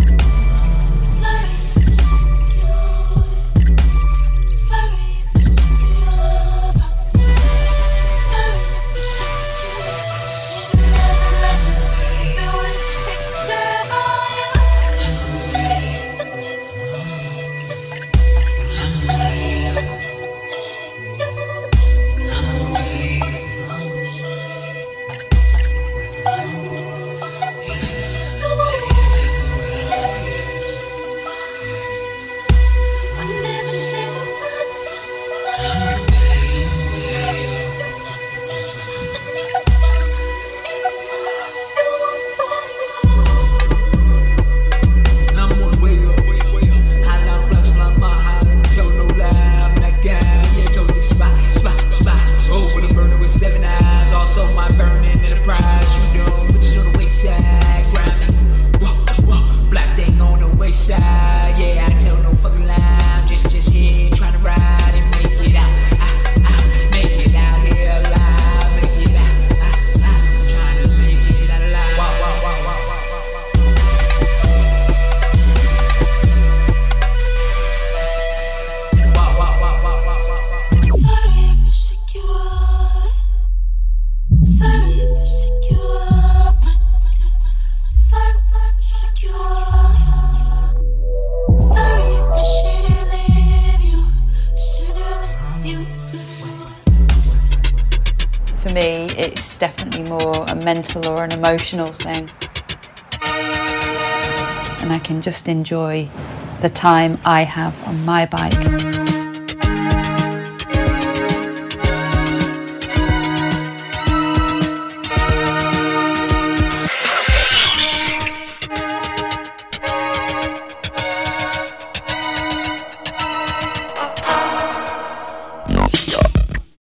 thing. 101.91 102.29
And 104.81 104.91
I 104.91 104.99
can 104.99 105.21
just 105.21 105.47
enjoy 105.47 106.09
the 106.61 106.69
time 106.69 107.17
I 107.25 107.43
have 107.43 107.87
on 107.87 108.05
my 108.05 108.25
bike. 108.25 109.14